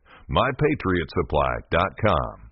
mypatriotsupply.com. 0.31 2.50